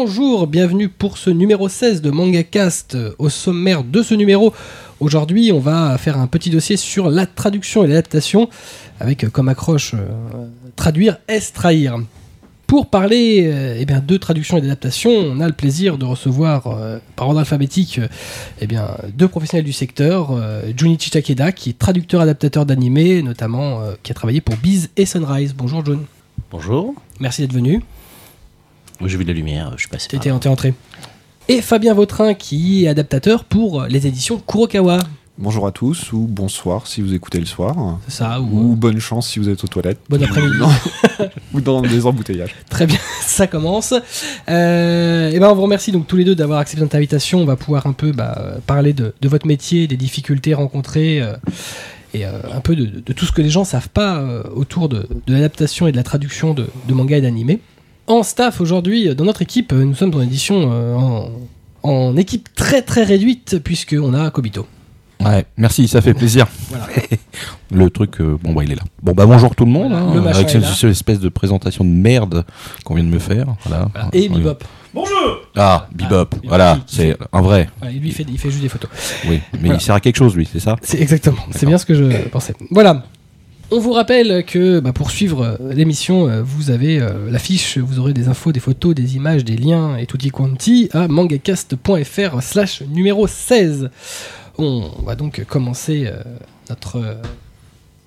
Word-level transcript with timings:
bonjour, 0.00 0.46
bienvenue 0.46 0.88
pour 0.88 1.18
ce 1.18 1.28
numéro 1.28 1.68
16 1.68 2.02
de 2.02 2.12
MangaCast. 2.12 2.96
Au 3.18 3.28
sommaire 3.28 3.82
de 3.82 4.00
ce 4.00 4.14
numéro, 4.14 4.54
aujourd'hui 5.00 5.50
on 5.50 5.58
va 5.58 5.98
faire 5.98 6.20
un 6.20 6.28
petit 6.28 6.50
dossier 6.50 6.76
sur 6.76 7.10
la 7.10 7.26
traduction 7.26 7.82
et 7.82 7.88
l'adaptation, 7.88 8.48
avec 9.00 9.24
euh, 9.24 9.28
comme 9.28 9.48
accroche 9.48 9.94
euh, 9.94 10.46
traduire 10.76 11.18
est 11.26 11.52
trahir. 11.52 11.98
Pour 12.68 12.90
parler 12.90 13.50
euh, 13.52 13.76
eh 13.76 13.84
bien, 13.86 13.98
de 13.98 14.16
traduction 14.16 14.56
et 14.56 14.60
d'adaptation, 14.60 15.10
on 15.10 15.40
a 15.40 15.48
le 15.48 15.52
plaisir 15.52 15.98
de 15.98 16.04
recevoir 16.04 16.68
euh, 16.68 17.00
par 17.16 17.26
ordre 17.26 17.40
alphabétique 17.40 18.00
eh 18.60 18.68
bien, 18.68 18.86
deux 19.14 19.26
professionnels 19.26 19.66
du 19.66 19.72
secteur. 19.72 20.40
Junichi 20.76 21.10
Takeda, 21.10 21.50
qui 21.50 21.70
est 21.70 21.78
traducteur-adaptateur 21.78 22.66
d'animé, 22.66 23.20
notamment 23.22 23.80
qui 24.04 24.12
a 24.12 24.14
travaillé 24.14 24.40
pour 24.40 24.54
Biz 24.58 24.90
et 24.96 25.06
Sunrise. 25.06 25.54
Bonjour 25.56 25.84
Jun. 25.84 25.98
Bonjour. 26.52 26.94
Merci 27.18 27.42
d'être 27.42 27.52
venu. 27.52 27.82
J'ai 29.04 29.16
vu 29.16 29.24
de 29.24 29.28
la 29.28 29.34
lumière, 29.34 29.72
je 29.76 29.80
suis 29.80 29.88
passé 29.88 30.08
T'es 30.18 30.30
entré. 30.30 30.74
Et 31.48 31.62
Fabien 31.62 31.94
Vautrin, 31.94 32.34
qui 32.34 32.84
est 32.84 32.88
adaptateur 32.88 33.44
pour 33.44 33.84
les 33.84 34.06
éditions 34.06 34.38
Kurokawa. 34.38 34.98
Bonjour 35.38 35.68
à 35.68 35.70
tous, 35.70 36.12
ou 36.12 36.26
bonsoir 36.28 36.88
si 36.88 37.00
vous 37.00 37.14
écoutez 37.14 37.38
le 37.38 37.46
soir, 37.46 38.00
C'est 38.08 38.16
ça, 38.16 38.40
ou, 38.40 38.72
ou 38.72 38.76
bonne 38.76 38.98
chance 38.98 39.28
si 39.28 39.38
vous 39.38 39.48
êtes 39.48 39.62
aux 39.62 39.68
toilettes, 39.68 40.00
bon 40.08 40.20
après-midi. 40.20 40.58
ou 41.54 41.60
dans 41.60 41.80
des 41.80 42.06
embouteillages. 42.06 42.56
Très 42.68 42.86
bien, 42.86 42.98
ça 43.22 43.46
commence. 43.46 43.94
Euh, 44.48 45.30
et 45.30 45.38
ben 45.38 45.48
on 45.48 45.54
vous 45.54 45.62
remercie 45.62 45.92
donc 45.92 46.08
tous 46.08 46.16
les 46.16 46.24
deux 46.24 46.34
d'avoir 46.34 46.58
accepté 46.58 46.82
notre 46.82 46.96
invitation. 46.96 47.40
On 47.40 47.44
va 47.44 47.54
pouvoir 47.54 47.86
un 47.86 47.92
peu 47.92 48.10
bah, 48.10 48.34
euh, 48.38 48.58
parler 48.66 48.92
de, 48.94 49.14
de 49.20 49.28
votre 49.28 49.46
métier, 49.46 49.86
des 49.86 49.96
difficultés 49.96 50.54
rencontrées 50.54 51.22
euh, 51.22 51.34
et 52.14 52.26
euh, 52.26 52.32
un 52.52 52.60
peu 52.60 52.74
de, 52.74 52.86
de 52.86 53.12
tout 53.12 53.24
ce 53.24 53.32
que 53.32 53.42
les 53.42 53.50
gens 53.50 53.64
savent 53.64 53.90
pas 53.90 54.18
euh, 54.18 54.42
autour 54.54 54.88
de, 54.88 55.06
de 55.26 55.32
l'adaptation 55.32 55.86
et 55.86 55.92
de 55.92 55.96
la 55.96 56.02
traduction 56.02 56.52
de, 56.52 56.66
de 56.88 56.94
manga 56.94 57.16
et 57.16 57.20
d'animé. 57.20 57.60
En 58.08 58.22
staff 58.22 58.60
aujourd'hui, 58.60 59.14
dans 59.14 59.24
notre 59.24 59.42
équipe, 59.42 59.72
nous 59.72 59.94
sommes 59.94 60.14
en 60.14 60.22
édition 60.22 60.70
euh, 60.72 60.94
en, 60.94 61.30
en 61.82 62.16
équipe 62.16 62.48
très 62.54 62.80
très 62.82 63.04
réduite 63.04 63.58
puisqu'on 63.62 64.14
a 64.14 64.30
Kobito. 64.30 64.66
Ouais, 65.24 65.44
merci, 65.56 65.88
ça 65.88 66.00
fait 66.00 66.14
plaisir. 66.14 66.46
Voilà. 66.70 66.86
Le 67.70 67.90
truc, 67.90 68.20
euh, 68.20 68.38
bon 68.42 68.52
bah 68.54 68.62
il 68.64 68.72
est 68.72 68.76
là. 68.76 68.82
Bon 69.02 69.12
bah 69.12 69.26
bonjour 69.26 69.54
tout 69.54 69.66
le 69.66 69.70
monde, 69.72 69.90
Voilà, 69.90 70.06
hein, 70.06 70.14
le 70.14 70.26
avec 70.28 70.48
cette, 70.48 70.64
cette 70.64 70.90
espèce 70.90 71.20
de 71.20 71.28
présentation 71.28 71.84
de 71.84 71.90
merde 71.90 72.44
qu'on 72.84 72.94
vient 72.94 73.04
de 73.04 73.10
me 73.10 73.18
faire. 73.18 73.46
Voilà. 73.66 73.88
Voilà. 73.92 74.08
Et. 74.14 74.30
Ah, 75.56 75.86
Bebop, 75.92 76.28
Ah, 76.34 76.38
voilà, 76.44 76.78
qui- 76.86 76.96
c'est 76.96 77.16
un 77.32 77.42
vrai. 77.42 77.68
Ouais, 77.82 77.92
lui 77.92 78.08
il 78.08 78.12
fait, 78.14 78.24
il 78.28 78.38
fait 78.38 78.50
juste 78.50 78.62
des 78.62 78.68
photos. 78.70 78.88
Oui, 79.28 79.40
mais 79.52 79.58
Voilà. 79.60 79.74
il 79.74 79.80
sert 79.80 79.94
à 79.94 80.00
quelque 80.00 80.16
chose 80.16 80.34
lui, 80.34 80.48
c'est 80.50 80.60
ça 80.60 80.76
C'est 80.82 81.00
exactement, 81.00 81.36
c'est 81.50 81.66
bien 81.66 81.76
ce 81.78 81.84
que 81.84 81.94
je 81.94 82.28
pensais. 82.28 82.54
Voilà. 82.70 83.04
On 83.70 83.80
vous 83.80 83.92
rappelle 83.92 84.44
que 84.46 84.80
bah, 84.80 84.94
pour 84.94 85.10
suivre 85.10 85.58
euh, 85.60 85.74
l'émission, 85.74 86.26
euh, 86.26 86.42
vous 86.42 86.70
avez 86.70 87.00
euh, 87.00 87.30
l'affiche, 87.30 87.76
vous 87.76 87.98
aurez 87.98 88.14
des 88.14 88.28
infos, 88.28 88.50
des 88.50 88.60
photos, 88.60 88.94
des 88.94 89.16
images, 89.16 89.44
des 89.44 89.56
liens 89.56 89.96
et 89.98 90.06
tutti 90.06 90.30
quanti 90.30 90.88
à 90.92 91.06
mangacast.fr 91.06 92.42
slash 92.42 92.80
numéro 92.82 93.26
16. 93.26 93.90
On 94.56 94.90
va 95.04 95.14
donc 95.16 95.44
commencer 95.44 96.06
euh, 96.06 96.22
notre 96.70 96.96
euh, 96.96 97.14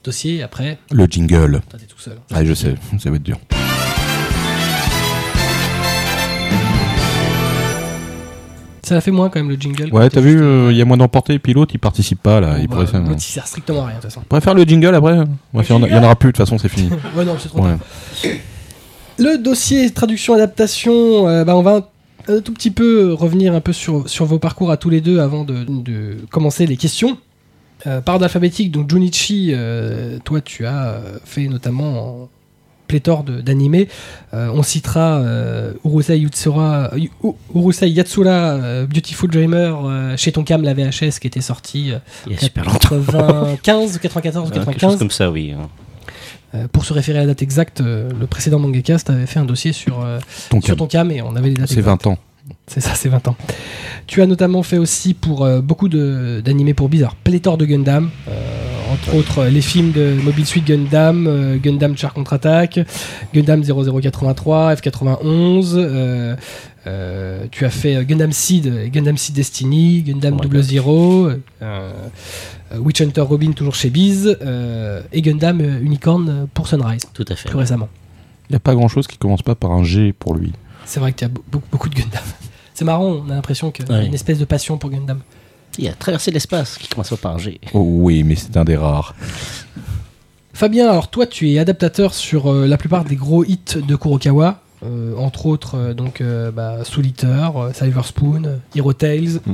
dossier 0.04 0.42
après. 0.42 0.80
Le 0.92 1.06
jingle. 1.06 1.62
Toi, 1.70 1.80
t'es 1.80 1.86
tout 1.86 2.00
seul. 2.00 2.17
Ah, 2.34 2.44
je 2.44 2.54
sais, 2.54 2.73
ça 3.00 3.12
va 3.12 3.17
être 3.17 3.23
dur. 3.23 3.39
Ça 8.92 8.95
l'a 8.95 9.00
fait 9.02 9.11
moins 9.11 9.30
quand 9.30 9.39
même 9.39 9.47
le 9.47 9.56
jingle. 9.56 9.88
Ouais, 9.94 10.09
t'as 10.09 10.20
vu, 10.20 10.38
euh, 10.42 10.70
il 10.70 10.77
y 10.77 10.82
a 10.82 10.86
moins 10.86 10.98
d'emportés, 10.98 11.39
puis 11.39 11.54
l'autre 11.54 11.73
il 11.73 11.77
participe 11.77 12.21
pas 12.21 12.42
là. 12.42 12.55
bon, 12.55 12.58
il 12.60 12.67
bah, 12.67 12.73
pourrait 12.73 12.88
faire- 12.88 12.99
l'autre, 12.99 13.14
il 13.16 13.21
sert 13.21 13.48
strictement 13.48 13.83
à 13.83 13.86
rien 13.86 13.95
de 13.95 14.02
toute 14.02 14.11
façon. 14.11 14.21
On 14.30 14.42
faire 14.42 14.54
le 14.54 14.64
jingle 14.64 14.93
après 14.93 15.16
faire- 15.64 15.77
Il 15.80 15.93
y 15.93 15.95
en 15.95 16.04
aura 16.04 16.17
plus, 16.17 16.27
de 16.27 16.32
toute 16.33 16.45
façon 16.45 16.58
c'est 16.58 16.67
fini. 16.67 16.89
Ouais, 17.16 17.23
non, 17.23 17.38
c'est 17.39 17.48
trop 17.48 17.61
Ouais. 17.64 17.77
Le 19.17 19.38
dossier 19.38 19.89
traduction-adaptation, 19.92 21.26
euh, 21.30 21.45
bah, 21.45 21.55
on 21.55 21.61
va 21.61 21.88
un, 22.27 22.33
un 22.36 22.42
tout 22.42 22.52
petit 22.52 22.70
peu 22.70 23.14
revenir 23.14 23.55
un 23.55 23.61
peu 23.61 23.71
sur, 23.71 24.10
sur 24.10 24.26
vos 24.26 24.39
parcours 24.39 24.71
à 24.71 24.76
tous 24.76 24.89
les 24.89 24.99
deux 24.99 25.21
avant 25.21 25.45
de, 25.45 25.64
de 25.64 26.17
commencer 26.30 26.66
les 26.66 26.76
questions. 26.76 27.17
Euh, 27.87 28.02
par 28.02 28.16
ordre 28.16 28.26
alphabétique, 28.26 28.71
donc 28.73 28.89
Junichi, 28.89 29.52
euh, 29.54 30.20
toi 30.26 30.42
tu 30.42 30.66
as 30.66 30.87
euh, 30.89 31.17
fait 31.23 31.48
notamment 31.48 32.23
en 32.23 32.30
pléthore 32.92 33.24
d'animés. 33.24 33.88
Euh, 34.34 34.50
on 34.54 34.64
citera 34.64 35.20
euh, 35.20 35.74
Urusei, 35.86 36.20
Yatsura, 36.20 36.90
U- 36.98 37.10
Urusei 37.56 37.90
Yatsura, 37.90 38.30
euh, 38.32 38.86
Beautiful 38.86 39.30
Dreamer, 39.30 39.74
euh, 39.86 40.18
chez 40.18 40.32
Tonkam 40.34 40.62
la 40.64 40.74
VHS 40.74 41.20
qui 41.22 41.28
était 41.28 41.40
sortie 41.42 41.94
euh, 41.94 42.00
Il 42.28 42.34
y 42.34 42.36
a 42.36 42.40
super 42.40 42.66
longtemps. 42.66 42.90
95, 43.64 43.98
94, 44.00 44.50
Euh, 44.50 44.54
Quelque 44.54 44.66
95. 44.66 44.90
chose 44.92 45.00
comme 45.00 45.12
ça, 45.12 45.32
oui. 45.32 45.54
hein. 45.58 45.70
Euh, 46.54 46.68
pour 46.68 46.84
se 46.84 46.92
référer 46.92 47.20
à 47.20 47.22
la 47.22 47.28
date 47.28 47.42
exacte, 47.44 47.80
euh, 47.80 48.10
le 48.20 48.28
précédent 48.28 48.60
Mangacast 48.60 49.10
avait 49.10 49.26
fait 49.26 49.40
un 49.40 49.46
dossier 49.46 49.72
sur, 49.72 50.04
euh, 50.04 50.20
Ton 50.50 50.60
sur 50.60 50.68
cam. 50.76 50.78
ton 50.80 50.88
cam 50.88 51.12
et 51.12 51.22
on 51.22 51.34
avait 51.38 51.48
les 51.48 51.54
dates 51.56 51.70
C'est 51.70 51.80
exactes. 51.80 52.04
20 52.04 52.12
ans. 52.12 52.18
C'est 52.68 52.82
ça, 52.82 52.92
c'est 52.96 53.08
20 53.08 53.26
ans. 53.30 53.36
Tu 54.08 54.22
as 54.22 54.26
notamment 54.26 54.62
fait 54.62 54.78
aussi 54.78 55.14
pour 55.14 55.46
euh, 55.46 55.62
beaucoup 55.62 55.88
d'animés 55.88 56.73
pour 56.73 56.90
Bizarre, 56.90 57.16
pléthore 57.16 57.58
de 57.58 57.66
Gundam, 57.66 58.10
euh, 58.28 58.32
entre 58.92 59.16
autres 59.16 59.40
euh, 59.40 59.50
les 59.50 59.62
films 59.62 59.92
de 59.92 60.14
Mobile 60.24 60.46
Suit 60.46 60.62
Gundam, 60.62 61.26
euh, 61.28 61.58
Gundam 61.58 61.96
Char 61.98 62.14
contre-attaque, 62.14 62.80
Gundam 63.34 63.64
0083, 63.64 64.76
F91. 64.76 65.74
euh, 65.76 66.36
euh, 66.88 67.46
tu 67.52 67.66
as 67.66 67.70
fait 67.70 68.04
Gundam 68.06 68.32
Seed, 68.32 68.92
Gundam 68.92 69.18
Seed 69.18 69.36
Destiny, 69.36 70.02
Gundam 70.02 70.36
Oh 70.40 70.44
Double 70.44 70.56
God. 70.58 70.64
Zero, 70.64 71.26
euh, 71.28 71.38
euh, 71.62 71.92
Witch 72.80 73.02
Hunter 73.02 73.22
Robin 73.22 73.52
toujours 73.52 73.76
chez 73.76 73.90
Biz, 73.90 74.38
euh, 74.42 75.02
et 75.12 75.22
Gundam 75.22 75.62
euh, 75.62 75.80
Unicorn 75.82 76.48
pour 76.54 76.68
Sunrise, 76.68 77.04
Tout 77.14 77.26
à 77.30 77.36
fait. 77.36 77.50
plus 77.50 77.58
récemment. 77.60 77.90
Il 78.50 78.54
n'y 78.54 78.58
a 78.58 78.60
pas 78.60 78.73
grand 78.76 78.88
chose 78.88 79.08
qui 79.08 79.18
commence 79.18 79.44
pas 79.44 79.56
par 79.56 79.72
un 79.72 79.84
G 79.84 80.14
pour 80.18 80.34
lui. 80.36 80.52
C'est 80.86 81.00
vrai 81.00 81.14
qu'il 81.14 81.28
y 81.28 81.32
a 81.32 81.34
be- 81.34 81.40
beaucoup, 81.52 81.68
beaucoup 81.72 81.90
de 81.90 81.96
Gundam. 81.96 82.23
C'est 82.73 82.84
marrant, 82.86 83.06
on 83.26 83.30
a 83.30 83.36
l'impression 83.36 83.70
qu'il 83.72 83.88
y 83.88 83.92
a 83.94 84.02
une 84.02 84.14
espèce 84.14 84.40
de 84.40 84.46
passion 84.46 84.78
pour 84.78 84.90
Gundam. 84.90 85.20
Il 85.81 85.86
y 85.87 85.89
a 85.89 85.93
traversé 85.93 86.30
l'espace 86.31 86.77
qui 86.77 86.87
commence 86.87 87.09
par 87.19 87.33
un 87.36 87.37
G. 87.39 87.59
Oh 87.73 87.80
oui, 87.83 88.23
mais 88.23 88.36
c'est 88.36 88.55
un 88.55 88.64
des 88.64 88.77
rares. 88.77 89.15
Fabien, 90.53 90.89
alors 90.89 91.09
toi, 91.09 91.25
tu 91.25 91.49
es 91.52 91.59
adaptateur 91.59 92.14
sur 92.14 92.52
euh, 92.52 92.67
la 92.67 92.77
plupart 92.77 93.03
des 93.03 93.15
gros 93.15 93.43
hits 93.43 93.77
de 93.87 93.95
Kurokawa, 93.95 94.61
euh, 94.83 95.15
entre 95.17 95.45
autres 95.47 95.75
euh, 95.75 95.93
donc 95.93 96.21
euh, 96.21 96.52
bah, 96.52 96.83
Soul 96.83 97.08
Eater, 97.08 97.58
euh, 97.58 97.73
Silver 97.73 98.02
Spoon, 98.03 98.59
Hero 98.75 98.93
Tales, 98.93 99.39
Mm. 99.45 99.53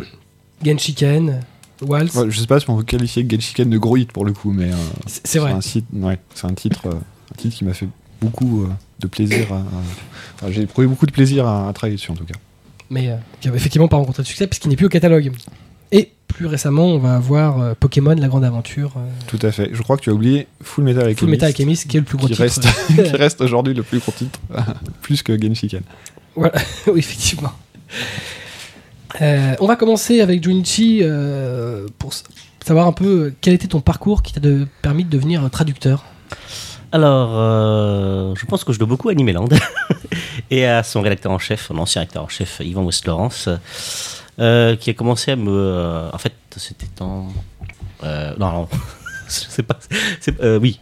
Genshiken, 0.65 1.39
Waltz. 1.81 2.15
Ouais, 2.15 2.29
je 2.29 2.39
sais 2.39 2.47
pas 2.47 2.59
si 2.59 2.69
on 2.69 2.77
peut 2.77 2.83
qualifier 2.83 3.25
Genshiken 3.29 3.69
de 3.69 3.77
gros 3.77 3.95
hit 3.95 4.11
pour 4.11 4.25
le 4.25 4.33
coup, 4.33 4.51
mais 4.51 4.71
euh, 4.71 4.75
C'est 5.05 5.25
c'est 5.27 5.39
vrai. 5.39 5.51
un, 5.51 5.61
site, 5.61 5.85
ouais, 5.93 6.17
c'est 6.33 6.47
un 6.47 6.53
titre, 6.53 6.87
euh, 6.87 6.93
un 7.31 7.35
titre 7.37 7.55
qui 7.55 7.63
m'a 7.63 7.73
fait 7.73 7.87
beaucoup 8.19 8.63
euh, 8.63 8.67
de 8.99 9.07
plaisir. 9.07 9.53
à- 9.53 9.57
à- 9.57 9.61
enfin, 10.35 10.51
J'ai 10.51 10.63
éprouvé 10.63 10.87
beaucoup 10.87 11.05
de 11.05 11.11
plaisir 11.11 11.45
à, 11.47 11.69
à 11.69 11.73
travailler 11.73 11.95
dessus 11.97 12.11
en 12.11 12.15
tout 12.15 12.25
cas. 12.25 12.33
mais 12.89 13.07
euh, 13.09 13.15
qui 13.39 13.47
avait 13.47 13.57
effectivement 13.57 13.87
pas 13.87 13.97
rencontré 13.97 14.23
de 14.23 14.27
succès 14.27 14.47
puisqu'il 14.47 14.69
n'est 14.69 14.75
plus 14.75 14.87
au 14.87 14.89
catalogue. 14.89 15.31
Et 15.91 16.11
plus 16.27 16.45
récemment, 16.45 16.85
on 16.87 16.99
va 16.99 17.15
avoir 17.15 17.59
euh, 17.61 17.73
Pokémon, 17.79 18.13
la 18.15 18.27
grande 18.27 18.43
aventure, 18.43 18.91
euh, 18.97 19.01
Tout 19.27 19.39
à 19.41 19.51
fait. 19.51 19.69
Je 19.73 19.81
crois 19.81 19.97
que 19.97 20.01
tu 20.03 20.09
as 20.09 20.13
oublié 20.13 20.47
Full 20.61 20.83
Metal 20.83 21.01
Alchemist, 21.03 21.19
Full 21.19 21.29
Metal 21.29 21.47
Alchemist, 21.49 21.87
qui 21.87 21.97
est 21.97 21.99
le 22.01 22.05
plus 22.05 22.17
gros 22.17 22.27
qui 22.27 22.33
titre. 22.33 22.43
reste, 22.43 22.67
qui 22.95 23.01
reste 23.15 23.41
aujourd'hui 23.41 23.73
le 23.73 23.83
plus 23.83 23.99
gros 23.99 24.11
titre, 24.11 24.39
plus 25.01 25.23
que 25.23 25.39
Genshiken. 25.41 25.81
oui, 26.35 26.49
effectivement. 26.95 27.53
Euh, 29.21 29.55
on 29.59 29.67
va 29.67 29.75
commencer 29.75 30.21
avec 30.21 30.43
Junichi 30.43 30.99
euh, 31.01 31.87
pour 31.97 32.11
savoir 32.65 32.87
un 32.87 32.91
peu 32.91 33.33
quel 33.41 33.53
était 33.53 33.67
ton 33.67 33.79
parcours 33.79 34.21
qui 34.21 34.33
t'a 34.33 34.39
de- 34.41 34.67
permis 34.81 35.05
de 35.05 35.09
devenir 35.09 35.49
traducteur. 35.49 36.03
Alors, 36.91 37.31
euh, 37.33 38.33
je 38.35 38.45
pense 38.45 38.63
que 38.63 38.71
je 38.73 38.79
dois 38.79 38.87
beaucoup 38.87 39.09
à 39.09 39.11
Animeland 39.11 39.47
et 40.51 40.65
à 40.65 40.83
son 40.83 41.01
rédacteur 41.01 41.31
en 41.31 41.39
chef, 41.39 41.69
mon 41.69 41.81
ancien 41.81 42.01
rédacteur 42.01 42.23
en 42.23 42.27
chef, 42.29 42.61
Yvan 42.63 42.83
West-Laurence, 42.83 43.49
euh, 44.39 44.75
qui 44.75 44.89
a 44.89 44.93
commencé 44.93 45.31
à 45.31 45.35
me. 45.35 45.51
euh, 45.51 46.09
en 46.11 46.17
fait, 46.17 46.33
c'était 46.55 47.01
en. 47.01 47.27
euh, 48.03 48.33
non, 48.37 48.51
non, 48.51 48.67
je 49.27 49.31
sais 49.31 49.63
pas. 49.63 49.79
oui, 50.59 50.79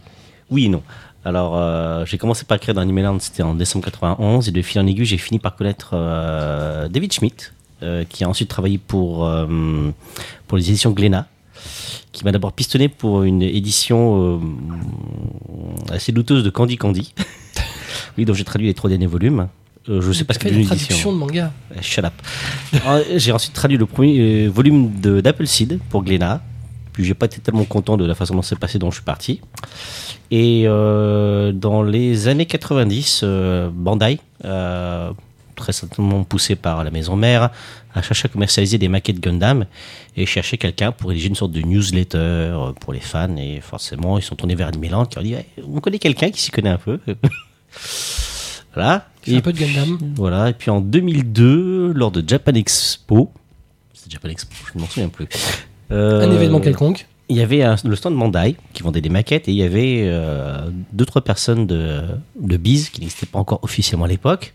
oui 0.50 0.66
et 0.66 0.68
non. 0.68 0.82
Alors, 1.24 2.06
j'ai 2.06 2.18
commencé 2.18 2.44
par 2.44 2.60
créer 2.60 2.72
dans 2.72 2.82
Animeland, 2.82 3.18
c'était 3.18 3.42
en 3.42 3.54
décembre 3.54 3.84
91, 3.86 4.48
et 4.48 4.52
de 4.52 4.62
fil 4.62 4.80
en 4.80 4.86
aiguille, 4.86 5.06
j'ai 5.06 5.18
fini 5.18 5.40
par 5.40 5.56
connaître 5.56 5.90
David 6.88 7.12
Schmidt, 7.12 7.50
qui 8.08 8.22
a 8.22 8.28
ensuite 8.28 8.48
travaillé 8.48 8.78
pour, 8.78 9.28
pour 10.46 10.56
les 10.56 10.70
éditions 10.70 10.92
Glénat, 10.92 11.26
qui 12.12 12.24
m'a 12.24 12.30
d'abord 12.30 12.52
pistonné 12.52 12.88
pour 12.88 13.24
une 13.24 13.42
édition 13.42 14.40
assez 15.90 16.12
douteuse 16.12 16.44
de 16.44 16.50
Candy 16.50 16.76
Candy. 16.76 17.12
oui, 18.18 18.24
dont 18.24 18.32
j'ai 18.32 18.44
traduit 18.44 18.68
les 18.68 18.74
trois 18.74 18.88
derniers 18.88 19.08
volumes. 19.08 19.48
Euh, 19.88 20.00
je 20.00 20.12
sais 20.12 20.24
pas 20.24 20.34
ce 20.34 20.38
que 20.38 20.48
c'est 20.48 20.54
une 20.54 20.66
traduction 20.66 21.12
de 21.12 21.18
manga. 21.18 21.52
Euh, 21.72 21.80
Shut 21.80 22.04
up. 22.04 22.12
Alors, 22.84 23.04
j'ai 23.16 23.32
ensuite 23.32 23.52
traduit 23.52 23.76
le 23.78 23.86
premier 23.86 24.46
euh, 24.46 24.48
volume 24.48 25.00
de- 25.00 25.20
d'Appleseed 25.20 25.78
pour 25.90 26.02
Glénat. 26.02 26.42
Puis 26.92 27.04
j'ai 27.04 27.14
pas 27.14 27.26
été 27.26 27.40
tellement 27.40 27.64
content 27.64 27.96
de 27.96 28.04
la 28.06 28.14
façon 28.14 28.34
dont 28.34 28.42
c'est 28.42 28.58
passé, 28.58 28.78
dont 28.78 28.90
je 28.90 28.96
suis 28.96 29.04
parti. 29.04 29.40
Et 30.30 30.64
euh, 30.66 31.52
dans 31.52 31.82
les 31.82 32.26
années 32.26 32.46
90, 32.46 33.20
euh, 33.22 33.68
Bandai, 33.72 34.18
euh, 34.44 35.10
très 35.54 35.72
certainement 35.72 36.24
poussé 36.24 36.56
par 36.56 36.82
la 36.84 36.90
maison 36.90 37.14
mère, 37.14 37.50
a 37.94 38.02
cherché 38.02 38.26
à 38.26 38.28
commercialiser 38.28 38.78
des 38.78 38.88
maquettes 38.88 39.20
Gundam 39.20 39.66
et 40.16 40.26
cherchait 40.26 40.56
quelqu'un 40.58 40.90
pour 40.90 41.10
rédiger 41.10 41.28
une 41.28 41.34
sorte 41.34 41.52
de 41.52 41.60
newsletter 41.60 42.16
euh, 42.18 42.72
pour 42.80 42.92
les 42.92 43.00
fans. 43.00 43.36
Et 43.36 43.60
forcément, 43.60 44.18
ils 44.18 44.22
sont 44.22 44.34
tournés 44.34 44.54
vers 44.54 44.70
Milan 44.76 45.04
qui 45.04 45.18
ont 45.18 45.22
dit 45.22 45.34
Ouais, 45.34 45.46
On 45.70 45.80
connaît 45.80 45.98
quelqu'un 45.98 46.30
qui 46.30 46.40
s'y 46.40 46.50
connaît 46.50 46.70
un 46.70 46.78
peu. 46.78 46.98
voilà. 48.76 49.08
Fais 49.22 49.34
un 49.36 49.40
peu 49.40 49.52
de 49.52 49.58
Gundam. 49.58 49.98
Voilà, 50.14 50.50
et 50.50 50.52
puis 50.52 50.70
en 50.70 50.80
2002, 50.80 51.92
lors 51.92 52.12
de 52.12 52.22
Japan 52.26 52.52
Expo, 52.54 53.32
c'est 53.92 54.10
Japan 54.12 54.28
Expo, 54.28 54.52
je 54.72 54.78
ne 54.78 54.82
m'en 54.84 54.88
souviens 54.88 55.08
plus. 55.08 55.26
Euh, 55.90 56.24
Un 56.28 56.32
événement 56.32 56.60
quelconque. 56.60 57.06
Il 57.28 57.36
y 57.36 57.40
avait 57.40 57.62
un- 57.64 57.74
le 57.84 57.96
stand 57.96 58.14
Mandai 58.14 58.54
qui 58.72 58.84
vendait 58.84 59.00
des 59.00 59.08
maquettes 59.08 59.48
et 59.48 59.50
il 59.50 59.56
y 59.56 59.64
avait 59.64 60.02
euh, 60.04 60.70
deux 60.92 61.04
trois 61.06 61.22
personnes 61.22 61.66
de, 61.66 62.02
de 62.40 62.56
Biz 62.56 62.90
qui 62.90 63.00
n'existaient 63.00 63.26
pas 63.26 63.40
encore 63.40 63.58
officiellement 63.62 64.04
à 64.04 64.08
l'époque. 64.08 64.52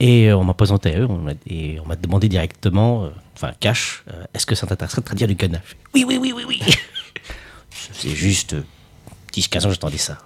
Et 0.00 0.28
euh, 0.28 0.36
on 0.36 0.42
m'a 0.42 0.52
présenté 0.54 0.92
à 0.94 0.98
eux 1.00 1.06
on 1.08 1.24
et 1.48 1.78
on 1.80 1.86
m'a 1.86 1.94
demandé 1.96 2.28
directement, 2.28 3.04
euh, 3.04 3.08
enfin 3.36 3.52
cash, 3.60 4.04
est-ce 4.34 4.46
que 4.46 4.54
ça 4.56 4.66
t'intéresserait 4.66 5.00
de 5.02 5.06
traduire 5.06 5.28
du 5.28 5.36
Gundam 5.36 5.60
Oui, 5.94 6.04
oui, 6.08 6.18
oui, 6.20 6.32
oui, 6.34 6.44
oui. 6.48 6.60
C'est 7.92 8.10
juste 8.10 8.54
euh, 8.54 8.62
10-15 9.32 9.66
ans 9.66 9.70
j'attendais 9.70 9.96
ça. 9.98 10.18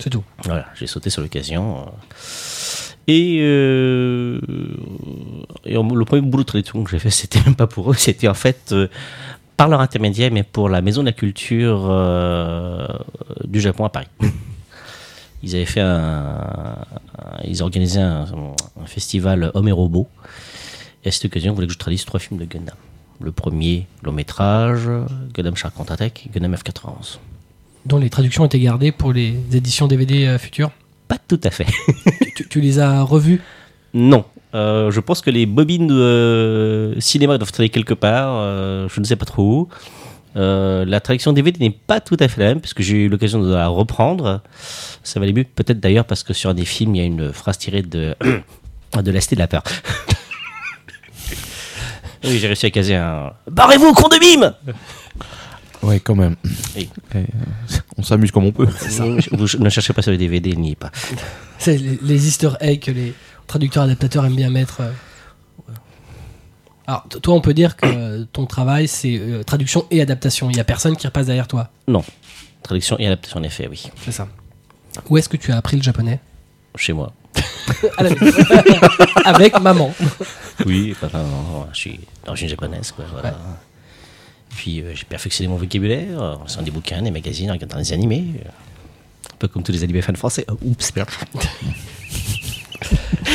C'est 0.00 0.10
tout. 0.10 0.24
Voilà, 0.44 0.66
j'ai 0.74 0.86
sauté 0.86 1.10
sur 1.10 1.22
l'occasion. 1.22 1.78
euh. 1.78 1.90
Et, 3.06 3.38
euh, 3.42 4.40
le 5.66 6.04
premier 6.04 6.22
boulot 6.22 6.42
de 6.42 6.48
traduction 6.48 6.82
que 6.84 6.90
j'ai 6.90 6.98
fait, 6.98 7.10
c'était 7.10 7.40
même 7.44 7.54
pas 7.54 7.66
pour 7.66 7.90
eux, 7.90 7.94
c'était 7.94 8.28
en 8.28 8.34
fait 8.34 8.72
euh, 8.72 8.88
par 9.56 9.68
leur 9.68 9.80
intermédiaire, 9.80 10.30
mais 10.32 10.42
pour 10.42 10.68
la 10.68 10.80
Maison 10.80 11.02
de 11.02 11.06
la 11.06 11.12
Culture 11.12 11.82
du 13.44 13.60
Japon 13.60 13.84
à 13.84 13.88
Paris. 13.88 14.08
Ils 15.44 15.54
avaient 15.54 15.66
fait 15.66 15.82
un, 15.82 16.76
ils 17.44 17.62
organisaient 17.62 18.00
un, 18.00 18.26
festival 18.86 19.50
Hommes 19.52 19.68
et 19.68 19.72
robots. 19.72 20.08
Et 21.04 21.08
à 21.08 21.12
cette 21.12 21.26
occasion, 21.26 21.52
ils 21.52 21.54
voulaient 21.54 21.66
que 21.66 21.74
je 21.74 21.78
traduise 21.78 22.04
trois 22.06 22.18
films 22.18 22.40
de 22.40 22.46
Gundam. 22.46 22.74
Le 23.20 23.30
premier, 23.30 23.86
long 24.02 24.12
métrage, 24.12 24.88
Gundam 25.34 25.54
Shark 25.54 25.74
Contre-Attaque, 25.74 26.26
et 26.26 26.30
Gundam 26.30 26.54
F91. 26.54 27.18
Dont 27.86 27.98
les 27.98 28.10
traductions 28.10 28.44
étaient 28.44 28.60
gardées 28.60 28.92
pour 28.92 29.12
les 29.12 29.36
éditions 29.52 29.86
DVD 29.86 30.26
euh, 30.26 30.38
futures. 30.38 30.70
Pas 31.08 31.18
tout 31.18 31.40
à 31.44 31.50
fait. 31.50 31.66
tu, 32.36 32.48
tu 32.48 32.60
les 32.60 32.78
as 32.78 33.02
revues? 33.02 33.40
Non. 33.92 34.24
Euh, 34.54 34.90
je 34.90 35.00
pense 35.00 35.20
que 35.20 35.30
les 35.30 35.46
bobines 35.46 35.88
de 35.88 35.94
euh, 35.94 37.00
cinéma 37.00 37.38
doivent 37.38 37.52
traîner 37.52 37.68
quelque 37.68 37.94
part. 37.94 38.88
je 38.88 39.00
ne 39.00 39.04
sais 39.04 39.16
pas 39.16 39.26
trop 39.26 39.42
où. 39.42 39.68
Euh, 40.36 40.84
la 40.84 41.00
traduction 41.00 41.32
DVD 41.32 41.58
n'est 41.60 41.70
pas 41.70 42.00
tout 42.00 42.16
à 42.18 42.28
fait 42.28 42.40
la 42.40 42.48
même, 42.48 42.60
puisque 42.60 42.82
j'ai 42.82 43.04
eu 43.04 43.08
l'occasion 43.08 43.40
de 43.40 43.52
la 43.52 43.68
reprendre. 43.68 44.40
Ça 45.02 45.20
valait 45.20 45.32
mieux, 45.32 45.44
peut-être 45.44 45.80
d'ailleurs, 45.80 46.04
parce 46.04 46.22
que 46.22 46.32
sur 46.32 46.50
un 46.50 46.54
des 46.54 46.64
films, 46.64 46.94
il 46.96 46.98
y 46.98 47.02
a 47.02 47.04
une 47.04 47.32
phrase 47.32 47.58
tirée 47.58 47.82
de, 47.82 48.16
de 49.02 49.10
la 49.10 49.20
Cité 49.20 49.36
de 49.36 49.40
la 49.40 49.48
peur. 49.48 49.62
oui, 52.24 52.38
j'ai 52.38 52.46
réussi 52.46 52.66
à 52.66 52.70
caser 52.70 52.96
un. 52.96 53.32
Barrez-vous, 53.48 53.92
con 53.92 54.08
de 54.08 54.18
mime 54.18 54.54
Ouais, 55.84 56.00
quand 56.00 56.14
même. 56.14 56.36
Oui. 56.76 56.88
Et, 57.14 57.18
euh, 57.18 57.24
on 57.96 58.02
s'amuse 58.02 58.30
comme 58.30 58.44
on 58.46 58.52
peut. 58.52 58.66
Vous 59.32 59.46
ne 59.58 59.68
cherchez 59.70 59.92
pas 59.92 60.02
sur 60.02 60.10
les 60.12 60.18
DVD, 60.18 60.54
n'y 60.56 60.72
est 60.72 60.76
pas. 60.76 60.90
C'est 61.58 61.76
les, 61.78 61.98
les 62.02 62.26
easter 62.26 62.50
eggs 62.60 62.80
que 62.80 62.90
les 62.90 63.14
traducteurs 63.46 63.82
adaptateurs 63.84 64.24
aiment 64.26 64.36
bien 64.36 64.50
mettre. 64.50 64.80
euh. 64.80 64.90
Alors, 66.86 67.06
toi, 67.22 67.34
on 67.34 67.40
peut 67.40 67.54
dire 67.54 67.76
que 67.76 68.24
ton 68.24 68.44
travail, 68.46 68.88
c'est 68.88 69.16
euh, 69.18 69.42
traduction 69.42 69.86
et 69.90 70.00
adaptation. 70.02 70.50
Il 70.50 70.54
n'y 70.54 70.60
a 70.60 70.64
personne 70.64 70.96
qui 70.96 71.06
repasse 71.06 71.26
derrière 71.26 71.48
toi. 71.48 71.70
Traduction 72.62 72.98
et 72.98 73.06
adaptation, 73.06 73.40
en 73.40 73.42
effet, 73.42 73.66
oui. 73.70 73.90
C'est 74.04 74.12
ça. 74.12 74.28
Où 75.08 75.16
est-ce 75.18 75.28
que 75.28 75.36
tu 75.36 75.50
as 75.52 75.56
appris 75.56 75.76
le 75.76 75.82
japonais? 75.82 76.20
Chez 76.76 76.92
moi. 76.92 77.12
À 77.98 78.02
la 78.02 78.10
maison. 78.10 78.26
Avec 79.24 79.58
maman. 79.60 79.94
Oui, 80.66 80.94
enfin, 80.94 81.08
non, 81.18 81.24
non, 81.24 81.66
je 81.72 81.78
suis 81.78 82.00
d'origine 82.24 82.48
japonaise. 82.48 82.92
Quoi, 82.92 83.06
voilà. 83.10 83.30
Ouais. 83.30 83.34
Puis 84.56 84.80
euh, 84.80 84.92
j'ai 84.94 85.04
perfectionné 85.04 85.48
mon 85.48 85.56
vocabulaire 85.56 86.20
en 86.20 86.44
lisant 86.44 86.62
des 86.62 86.70
bouquins, 86.70 87.02
des 87.02 87.10
magazines, 87.10 87.50
en 87.50 87.54
regardant 87.54 87.78
des 87.78 87.92
animés. 87.92 88.24
euh, 88.44 88.48
un 89.32 89.36
peu 89.38 89.48
comme 89.48 89.62
tous 89.62 89.72
les 89.72 89.82
animés 89.82 90.00
fans 90.02 90.14
français. 90.14 90.44
Oh, 90.50 90.56
oups, 90.62 90.94
merde. 90.94 91.08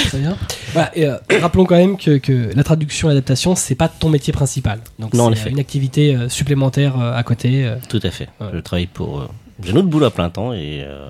Très 0.09 0.19
bien. 0.19 0.37
Voilà, 0.73 0.97
et, 0.97 1.05
euh, 1.05 1.17
rappelons 1.41 1.65
quand 1.65 1.75
même 1.75 1.97
que, 1.97 2.17
que 2.17 2.51
la 2.55 2.63
traduction 2.63 3.09
et 3.09 3.13
l'adaptation, 3.13 3.55
c'est 3.55 3.75
pas 3.75 3.87
ton 3.87 4.09
métier 4.09 4.31
principal. 4.33 4.79
Donc, 4.97 5.13
Non, 5.13 5.25
en 5.25 5.33
c'est 5.33 5.39
effet. 5.41 5.49
une 5.51 5.59
activité 5.59 6.15
euh, 6.15 6.29
supplémentaire 6.29 6.99
euh, 6.99 7.13
à 7.15 7.23
côté. 7.23 7.65
euh. 7.65 7.75
Tout 7.89 7.99
à 8.03 8.11
fait. 8.11 8.29
Ouais. 8.39 8.47
Je 8.53 8.59
travaille 8.59 8.87
pour. 8.87 9.21
euh, 9.21 9.27
j'ai 9.63 9.71
un 9.73 9.75
autre 9.77 9.87
boulot 9.87 10.05
à 10.05 10.11
plein 10.11 10.29
temps 10.29 10.53
et 10.53 10.83
euh, 10.83 11.09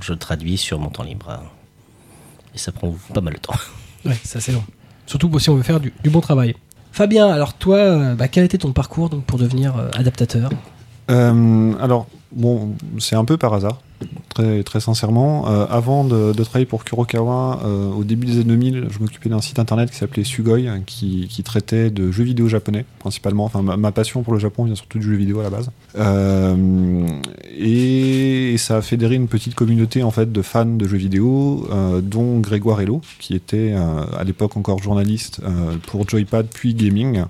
je 0.00 0.12
traduis 0.14 0.56
sur 0.56 0.78
mon 0.78 0.88
temps 0.88 1.02
libre. 1.02 1.28
hein. 1.30 1.42
Et 2.54 2.58
ça 2.58 2.72
prend 2.72 2.94
pas 3.12 3.20
mal 3.20 3.34
de 3.34 3.38
temps. 3.38 3.54
Ouais, 4.04 4.16
c'est 4.24 4.38
assez 4.38 4.52
long. 4.52 4.64
Surtout 5.06 5.36
si 5.38 5.50
on 5.50 5.54
veut 5.56 5.62
faire 5.62 5.80
du, 5.80 5.92
du 6.02 6.10
bon 6.10 6.20
travail. 6.20 6.54
Fabien, 6.98 7.28
alors 7.28 7.54
toi, 7.54 7.76
euh, 7.76 8.14
bah, 8.16 8.26
quel 8.26 8.42
était 8.42 8.58
ton 8.58 8.72
parcours 8.72 9.08
pour 9.24 9.38
devenir 9.38 9.76
euh, 9.76 9.88
adaptateur? 9.96 10.50
Euh, 11.12 11.72
alors, 11.80 12.08
bon, 12.32 12.74
c'est 12.98 13.14
un 13.14 13.24
peu 13.24 13.36
par 13.36 13.54
hasard, 13.54 13.78
très, 14.28 14.62
très 14.62 14.80
sincèrement. 14.80 15.48
Euh, 15.48 15.66
avant 15.68 16.04
de, 16.04 16.32
travailler 16.32 16.66
pour 16.66 16.84
Kurokawa, 16.84 17.60
euh, 17.64 17.90
au 17.90 18.04
début 18.04 18.26
des 18.26 18.34
années 18.34 18.44
2000, 18.44 18.86
je 18.90 18.98
m'occupais 19.00 19.28
d'un 19.28 19.40
site 19.40 19.58
internet 19.58 19.90
qui 19.90 19.96
s'appelait 19.96 20.24
Sugoi, 20.24 20.68
hein, 20.68 20.80
qui, 20.86 21.26
qui 21.28 21.42
traitait 21.42 21.90
de 21.90 22.10
jeux 22.10 22.24
vidéo 22.24 22.48
japonais, 22.48 22.84
principalement. 22.98 23.44
Enfin, 23.44 23.62
ma, 23.62 23.92
passion 23.92 24.22
pour 24.22 24.32
le 24.32 24.38
Japon 24.38 24.64
vient 24.64 24.74
surtout 24.74 24.98
du 24.98 25.06
jeu 25.06 25.16
vidéo 25.16 25.40
à 25.40 25.42
la 25.42 25.50
base. 25.50 25.70
Euh, 25.96 27.06
et, 27.58 28.56
ça 28.58 28.78
a 28.78 28.82
fédéré 28.82 29.14
une 29.14 29.28
petite 29.28 29.54
communauté 29.54 30.02
en 30.02 30.10
fait 30.10 30.32
de 30.32 30.42
fans 30.42 30.64
de 30.64 30.86
jeux 30.86 30.96
vidéo, 30.96 31.68
dont 32.02 32.40
Grégoire 32.40 32.80
Hello, 32.80 33.00
qui 33.20 33.34
était 33.34 33.72
à 33.72 34.24
l'époque 34.24 34.56
encore 34.56 34.82
journaliste 34.82 35.40
pour 35.86 36.08
Joypad 36.08 36.46
puis 36.52 36.74
Gaming. 36.74 37.22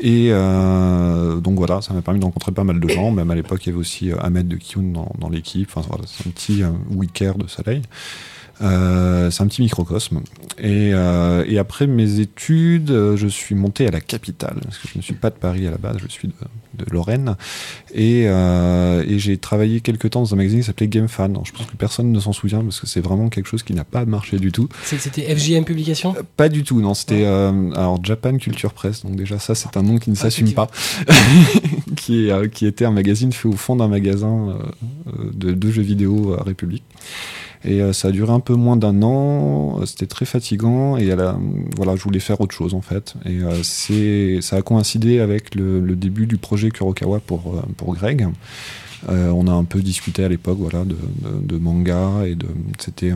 Et 0.00 0.30
donc 0.30 1.56
voilà, 1.56 1.80
ça 1.80 1.94
m'a 1.94 2.02
permis 2.02 2.20
de 2.20 2.24
rencontrer 2.24 2.52
pas 2.52 2.64
mal 2.64 2.78
de 2.78 2.88
gens. 2.88 3.10
Même 3.10 3.30
à 3.30 3.34
l'époque, 3.34 3.64
il 3.64 3.70
y 3.70 3.72
avait 3.72 3.80
aussi 3.80 4.10
Ahmed 4.20 4.46
de 4.46 4.58
dans, 4.92 5.12
dans 5.18 5.28
l'équipe. 5.30 5.70
Enfin 5.76 5.96
c'est 6.06 6.26
un 6.26 6.30
petit 6.30 6.62
euh, 6.62 6.70
Wicker 6.90 7.36
de 7.36 7.46
soleil. 7.46 7.82
Euh, 8.62 9.30
c'est 9.30 9.42
un 9.42 9.46
petit 9.48 9.62
microcosme. 9.62 10.20
Et, 10.58 10.90
euh, 10.94 11.44
et 11.48 11.58
après 11.58 11.86
mes 11.86 12.20
études, 12.20 12.90
euh, 12.92 13.16
je 13.16 13.26
suis 13.26 13.54
monté 13.54 13.86
à 13.86 13.90
la 13.90 14.00
capitale, 14.00 14.56
parce 14.62 14.78
que 14.78 14.86
je 14.88 14.98
ne 14.98 15.02
suis 15.02 15.14
pas 15.14 15.30
de 15.30 15.34
Paris 15.34 15.66
à 15.66 15.70
la 15.72 15.76
base, 15.78 15.96
je 16.00 16.06
suis 16.08 16.28
de, 16.28 16.34
de 16.84 16.84
Lorraine. 16.92 17.36
Et, 17.92 18.24
euh, 18.26 19.04
et 19.08 19.18
j'ai 19.18 19.36
travaillé 19.38 19.80
quelques 19.80 20.10
temps 20.10 20.20
dans 20.20 20.32
un 20.34 20.36
magazine 20.36 20.60
qui 20.60 20.66
s'appelait 20.66 20.86
Game 20.88 21.08
Fan. 21.08 21.32
Alors, 21.32 21.44
je 21.44 21.52
pense 21.52 21.66
que 21.66 21.76
personne 21.76 22.12
ne 22.12 22.20
s'en 22.20 22.32
souvient, 22.32 22.62
parce 22.62 22.78
que 22.80 22.86
c'est 22.86 23.00
vraiment 23.00 23.28
quelque 23.28 23.46
chose 23.48 23.62
qui 23.64 23.74
n'a 23.74 23.84
pas 23.84 24.04
marché 24.04 24.38
du 24.38 24.52
tout. 24.52 24.68
C'était 24.84 25.34
FJM 25.34 25.64
Publication 25.64 26.14
Euh, 26.16 26.22
Pas 26.36 26.48
du 26.48 26.62
tout, 26.62 26.80
non. 26.80 26.94
C'était 26.94 27.24
euh, 27.24 27.70
alors 27.74 27.98
Japan 28.04 28.36
Culture 28.38 28.72
Press. 28.72 29.04
Donc 29.04 29.16
déjà 29.16 29.38
ça, 29.40 29.54
c'est 29.56 29.76
un 29.76 29.82
nom 29.82 29.98
qui 29.98 30.10
ne 30.10 30.16
Ah, 30.16 30.20
s'assume 30.20 30.52
pas, 30.52 30.70
qui, 31.96 32.28
est, 32.28 32.50
qui 32.50 32.66
était 32.66 32.84
un 32.84 32.90
magazine 32.92 33.32
fait 33.32 33.48
au 33.48 33.52
fond 33.56 33.74
d'un 33.76 33.88
magasin 33.88 34.56
de, 35.32 35.52
de 35.52 35.70
jeux 35.70 35.82
vidéo 35.82 36.36
à 36.38 36.42
République. 36.44 36.84
Et 37.66 37.80
euh, 37.80 37.92
ça 37.92 38.08
a 38.08 38.10
duré 38.10 38.32
un 38.32 38.40
peu 38.40 38.54
moins 38.54 38.76
d'un 38.76 39.02
an. 39.02 39.80
euh, 39.80 39.86
C'était 39.86 40.06
très 40.06 40.26
fatigant 40.26 40.96
et 40.96 41.10
à 41.10 41.16
la- 41.16 41.38
voilà, 41.76 41.96
je 41.96 42.02
voulais 42.02 42.20
faire 42.20 42.40
autre 42.40 42.54
chose 42.54 42.74
en 42.74 42.82
fait. 42.82 43.14
Et 43.24 43.38
euh, 43.40 43.62
c'est, 43.62 44.40
ça 44.42 44.56
a 44.56 44.62
coïncidé 44.62 45.20
avec 45.20 45.54
le, 45.54 45.80
début 45.96 46.26
du 46.26 46.36
projet 46.36 46.70
Kurokawa 46.70 47.20
pour 47.20 47.62
pour 47.76 47.94
Greg. 47.94 48.28
On 49.08 49.46
a 49.48 49.52
un 49.52 49.64
peu 49.64 49.80
discuté 49.82 50.24
à 50.24 50.28
l'époque, 50.28 50.56
voilà, 50.58 50.84
de, 50.84 50.96
de- 51.42 51.58
manga 51.58 52.24
et 52.26 52.34
de. 52.34 52.46
C'était 52.78 53.12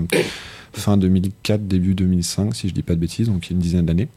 fin 0.74 0.96
2004, 0.98 1.66
début 1.66 1.94
2005, 1.94 2.54
si 2.54 2.68
je 2.68 2.74
dis 2.74 2.82
pas 2.82 2.94
de 2.94 3.00
bêtises, 3.00 3.28
donc 3.28 3.46
il 3.46 3.50
y 3.50 3.52
a 3.54 3.56
une 3.56 3.62
dizaine 3.62 3.86
d'années. 3.86 4.08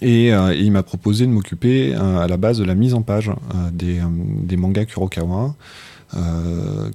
Et, 0.00 0.28
il 0.30 0.72
m'a 0.72 0.82
proposé 0.82 1.26
de 1.26 1.30
m'occuper 1.32 1.92
à 1.94 2.26
la 2.26 2.36
base 2.38 2.58
de 2.58 2.64
la 2.64 2.74
mise 2.74 2.94
en 2.94 3.02
page 3.02 3.30
des, 3.72 4.00
des 4.42 4.56
mangas 4.56 4.86
Kurokawa 4.86 5.54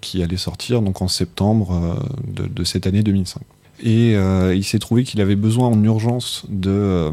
qui 0.01 0.21
allait 0.23 0.37
sortir 0.37 0.81
donc 0.81 1.01
en 1.01 1.07
septembre 1.07 1.99
euh, 2.37 2.47
de, 2.47 2.63
cette 2.63 2.87
année 2.87 3.03
2005. 3.03 3.41
Et 3.83 4.15
euh, 4.15 4.55
il 4.55 4.63
s'est 4.63 4.79
trouvé 4.79 5.03
qu'il 5.03 5.19
avait 5.19 5.35
besoin 5.35 5.67
en 5.67 5.83
urgence 5.83 6.45
euh, 6.65 7.11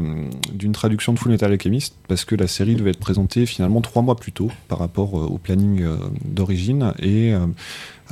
d'une 0.53 0.71
traduction 0.71 1.11
de 1.11 1.19
Full 1.19 1.31
Metal 1.31 1.51
Alchemist 1.51 1.93
parce 2.07 2.23
que 2.23 2.35
la 2.35 2.47
série 2.47 2.75
devait 2.75 2.91
être 2.91 2.99
présentée 2.99 3.45
finalement 3.45 3.81
trois 3.81 4.01
mois 4.01 4.15
plus 4.15 4.31
tôt 4.31 4.49
par 4.69 4.79
rapport 4.79 5.19
euh, 5.19 5.25
au 5.25 5.37
planning 5.37 5.81
euh, 5.81 5.97
d'origine. 6.23 6.93
Et 6.99 7.33
euh, 7.33 7.47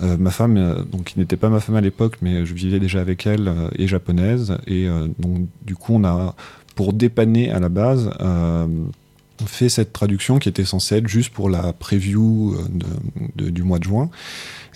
euh, 0.03 0.17
ma 0.17 0.31
femme, 0.31 0.57
euh, 0.57 0.83
donc 0.83 1.05
qui 1.05 1.19
n'était 1.19 1.38
pas 1.38 1.50
ma 1.50 1.60
femme 1.60 1.75
à 1.75 1.81
l'époque, 1.81 2.17
mais 2.21 2.45
je 2.45 2.53
vivais 2.53 2.79
déjà 2.79 3.00
avec 3.00 3.25
elle, 3.25 3.48
euh, 3.48 3.69
est 3.77 3.88
japonaise. 3.88 4.57
Et 4.67 4.88
euh, 4.88 5.07
donc 5.19 5.48
du 5.65 5.75
coup, 5.75 5.93
on 5.93 6.03
a, 6.03 6.36
pour 6.75 6.93
dépanner 6.93 7.51
à 7.51 7.60
la 7.60 7.69
base, 7.69 8.12
euh, 8.19 8.67
fait 9.45 9.69
cette 9.69 9.93
traduction 9.93 10.39
qui 10.39 10.50
était 10.50 10.65
censée 10.65 10.95
être 10.98 11.07
juste 11.07 11.31
pour 11.31 11.50
la 11.50 11.74
preview 11.74 12.55
euh, 12.55 13.50
du 13.51 13.63
mois 13.63 13.79
de 13.79 13.83
juin. 13.83 14.10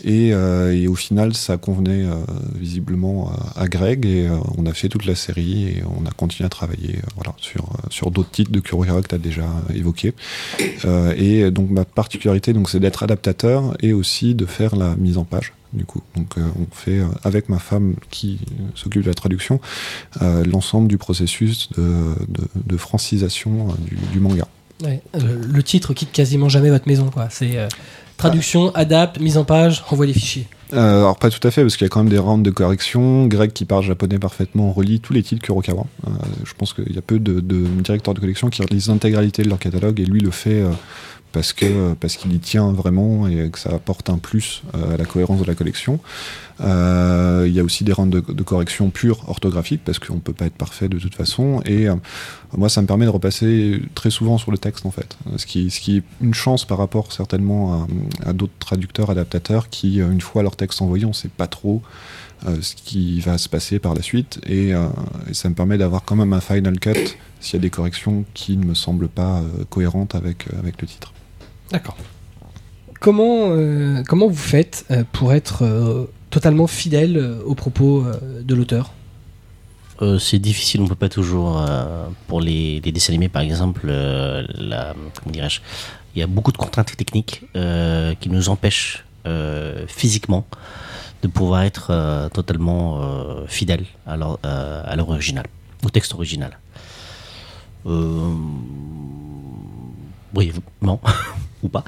Et, 0.03 0.34
euh, 0.34 0.89
au 0.89 0.95
final, 0.95 1.34
ça 1.34 1.57
convenait 1.57 2.03
euh, 2.03 2.15
visiblement 2.55 3.31
à, 3.55 3.67
Greg 3.67 4.05
et 4.05 4.29
on 4.57 4.65
a 4.65 4.74
fait 4.74 4.89
toute 4.89 5.05
la 5.05 5.15
série 5.15 5.67
et 5.69 5.84
on 5.86 6.05
a 6.05 6.12
continué 6.12 6.45
à 6.45 6.50
travailler 6.50 7.00
voilà, 7.15 7.34
sur, 7.38 7.69
sur 7.89 8.12
d'autres 8.12 8.31
titres 8.31 8.51
de 8.51 8.60
Kurokawa 8.60 9.01
que 9.01 9.07
tu 9.07 9.15
as 9.15 9.19
déjà 9.19 9.48
évoqué. 9.74 10.13
Et 11.17 11.50
donc 11.51 11.69
ma 11.69 11.86
particularité, 11.86 12.53
c'est 12.67 12.79
d'être 12.79 13.03
adaptateur 13.03 13.75
et 13.81 13.93
aussi 13.93 14.36
de 14.36 14.45
faire 14.45 14.75
la 14.75 14.95
mise 14.95 15.17
en 15.17 15.24
page. 15.24 15.53
Du 15.74 15.86
coup, 15.86 16.01
donc 16.15 16.36
on 16.38 16.74
fait 16.74 17.01
avec 17.24 17.50
ma 17.50 17.60
femme 17.60 17.95
qui 18.10 18.39
s'occupe 18.75 19.01
de 19.01 19.07
la 19.07 19.13
traduction 19.13 19.60
l'ensemble 20.22 20.88
du 20.88 20.98
processus 20.98 21.69
de, 21.74 22.77
francisation 22.77 23.67
du 24.12 24.19
manga. 24.19 24.48
Ouais, 24.84 25.01
euh, 25.15 25.20
Le 25.48 25.63
titre 25.63 25.94
quitte 25.94 26.12
quasiment 26.12 26.50
jamais 26.50 26.70
votre 26.70 26.88
maison. 26.88 27.10
quoi. 27.10 27.27
C'est 27.29 27.58
euh, 27.58 27.67
traduction, 28.17 28.74
adapte, 28.75 29.20
mise 29.20 29.38
en 29.38 29.46
page, 29.46 29.82
renvoie 29.86 30.05
les 30.05 30.13
fichiers. 30.13 30.48
Euh, 30.74 31.00
alors 31.00 31.17
pas 31.17 31.29
tout 31.29 31.46
à 31.48 31.51
fait, 31.51 31.62
parce 31.62 31.77
qu'il 31.77 31.86
y 31.86 31.88
a 31.88 31.89
quand 31.89 32.01
même 32.03 32.12
des 32.12 32.17
rounds 32.17 32.44
de 32.44 32.50
correction. 32.50 33.27
Greg 33.27 33.53
qui 33.53 33.65
parle 33.65 33.84
japonais 33.84 34.17
parfaitement 34.20 34.72
relit 34.74 35.00
tous 35.00 35.13
les 35.13 35.22
titres 35.24 35.41
Kurokawa. 35.44 35.86
Euh, 36.08 36.10
je 36.44 36.53
pense 36.58 36.74
qu'il 36.74 36.91
y 36.91 36.98
a 36.98 37.01
peu 37.01 37.20
de, 37.20 37.39
de 37.39 37.65
directeurs 37.82 38.13
de 38.15 38.20
collection 38.20 38.50
qui 38.50 38.62
relisent 38.63 38.88
l'intégralité 38.89 39.44
de 39.44 39.50
leur 39.50 39.60
catalogue, 39.60 40.00
et 40.00 40.05
lui 40.05 40.20
le 40.20 40.32
fait 40.32 40.62
euh, 40.62 40.72
parce 41.36 41.51
que 41.51 41.94
parce 41.96 42.15
qu'il 42.15 42.32
y 42.32 42.39
tient 42.39 42.72
vraiment 42.72 43.27
et 43.27 43.50
que 43.50 43.60
ça 43.60 43.72
apporte 43.72 44.10
un 44.10 44.18
plus 44.18 44.63
euh, 44.74 44.94
à 44.94 44.98
la 44.98 45.04
cohérence 45.04 45.42
de 45.42 45.46
la 45.46 45.54
collection. 45.54 46.00
Euh, 46.62 47.44
il 47.46 47.54
y 47.54 47.60
a 47.60 47.63
aussi 47.63 47.84
des 47.84 47.92
rounds 47.92 48.10
de, 48.10 48.22
de 48.22 48.44
correction 48.44 48.89
pure 48.89 49.27
orthographique 49.27 49.82
parce 49.84 50.00
qu'on 50.00 50.20
peut 50.20 50.32
pas 50.32 50.46
être 50.46 50.56
parfait 50.56 50.88
de 50.88 50.98
toute 50.98 51.13
façon. 51.13 51.62
Et 51.65 51.89
euh, 51.89 51.96
moi, 52.56 52.70
ça 52.70 52.82
me 52.82 52.88
permet 52.88 53.04
de 53.04 53.10
repasser 53.10 53.82
très 53.96 54.12
souvent 54.12 54.38
sur 54.38 54.50
le 54.50 54.58
texte 54.58 54.86
en 54.86 54.92
fait, 54.92 55.18
ce 55.36 55.46
qui, 55.46 55.70
ce 55.72 55.82
qui 55.82 55.98
est 55.98 56.04
une 56.22 56.34
chance 56.34 56.63
par 56.63 56.77
rapport 56.77 57.12
certainement 57.12 57.86
à, 58.25 58.32
d'autres 58.32 58.58
traducteurs, 58.60 59.10
adaptateurs 59.10 59.68
qui, 59.68 60.00
une 60.00 60.22
fois 60.22 60.42
leur 60.42 60.56
texte 60.56 60.82
envoyé, 60.82 61.04
on 61.04 61.12
sait 61.12 61.27
pas 61.27 61.48
trop 61.48 61.82
ce 62.62 62.75
qui 62.75 63.20
va 63.20 63.38
se 63.38 63.50
passer 63.50 63.80
par 63.80 63.94
la 63.94 64.01
suite. 64.01 64.39
Et, 64.48 64.72
ça 65.34 65.50
me 65.50 65.56
permet 65.56 65.77
d'avoir 65.77 66.06
quand 66.06 66.15
même 66.15 66.32
un 66.32 66.42
final 66.42 66.80
cut 66.80 67.18
s'il 67.42 67.56
y 67.56 67.58
a 67.58 67.60
des 67.60 67.70
corrections 67.70 68.24
qui 68.34 68.56
ne 68.56 68.65
me 68.65 68.74
semblent 68.74 69.10
pas 69.10 69.44
cohérentes 69.70 70.15
avec, 70.15 70.46
avec 70.58 70.82
le 70.82 70.88
titre. 70.88 71.12
D'accord. 71.72 71.98
Comment, 73.00 73.50
euh, 73.50 74.03
comment 74.07 74.27
vous 74.27 74.36
faites 74.36 74.86
euh, 74.91 75.03
pour 75.12 75.34
être 75.34 75.63
euh, 75.63 76.05
totalement 76.29 76.67
fidèle 76.67 77.17
euh, 77.17 77.41
aux 77.45 77.55
propos 77.55 78.03
euh, 78.05 78.41
de 78.41 78.55
l'auteur? 78.55 78.93
Euh, 80.01 80.19
c'est 80.19 80.39
difficile, 80.39 80.81
on 80.81 80.88
peut 80.88 80.95
pas 80.95 81.10
toujours. 81.10 81.62
euh, 81.62 82.07
pour 82.27 82.41
les, 82.41 82.81
les 82.81 82.91
dessins 82.91 83.12
animés, 83.13 83.29
par 83.29 83.41
exemple, 83.41 83.84
euh, 83.86 84.45
la, 84.55 84.93
comment 85.22 85.31
dirais-je 85.31 85.62
Il 86.15 86.19
y 86.19 86.24
a 86.24 86.27
beaucoup 86.27 86.51
de 86.51 86.57
contraintes 86.57 86.95
techniques 86.98 87.43
euh, 87.55 88.13
qui 88.19 88.29
nous 88.29 88.50
empêchent 88.50 89.05
euh, 89.25 89.86
physiquement 89.88 90.45
de 91.22 91.27
pouvoir 91.27 91.63
être 91.63 91.88
euh, 91.91 92.29
totalement 92.29 93.01
euh, 93.01 93.45
fidèle 93.48 93.86
à 94.05 94.17
leur, 94.17 94.38
euh, 94.45 94.84
à 94.86 94.95
leur 94.95 95.10
original, 95.10 95.45
au 95.84 95.89
texte 95.89 96.13
original. 96.13 96.60
Euh, 97.86 98.34
oui, 100.36 100.51
non, 100.81 101.00
pas. 101.69 101.84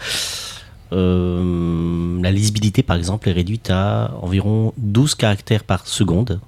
Euh, 0.93 2.21
la 2.21 2.31
lisibilité, 2.31 2.83
par 2.83 2.95
exemple, 2.95 3.27
est 3.29 3.33
réduite 3.33 3.69
à 3.69 4.13
environ 4.21 4.73
12 4.77 5.15
caractères 5.15 5.63
par 5.63 5.87
seconde. 5.87 6.39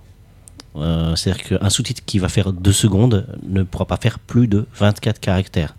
Euh, 0.76 1.16
C'est-à-dire 1.16 1.60
qu'un 1.60 1.70
sous-titre 1.70 2.04
qui 2.06 2.20
va 2.20 2.30
faire 2.30 2.54
2 2.54 2.72
secondes 2.72 3.28
ne 3.44 3.64
pourra 3.64 3.86
pas 3.86 3.98
faire 3.98 4.20
plus 4.20 4.48
de 4.48 4.66
24 4.76 5.20
caractères. 5.20 5.76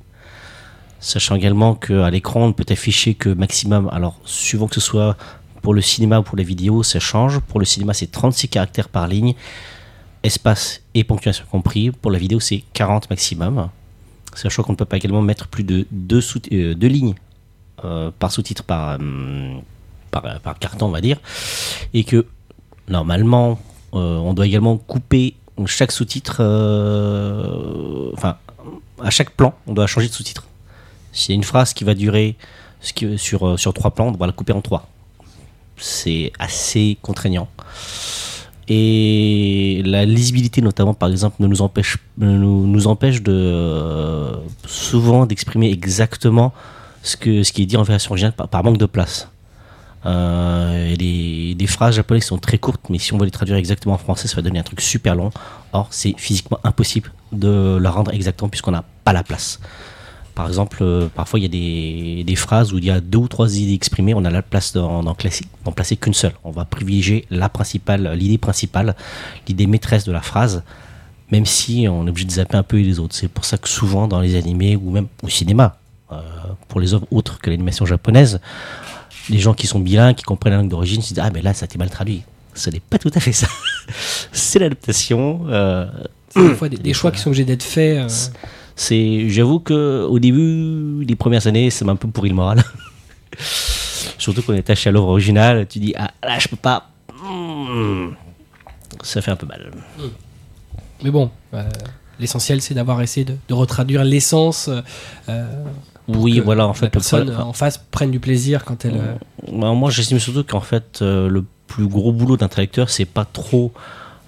Sachant 0.98 1.36
également 1.36 1.74
qu'à 1.74 2.10
l'écran, 2.10 2.44
on 2.44 2.48
ne 2.48 2.52
peut 2.52 2.66
afficher 2.68 3.14
que 3.14 3.30
maximum, 3.30 3.88
alors 3.90 4.20
suivant 4.24 4.68
que 4.68 4.74
ce 4.74 4.82
soit 4.82 5.16
pour 5.62 5.72
le 5.72 5.80
cinéma 5.80 6.20
ou 6.20 6.22
pour 6.22 6.36
les 6.36 6.44
vidéos, 6.44 6.82
ça 6.82 7.00
change. 7.00 7.38
Pour 7.38 7.58
le 7.58 7.64
cinéma, 7.64 7.94
c'est 7.94 8.10
36 8.10 8.48
caractères 8.48 8.88
par 8.88 9.08
ligne, 9.08 9.34
espace 10.22 10.82
et 10.94 11.04
ponctuation 11.04 11.44
compris. 11.50 11.90
Pour 11.90 12.10
la 12.10 12.18
vidéo, 12.18 12.40
c'est 12.40 12.62
40 12.74 13.08
maximum. 13.08 13.70
Sachant 14.34 14.62
qu'on 14.62 14.72
ne 14.72 14.76
peut 14.76 14.84
pas 14.84 14.98
également 14.98 15.22
mettre 15.22 15.48
plus 15.48 15.64
de 15.64 15.86
2 15.90 16.20
sous 16.20 16.40
euh, 16.52 16.74
deux 16.74 16.86
lignes 16.86 17.14
par 18.18 18.32
sous-titre 18.32 18.64
par, 18.64 18.98
euh, 19.00 19.58
par, 20.10 20.40
par 20.40 20.58
carton, 20.58 20.86
on 20.86 20.90
va 20.90 21.00
dire. 21.00 21.18
Et 21.94 22.04
que 22.04 22.26
normalement, 22.88 23.58
euh, 23.94 24.16
on 24.16 24.34
doit 24.34 24.46
également 24.46 24.76
couper 24.76 25.34
chaque 25.66 25.92
sous-titre. 25.92 26.38
euh, 26.40 28.10
enfin, 28.14 28.36
à 29.02 29.10
chaque 29.10 29.30
plan, 29.30 29.54
on 29.66 29.74
doit 29.74 29.86
changer 29.86 30.08
de 30.08 30.12
sous-titre. 30.12 30.46
A 31.28 31.32
une 31.32 31.44
phrase 31.44 31.72
qui 31.74 31.84
va 31.84 31.94
durer 31.94 32.36
sur, 33.16 33.46
euh, 33.46 33.56
sur 33.56 33.74
trois 33.74 33.90
plans, 33.90 34.08
on 34.08 34.12
doit 34.12 34.26
la 34.26 34.32
couper 34.32 34.52
en 34.52 34.60
trois. 34.60 34.88
C'est 35.76 36.32
assez 36.38 36.98
contraignant. 37.02 37.48
Et 38.68 39.82
la 39.84 40.04
lisibilité, 40.04 40.62
notamment, 40.62 40.94
par 40.94 41.10
exemple, 41.10 41.36
ne 41.40 41.48
nous 41.48 41.62
empêche, 41.62 41.98
nous, 42.18 42.66
nous 42.66 42.86
empêche 42.86 43.22
de 43.22 43.32
euh, 43.32 44.36
souvent 44.66 45.26
d'exprimer 45.26 45.72
exactement 45.72 46.52
ce, 47.02 47.16
que, 47.16 47.42
ce 47.42 47.52
qui 47.52 47.62
est 47.62 47.66
dit 47.66 47.76
en 47.76 47.82
version 47.82 48.12
originale 48.12 48.32
par, 48.32 48.64
manque 48.64 48.78
de 48.78 48.86
place. 48.86 49.28
Euh, 50.06 50.94
les, 50.96 51.54
des 51.54 51.66
phrases 51.66 51.94
japonaises 51.94 52.24
sont 52.24 52.38
très 52.38 52.58
courtes, 52.58 52.82
mais 52.88 52.98
si 52.98 53.12
on 53.12 53.18
veut 53.18 53.26
les 53.26 53.30
traduire 53.30 53.56
exactement 53.56 53.94
en 53.94 53.98
français, 53.98 54.28
ça 54.28 54.36
va 54.36 54.42
donner 54.42 54.58
un 54.58 54.62
truc 54.62 54.80
super 54.80 55.14
long. 55.14 55.30
Or, 55.72 55.88
c'est 55.90 56.14
physiquement 56.16 56.58
impossible 56.64 57.12
de 57.32 57.78
la 57.80 57.90
rendre 57.90 58.12
exactement 58.12 58.48
puisqu'on 58.48 58.72
n'a 58.72 58.84
pas 59.04 59.12
la 59.12 59.22
place. 59.22 59.60
Par 60.34 60.48
exemple, 60.48 60.78
euh, 60.80 61.08
parfois 61.14 61.38
il 61.38 61.42
y 61.42 62.22
a 62.22 62.24
des, 62.24 62.36
phrases 62.36 62.72
où 62.72 62.78
il 62.78 62.84
y 62.84 62.90
a 62.90 63.00
deux 63.00 63.18
ou 63.18 63.28
trois 63.28 63.54
idées 63.58 63.74
exprimées, 63.74 64.14
on 64.14 64.24
a 64.24 64.30
la 64.30 64.42
place 64.42 64.72
d'en 64.72 65.14
placer 65.14 65.96
qu'une 65.96 66.14
seule. 66.14 66.32
On 66.44 66.50
va 66.50 66.64
privilégier 66.64 67.26
la 67.30 67.48
principale, 67.48 68.14
l'idée 68.14 68.38
principale, 68.38 68.96
l'idée 69.48 69.66
maîtresse 69.66 70.04
de 70.04 70.12
la 70.12 70.22
phrase, 70.22 70.62
même 71.30 71.46
si 71.46 71.86
on 71.88 72.06
est 72.06 72.10
obligé 72.10 72.26
de 72.26 72.32
zapper 72.32 72.56
un 72.56 72.62
peu 72.62 72.78
les 72.78 72.98
autres. 72.98 73.14
C'est 73.14 73.28
pour 73.28 73.44
ça 73.44 73.58
que 73.58 73.68
souvent 73.68 74.08
dans 74.08 74.20
les 74.20 74.36
animés 74.36 74.76
ou 74.76 74.90
même 74.90 75.08
au 75.22 75.28
cinéma, 75.28 75.76
pour 76.70 76.80
les 76.80 76.94
œuvres 76.94 77.06
autres 77.10 77.38
que 77.40 77.50
l'animation 77.50 77.84
japonaise, 77.84 78.40
les 79.28 79.38
gens 79.38 79.52
qui 79.52 79.66
sont 79.66 79.78
bilingues, 79.80 80.14
qui 80.16 80.24
comprennent 80.24 80.52
la 80.54 80.58
langue 80.60 80.70
d'origine, 80.70 81.02
se 81.02 81.12
disent 81.12 81.22
Ah, 81.22 81.30
mais 81.34 81.42
là, 81.42 81.52
ça 81.52 81.64
a 81.64 81.66
été 81.66 81.76
mal 81.76 81.90
traduit. 81.90 82.22
Ce 82.54 82.70
n'est 82.70 82.80
pas 82.80 82.98
tout 82.98 83.10
à 83.14 83.20
fait 83.20 83.32
ça. 83.32 83.46
C'est 84.32 84.58
l'adaptation. 84.58 85.42
euh, 85.48 85.86
C'est 86.30 86.48
des 86.48 86.54
fois 86.54 86.68
des, 86.68 86.78
des 86.78 86.94
choix 86.94 87.10
qui 87.12 87.18
sont 87.18 87.28
obligés 87.28 87.44
d'être 87.44 87.62
faits. 87.62 87.98
euh, 87.98 88.08
c'est, 88.76 89.28
j'avoue 89.28 89.60
que 89.60 90.06
au 90.08 90.18
début, 90.18 91.04
les 91.04 91.14
premières 91.14 91.46
années, 91.46 91.68
ça 91.68 91.84
m'a 91.84 91.92
un 91.92 91.96
peu 91.96 92.08
pourri 92.08 92.30
le 92.30 92.34
moral. 92.34 92.64
Surtout 94.18 94.42
qu'on 94.42 94.54
est 94.54 94.60
attaché 94.60 94.88
à 94.88 94.92
l'œuvre 94.92 95.08
originale, 95.08 95.66
tu 95.68 95.78
dis 95.80 95.92
ah 95.96 96.10
là 96.22 96.38
je 96.38 96.48
peux 96.48 96.56
pas. 96.56 96.88
Hmm. 97.22 98.10
Ça 99.02 99.20
fait 99.22 99.30
un 99.30 99.36
peu 99.36 99.46
mal. 99.46 99.70
Mais 101.02 101.10
bon, 101.10 101.30
euh, 101.54 101.62
l'essentiel 102.18 102.60
c'est 102.60 102.74
d'avoir 102.74 103.00
essayé 103.02 103.24
de, 103.24 103.36
de 103.48 103.54
retraduire 103.54 104.02
l'essence. 104.04 104.68
euh, 105.28 105.62
Oui, 106.18 106.36
que 106.36 106.40
voilà 106.42 106.64
en 106.64 106.68
la 106.68 106.74
fait. 106.74 106.86
le 106.86 106.90
personne 106.90 107.26
problème- 107.28 107.46
en 107.48 107.52
face 107.52 107.78
prenne 107.90 108.10
du 108.10 108.20
plaisir 108.20 108.64
quand 108.64 108.84
elle. 108.84 108.96
euh, 108.96 109.14
Bah, 109.52 109.72
moi, 109.72 109.90
j'estime 109.90 110.18
surtout 110.18 110.44
qu'en 110.44 110.60
fait, 110.60 111.00
euh, 111.02 111.28
le 111.28 111.44
plus 111.66 111.86
gros 111.86 112.12
boulot 112.12 112.36
d'un 112.36 112.48
traducteur, 112.48 112.90
c'est 112.90 113.04
pas 113.04 113.24
trop 113.24 113.72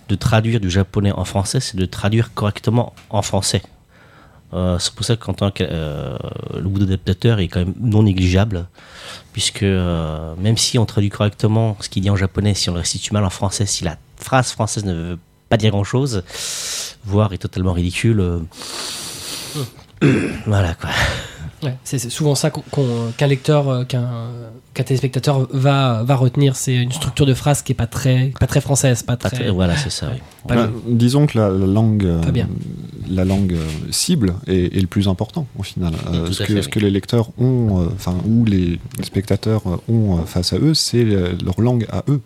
de 0.09 0.15
traduire 0.15 0.61
du 0.61 0.71
japonais 0.71 1.13
en 1.13 1.25
français, 1.25 1.61
c'est 1.61 1.77
de 1.77 1.87
traduire 1.87 2.35
correctement 2.35 2.93
en 3.11 3.23
français. 3.23 3.63
Euh, 4.55 4.79
c'est 4.79 4.93
pour 4.95 5.05
ça 5.07 5.17
qu'en 5.17 5.33
tant 5.33 5.51
que 5.51 5.65
euh, 5.67 6.15
le 6.55 6.63
boulot 6.69 6.85
d'adaptateur 6.85 7.41
est 7.41 7.49
quand 7.49 7.61
même 7.61 7.73
non 7.81 8.03
négligeable, 8.03 8.67
puisque 9.33 9.63
euh, 9.63 10.35
même 10.39 10.59
si 10.59 10.79
on 10.79 10.85
traduit 10.85 11.09
correctement 11.09 11.77
ce 11.81 11.89
qu'il 11.89 12.03
dit 12.03 12.11
en 12.11 12.17
japonais, 12.17 12.53
si 12.53 12.69
on 12.69 12.75
le 12.75 12.81
restitue 12.81 13.15
mal 13.15 13.25
en 13.25 13.31
français, 13.31 13.65
si 13.65 13.83
la 13.85 13.97
phrase 14.19 14.51
française 14.53 14.85
ne 14.85 14.93
veut 14.93 15.19
pas 15.49 15.57
dire 15.57 15.71
grand 15.71 15.85
chose, 15.85 16.23
voire 17.07 17.33
est 17.33 17.39
totalement 17.39 17.73
ridicule, 17.73 18.21
euh, 18.21 18.41
voilà 20.47 20.75
quoi. 20.75 20.91
Ouais, 21.63 21.75
c'est 21.85 21.99
souvent 22.11 22.35
ça 22.35 22.51
qu'un 22.51 23.27
lecteur, 23.27 23.69
euh, 23.69 23.85
qu'un 23.85 24.83
téléspectateur 24.85 25.47
va, 25.53 26.03
va 26.05 26.15
retenir. 26.17 26.57
C'est 26.57 26.75
une 26.75 26.93
structure 26.93 27.27
de 27.27 27.35
phrase 27.35 27.63
qui 27.63 27.73
est 27.73 27.75
pas 27.77 27.87
très, 27.87 28.33
pas 28.39 28.47
très 28.47 28.61
française, 28.61 29.03
pas 29.03 29.17
Pas 29.17 29.31
très. 29.31 29.51
voilà, 29.51 29.77
c'est 29.77 29.91
ça. 29.91 30.09
oui. 30.13 30.19
pas 30.49 30.55
Bah, 30.57 30.71
le- 30.87 30.95
disons 30.95 31.27
que 31.27 31.39
la, 31.39 31.49
la 31.51 31.67
langue, 31.67 32.05
euh, 32.05 32.21
la 33.09 33.25
langue 33.25 33.53
euh, 33.55 33.67
cible 33.91 34.35
est, 34.47 34.77
est 34.77 34.81
le 34.81 34.87
plus 34.87 35.09
important 35.09 35.47
au 35.59 35.63
final. 35.63 35.93
Euh, 36.13 36.31
ce, 36.33 36.39
que, 36.43 36.55
fait, 36.55 36.63
ce 36.63 36.67
oui. 36.67 36.73
que 36.73 36.79
les 36.81 36.91
lecteurs 36.91 37.31
ont, 37.39 37.83
euh, 37.83 37.87
enfin, 37.95 38.17
ou 38.27 38.45
les, 38.45 38.79
spectateurs 39.03 39.63
euh, 39.67 39.77
ont 39.93 40.19
euh, 40.19 40.23
face 40.25 40.53
à 40.53 40.57
eux, 40.59 40.75
c'est 40.75 41.05
le- 41.05 41.37
leur 41.45 41.61
langue 41.61 41.87
à 41.91 42.03
eux. 42.09 42.21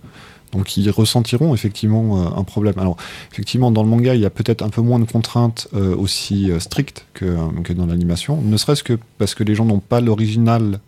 Donc 0.56 0.76
ils 0.78 0.90
ressentiront 0.90 1.54
effectivement 1.54 2.18
euh, 2.18 2.40
un 2.40 2.44
problème. 2.44 2.74
Alors 2.78 2.96
effectivement, 3.30 3.70
dans 3.70 3.82
le 3.82 3.90
manga, 3.90 4.14
il 4.14 4.22
y 4.22 4.24
a 4.24 4.30
peut-être 4.30 4.62
un 4.62 4.70
peu 4.70 4.80
moins 4.80 4.98
de 4.98 5.04
contraintes 5.04 5.68
euh, 5.74 5.94
aussi 5.94 6.50
euh, 6.50 6.60
strictes 6.60 7.04
que, 7.12 7.36
que 7.62 7.74
dans 7.74 7.86
l'animation, 7.86 8.40
ne 8.40 8.56
serait-ce 8.56 8.82
que 8.82 8.98
parce 9.18 9.34
que 9.34 9.44
les 9.44 9.54
gens 9.54 9.66
n'ont 9.66 9.80
pas 9.80 10.00
l'original 10.00 10.80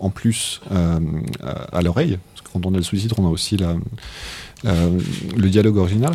en 0.00 0.10
plus 0.10 0.60
à, 0.70 1.80
l'oreille. 1.80 2.18
Parce 2.34 2.42
que 2.42 2.52
quand 2.52 2.66
on 2.66 2.74
a 2.74 2.76
le 2.76 2.82
sous-titre, 2.82 3.14
on 3.18 3.26
a 3.26 3.30
aussi 3.30 3.56
la, 3.56 3.76
le 4.64 5.48
dialogue 5.48 5.76
original. 5.76 6.14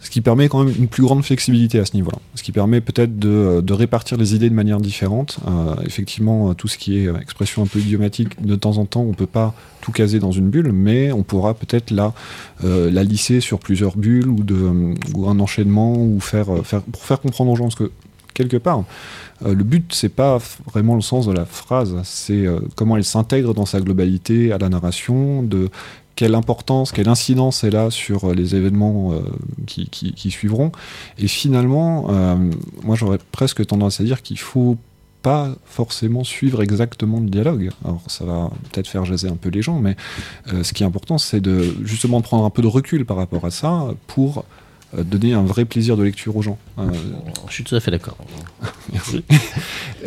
Ce 0.00 0.10
qui 0.10 0.20
permet 0.20 0.48
quand 0.48 0.62
même 0.62 0.74
une 0.78 0.86
plus 0.86 1.02
grande 1.02 1.24
flexibilité 1.24 1.80
à 1.80 1.84
ce 1.84 1.94
niveau-là. 1.94 2.18
Ce 2.36 2.42
qui 2.44 2.52
permet 2.52 2.80
peut-être 2.80 3.18
de, 3.18 3.60
de 3.60 3.72
répartir 3.72 4.16
les 4.16 4.34
idées 4.34 4.48
de 4.48 4.54
manière 4.54 4.80
différente. 4.80 5.38
Euh, 5.48 5.74
effectivement, 5.84 6.54
tout 6.54 6.68
ce 6.68 6.78
qui 6.78 6.98
est 6.98 7.08
euh, 7.08 7.18
expression 7.18 7.62
un 7.62 7.66
peu 7.66 7.80
idiomatique, 7.80 8.40
de 8.44 8.54
temps 8.54 8.78
en 8.78 8.86
temps, 8.86 9.00
on 9.00 9.12
peut 9.12 9.26
pas 9.26 9.54
tout 9.80 9.92
caser 9.92 10.18
dans 10.18 10.32
une 10.32 10.50
bulle, 10.50 10.72
mais 10.72 11.12
on 11.12 11.22
pourra 11.22 11.54
peut-être 11.54 11.90
la, 11.90 12.12
euh, 12.64 12.90
lisser 13.02 13.40
sur 13.40 13.58
plusieurs 13.58 13.96
bulles 13.96 14.28
ou, 14.28 15.28
un 15.28 15.40
enchaînement 15.40 15.96
ou 15.96 16.20
faire, 16.20 16.52
euh, 16.52 16.80
pour 16.92 17.02
faire 17.02 17.20
comprendre 17.20 17.50
aux 17.50 17.56
gens. 17.56 17.64
Parce 17.64 17.74
que 17.74 17.90
quelque 18.34 18.56
part, 18.56 18.84
euh, 19.44 19.54
le 19.54 19.64
but, 19.64 19.92
c'est 19.92 20.08
pas 20.08 20.38
vraiment 20.72 20.94
le 20.94 21.00
sens 21.00 21.26
de 21.26 21.32
la 21.32 21.44
phrase, 21.44 21.96
c'est 22.04 22.46
euh, 22.46 22.60
comment 22.76 22.96
elle 22.96 23.04
s'intègre 23.04 23.54
dans 23.54 23.66
sa 23.66 23.80
globalité 23.80 24.52
à 24.52 24.58
la 24.58 24.68
narration, 24.68 25.42
de 25.42 25.68
quelle 26.18 26.34
importance, 26.34 26.90
quelle 26.90 27.08
incidence 27.08 27.62
elle 27.62 27.76
a 27.76 27.92
sur 27.92 28.24
euh, 28.24 28.34
les 28.34 28.56
événements 28.56 29.12
euh, 29.12 29.20
qui, 29.66 30.30
suivront. 30.32 30.72
Et 31.16 31.28
finalement, 31.28 32.06
euh, 32.10 32.34
moi 32.82 32.96
j'aurais 32.96 33.20
presque 33.30 33.64
tendance 33.64 34.00
à 34.00 34.04
dire 34.04 34.20
qu'il 34.22 34.40
faut 34.40 34.76
pas 35.22 35.54
forcément 35.64 36.24
suivre 36.24 36.60
exactement 36.60 37.20
le 37.20 37.28
dialogue. 37.28 37.70
Alors 37.84 38.02
ça 38.08 38.24
va 38.24 38.50
peut-être 38.72 38.88
faire 38.88 39.04
jaser 39.04 39.28
un 39.28 39.36
peu 39.36 39.48
les 39.48 39.62
gens, 39.62 39.78
mais 39.78 39.94
ce 40.46 40.72
qui 40.72 40.82
est 40.82 40.86
important, 40.86 41.18
c'est 41.18 41.40
de 41.40 41.72
justement 41.84 42.20
prendre 42.20 42.44
un 42.44 42.50
peu 42.50 42.62
de 42.62 42.68
recul 42.68 43.04
par 43.04 43.16
rapport 43.16 43.44
à 43.44 43.52
ça 43.52 43.86
pour 44.08 44.44
donner 44.96 45.34
un 45.34 45.42
vrai 45.42 45.64
plaisir 45.64 45.96
de 45.96 46.02
lecture 46.02 46.36
aux 46.36 46.42
gens. 46.42 46.58
Euh, 46.78 46.84
Je 47.48 47.52
suis 47.52 47.64
tout 47.64 47.74
à 47.76 47.80
fait 47.80 47.90
d'accord. 47.90 48.16
Merci. 48.92 49.22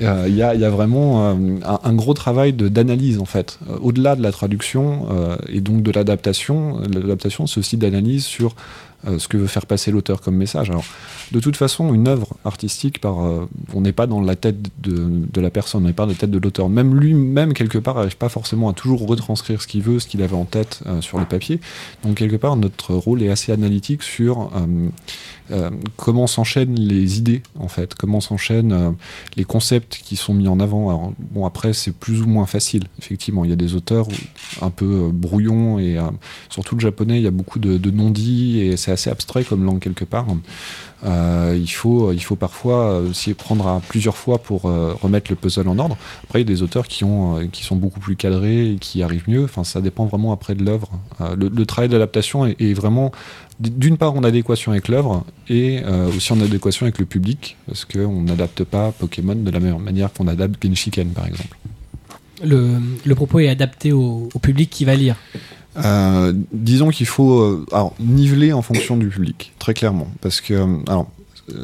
Euh, 0.02 0.26
Il 0.28 0.36
y, 0.36 0.42
a, 0.42 0.56
il 0.56 0.62
y 0.62 0.66
a 0.66 0.70
vraiment 0.70 1.30
euh, 1.30 1.34
un, 1.64 1.80
un 1.84 1.94
gros 1.94 2.14
travail 2.14 2.54
d'analyse 2.54 3.20
en 3.20 3.26
fait. 3.26 3.60
Euh, 3.70 3.78
Au-delà 3.82 4.16
de 4.16 4.24
la 4.24 4.32
traduction 4.32 5.08
euh, 5.12 5.36
et 5.50 5.62
donc 5.62 5.84
de 5.84 5.92
l'adaptation, 5.92 6.80
l'adaptation 6.92 7.46
c'est 7.48 7.60
aussi 7.60 7.78
d'analyse 7.78 8.26
sur 8.26 8.56
euh, 9.08 9.20
ce 9.20 9.28
que 9.28 9.38
veut 9.38 9.48
faire 9.48 9.66
passer 9.66 9.92
l'auteur 9.92 10.22
comme 10.22 10.36
message. 10.36 10.70
Alors, 10.70 10.86
de 11.32 11.40
toute 11.40 11.56
façon, 11.56 11.94
une 11.94 12.08
œuvre 12.08 12.36
artistique, 12.46 13.04
euh, 13.04 13.46
on 13.74 13.82
n'est 13.82 13.92
pas 13.92 14.06
dans 14.06 14.22
la 14.22 14.36
tête 14.36 14.58
de, 14.82 15.42
la 15.42 15.50
personne, 15.50 15.84
on 15.84 15.88
n'est 15.88 15.94
pas 15.94 16.04
dans 16.04 16.12
la 16.12 16.18
tête 16.18 16.32
de 16.32 16.38
l'auteur. 16.38 16.70
Même 16.70 17.00
lui-même, 17.00 17.54
quelque 17.54 17.78
part, 17.78 17.96
n'arrive 17.96 18.18
pas 18.18 18.30
forcément 18.30 18.70
à 18.70 18.74
toujours 18.74 19.08
retranscrire 19.08 19.62
ce 19.62 19.68
qu'il 19.68 19.82
veut, 19.82 20.00
ce 20.00 20.08
qu'il 20.08 20.22
avait 20.22 20.36
en 20.36 20.46
tête 20.46 20.82
euh, 20.86 21.02
sur 21.02 21.18
le 21.18 21.26
papier. 21.26 21.60
Donc, 22.04 22.18
quelque 22.18 22.36
part, 22.36 22.56
notre 22.56 22.94
rôle 22.94 23.24
est 23.24 23.30
assez 23.30 23.52
analytique 23.52 24.04
sur 24.04 24.52
comment 25.98 26.28
s'enchaînent 26.28 26.76
les 26.76 27.18
idées, 27.18 27.44
en 27.60 27.68
fait, 27.68 27.96
comment 27.96 28.22
s'enchaînent 28.22 28.72
euh, 28.72 28.92
les 29.36 29.44
concepts 29.44 30.00
qui 30.04 30.16
sont 30.16 30.34
mis 30.34 30.48
en 30.48 30.60
avant? 30.60 31.14
Bon, 31.32 31.46
après, 31.46 31.74
c'est 31.74 31.92
plus 31.92 32.22
ou 32.22 32.28
moins 32.28 32.46
facile, 32.46 32.84
effectivement. 33.00 33.44
Il 33.44 33.50
y 33.50 33.54
a 33.54 33.58
des 33.58 33.76
auteurs 33.76 34.08
un 34.62 34.70
peu 34.70 34.86
euh, 34.86 35.10
brouillons 35.12 35.80
et 35.80 35.98
euh, 35.98 36.04
surtout 36.50 36.76
le 36.76 36.82
japonais, 36.82 37.18
il 37.18 37.24
y 37.24 37.28
a 37.28 37.32
beaucoup 37.32 37.60
de, 37.60 37.92
non-dits 37.92 38.62
et 38.62 38.78
c'est 38.78 38.92
assez 38.92 39.10
abstrait 39.10 39.44
comme 39.44 39.66
langue 39.66 39.80
quelque 39.80 40.06
part. 40.06 40.28
Euh, 41.04 41.58
il, 41.60 41.70
faut, 41.70 42.12
il 42.12 42.20
faut 42.20 42.36
parfois 42.36 42.92
euh, 42.92 43.14
s'y 43.14 43.34
prendre 43.34 43.68
à 43.68 43.82
plusieurs 43.88 44.18
fois 44.18 44.38
pour 44.38 44.66
euh, 44.66 44.94
remettre 45.02 45.32
le 45.32 45.36
puzzle 45.36 45.68
en 45.68 45.80
ordre. 45.80 45.98
Après, 46.24 46.42
il 46.42 46.48
y 46.48 46.52
a 46.52 46.54
des 46.54 46.62
auteurs 46.62 46.88
qui, 46.88 47.04
ont, 47.04 47.38
euh, 47.38 47.46
qui 47.52 47.64
sont 47.64 47.76
beaucoup 47.76 48.00
plus 48.00 48.16
cadrés 48.16 48.74
et 48.74 48.76
qui 48.76 49.02
arrivent 49.02 49.28
mieux. 49.28 49.44
Enfin, 49.44 49.64
ça 49.64 49.82
dépend 49.82 50.06
vraiment 50.06 50.32
après 50.32 50.54
de 50.54 50.64
l'œuvre. 50.64 50.90
Euh, 51.22 51.36
le, 51.36 51.66
travail 51.66 51.90
d'adaptation 51.90 52.46
est 52.46 52.74
vraiment 52.74 53.12
d'une 53.70 53.98
part 53.98 54.14
en 54.16 54.24
adéquation 54.24 54.72
avec 54.72 54.88
l'œuvre 54.88 55.24
et 55.50 55.82
euh, 55.84 56.10
aussi 56.10 56.34
en 56.34 56.42
adéquation 56.42 56.86
avec 56.86 56.98
le 57.00 57.06
public 57.06 57.58
parce 57.68 57.86
qu'on 57.86 58.22
n'adapte 58.22 58.64
pas 58.64 58.92
Pokémon 58.92 59.36
de 59.36 59.52
la 59.52 59.60
même 59.60 59.78
manière 59.80 60.12
qu'on 60.12 60.28
adapte 60.28 60.64
Genshiken 60.64 61.10
par 61.10 61.28
exemple. 61.28 61.58
Le, 62.44 62.78
le 63.06 63.16
propos 63.16 63.40
est 63.40 63.50
adapté 63.50 63.92
au, 63.92 64.30
au 64.34 64.40
public 64.40 64.70
qui 64.70 64.86
va 64.86 64.96
lire. 64.96 65.16
Euh, 65.78 66.34
disons 66.52 66.90
qu'il 66.90 67.06
faut 67.06 67.40
euh, 67.40 67.66
alors, 67.72 67.94
niveler 68.00 68.52
en 68.52 68.62
fonction 68.62 68.98
du 68.98 69.08
public, 69.08 69.54
très 69.60 69.74
clairement. 69.74 70.08
Parce 70.20 70.42
que, 70.42 70.54
alors, 70.90 71.10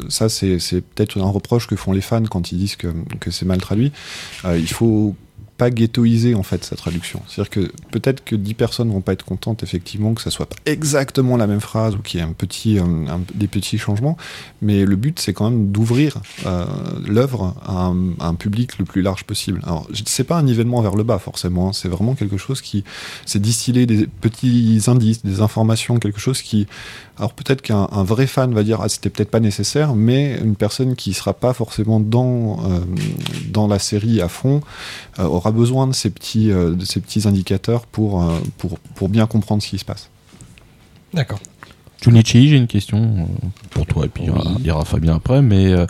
ça, 0.07 0.29
c'est 0.29 0.59
c'est 0.59 0.81
peut-être 0.81 1.19
un 1.19 1.29
reproche 1.29 1.67
que 1.67 1.75
font 1.75 1.91
les 1.91 2.01
fans 2.01 2.23
quand 2.23 2.51
ils 2.51 2.57
disent 2.57 2.75
que, 2.75 2.87
que 3.19 3.31
c'est 3.31 3.45
mal 3.45 3.59
traduit. 3.59 3.91
Il 4.45 4.67
faut 4.67 5.15
pas 5.57 5.69
ghettoiser 5.69 6.35
en 6.35 6.43
fait 6.43 6.63
sa 6.63 6.75
traduction. 6.75 7.21
C'est-à-dire 7.27 7.49
que 7.49 7.71
peut-être 7.91 8.23
que 8.23 8.35
10 8.35 8.53
personnes 8.53 8.91
vont 8.91 9.01
pas 9.01 9.13
être 9.13 9.25
contentes 9.25 9.63
effectivement 9.63 10.13
que 10.13 10.21
ça 10.21 10.29
soit 10.29 10.45
pas 10.45 10.55
exactement 10.65 11.35
la 11.37 11.47
même 11.47 11.59
phrase 11.59 11.95
ou 11.95 11.99
qu'il 11.99 12.19
y 12.19 12.23
ait 12.23 12.25
un 12.25 12.31
petit, 12.31 12.79
des 13.33 13.47
petits 13.47 13.77
changements, 13.77 14.17
mais 14.61 14.85
le 14.85 14.95
but 14.95 15.19
c'est 15.19 15.33
quand 15.33 15.49
même 15.49 15.71
d'ouvrir 15.71 16.17
euh, 16.45 16.65
l'œuvre 17.07 17.55
à, 17.65 17.85
un- 17.85 18.35
public 18.35 18.77
le 18.77 18.85
plus 18.85 19.01
large 19.01 19.23
possible. 19.23 19.61
Alors 19.63 19.87
c'est 20.05 20.23
pas 20.23 20.37
un 20.37 20.43
nivellement 20.43 20.81
vers 20.81 20.95
le 20.95 21.03
bas 21.03 21.17
forcément, 21.17 21.69
hein. 21.69 21.73
c'est 21.73 21.87
vraiment 21.87 22.13
quelque 22.13 22.37
chose 22.37 22.61
qui 22.61 22.83
c'est 23.25 23.41
distiller 23.41 23.85
des 23.87 24.05
petits 24.05 24.81
indices, 24.87 25.25
des 25.25 25.41
informations, 25.41 25.97
quelque 25.97 26.19
chose 26.19 26.41
qui 26.41 26.67
alors 27.17 27.33
peut-être 27.33 27.61
qu'un 27.61 27.87
un 27.91 28.03
vrai 28.03 28.27
fan 28.27 28.53
va 28.53 28.63
dire 28.63 28.79
ah 28.81 28.89
c'était 28.89 29.09
peut-être 29.09 29.31
pas 29.31 29.39
nécessaire, 29.39 29.95
mais 29.95 30.37
une 30.43 30.55
personne 30.55 30.95
qui 30.95 31.13
sera 31.13 31.33
pas 31.33 31.53
forcément 31.53 31.99
dans 31.99 32.59
euh, 32.65 32.79
dans 33.51 33.67
la 33.67 33.79
série 33.79 34.21
à 34.21 34.27
fond 34.29 34.61
euh, 35.19 35.23
aura 35.23 35.51
besoin 35.51 35.87
de 35.87 35.93
ces 35.93 36.09
petits 36.09 36.51
euh, 36.51 36.75
de 36.75 36.85
ces 36.85 36.99
petits 36.99 37.27
indicateurs 37.27 37.85
pour 37.87 38.23
euh, 38.23 38.37
pour 38.57 38.77
pour 38.95 39.09
bien 39.09 39.25
comprendre 39.27 39.61
ce 39.63 39.69
qui 39.69 39.77
se 39.79 39.85
passe. 39.85 40.09
D'accord. 41.13 41.39
Junichi, 42.03 42.49
j'ai 42.49 42.57
une 42.57 42.67
question 42.67 43.27
pour 43.71 43.85
toi, 43.87 44.05
et 44.05 44.09
puis 44.09 44.23
il 44.23 44.27
y 44.27 44.29
aura- 44.29 44.43
Oui. 44.45 44.55
il 44.59 44.65
y 44.67 44.71
aura 44.71 44.85
Fabien 44.85 45.15
après, 45.15 45.41
mais 45.41 45.73
euh, 45.73 45.87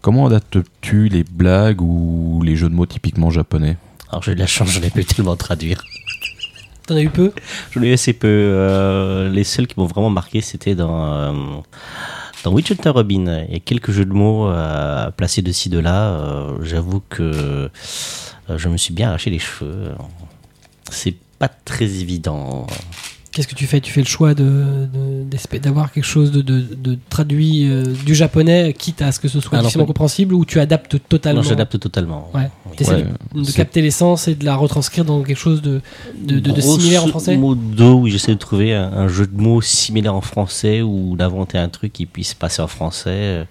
comment 0.00 0.26
adaptes-tu 0.26 1.08
les 1.08 1.22
blagues 1.22 1.80
ou 1.80 2.42
les 2.44 2.56
jeux 2.56 2.68
de 2.68 2.74
mots 2.74 2.86
typiquement 2.86 3.30
japonais? 3.30 3.76
Alors 4.10 4.22
j'ai 4.24 4.34
de 4.34 4.40
la 4.40 4.46
chance, 4.48 4.70
j'en 4.70 4.82
ai 4.82 4.90
pu 4.90 5.04
tellement 5.04 5.36
traduire. 5.36 5.82
Eu 7.00 7.10
peu? 7.10 7.32
J'en 7.72 7.82
ai 7.82 7.88
eu 7.88 7.92
assez 7.92 8.12
peu. 8.12 8.28
Euh, 8.28 9.28
les 9.30 9.44
seuls 9.44 9.66
qui 9.66 9.78
m'ont 9.78 9.86
vraiment 9.86 10.10
marqué, 10.10 10.40
c'était 10.40 10.74
dans, 10.74 11.04
euh, 11.04 11.32
dans 12.44 12.52
Witch 12.52 12.70
Hunter 12.70 12.90
Robin. 12.90 13.44
Il 13.48 13.54
y 13.54 13.56
a 13.56 13.60
quelques 13.60 13.92
jeux 13.92 14.04
de 14.04 14.12
mots 14.12 14.48
euh, 14.48 15.10
placés 15.10 15.42
de 15.42 15.52
ci, 15.52 15.68
de 15.68 15.78
là. 15.78 16.10
Euh, 16.10 16.58
J'avoue 16.62 17.02
que 17.08 17.22
euh, 17.22 17.68
je 18.56 18.68
me 18.68 18.76
suis 18.76 18.92
bien 18.92 19.08
arraché 19.08 19.30
les 19.30 19.38
cheveux. 19.38 19.92
C'est 20.90 21.16
pas 21.38 21.48
très 21.48 21.84
évident. 21.84 22.66
Qu'est-ce 23.32 23.48
que 23.48 23.54
tu 23.54 23.66
fais? 23.66 23.80
Tu 23.80 23.90
fais 23.90 24.00
le 24.02 24.06
choix 24.06 24.34
de, 24.34 24.44
de- 24.44 25.24
d'espé- 25.24 25.58
d'avoir 25.58 25.90
quelque 25.90 26.04
chose 26.04 26.30
de, 26.32 26.98
traduit 27.08 27.66
euh, 27.66 27.84
du 28.04 28.14
japonais, 28.14 28.74
quitte 28.78 29.00
à 29.00 29.10
ce 29.10 29.18
que 29.20 29.28
ce 29.28 29.40
soit 29.40 29.52
Alors, 29.54 29.62
difficilement 29.62 29.86
compréhensible, 29.86 30.34
ou 30.34 30.44
tu 30.44 30.60
adaptes 30.60 30.96
totalement? 31.08 31.40
Non, 31.40 31.48
j'adapte 31.48 31.78
totalement. 31.78 32.30
Ouais. 32.34 32.50
Oui. 32.66 32.76
T'essaies 32.76 32.96
Ouais, 33.34 33.42
de, 33.42 33.50
capter 33.52 33.80
l'essence 33.80 34.28
et 34.28 34.34
de 34.34 34.44
la 34.44 34.54
retranscrire 34.56 35.04
dans 35.06 35.22
quelque 35.22 35.38
chose 35.38 35.62
de, 35.62 35.80
similaire 36.60 37.04
en 37.04 37.08
français? 37.08 37.36
modo, 37.38 38.00
oui, 38.00 38.10
j'essaie 38.10 38.32
de 38.34 38.38
trouver 38.38 38.74
un, 38.74 38.92
un 38.92 39.08
jeu 39.08 39.26
de 39.26 39.40
mots 39.40 39.62
similaire 39.62 40.14
en 40.14 40.20
français 40.20 40.82
ou 40.82 41.16
d'inventer 41.16 41.56
un 41.58 41.68
truc 41.70 41.92
qui 41.92 42.04
puisse 42.06 42.34
passer 42.34 42.60
en 42.60 42.66
français 42.68 43.10
euh, 43.10 43.44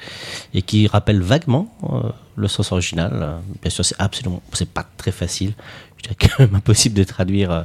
et 0.53 0.61
qui 0.61 0.85
rappelle 0.87 1.21
vaguement 1.21 1.73
euh, 1.91 2.09
le 2.35 2.47
sens 2.47 2.71
original. 2.71 3.39
Bien 3.61 3.69
sûr, 3.71 3.83
c'est 3.85 3.95
absolument, 3.99 4.41
c'est 4.53 4.69
pas 4.69 4.85
très 4.97 5.11
facile. 5.11 5.53
Je 5.97 6.03
dirais 6.03 6.15
quand 6.19 6.39
même 6.39 6.55
impossible 6.61 6.95
de 6.95 7.03
traduire 7.03 7.51
euh, 7.51 7.61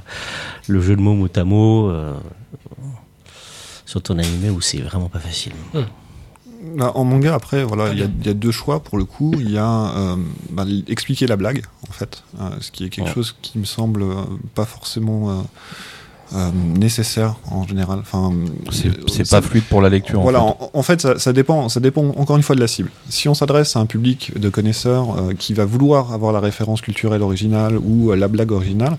le 0.68 0.80
jeu 0.80 0.96
de 0.96 1.00
mots 1.00 1.14
mot 1.14 1.28
à 1.34 1.44
mot. 1.44 1.88
euh, 1.90 2.12
Surtout 3.84 4.12
en 4.12 4.18
animé 4.18 4.50
où 4.50 4.60
c'est 4.60 4.78
vraiment 4.80 5.08
pas 5.08 5.20
facile. 5.20 5.52
Bah, 6.76 6.90
en 6.96 7.04
manga, 7.04 7.34
après, 7.34 7.62
voilà, 7.62 7.92
il 7.92 7.98
y, 8.00 8.02
a- 8.02 8.08
il 8.20 8.26
y 8.26 8.30
a 8.30 8.34
deux 8.34 8.50
choix 8.50 8.82
pour 8.82 8.98
le 8.98 9.04
coup. 9.04 9.32
Il 9.38 9.50
y 9.50 9.58
a 9.58 9.96
euh, 9.96 10.16
bah, 10.50 10.64
expliquer 10.88 11.26
la 11.28 11.36
blague, 11.36 11.62
en 11.88 11.92
fait, 11.92 12.24
euh, 12.40 12.50
ce 12.60 12.72
qui 12.72 12.84
est 12.84 12.88
quelque 12.88 13.06
Ouais. 13.08 13.14
chose 13.14 13.36
qui 13.42 13.58
me 13.58 13.64
semble 13.64 14.02
euh, 14.02 14.14
pas 14.56 14.64
forcément 14.64 15.46
euh, 16.34 16.50
nécessaire 16.78 17.36
en 17.50 17.66
général. 17.66 17.98
Enfin, 18.00 18.32
C'est 18.72 18.88
euh, 18.88 19.24
pas 19.30 19.40
fluide 19.42 19.64
pour 19.64 19.80
la 19.80 19.88
lecture. 19.88 20.20
Voilà, 20.20 20.42
en 20.42 20.52
fait. 20.54 20.64
en, 20.64 20.70
en 20.78 20.82
fait, 20.82 21.00
ça, 21.00 21.18
ça 21.18 21.32
dépend, 21.32 21.68
ça 21.68 21.80
dépend 21.80 22.04
encore 22.16 22.36
une 22.36 22.42
fois 22.42 22.56
de 22.56 22.60
la 22.60 22.66
cible. 22.68 22.90
Si 23.08 23.28
on 23.28 23.34
s'adresse 23.34 23.76
à 23.76 23.80
un 23.80 23.86
public 23.86 24.38
de 24.38 24.48
connaisseurs 24.48 25.16
euh, 25.18 25.34
qui 25.34 25.54
va 25.54 25.64
vouloir 25.64 26.12
avoir 26.12 26.32
la 26.32 26.40
référence 26.40 26.80
culturelle 26.80 27.22
originale 27.22 27.78
ou 27.78 28.10
euh, 28.10 28.16
la 28.16 28.28
blague 28.28 28.52
originale, 28.52 28.96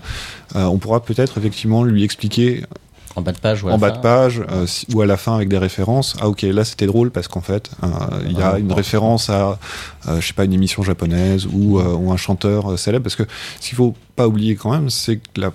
euh, 0.56 0.64
on 0.64 0.78
pourra 0.78 1.00
peut-être 1.00 1.38
effectivement 1.38 1.84
lui 1.84 2.02
expliquer 2.04 2.64
En 3.16 3.22
bas 3.22 3.32
de 3.32 3.38
page 3.38 3.62
ou 3.64 3.68
à 3.68 3.72
en 3.72 3.74
la 3.74 3.78
bas 3.78 3.88
fin. 3.90 3.96
de 3.96 4.00
page 4.02 4.42
euh, 4.50 4.66
si- 4.66 4.86
ou 4.94 5.00
à 5.00 5.06
la 5.06 5.16
fin 5.16 5.34
avec 5.34 5.48
des 5.48 5.58
références. 5.58 6.16
Ah 6.20 6.28
ok, 6.28 6.42
là 6.42 6.64
c'était 6.64 6.86
drôle 6.86 7.10
parce 7.10 7.28
qu'en 7.28 7.40
fait 7.40 7.70
euh, 7.82 7.86
il 8.26 8.38
y 8.38 8.42
a 8.42 8.52
Ah, 8.54 8.58
une 8.58 8.68
bon. 8.68 8.74
référence 8.74 9.28
à 9.28 9.58
euh, 10.08 10.20
je 10.20 10.26
sais 10.26 10.32
pas 10.34 10.44
une 10.44 10.52
émission 10.54 10.82
japonaise 10.82 11.46
ou, 11.52 11.78
euh, 11.78 11.94
ou 11.94 12.10
un 12.12 12.16
chanteur 12.16 12.72
euh, 12.72 12.76
célèbre 12.76 13.02
parce 13.02 13.16
que 13.16 13.24
ce 13.60 13.68
qu'il 13.68 13.76
faut 13.76 13.94
pas 14.16 14.26
oublier 14.28 14.54
quand 14.56 14.70
même 14.70 14.88
c'est 14.88 15.16
que 15.16 15.40
la 15.40 15.50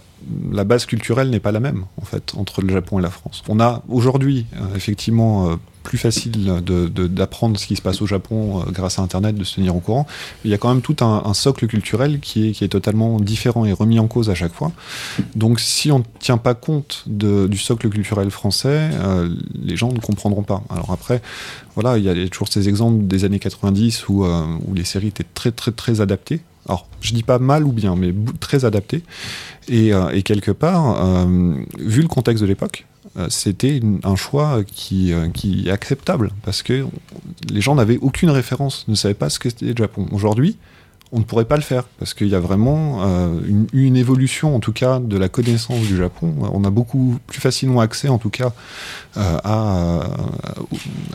la 0.52 0.64
base 0.64 0.86
culturelle 0.86 1.30
n'est 1.30 1.40
pas 1.40 1.52
la 1.52 1.60
même 1.60 1.86
en 2.02 2.06
fait 2.06 2.34
entre 2.36 2.62
le 2.62 2.72
Japon 2.72 3.00
et 3.00 3.02
la 3.02 3.10
France. 3.10 3.44
On 3.48 3.60
a 3.60 3.84
aujourd'hui 3.90 4.46
euh, 4.56 4.76
effectivement 4.76 5.50
euh, 5.50 5.56
plus 5.84 5.98
facile 5.98 6.32
d'apprendre 6.64 7.60
ce 7.60 7.68
qui 7.68 7.76
se 7.76 7.82
passe 7.82 8.02
au 8.02 8.06
Japon 8.06 8.62
euh, 8.62 8.72
grâce 8.72 9.00
à 9.00 9.02
Internet, 9.02 9.36
de 9.36 9.44
se 9.44 9.56
tenir 9.56 9.76
au 9.76 9.80
courant. 9.80 10.08
Il 10.46 10.52
y 10.52 10.54
a 10.54 10.58
quand 10.58 10.70
même 10.70 10.82
tout 10.82 10.96
un, 11.02 11.34
socle 11.34 11.68
culturel 11.68 12.20
qui 12.20 12.50
est, 12.50 12.68
totalement 12.68 13.20
différent 13.20 13.66
et 13.66 13.74
remis 13.74 14.00
en 14.00 14.08
cause 14.08 14.30
à 14.30 14.36
chaque 14.36 14.54
fois. 14.54 14.72
Donc 15.36 15.60
si 15.60 15.92
on 15.92 16.00
ne 16.00 16.04
tient 16.20 16.38
pas 16.38 16.54
compte 16.54 17.04
du 17.08 17.58
socle 17.58 17.90
culturel 17.90 18.32
français, 18.32 18.92
les 19.62 19.76
gens 19.76 19.92
ne 19.92 20.00
comprendront 20.00 20.44
pas. 20.44 20.64
Alors 20.70 20.92
après, 20.92 21.22
voilà, 21.76 21.98
il 21.98 22.06
y 22.06 22.10
a 22.10 22.30
toujours 22.30 22.48
ces 22.48 22.70
exemples 22.70 23.06
des 23.06 23.26
années 23.26 23.40
90 23.40 24.08
où, 24.08 24.24
où 24.26 24.74
les 24.74 24.86
séries 24.86 25.08
étaient 25.08 25.26
très 25.34 25.52
très 25.52 25.72
très 25.72 26.00
adaptées. 26.00 26.42
Alors, 26.68 26.88
je 27.02 27.14
dis 27.14 27.24
pas 27.24 27.40
mal 27.40 27.66
ou 27.66 27.72
bien, 27.72 27.96
mais 27.96 28.14
très 28.40 28.66
adaptées. 28.66 29.04
Et, 29.68 29.94
euh, 29.94 30.22
quelque 30.22 30.52
part, 30.52 31.04
euh, 31.04 31.54
vu 31.78 32.02
le 32.02 32.08
contexte 32.08 32.42
de 32.42 32.48
l'époque, 32.48 32.86
euh, 33.18 33.28
c'était 33.30 33.82
un 34.04 34.16
choix 34.16 34.64
qui, 34.66 35.14
qui 35.34 35.68
est 35.68 35.72
acceptable 35.72 36.32
parce 36.44 36.64
que 36.64 36.86
les 37.50 37.62
gens 37.62 37.76
n'avaient 37.76 38.00
aucune 38.02 38.30
référence, 38.30 38.88
ne 38.88 38.96
savaient 38.96 39.14
pas 39.14 39.30
ce 39.30 39.40
que 39.40 39.50
c'était 39.50 39.66
le 39.66 39.78
Japon. 39.78 40.08
Aujourd'hui, 40.12 40.58
on 41.12 41.20
ne 41.20 41.24
pourrait 41.24 41.46
pas 41.46 41.58
le 41.58 41.62
faire 41.62 41.84
parce 42.00 42.16
qu'il 42.16 42.28
y 42.28 42.34
a 42.34 42.40
vraiment 42.40 43.04
une, 43.48 43.68
une 43.72 43.96
évolution, 43.96 44.56
en 44.56 44.60
tout 44.60 44.74
cas, 44.74 45.00
de 45.00 45.16
la 45.16 45.30
connaissance 45.30 45.82
du 45.82 45.96
Japon. 45.96 46.34
On 46.52 46.64
a 46.64 46.72
beaucoup 46.72 47.20
plus 47.28 47.40
facilement 47.40 47.82
accès, 47.82 48.08
en 48.08 48.18
tout 48.18 48.32
cas, 48.32 48.52
à, 49.16 50.08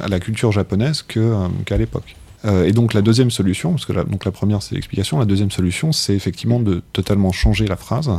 la 0.07 0.21
culture 0.21 0.53
japonaise 0.53 1.03
qu'à 1.03 1.77
l'époque. 1.77 2.15
Euh, 2.45 2.65
et 2.65 2.73
donc 2.73 2.95
la 2.95 3.03
deuxième 3.03 3.31
solution, 3.31 3.73
parce 3.73 3.85
que 3.85 3.93
la, 3.93 4.05
donc 4.05 4.25
la 4.25 4.31
première 4.31 4.63
c'est 4.63 4.75
l'explication, 4.75 5.19
la 5.19 5.25
deuxième 5.25 5.51
solution 5.51 5.93
c'est 5.93 6.15
effectivement 6.15 6.61
de 6.61 6.83
totalement 6.93 7.33
changer 7.33 7.67
la 7.67 7.77
phrase, 7.77 8.11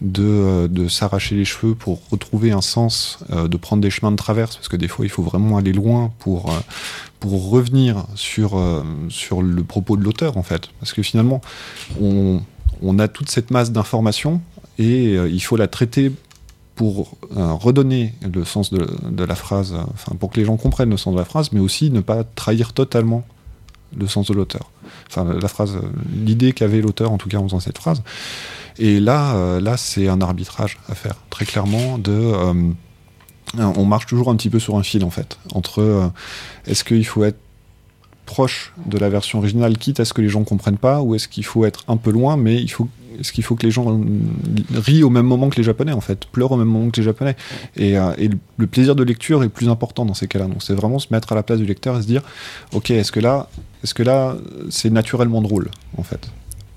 de, 0.00 0.22
euh, 0.22 0.68
de 0.68 0.86
s'arracher 0.86 1.34
les 1.34 1.44
cheveux 1.44 1.74
pour 1.74 2.00
retrouver 2.10 2.52
un 2.52 2.60
sens, 2.60 3.18
euh, 3.30 3.48
de 3.48 3.56
prendre 3.56 3.82
des 3.82 3.90
chemins 3.90 4.12
de 4.12 4.16
traverse, 4.16 4.56
parce 4.56 4.68
que 4.68 4.76
des 4.76 4.88
fois 4.88 5.04
il 5.04 5.08
faut 5.08 5.22
vraiment 5.22 5.56
aller 5.56 5.72
loin 5.72 6.12
pour, 6.20 6.54
pour 7.18 7.50
revenir 7.50 8.04
sur, 8.14 8.60
sur 9.08 9.42
le 9.42 9.64
propos 9.64 9.96
de 9.96 10.04
l'auteur, 10.04 10.36
en 10.36 10.42
fait. 10.44 10.68
Parce 10.78 10.92
que 10.92 11.02
finalement, 11.02 11.40
on, 12.00 12.40
on 12.80 12.98
a 12.98 13.08
toute 13.08 13.28
cette 13.28 13.50
masse 13.50 13.72
d'informations 13.72 14.40
et 14.78 15.14
il 15.14 15.40
faut 15.40 15.56
la 15.56 15.66
traiter 15.66 16.12
pour 16.76 17.16
redonner 17.34 18.14
le 18.32 18.44
sens 18.44 18.72
de, 18.72 18.86
de 19.10 19.24
la 19.24 19.34
phrase, 19.34 19.74
enfin 19.94 20.14
pour 20.16 20.30
que 20.30 20.38
les 20.38 20.46
gens 20.46 20.56
comprennent 20.56 20.90
le 20.90 20.96
sens 20.96 21.14
de 21.14 21.18
la 21.18 21.24
phrase, 21.24 21.50
mais 21.52 21.60
aussi 21.60 21.90
ne 21.90 22.00
pas 22.00 22.22
trahir 22.22 22.72
totalement 22.72 23.24
le 23.96 24.06
sens 24.06 24.28
de 24.28 24.34
l'auteur. 24.34 24.70
Enfin, 25.08 25.24
la 25.24 25.48
phrase, 25.48 25.78
l'idée 26.12 26.52
qu'avait 26.52 26.80
l'auteur 26.80 27.12
en 27.12 27.18
tout 27.18 27.28
cas 27.28 27.38
en 27.38 27.44
faisant 27.44 27.60
cette 27.60 27.78
phrase. 27.78 28.02
Et 28.78 29.00
là, 29.00 29.34
euh, 29.34 29.60
là, 29.60 29.76
c'est 29.76 30.08
un 30.08 30.20
arbitrage 30.20 30.78
à 30.88 30.94
faire, 30.94 31.16
très 31.30 31.44
clairement, 31.44 31.98
de 31.98 32.12
euh, 32.12 32.52
on 33.56 33.84
marche 33.84 34.06
toujours 34.06 34.30
un 34.30 34.36
petit 34.36 34.50
peu 34.50 34.58
sur 34.58 34.76
un 34.76 34.82
fil 34.82 35.04
en 35.04 35.10
fait, 35.10 35.38
entre 35.54 35.80
euh, 35.80 36.08
est-ce 36.66 36.84
qu'il 36.84 37.04
faut 37.06 37.24
être 37.24 37.38
proche 38.28 38.72
de 38.86 38.98
la 38.98 39.08
version 39.08 39.38
originale, 39.38 39.76
quitte 39.78 39.98
à 40.00 40.04
ce 40.04 40.12
que 40.12 40.20
les 40.22 40.28
gens 40.28 40.44
comprennent 40.44 40.76
pas, 40.78 41.00
ou 41.02 41.14
est-ce 41.14 41.26
qu'il 41.28 41.44
faut 41.44 41.64
être 41.64 41.82
un 41.88 41.96
peu 41.96 42.10
loin, 42.12 42.36
mais 42.36 42.54
il 42.60 42.68
faut 42.68 42.88
est-ce 43.18 43.32
qu'il 43.32 43.42
faut 43.42 43.56
que 43.56 43.66
les 43.66 43.72
gens 43.72 44.00
rient 44.72 45.02
au 45.02 45.10
même 45.10 45.26
moment 45.26 45.48
que 45.48 45.56
les 45.56 45.64
Japonais 45.64 45.90
en 45.92 46.00
fait, 46.00 46.26
pleurent 46.26 46.52
au 46.52 46.56
même 46.56 46.68
moment 46.68 46.88
que 46.90 47.00
les 47.00 47.04
Japonais, 47.04 47.34
et, 47.76 47.98
euh, 47.98 48.12
et 48.16 48.28
le- 48.58 48.66
plaisir 48.68 48.94
de 48.94 49.02
lecture 49.02 49.42
est 49.42 49.48
plus 49.48 49.68
important 49.68 50.04
dans 50.04 50.14
ces 50.14 50.28
cas-là. 50.28 50.46
Donc 50.46 50.62
c'est 50.62 50.74
vraiment 50.74 51.00
se 51.00 51.08
mettre 51.10 51.32
à 51.32 51.34
la 51.34 51.42
place 51.42 51.58
du 51.58 51.66
lecteur 51.66 51.98
et 51.98 52.02
se 52.02 52.06
dire, 52.06 52.22
ok, 52.74 52.90
est-ce 52.92 53.10
que 53.10 53.18
là, 53.18 53.48
est-ce 53.82 53.92
que 53.94 54.04
là, 54.04 54.36
c'est 54.70 54.90
naturellement 54.90 55.42
drôle 55.42 55.68
en 55.96 56.04
fait, 56.04 56.30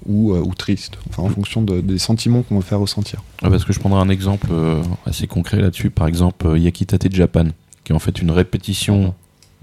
ou, 0.07 0.33
euh, 0.33 0.39
ou 0.39 0.55
triste, 0.55 0.93
enfin 1.09 1.21
en 1.21 1.29
fonction 1.29 1.61
de- 1.61 1.79
des 1.81 1.99
sentiments 1.99 2.41
qu'on 2.41 2.55
veut 2.55 2.63
faire 2.63 2.79
ressentir. 2.79 3.21
Ah, 3.43 3.51
parce 3.51 3.63
que 3.65 3.73
je 3.73 3.79
prendrai 3.79 3.99
un 3.99 4.09
exemple 4.09 4.47
euh, 4.51 4.81
assez 5.05 5.27
concret 5.27 5.61
là-dessus. 5.61 5.91
Par 5.91 6.07
exemple, 6.07 6.57
Yakitate 6.57 7.13
Japan, 7.13 7.47
qui 7.83 7.91
est 7.91 7.95
en 7.95 7.99
fait 7.99 8.19
une 8.19 8.31
répétition 8.31 9.13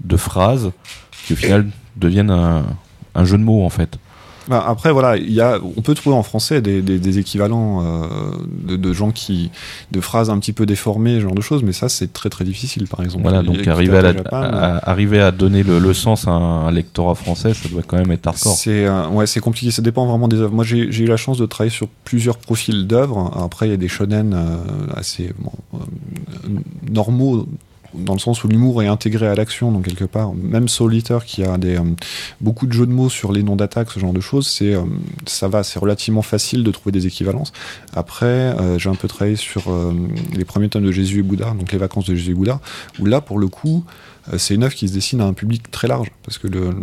de 0.01 0.15
phrases 0.15 0.71
qui 1.25 1.33
au 1.33 1.35
final 1.35 1.67
deviennent 1.95 2.31
un, 2.31 2.65
un 3.15 3.25
jeu 3.25 3.37
de 3.37 3.43
mots 3.43 3.63
en 3.65 3.69
fait. 3.69 3.97
Bah, 4.47 4.65
après, 4.67 4.91
voilà, 4.91 5.15
il 5.15 5.31
y 5.31 5.41
a, 5.41 5.59
on 5.77 5.81
peut 5.83 5.93
trouver 5.93 6.15
en 6.15 6.23
français 6.23 6.59
des, 6.59 6.81
des- 6.81 6.97
des 6.97 7.19
équivalents 7.19 7.83
euh, 7.85 8.07
de, 8.67 8.77
de 8.77 8.93
gens 8.93 9.11
qui, 9.11 9.51
de 9.91 10.01
phrases 10.01 10.31
un 10.31 10.39
petit 10.39 10.53
peu 10.53 10.65
déformées, 10.65 11.17
ce 11.17 11.19
genre 11.19 11.35
de 11.35 11.41
choses, 11.41 11.61
mais 11.61 11.71
ça, 11.71 11.87
c'est 11.87 12.11
très 12.13 12.29
très 12.31 12.45
difficile, 12.45 12.87
par 12.87 13.03
exemple. 13.03 13.21
Voilà, 13.21 13.43
donc 13.43 13.67
arriver 13.67 13.99
à, 13.99 14.01
la- 14.01 14.13
Japan, 14.13 14.41
à- 14.41 14.89
arriver 14.89 15.21
à 15.21 15.29
donner 15.31 15.61
le, 15.61 15.77
le 15.77 15.93
sens 15.93 16.27
à 16.27 16.31
un, 16.31 16.65
un 16.65 16.71
lectorat 16.71 17.13
français, 17.13 17.53
ça 17.53 17.69
doit 17.69 17.83
quand 17.85 17.97
même 17.97 18.11
être 18.11 18.25
hardcore. 18.25 18.55
C'est 18.55 18.87
euh, 18.87 19.07
ouais, 19.09 19.25
compliqué. 19.39 19.69
Ça 19.69 19.83
dépend 19.83 20.07
vraiment 20.07 20.27
des 20.27 20.37
œuvres. 20.37 20.55
Moi, 20.55 20.63
j'ai 20.63 20.79
eu 21.03 21.05
la 21.05 21.17
chance 21.17 21.37
de 21.37 21.45
travailler 21.45 21.69
sur 21.75 21.87
plusieurs 21.87 22.37
profils 22.39 22.87
d'œuvres. 22.87 23.31
Après, 23.39 23.67
il 23.67 23.69
y 23.71 23.75
a 23.75 23.77
des 23.77 23.87
shonen 23.87 24.33
euh, 24.33 24.57
assez 24.97 25.31
bon, 25.37 25.51
euh, 25.75 25.77
normaux 26.89 27.47
dans 27.93 28.13
le 28.13 28.19
sens 28.19 28.43
où 28.43 28.47
l'humour 28.47 28.81
est 28.83 28.87
intégré 28.87 29.27
à 29.27 29.35
l'action, 29.35 29.71
donc 29.71 29.85
quelque 29.85 30.05
part, 30.05 30.33
même 30.33 30.67
Eater 30.91 31.25
qui 31.25 31.43
a 31.43 31.57
des, 31.57 31.77
euh, 31.77 31.83
beaucoup 32.41 32.67
de 32.67 32.73
jeux 32.73 32.85
de 32.85 32.91
mots 32.91 33.09
sur 33.09 33.31
les 33.31 33.43
noms 33.43 33.55
d'attaque, 33.55 33.91
ce 33.91 33.99
genre 33.99 34.13
de 34.13 34.19
choses, 34.19 34.47
c'est 34.47 34.73
euh, 34.73 34.83
ça 35.25 35.47
va, 35.47 35.63
c'est 35.63 35.79
relativement 35.79 36.21
facile 36.21 36.63
de 36.63 36.71
trouver 36.71 36.91
des 36.91 37.07
équivalences. 37.07 37.51
Après, 37.93 38.25
euh, 38.25 38.77
j'ai 38.77 38.89
un 38.89 38.95
peu 38.95 39.07
travaillé 39.07 39.35
sur 39.35 39.63
les 40.33 40.45
premiers 40.45 40.69
tomes 40.69 40.85
de 40.85 40.91
Jésus 40.91 41.19
et 41.19 41.23
Bouddha, 41.23 41.51
donc 41.51 41.71
les 41.71 41.77
vacances 41.77 42.05
de 42.05 42.15
Jésus 42.15 42.31
et 42.31 42.33
Bouddha, 42.33 42.59
où 42.99 43.05
là, 43.05 43.21
pour 43.21 43.39
le 43.39 43.47
coup, 43.47 43.83
c'est 44.37 44.55
une 44.55 44.63
œuvre 44.63 44.75
qui 44.75 44.87
se 44.87 44.93
dessine 44.93 45.21
à 45.21 45.25
un 45.25 45.33
public 45.33 45.71
très 45.71 45.87
large, 45.87 46.11
parce 46.23 46.37
que 46.37 46.47
le, 46.47 46.73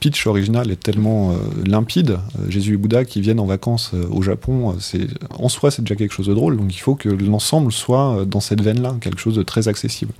pitch 0.00 0.26
original 0.26 0.70
est 0.70 0.82
tellement 0.82 1.32
euh, 1.32 1.34
limpide. 1.64 2.18
Euh, 2.38 2.50
Jésus 2.50 2.74
et 2.74 2.76
Bouddha 2.76 3.04
qui 3.04 3.20
viennent 3.20 3.40
en 3.40 3.46
vacances 3.46 3.92
euh, 3.94 4.06
au 4.10 4.22
Japon, 4.22 4.74
euh, 4.94 5.06
en 5.38 5.48
soi 5.48 5.70
c'est 5.70 5.82
déjà 5.82 5.94
quelque 5.94 6.12
chose 6.12 6.26
de 6.26 6.34
drôle, 6.34 6.56
donc 6.56 6.74
il 6.74 6.80
faut 6.80 6.94
que 6.94 7.08
l'ensemble 7.08 7.72
soit 7.72 8.18
euh, 8.20 8.24
dans 8.24 8.40
cette 8.40 8.60
veine-là, 8.60 8.96
quelque 9.00 9.20
chose 9.20 9.36
de 9.36 9.42
très 9.42 9.68
accessible. 9.68 10.12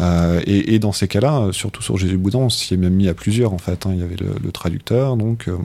Euh, 0.00 0.40
et, 0.46 0.78
dans 0.78 0.92
ces 0.92 1.08
cas-là, 1.08 1.48
surtout 1.52 1.82
sur 1.82 1.96
Jésus 1.96 2.18
Bouddha, 2.18 2.38
on 2.38 2.50
s'y 2.50 2.74
est 2.74 2.76
même 2.76 2.94
mis 2.94 3.08
à 3.08 3.14
plusieurs 3.14 3.52
en 3.52 3.58
fait. 3.58 3.86
hein. 3.86 3.90
Il 3.94 4.00
y 4.00 4.02
avait 4.02 4.16
le, 4.16 4.34
le 4.42 4.52
traducteur, 4.52 5.16
donc 5.16 5.48
euh, 5.48 5.56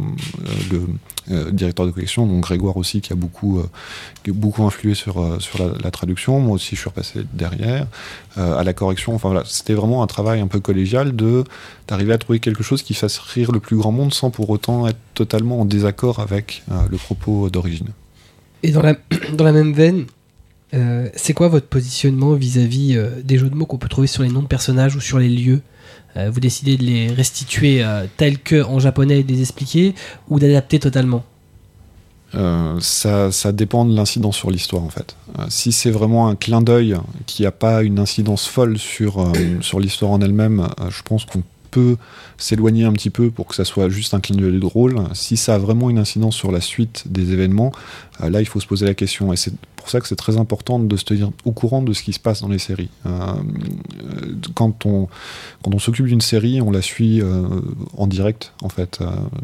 le 0.71 0.87
euh, 1.31 1.51
directeur 1.51 1.85
de 1.85 1.91
collection, 1.91 2.25
donc 2.25 2.41
Grégoire 2.41 2.77
aussi 2.77 3.01
qui 3.01 3.11
a 3.11 3.15
beaucoup, 3.15 3.61
qui 4.23 4.29
a 4.29 4.33
beaucoup 4.33 4.63
influé 4.63 4.95
sur, 4.95 5.41
sur 5.41 5.59
la, 5.83 5.91
traduction. 5.91 6.39
Moi 6.39 6.55
aussi, 6.55 6.75
je 6.75 6.81
suis 6.81 6.89
repassé 6.89 7.21
derrière 7.33 7.87
à 8.37 8.63
la 8.63 8.73
correction. 8.73 9.13
Enfin 9.13 9.43
c'était 9.45 9.73
vraiment 9.73 10.01
un 10.01 10.07
travail 10.07 10.39
un 10.39 10.47
peu 10.47 10.59
collégial 10.59 11.15
de 11.15 11.43
d'arriver 11.87 12.13
à 12.13 12.17
trouver 12.17 12.39
quelque 12.39 12.63
chose 12.63 12.83
qui 12.83 12.93
fasse 12.93 13.19
rire 13.19 13.51
le 13.51 13.59
plus 13.59 13.75
grand 13.75 13.91
monde 13.91 14.13
sans 14.13 14.29
pour 14.29 14.49
autant 14.49 14.87
être 14.87 14.99
totalement 15.13 15.59
en 15.59 15.65
désaccord 15.65 16.19
avec 16.19 16.63
le 16.89 16.97
propos 16.97 17.49
d'origine. 17.49 17.89
Et 18.63 18.71
dans 18.71 18.81
la, 18.81 18.95
dans 19.33 19.43
la 19.43 19.51
même 19.51 19.73
veine, 19.73 20.05
euh, 20.73 21.09
c'est 21.15 21.33
quoi 21.33 21.49
votre 21.49 21.67
positionnement 21.67 22.33
vis-à-vis 22.33 22.95
euh, 22.95 23.21
des 23.23 23.37
jeux 23.37 23.49
de 23.49 23.55
mots 23.55 23.65
qu'on 23.65 23.77
peut 23.77 23.89
trouver 23.89 24.07
sur 24.07 24.23
les 24.23 24.29
noms 24.29 24.41
de 24.41 24.47
personnages 24.47 24.95
ou 24.95 25.01
sur 25.01 25.19
les 25.19 25.29
lieux 25.29 25.61
Euh, 26.17 26.29
Vous 26.29 26.41
décidez 26.41 26.75
de 26.77 26.83
les 26.83 27.07
restituer 27.07 27.83
tels 28.17 28.37
que 28.39 28.63
en 28.63 28.79
japonais 28.79 29.19
et 29.19 29.23
de 29.23 29.31
les 29.31 29.41
expliquer 29.41 29.95
ou 30.29 30.39
d'adapter 30.39 30.79
totalement 30.79 31.23
ça, 32.79 33.51
dépend 33.51 33.83
de 33.83 33.93
l'incidence 33.93 34.37
sur 34.37 34.51
l'histoire 34.51 34.83
en 34.83 34.89
fait. 34.89 35.17
Si 35.49 35.73
c'est 35.73 35.91
vraiment 35.91 36.29
un 36.29 36.35
clin 36.35 36.61
d'œil 36.61 36.95
qui 37.25 37.43
n'a 37.43 37.51
pas 37.51 37.81
une 37.83 37.99
incidence 37.99 38.47
folle 38.47 38.77
sur, 38.77 39.29
sur 39.59 39.81
l'histoire 39.81 40.11
en 40.11 40.21
elle-même, 40.21 40.69
je 40.89 41.01
pense 41.01 41.25
qu'on 41.25 41.43
peut 41.71 41.97
s'éloigner 42.37 42.83
un 42.83 42.93
petit 42.93 43.09
peu 43.09 43.31
pour 43.31 43.47
que 43.47 43.55
ça 43.55 43.65
soit 43.65 43.89
juste 43.89 44.13
un 44.13 44.19
clin 44.19 44.35
d'œil 44.35 44.59
drôle. 44.59 45.01
Si 45.13 45.37
ça 45.37 45.55
a 45.55 45.57
vraiment 45.57 45.89
une 45.89 45.97
incidence 45.97 46.35
sur 46.35 46.51
la 46.51 46.61
suite 46.61 47.03
des 47.07 47.31
événements, 47.31 47.71
euh, 48.21 48.29
là 48.29 48.41
il 48.41 48.45
faut 48.45 48.59
se 48.59 48.67
poser 48.67 48.85
la 48.85 48.93
question. 48.93 49.31
Et 49.33 49.37
c'est 49.37 49.53
pour 49.75 49.89
ça 49.89 49.99
que 49.99 50.07
c'est 50.07 50.15
très 50.15 50.37
important 50.37 50.77
de 50.77 50.97
se 50.97 51.05
tenir 51.05 51.31
au 51.45 51.51
courant 51.51 51.81
de 51.81 51.93
ce 51.93 52.03
qui 52.03 52.13
se 52.13 52.19
passe 52.19 52.41
dans 52.41 52.49
les 52.49 52.59
séries. 52.59 52.89
Euh, 53.05 53.09
euh, 53.09 54.35
quand 54.53 54.85
on, 54.85 55.07
quand 55.63 55.73
on 55.73 55.79
s'occupe 55.79 56.05
d'une 56.05 56.21
série, 56.21 56.61
on 56.61 56.71
la 56.71 56.81
suit 56.81 57.21
en 57.97 58.07
direct 58.07 58.53
en 58.61 58.69
fait. 58.69 58.99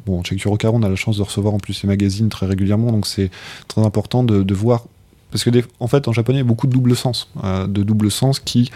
Bon, 0.05 0.23
chez 0.23 0.35
Kurokara, 0.35 0.73
on 0.75 0.83
a 0.83 0.89
la 0.89 0.95
chance 0.95 1.17
de 1.17 1.23
recevoir 1.23 1.53
en 1.53 1.59
plus 1.59 1.73
ces 1.73 1.87
magazines 1.87 2.29
très 2.29 2.45
régulièrement, 2.45 2.91
donc 2.91 3.07
c'est 3.07 3.31
très 3.67 3.81
important 3.81 4.23
de, 4.23 4.53
voir. 4.53 4.85
Parce 5.31 5.43
que, 5.43 5.49
en 5.79 5.87
fait, 5.87 6.07
en 6.07 6.13
japonais, 6.13 6.37
il 6.37 6.41
y 6.41 6.45
a 6.45 6.47
beaucoup 6.47 6.67
de 6.67 6.71
double 6.71 6.95
sens, 6.95 7.29
de 7.43 7.83
double 7.83 8.11
sens 8.11 8.39
qui, 8.39 8.71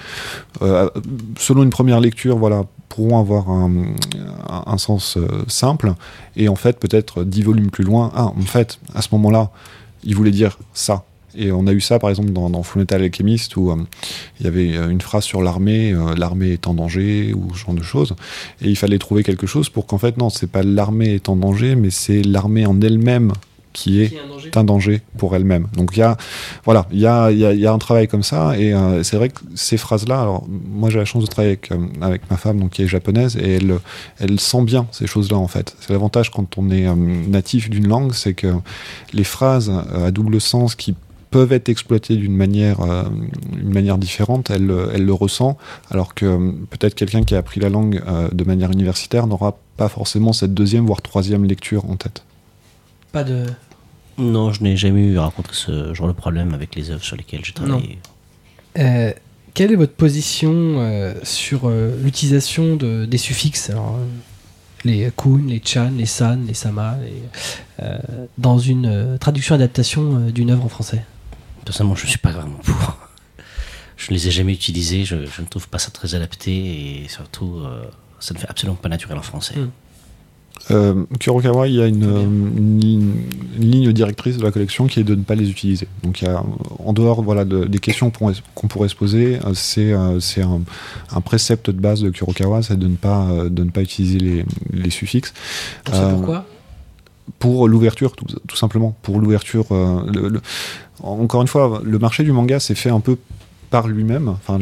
selon 1.38 1.64
une 1.64 1.70
première 1.70 2.00
lecture, 2.00 2.38
voilà, 2.38 2.66
pourront 2.94 3.20
avoir 3.20 3.50
un, 3.50 3.72
un- 4.50 4.78
sens 4.78 5.18
euh, 5.18 5.28
simple, 5.48 5.94
et 6.36 6.50
en 6.50 6.56
fait, 6.56 6.80
peut-être 6.80 7.24
dix 7.24 7.42
volumes 7.44 7.70
plus 7.72 7.84
loin, 7.84 8.12
ah, 8.16 8.26
en 8.28 8.42
fait, 8.42 8.80
à 8.94 9.02
ce 9.02 9.10
moment-là, 9.14 9.50
il 10.04 10.16
voulait 10.16 10.32
dire 10.32 10.58
ça. 10.74 11.04
Et 11.34 11.52
on 11.52 11.66
a 11.68 11.72
eu 11.72 11.80
ça, 11.80 11.98
par 11.98 12.10
exemple, 12.10 12.32
dans, 12.32 12.50
dans 12.50 12.62
Fullmetal 12.64 13.02
Alchemist, 13.04 13.56
où 13.56 13.72
euh, 13.72 13.78
il 14.40 14.46
y 14.46 14.48
avait 14.48 14.76
euh, 14.76 14.90
une 14.90 15.00
phrase 15.00 15.24
sur 15.24 15.42
l'armée, 15.42 15.96
l'armée 16.18 16.52
est 16.52 16.68
en 16.68 16.74
danger, 16.74 17.34
ou 17.34 17.54
ce 17.56 17.60
genre 17.66 17.74
de 17.76 17.84
choses. 17.84 18.16
Et 18.62 18.70
il 18.70 18.76
fallait 18.76 19.00
trouver 19.00 19.24
quelque 19.24 19.48
chose 19.48 19.70
pour 19.70 19.86
qu'en 19.86 19.98
fait, 19.98 20.18
non, 20.18 20.30
c'est 20.30 20.52
pas 20.52 20.64
l'armée 20.64 21.14
est 21.16 21.30
en 21.30 21.38
danger, 21.38 21.76
mais 21.76 21.90
c'est 21.90 22.22
l'armée 22.24 22.66
en 22.66 22.80
elle-même 22.82 23.32
qui 23.74 24.02
est 24.02 24.14
un 24.56 24.64
danger 24.64 25.02
pour 25.18 25.36
elle-même. 25.36 25.68
Donc 25.76 25.92
il 25.96 26.00
y 26.00 26.04
a, 26.04 26.18
voilà, 26.66 26.88
il 26.92 27.00
y 27.00 27.06
a, 27.06 27.32
y, 27.32 27.46
a, 27.46 27.54
y 27.54 27.66
a 27.66 27.72
un 27.72 27.78
travail 27.78 28.08
comme 28.08 28.24
ça, 28.24 28.58
et 28.58 28.74
euh, 28.74 29.04
c'est 29.04 29.18
vrai 29.18 29.30
que 29.30 29.40
ces 29.56 29.78
phrases-là, 29.78 30.22
alors 30.22 30.46
moi 30.50 30.90
j'ai 30.90 31.00
la 31.00 31.06
chance 31.06 31.24
de 31.24 31.28
travailler 31.28 31.54
avec, 31.54 31.72
euh, 31.72 31.78
avec 32.02 32.30
ma 32.30 32.38
femme, 32.38 32.60
donc 32.60 32.72
qui 32.72 32.84
est 32.84 32.88
japonaise, 32.88 33.38
et 33.38 33.56
elle, 33.56 33.78
elle 34.20 34.40
sent 34.40 34.64
bien 34.64 34.88
ces 34.92 35.08
choses-là 35.08 35.38
en 35.38 35.48
fait. 35.48 35.76
C'est 35.80 35.94
l'avantage 35.94 36.32
quand 36.32 36.58
on 36.58 36.70
est 36.70 36.88
euh, 36.88 36.96
natif 36.96 37.70
d'une 37.70 37.88
langue, 37.88 38.14
c'est 38.14 38.34
que 38.34 38.54
les 39.14 39.24
phrases 39.24 39.72
à 39.94 40.12
double 40.12 40.42
sens 40.42 40.76
qui 40.76 40.96
peuvent 41.32 41.54
être 41.54 41.70
exploitées 41.70 42.18
d'une 42.18 42.36
manière, 42.36 42.82
euh, 42.82 43.04
une 43.58 43.74
manière 43.74 43.98
différente, 43.98 44.50
elle, 44.50 44.72
elle 44.94 45.06
le 45.06 45.14
ressent, 45.14 45.58
alors 45.90 46.14
que 46.14 46.52
peut-être 46.70 46.94
quelqu'un 46.94 47.24
qui 47.24 47.36
a 47.36 47.38
appris 47.38 47.62
la 47.62 47.70
langue 47.70 48.02
euh, 48.06 48.28
de 48.32 48.44
manière 48.44 48.70
universitaire 48.72 49.28
n'aura 49.28 49.58
pas 49.78 49.88
forcément 49.88 50.34
cette 50.34 50.54
deuxième 50.54 50.86
voire 50.86 51.02
troisième 51.02 51.46
lecture 51.46 51.90
en 51.90 51.96
tête. 51.96 52.24
Pas 53.12 53.24
de. 53.24 53.46
Non, 54.18 54.52
je 54.52 54.64
n'ai 54.64 54.78
jamais 54.78 55.02
eu 55.02 55.18
à 55.18 55.24
rencontrer 55.24 55.56
ce 55.56 55.94
genre 55.94 56.08
de 56.08 56.14
problème 56.14 56.54
avec 56.54 56.76
les 56.76 56.92
œuvres 56.92 57.04
sur 57.04 57.16
lesquelles 57.16 57.44
j'ai 57.44 57.54
travaillé. 57.54 57.98
Euh, 58.78 59.14
quelle 59.54 59.72
est 59.72 59.76
votre 59.76 59.94
position 59.94 60.52
euh, 60.54 61.14
sur 61.24 61.62
euh, 61.66 61.96
l'utilisation 62.02 62.76
de, 62.76 63.06
des 63.06 63.18
suffixes 63.18 63.70
alors, 63.70 64.00
Les 64.86 65.12
kun, 65.16 65.42
les 65.48 65.62
chan, 65.64 65.92
les 65.96 66.06
san, 66.06 66.46
les 66.46 66.54
sama, 66.54 66.98
les, 67.04 67.86
dans 68.38 68.60
une 68.60 69.18
traduction 69.20 69.56
adaptation 69.56 70.18
euh, 70.18 70.32
d'une 70.32 70.52
œuvre 70.52 70.66
en 70.66 70.70
français? 70.70 71.04
Personnellement, 71.66 71.96
je 71.96 72.06
ne 72.06 72.10
suis 72.10 72.20
pas 72.20 72.32
vraiment 72.32 72.60
pour. 72.64 72.98
Je 73.98 74.12
ne 74.12 74.16
les 74.16 74.28
ai 74.28 74.32
jamais 74.32 74.54
utilisés, 74.54 75.06
je, 75.06 75.26
je 75.26 75.42
ne 75.42 75.48
trouve 75.48 75.68
pas 75.68 75.78
ça 75.78 75.92
très 75.92 76.16
adapté 76.16 77.04
et 77.04 77.08
surtout, 77.08 77.62
ça 78.20 78.34
ne 78.34 78.40
fait 78.40 78.50
absolument 78.50 78.76
pas 78.76 78.90
naturel 78.90 79.16
en 79.20 79.22
français. 79.22 79.56
Mm. 79.56 79.70
Euh, 80.70 81.06
Kurokawa, 81.20 81.68
il 81.68 81.76
y 81.76 81.82
a 81.82 81.88
une, 81.88 82.04
euh, 82.04 82.22
une 82.22 82.80
ligne, 82.80 83.12
une 83.58 83.72
ligne 83.72 83.92
directrice 83.94 84.38
de 84.38 84.44
la 84.44 84.52
collection 84.52 84.86
qui 84.88 85.00
est 85.00 85.04
de 85.04 85.16
ne 85.16 85.24
pas 85.24 85.34
les 85.36 85.50
utiliser. 85.50 85.88
Donc, 86.04 86.22
il 86.22 86.26
y 86.26 86.28
a, 86.28 86.44
en 86.80 86.94
dehors 86.94 87.24
voilà, 87.24 87.46
de- 87.46 87.66
des 87.66 87.80
questions 87.80 88.12
qu'on 88.54 88.68
pourrait 88.68 88.88
se 88.90 88.96
poser, 88.96 89.40
euh, 89.44 89.54
c'est 89.56 89.92
euh, 89.92 90.20
un, 90.44 90.62
un 91.16 91.22
précepte 91.22 91.70
de 91.72 91.80
base 91.80 92.02
de 92.02 92.10
Kurokawa, 92.12 92.62
c'est 92.62 92.78
de 92.78 92.88
ne 92.88 92.96
pas 92.96 93.28
de 93.50 93.64
ne 93.64 93.70
pas 93.72 93.82
utiliser 93.82 94.20
les, 94.20 94.46
les 94.72 94.90
suffixes 94.92 95.34
Euh, 95.94 96.12
pourquoi? 96.14 96.46
pour 97.40 97.68
l'ouverture, 97.68 98.12
tout, 98.16 98.26
tout 98.48 98.58
simplement. 98.58 98.96
Pour 99.02 99.20
l'ouverture. 99.20 99.66
euh, 99.72 100.40
encore 101.02 101.42
une 101.42 101.48
fois, 101.48 101.82
le 101.84 101.98
marché 101.98 102.24
du 102.24 102.32
manga 102.32 102.60
s'est 102.60 102.76
fait 102.76 102.90
un 102.92 103.00
peu 103.00 103.18
par 103.72 103.88
lui-même. 103.88 104.28
Enfin, 104.28 104.60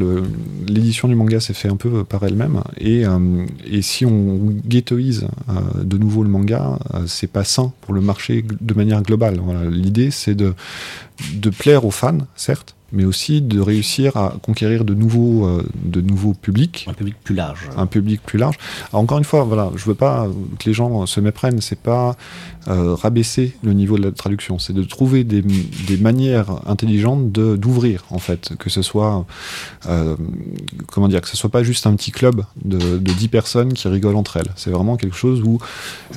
l'édition 0.67 1.08
du 1.10 1.15
manga 1.15 1.39
s'est 1.41 1.56
fait 1.56 1.67
un 1.67 1.76
peu 1.76 2.06
par 2.06 2.24
elle-même. 2.24 2.62
Et, 2.78 3.06
euh, 3.06 3.45
et 3.65 3.82
si 3.82 4.06
on 4.06 4.39
ghettoise 4.65 5.28
euh, 5.50 5.84
de 5.84 5.98
nouveau 5.98 6.24
le 6.24 6.30
manga, 6.30 6.80
euh, 6.93 7.04
c'est 7.08 7.28
pas 7.28 7.43
sain 7.43 7.74
pour 7.82 7.93
le 7.93 8.02
marché 8.02 8.45
de 8.62 8.74
manière 8.74 9.02
globale. 9.02 9.39
Voilà. 9.43 9.65
L'idée, 9.69 10.12
c'est 10.12 10.36
de, 10.36 10.54
de 11.34 11.50
plaire 11.50 11.86
aux 11.86 11.91
fans, 11.91 12.19
certes, 12.36 12.76
mais 12.91 13.04
aussi 13.06 13.41
de 13.41 13.60
réussir 13.60 14.15
à 14.15 14.36
conquérir 14.41 14.86
de 14.86 14.93
nouveaux, 14.93 15.45
euh, 15.48 15.63
de 15.84 16.02
nouveaux 16.02 16.34
publics 16.34 16.86
Un 16.88 16.93
public 16.93 17.15
plus 17.24 17.36
large. 17.36 17.69
un 17.78 17.86
public 17.88 18.22
plus 18.24 18.38
large. 18.38 18.58
Alors, 18.91 19.02
encore 19.02 19.17
une 19.17 19.24
fois, 19.24 19.43
voilà, 19.43 19.72
je 19.76 19.86
veux 19.86 19.95
pas 19.95 20.28
que 20.60 20.65
les 20.65 20.74
gens 20.74 21.06
se 21.08 21.19
méprennent, 21.19 21.62
c'est 21.62 21.80
pas 21.80 22.15
euh, 22.69 22.93
rabaisser 22.95 23.53
le 23.63 23.73
niveau 23.73 23.97
de 23.97 24.03
la 24.03 24.12
traduction, 24.12 24.60
c'est 24.60 24.73
de 24.73 24.84
trouver 24.84 25.23
des, 25.23 25.41
des 25.41 25.97
manières 25.97 26.62
intelligentes 26.67 27.32
d'ouvrir 27.32 28.03
en 28.10 28.19
fait, 28.19 28.53
que 28.60 28.69
ce 28.69 28.82
soit 28.82 29.25
euh, 29.88 30.15
comment 30.88 31.08
dire, 31.08 31.21
que 31.21 31.27
ce 31.27 31.38
soit 31.38 31.49
pas 31.49 31.63
juste 31.63 31.86
un 31.88 31.95
petit 31.95 32.12
club 32.12 32.43
de, 32.63 32.77
de 32.97 33.12
10 33.12 33.27
personnes 33.27 33.73
qui 33.73 33.88
rigolent 33.88 34.15
entre 34.17 34.38
elles. 34.38 34.51
C'est 34.55 34.71
vraiment 34.71 34.97
quelque 34.97 35.15
chose 35.15 35.41
où 35.41 35.58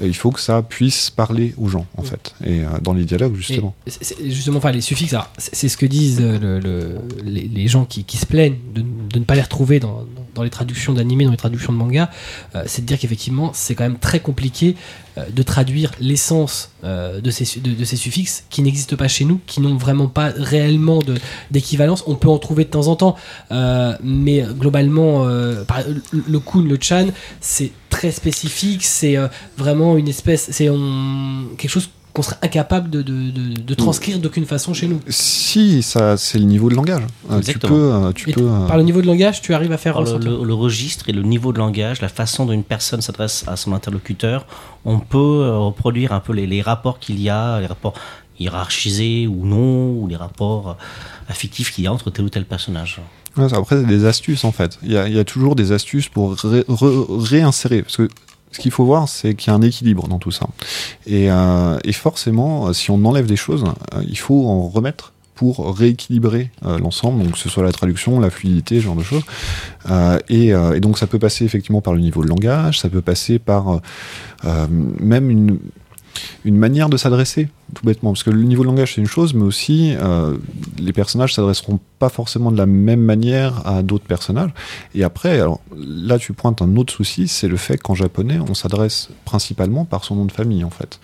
euh, 0.00 0.06
il 0.06 0.14
faut 0.16 0.30
que 0.30 0.40
ça 0.40 0.62
puisse 0.62 1.10
parler 1.10 1.54
aux 1.58 1.68
gens 1.68 1.86
en 1.96 2.02
fait, 2.02 2.34
et 2.44 2.60
euh, 2.60 2.66
dans 2.82 2.92
les 2.92 3.04
dialogues 3.04 3.34
justement. 3.36 3.74
Et 3.86 4.30
justement, 4.30 4.58
enfin, 4.58 4.72
les 4.72 4.80
suffixes, 4.80 5.14
c'est 5.38 5.68
ce 5.68 5.76
que 5.76 5.86
disent 5.86 6.20
le- 6.20 6.58
le- 6.58 6.98
les, 7.24 7.42
les 7.48 7.68
gens 7.68 7.84
qui, 7.84 8.04
qui 8.04 8.16
se 8.16 8.26
plaignent 8.26 8.56
de, 8.74 8.82
de 8.82 9.18
ne 9.18 9.24
pas 9.24 9.34
les 9.34 9.42
retrouver 9.42 9.80
dans, 9.80 10.04
dans 10.31 10.31
les 10.42 10.48
traductions 10.48 10.94
d'animés, 10.94 11.26
dans 11.26 11.30
les 11.30 11.36
traductions 11.36 11.72
de 11.74 11.78
manga. 11.78 12.10
euh, 12.54 12.62
c'est 12.66 12.80
de 12.82 12.86
dire 12.86 12.98
qu'effectivement, 12.98 13.50
c'est 13.52 13.74
quand 13.74 13.84
même 13.84 13.98
très 13.98 14.20
compliqué 14.20 14.76
euh, 15.18 15.28
de 15.28 15.42
traduire 15.42 15.92
l'essence 16.00 16.70
euh, 16.84 17.20
de, 17.20 17.30
ces, 17.30 17.44
suffixes 17.96 18.44
qui 18.48 18.62
n'existent 18.62 18.96
pas 18.96 19.08
chez 19.08 19.26
nous, 19.26 19.40
qui 19.46 19.60
n'ont 19.60 19.76
vraiment 19.76 20.06
pas 20.08 20.32
réellement 20.34 21.00
d'équivalence. 21.50 22.02
On 22.06 22.14
peut 22.14 22.28
en 22.28 22.38
trouver 22.38 22.64
de 22.64 22.70
temps 22.70 22.86
en 22.86 22.96
temps, 22.96 23.16
mais 24.02 24.42
globalement, 24.58 25.24
le- 25.26 26.38
kun, 26.38 26.62
le 26.62 26.78
chan, 26.80 27.08
c'est 27.40 27.72
très 27.90 28.10
spécifique, 28.10 28.84
c'est 28.84 29.16
vraiment 29.58 29.98
une 29.98 30.08
espèce, 30.08 30.48
c'est 30.50 30.70
quelque 31.58 31.70
chose 31.70 31.90
qu'on 32.12 32.22
serait 32.22 32.36
incapable 32.42 32.90
de, 32.90 33.00
de, 33.00 33.30
de- 33.30 33.60
de 33.62 33.74
transcrire 33.74 34.18
d'aucune 34.18 34.44
façon 34.44 34.74
chez 34.74 34.86
nous. 34.86 35.00
Si, 35.08 35.82
ça, 35.82 36.16
c'est 36.18 36.38
le 36.38 36.44
niveau 36.44 36.68
de 36.68 36.74
langage. 36.74 37.02
Tu 37.30 37.36
Exactement. 37.36 37.74
peux, 37.74 37.92
euh, 37.92 38.12
tu 38.12 38.30
peux. 38.32 38.42
euh, 38.42 38.66
Par 38.66 38.76
le 38.76 38.82
niveau 38.82 39.00
de 39.00 39.06
langage, 39.06 39.40
tu 39.40 39.54
arrives 39.54 39.72
à 39.72 39.78
faire 39.78 39.94
Par 39.94 40.02
le, 40.02 40.08
ressentir. 40.10 40.30
le- 40.30 40.44
le 40.44 40.54
registre 40.54 41.08
et 41.08 41.12
le 41.12 41.22
niveau 41.22 41.52
de 41.54 41.58
langage, 41.58 42.02
la 42.02 42.08
façon 42.08 42.44
dont 42.44 42.52
une 42.52 42.64
personne 42.64 43.00
s'adresse 43.00 43.44
à 43.46 43.56
son 43.56 43.72
interlocuteur, 43.72 44.46
on 44.84 44.98
peut 44.98 45.16
euh, 45.18 45.56
reproduire 45.58 46.12
un 46.12 46.20
peu 46.20 46.32
les, 46.34 46.46
les 46.46 46.60
rapports 46.60 46.98
qu'il 46.98 47.18
y 47.20 47.30
a, 47.30 47.60
les 47.60 47.66
rapports 47.66 47.94
hiérarchisés 48.38 49.26
ou 49.26 49.46
non, 49.46 49.92
ou 49.92 50.06
les 50.08 50.16
rapports 50.16 50.76
affectifs 51.28 51.72
qu'il 51.72 51.84
y 51.84 51.86
a 51.86 51.92
entre 51.92 52.10
tel 52.10 52.24
ou 52.24 52.28
tel 52.28 52.44
personnage. 52.44 53.00
Ouais, 53.36 53.52
après, 53.54 53.76
c'est 53.80 53.86
des 53.86 54.04
astuces 54.04 54.44
en 54.44 54.52
fait. 54.52 54.78
Il 54.82 54.92
y 54.92 54.96
a, 54.98 55.08
il 55.08 55.14
y 55.14 55.18
a 55.18 55.24
toujours 55.24 55.54
des 55.56 55.72
astuces 55.72 56.08
pour 56.08 56.34
ré- 56.36 56.64
re- 56.68 57.06
réinsérer. 57.24 57.82
Parce 57.82 57.96
que 57.96 58.08
ce 58.52 58.60
qu'il 58.60 58.70
faut 58.70 58.84
voir, 58.84 59.08
c'est 59.08 59.34
qu'il 59.34 59.50
y 59.50 59.54
a 59.54 59.56
un 59.56 59.62
équilibre 59.62 60.06
dans 60.08 60.18
tout 60.18 60.30
ça. 60.30 60.46
Et, 61.06 61.30
euh, 61.30 61.78
forcément, 61.92 62.68
euh, 62.68 62.72
si 62.72 62.90
on 62.90 63.04
enlève 63.04 63.26
des 63.26 63.36
choses, 63.36 63.64
euh, 63.94 64.02
il 64.08 64.18
faut 64.18 64.46
en 64.46 64.68
remettre 64.68 65.12
pour 65.34 65.76
rééquilibrer 65.76 66.50
l'ensemble, 66.62 67.28
que 67.32 67.38
ce 67.38 67.48
soit 67.48 67.64
la 67.64 67.72
traduction, 67.72 68.20
la 68.20 68.30
fluidité, 68.30 68.76
ce 68.76 68.84
genre 68.84 68.94
de 68.94 69.02
choses. 69.02 69.24
Et, 70.28 70.52
donc 70.78 70.98
ça 70.98 71.08
peut 71.08 71.18
passer 71.18 71.44
effectivement 71.44 71.80
par 71.80 71.94
le 71.94 72.00
niveau 72.00 72.22
de 72.22 72.28
langage, 72.28 72.78
ça 72.78 72.88
peut 72.88 73.02
passer 73.02 73.40
par 73.40 73.80
même 75.00 75.58
une 76.44 76.56
manière 76.56 76.88
de 76.88 76.96
s'adresser, 76.96 77.48
tout 77.74 77.84
bêtement. 77.84 78.12
Parce 78.12 78.22
que 78.22 78.30
le 78.30 78.42
niveau 78.42 78.62
de 78.62 78.68
langage, 78.68 78.94
c'est 78.94 79.00
une 79.00 79.06
chose, 79.06 79.34
mais 79.34 79.44
aussi 79.44 79.94
euh, 79.96 80.36
les 80.78 80.92
personnages 80.92 81.34
s'adresseront 81.34 81.80
pas 81.98 82.08
forcément 82.08 82.50
de 82.50 82.58
la 82.58 82.66
même 82.66 83.00
manière 83.00 83.64
à 83.64 83.82
d'autres 83.82 84.06
personnages. 84.06 84.50
Et 84.94 85.04
après, 85.04 85.38
alors 85.38 85.60
là, 85.76 86.18
tu 86.18 86.32
pointes 86.32 86.60
un 86.60 86.74
autre 86.74 86.92
souci, 86.92 87.28
c'est 87.28 87.46
le 87.46 87.56
fait 87.56 87.78
qu'en 87.78 87.94
japonais, 87.94 88.38
on 88.40 88.54
s'adresse 88.54 89.10
principalement 89.24 89.84
par 89.84 90.04
son 90.04 90.16
nom 90.16 90.24
de 90.24 90.32
famille, 90.32 90.64
en 90.64 90.70
fait. 90.70 90.98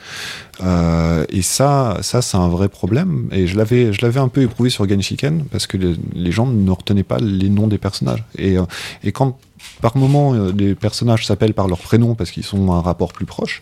Euh, 0.60 1.24
et 1.28 1.42
ça, 1.42 1.98
ça 2.02 2.20
c'est 2.20 2.36
un 2.36 2.48
vrai 2.48 2.68
problème. 2.68 3.28
Et 3.30 3.46
je 3.46 3.56
l'avais, 3.56 4.18
un 4.18 4.28
peu 4.28 4.42
éprouvé 4.42 4.70
sur 4.70 4.88
Genshiken, 4.88 5.44
parce 5.44 5.68
que 5.68 5.76
les, 5.76 6.32
gens 6.32 6.46
ne 6.46 6.70
retenaient 6.72 7.04
pas 7.04 7.18
les 7.18 7.48
noms 7.48 7.68
des 7.68 7.78
personnages. 7.78 8.24
Et, 8.36 8.58
euh, 8.58 8.64
et 9.04 9.12
quand 9.12 9.38
par 9.80 9.96
moment, 9.96 10.34
euh, 10.34 10.52
les 10.56 10.74
personnages 10.74 11.26
s'appellent 11.26 11.54
par 11.54 11.68
leur 11.68 11.78
prénom 11.78 12.14
parce 12.14 12.30
qu'ils 12.30 12.44
sont 12.44 12.72
un 12.72 12.80
rapport 12.80 13.12
plus 13.12 13.26
proche, 13.26 13.60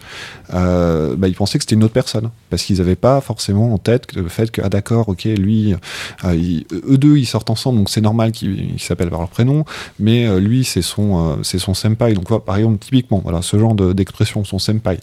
bah, 0.51 1.29
ils 1.29 1.35
pensaient 1.35 1.59
que 1.59 1.65
c'était 1.65 1.75
une 1.75 1.85
autre 1.85 1.93
personne. 1.93 2.31
Parce 2.49 2.65
qu'ils 2.65 2.79
n'avaient 2.79 2.96
pas 2.97 3.21
forcément 3.21 3.73
en 3.73 3.79
tête 3.79 4.15
le 4.15 4.29
fait 4.29 4.51
que, 4.51 4.61
ah 4.65 4.69
d'accord, 4.69 5.09
ok, 5.09 5.25
lui, 5.25 5.75
euh, 6.25 6.35
il- 6.35 6.67
eux 6.73 6.99
deux, 6.99 7.17
ils 7.19 7.27
sortent 7.27 7.51
ensemble, 7.51 7.79
donc 7.79 7.91
c'est 7.91 8.01
normal 8.01 8.33
qu'ils 8.33 8.73
ils 8.75 8.81
s'appellent 8.81 9.11
par 9.11 9.21
leur 9.21 9.29
prénom, 9.29 9.65
mais 10.01 10.27
euh, 10.27 10.41
lui, 10.41 10.65
c'est 10.65 10.83
son, 10.83 11.19
euh, 11.33 11.37
c'est 11.43 11.59
son 11.59 11.75
senpai. 11.75 12.15
Donc, 12.15 12.45
par 12.45 12.57
exemple, 12.57 12.79
typiquement, 12.79 13.21
voilà, 13.23 13.43
ce 13.43 13.59
genre 13.59 13.75
de- 13.75 13.93
d'expression, 13.93 14.45
son 14.45 14.59
senpai. 14.59 14.99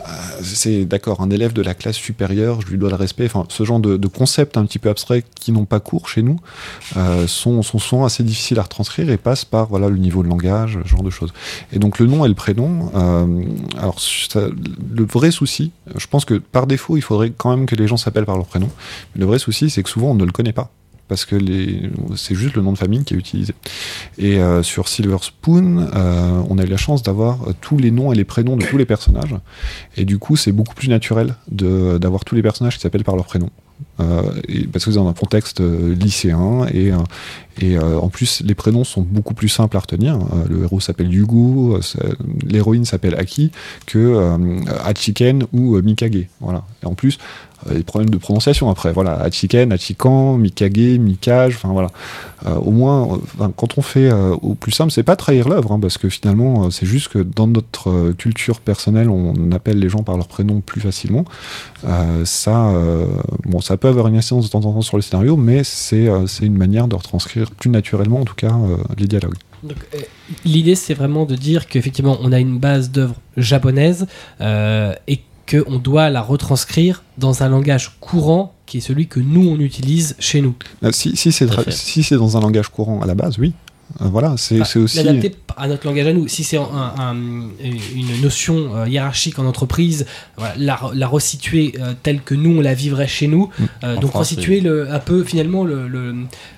Euh, 0.00 0.10
c'est 0.42 0.84
d'accord, 0.84 1.20
un 1.20 1.30
élève 1.30 1.52
de 1.52 1.62
la 1.62 1.74
classe 1.74 1.96
supérieure, 1.96 2.60
je 2.60 2.68
lui 2.68 2.78
dois 2.78 2.88
le 2.88 2.94
respect. 2.94 3.26
Enfin, 3.26 3.44
ce 3.48 3.64
genre 3.64 3.80
de, 3.80 3.96
de 3.96 4.06
concepts 4.08 4.56
un 4.56 4.64
petit 4.64 4.78
peu 4.78 4.88
abstraits 4.88 5.24
qui 5.34 5.50
n'ont 5.52 5.64
pas 5.64 5.80
cours 5.80 6.08
chez 6.08 6.22
nous 6.22 6.38
euh, 6.96 7.26
sont, 7.26 7.62
sont 7.62 7.78
souvent 7.78 8.04
assez 8.04 8.22
difficiles 8.22 8.58
à 8.58 8.62
retranscrire 8.62 9.10
et 9.10 9.16
passent 9.16 9.44
par 9.44 9.66
voilà 9.66 9.88
le 9.88 9.96
niveau 9.98 10.22
de 10.22 10.28
langage, 10.28 10.78
ce 10.84 10.88
genre 10.88 11.02
de 11.02 11.10
choses. 11.10 11.32
Et 11.72 11.78
donc 11.78 11.98
le 11.98 12.06
nom 12.06 12.24
et 12.24 12.28
le 12.28 12.34
prénom. 12.34 12.90
euh, 12.94 13.42
alors 13.78 14.00
ça- 14.00 14.48
le 14.94 15.04
vrai 15.04 15.30
souci, 15.30 15.72
je 15.96 16.06
pense 16.06 16.24
que 16.24 16.34
par 16.34 16.66
défaut, 16.66 16.96
il 16.96 17.02
faudrait 17.02 17.30
quand 17.36 17.50
même 17.50 17.66
que 17.66 17.74
les 17.74 17.88
gens 17.88 17.96
s'appellent 17.96 18.26
par 18.26 18.36
leur 18.36 18.46
prénom. 18.46 18.68
Mais 19.14 19.20
le 19.20 19.26
vrai 19.26 19.38
souci, 19.38 19.68
c'est 19.70 19.82
que 19.82 19.90
souvent 19.90 20.10
on 20.10 20.14
ne 20.14 20.24
le 20.24 20.32
connaît 20.32 20.52
pas. 20.52 20.70
Parce 21.08 21.24
que 21.24 21.36
c'est 22.16 22.34
juste 22.34 22.54
le 22.54 22.62
nom 22.62 22.72
de 22.72 22.78
famille 22.78 23.02
qui 23.04 23.14
est 23.14 23.16
utilisé. 23.16 23.54
Et 24.18 24.40
euh, 24.40 24.62
sur 24.62 24.88
Silver 24.88 25.16
Spoon, 25.22 25.88
euh, 25.94 26.42
on 26.48 26.58
a 26.58 26.64
eu 26.64 26.68
la 26.68 26.76
chance 26.76 27.02
d'avoir 27.02 27.48
euh, 27.48 27.54
tous 27.60 27.78
les 27.78 27.90
noms 27.90 28.12
et 28.12 28.16
les 28.16 28.24
prénoms 28.24 28.56
de 28.56 28.64
tous 28.64 28.76
les 28.76 28.84
personnages. 28.84 29.34
Et 29.96 30.04
du 30.04 30.18
coup, 30.18 30.36
c'est 30.36 30.52
beaucoup 30.52 30.74
plus 30.74 30.88
naturel 30.88 31.34
d'avoir 31.50 32.24
tous 32.24 32.34
les 32.34 32.42
personnages 32.42 32.76
qui 32.76 32.82
s'appellent 32.82 33.04
par 33.04 33.16
leur 33.16 33.26
prénom. 33.26 33.50
Parce 33.96 34.84
que 34.84 34.90
c'est 34.90 34.98
dans 34.98 35.08
un 35.08 35.12
contexte 35.12 35.60
lycéen 35.60 36.66
et, 36.72 36.90
en 36.92 38.08
plus 38.08 38.42
les 38.44 38.56
prénoms 38.56 38.82
sont 38.82 39.02
beaucoup 39.02 39.34
plus 39.34 39.48
simples 39.48 39.76
à 39.76 39.80
retenir. 39.80 40.18
Le 40.48 40.64
héros 40.64 40.80
s'appelle 40.80 41.12
Yugo, 41.12 41.78
l'héroïne 42.44 42.84
s'appelle 42.84 43.14
Aki 43.14 43.52
que 43.86 44.36
Hachiken 44.84 45.44
ou 45.52 45.80
Mikage. 45.80 46.26
Voilà. 46.40 46.64
Et 46.82 46.86
en 46.86 46.94
plus 46.94 47.18
euh, 47.66 47.74
les 47.74 47.82
problèmes 47.82 48.10
de 48.10 48.18
prononciation 48.18 48.70
après. 48.70 48.92
Voilà, 48.92 49.14
Hachiken, 49.20 49.72
Hachikan, 49.72 50.36
Mikage, 50.38 50.98
Mikage. 50.98 51.56
Enfin 51.56 51.70
voilà. 51.72 51.88
Euh, 52.46 52.54
au 52.54 52.70
moins, 52.70 53.18
euh, 53.40 53.48
quand 53.56 53.78
on 53.78 53.82
fait 53.82 54.10
au 54.12 54.54
plus 54.54 54.72
simple, 54.72 54.92
c'est 54.92 55.02
pas 55.02 55.16
trahir 55.16 55.48
l'œuvre, 55.48 55.72
hein, 55.72 55.80
parce 55.80 55.98
que 55.98 56.08
finalement, 56.08 56.70
c'est 56.70 56.86
juste 56.86 57.08
que 57.08 57.18
dans 57.18 57.46
notre 57.46 58.12
culture 58.12 58.60
personnelle, 58.60 59.08
on 59.08 59.52
appelle 59.52 59.78
les 59.78 59.88
gens 59.88 60.02
par 60.02 60.16
leur 60.16 60.28
prénom 60.28 60.60
plus 60.60 60.80
facilement. 60.80 61.24
Ça, 62.24 62.72
bon, 63.44 63.60
ça 63.60 63.76
peut 63.76 63.88
avoir 63.88 64.08
une 64.08 64.16
incidence 64.16 64.44
de 64.46 64.50
temps 64.50 64.64
en 64.64 64.72
temps 64.72 64.82
sur 64.82 64.96
le 64.96 65.02
scénario, 65.02 65.36
mais 65.36 65.64
c'est 65.64 66.08
une 66.42 66.56
manière 66.56 66.88
de 66.88 66.94
retranscrire 66.94 67.50
plus 67.50 67.70
naturellement, 67.70 68.20
en 68.20 68.24
tout 68.24 68.34
cas, 68.34 68.54
les 68.96 69.06
dialogues. 69.06 69.34
L'idée, 70.44 70.74
c'est 70.74 70.94
vraiment 70.94 71.24
de 71.24 71.34
dire 71.34 71.66
qu'effectivement, 71.66 72.18
on 72.20 72.32
a 72.32 72.38
une 72.38 72.58
base 72.58 72.90
d'œuvres 72.90 73.16
japonaise 73.36 74.06
euh, 74.40 74.94
et 75.06 75.20
qu'on 75.48 75.78
doit 75.78 76.10
la 76.10 76.20
retranscrire 76.20 77.02
dans 77.16 77.42
un 77.42 77.48
langage 77.48 77.96
courant 78.00 78.54
qui 78.66 78.78
est 78.78 78.80
celui 78.80 79.06
que 79.06 79.20
nous, 79.20 79.48
on 79.48 79.58
utilise 79.58 80.14
chez 80.18 80.42
nous. 80.42 80.54
Euh, 80.84 80.92
si 80.92 81.16
si 81.16 81.32
c'est 81.32 81.48
si 81.70 82.02
c'est 82.02 82.16
dans 82.16 82.36
un 82.36 82.40
langage 82.40 82.68
courant 82.68 83.00
à 83.00 83.06
la 83.06 83.14
base, 83.14 83.38
oui. 83.38 83.52
Euh, 84.00 84.04
voilà, 84.08 84.34
c'est 84.36 84.62
c'est 84.64 84.78
aussi. 84.78 84.98
L'adapter 85.02 85.34
à 85.56 85.66
notre 85.66 85.86
langage 85.86 86.06
à 86.06 86.12
nous. 86.12 86.28
Si 86.28 86.44
c'est 86.44 86.56
un- 86.58 86.94
un- 86.98 87.14
une 87.14 88.20
notion 88.22 88.76
euh, 88.76 88.86
hiérarchique 88.88 89.38
en 89.38 89.46
entreprise, 89.46 90.06
voilà, 90.36 90.54
la, 90.58 90.80
la 90.94 91.06
resituer 91.08 91.74
euh, 91.80 91.94
telle 92.02 92.20
que 92.20 92.34
nous, 92.34 92.58
on 92.58 92.60
la 92.60 92.74
vivrait 92.74 93.08
chez 93.08 93.26
nous. 93.26 93.50
Mm. 93.58 93.64
Euh, 93.84 93.96
En 93.96 94.00
donc 94.00 94.10
France, 94.10 94.28
resituer 94.30 94.60
le, 94.60 94.92
un 94.92 94.98
peu 94.98 95.24
finalement 95.24 95.64
le, 95.64 95.88
le- 95.88 96.14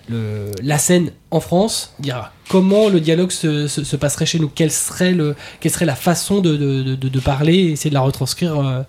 le- 0.08 0.50
la 0.62 0.78
scène 0.78 1.12
en 1.30 1.40
France, 1.40 1.94
dire 2.00 2.32
comment 2.48 2.88
le 2.88 3.00
dialogue 3.00 3.30
se, 3.30 3.68
se- 3.68 3.84
se 3.84 3.96
passerait 3.96 4.26
chez 4.26 4.38
nous, 4.40 4.48
quelle 4.48 4.72
serait, 4.72 5.12
le, 5.12 5.36
quelle 5.60 5.70
serait 5.72 5.86
la 5.86 5.94
façon 5.94 6.40
de, 6.40 6.56
de- 6.56 6.94
de- 6.96 7.08
de 7.08 7.20
parler, 7.20 7.54
et 7.54 7.70
essayer 7.72 7.90
de 7.90 7.94
la 7.94 8.00
retranscrire 8.00 8.58
euh, 8.58 8.82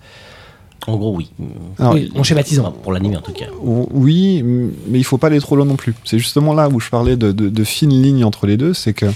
En 0.86 0.96
gros, 0.96 1.14
oui. 1.16 1.30
Alors, 1.78 1.94
oui, 1.94 2.10
en 2.16 2.22
schématisant. 2.22 2.72
Pour 2.72 2.92
l'anime, 2.92 3.16
en 3.16 3.20
tout 3.20 3.32
cas. 3.32 3.46
Oui, 3.62 4.42
mais 4.42 4.98
il 4.98 5.04
faut 5.04 5.18
pas 5.18 5.28
aller 5.28 5.40
trop 5.40 5.54
loin 5.56 5.64
non 5.66 5.76
plus. 5.76 5.94
C'est 6.04 6.18
justement 6.18 6.54
là 6.54 6.68
où 6.68 6.80
je 6.80 6.90
parlais 6.90 7.16
de, 7.16 7.30
de, 7.32 7.48
de 7.48 7.64
fines 7.64 8.02
lignes 8.02 8.24
entre 8.24 8.46
les 8.46 8.56
deux, 8.56 8.74
c'est 8.74 8.92
que 8.92 9.06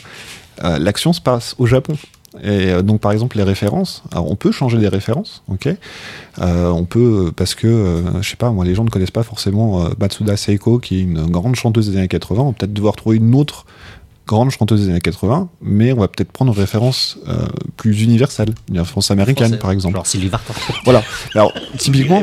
euh, 0.63 0.79
l'action 0.79 1.13
se 1.13 1.21
passe 1.21 1.55
au 1.59 1.67
Japon. 1.67 1.95
Et 2.43 2.71
euh, 2.71 2.83
donc, 2.83 3.01
par 3.01 3.13
exemple, 3.13 3.37
les 3.39 3.43
références, 3.43 4.03
alors 4.13 4.31
on 4.31 4.37
peut 4.37 4.53
changer 4.53 4.79
des 4.79 4.89
références, 4.89 5.43
ok 5.49 5.69
Euh, 6.41 6.69
On 6.69 6.85
peut, 6.85 7.33
parce 7.35 7.55
que, 7.55 7.67
euh, 7.67 8.23
je 8.23 8.29
sais 8.29 8.37
pas, 8.37 8.51
moi, 8.51 8.65
les 8.65 8.75
gens 8.75 8.85
ne 8.85 8.91
connaissent 8.91 9.11
pas 9.11 9.23
forcément 9.23 9.87
euh, 9.87 9.89
Matsuda 9.99 10.37
Seiko, 10.37 10.79
qui 10.79 10.99
est 10.99 11.03
une 11.03 11.27
grande 11.27 11.57
chanteuse 11.57 11.91
des 11.91 11.97
années 11.97 12.09
80. 12.09 12.43
On 12.43 12.47
va 12.49 12.53
peut-être 12.53 12.75
devoir 12.75 12.95
trouver 12.95 13.17
une 13.17 13.35
autre 13.35 13.65
grande 14.27 14.51
chanteuse 14.51 14.83
des 14.83 14.91
années 14.91 15.01
80, 15.01 15.49
mais 15.63 15.93
on 15.93 15.99
va 15.99 16.09
peut-être 16.09 16.33
prendre 16.33 16.53
une 16.53 16.59
référence 16.59 17.19
euh, 17.29 17.47
plus 17.77 18.03
universelle, 18.03 18.49
une 18.71 18.79
référence 18.81 19.11
américaine, 19.11 19.47
Français. 19.49 19.61
par 19.61 19.71
exemple. 19.71 19.95
Genre 19.97 20.07
Sylvie 20.07 20.29
Vartan. 20.29 20.55
Voilà. 20.85 21.03
Alors, 21.35 21.53
typiquement. 21.79 22.23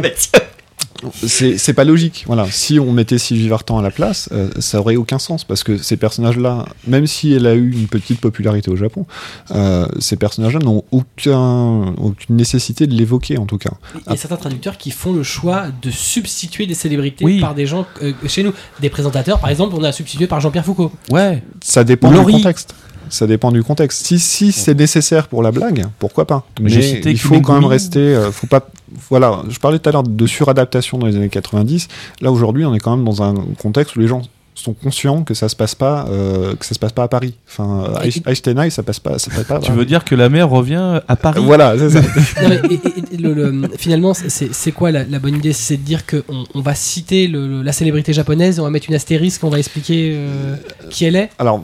C'est 1.14 1.58
c'est 1.58 1.74
pas 1.74 1.84
logique. 1.84 2.24
Voilà, 2.28 2.46
si 2.50 2.80
on 2.80 2.92
mettait 2.92 3.18
Sylvie 3.18 3.48
Vartan 3.48 3.78
à 3.78 3.82
la 3.82 3.92
place, 3.92 4.30
euh, 4.32 4.50
ça 4.60 4.80
aurait 4.80 4.96
aucun 4.96 5.20
sens 5.20 5.44
parce 5.44 5.64
que 5.64 5.78
ces 5.78 5.98
personnages-là, 5.98 6.66
même 6.88 7.08
si 7.08 7.34
elle 7.34 7.46
a 7.48 7.54
eu 7.56 7.72
une 7.72 7.88
petite 7.88 8.20
popularité 8.22 8.70
au 8.72 8.76
Japon, 8.76 9.06
euh, 9.52 9.88
ces 10.00 10.16
personnages-là 10.16 10.60
n'ont 10.60 10.84
aucun, 10.92 11.94
aucune 11.98 12.36
nécessité 12.36 12.88
de 12.88 12.94
l'évoquer 12.94 13.38
en 13.38 13.46
tout 13.46 13.58
cas. 13.58 13.72
Il 13.96 14.10
y 14.12 14.14
a 14.14 14.18
certains 14.18 14.38
traducteurs 14.38 14.78
qui 14.78 14.92
font 14.92 15.14
le 15.14 15.24
choix 15.24 15.66
de 15.82 15.92
substituer 15.92 16.66
des 16.66 16.74
célébrités 16.74 17.26
Oui. 17.26 17.40
par 17.40 17.56
des 17.56 17.66
gens 17.66 17.86
euh, 18.02 18.14
chez 18.28 18.44
nous. 18.44 18.54
Des 18.82 18.90
présentateurs, 18.90 19.40
par 19.40 19.50
exemple, 19.50 19.76
on 19.78 19.84
a 19.84 19.92
substitué 19.92 20.28
par 20.28 20.40
Jean-Pierre 20.40 20.66
Foucault. 20.66 20.92
Ouais. 21.10 21.44
Ça 21.62 21.84
dépend 21.84 22.12
du 22.12 22.20
contexte. 22.32 22.76
Ça 23.14 23.28
dépend 23.28 23.52
du 23.52 23.64
contexte. 23.64 24.06
Si, 24.06 24.18
si 24.18 24.52
c'est 24.52 24.74
nécessaire 24.74 25.28
pour 25.28 25.44
la 25.44 25.52
blague, 25.52 25.86
pourquoi 26.00 26.26
pas 26.26 26.46
Mais 26.60 26.70
cité 26.82 27.12
il 27.12 27.20
faut 27.20 27.40
quand 27.42 27.54
même 27.54 27.66
rester. 27.66 28.00
euh, 28.00 28.32
faut 28.32 28.48
pas. 28.48 28.68
Voilà, 29.10 29.44
je 29.50 29.60
parlais 29.60 29.78
tout 29.80 29.88
à 29.90 29.92
l'heure 29.92 30.04
de 30.04 30.26
suradaptation 30.28 30.98
dans 30.98 31.06
les 31.08 31.16
années 31.16 31.30
90. 31.30 31.88
Là 32.22 32.32
aujourd'hui, 32.32 32.66
on 32.66 32.74
est 32.74 32.80
quand 32.80 32.96
même 32.96 33.06
dans 33.06 33.22
un 33.22 33.36
contexte 33.60 33.96
où 33.96 34.00
les 34.00 34.08
gens 34.08 34.24
sont 34.56 34.74
conscients 34.74 35.24
que 35.24 35.34
ça 35.34 35.50
se 35.50 35.56
passe 35.56 35.74
pas, 35.76 36.06
euh, 36.10 36.56
que 36.56 36.66
ça 36.66 36.74
se 36.76 36.80
passe 36.80 36.92
pas 36.92 37.04
à 37.04 37.08
Paris. 37.08 37.36
Enfin, 37.48 37.86
euh, 38.04 38.10
Einstein, 38.28 38.70
ça 38.70 38.82
passe 38.84 39.00
pas, 39.00 39.18
ça 39.20 39.30
passe 39.32 39.46
pas. 39.46 39.60
Tu 39.60 39.72
veux 39.72 39.86
dire 39.86 40.04
que 40.06 40.14
la 40.16 40.30
mer 40.30 40.48
revient 40.50 41.02
à 41.08 41.16
Paris? 41.16 41.42
Voilà, 41.44 41.76
c'est 41.78 41.90
ça. 41.92 42.02
Non, 42.42 42.50
mais, 42.50 42.62
et- 42.70 42.74
et- 42.74 43.14
et 43.14 43.18
le- 43.18 43.34
le- 43.34 43.70
finalement, 43.78 44.14
c'est 44.14 44.72
quoi 44.72 44.92
la, 44.92 45.04
la 45.06 45.20
bonne 45.20 45.36
idée? 45.36 45.54
C'est 45.54 45.78
de 45.78 45.82
dire 45.84 46.06
qu'on 46.06 46.46
on 46.54 46.62
va 46.62 46.74
citer 46.76 47.28
le- 47.28 47.48
le- 47.48 47.62
la 47.64 47.74
célébrité 47.74 48.12
japonaise, 48.14 48.60
on 48.60 48.64
va 48.64 48.70
mettre 48.70 48.88
une 48.90 48.96
astérisque, 48.96 49.44
on 49.44 49.50
va 49.50 49.60
expliquer 49.60 50.14
euh, 50.16 50.56
qui 50.92 51.06
elle 51.06 51.16
est? 51.16 51.30
Alors, 51.40 51.64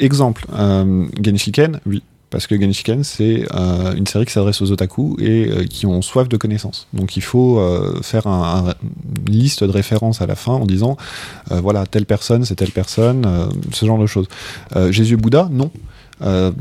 exemple, 0.00 0.46
euh, 0.54 1.06
Genshiken, 1.22 1.80
oui. 1.86 2.02
Parce 2.30 2.48
que 2.48 2.60
Genshiken, 2.60 3.04
c'est 3.04 3.44
euh, 3.54 3.94
une 3.94 4.08
série 4.08 4.24
qui 4.24 4.32
s'adresse 4.32 4.60
aux 4.60 4.72
otaku 4.72 5.16
et 5.20 5.48
euh, 5.48 5.64
qui 5.66 5.86
ont 5.86 6.02
soif 6.02 6.28
de 6.28 6.36
connaissances. 6.36 6.88
Donc 6.92 7.16
il 7.16 7.22
faut 7.22 7.60
euh, 7.60 8.00
faire 8.02 8.26
un- 8.26 8.70
un- 8.70 8.74
une 9.28 9.32
liste 9.34 9.62
de 9.62 9.70
références 9.70 10.20
à 10.20 10.26
la 10.26 10.34
fin 10.34 10.52
en 10.54 10.66
disant, 10.66 10.96
voilà, 11.50 11.86
telle 11.86 12.06
personne, 12.06 12.44
c'est 12.44 12.56
telle 12.56 12.72
personne, 12.72 13.24
ce 13.72 13.86
genre 13.86 13.98
de 13.98 14.06
choses. 14.06 14.26
Euh, 14.74 14.90
Jésus 14.90 15.16
Bouddha, 15.16 15.48
non. 15.52 15.70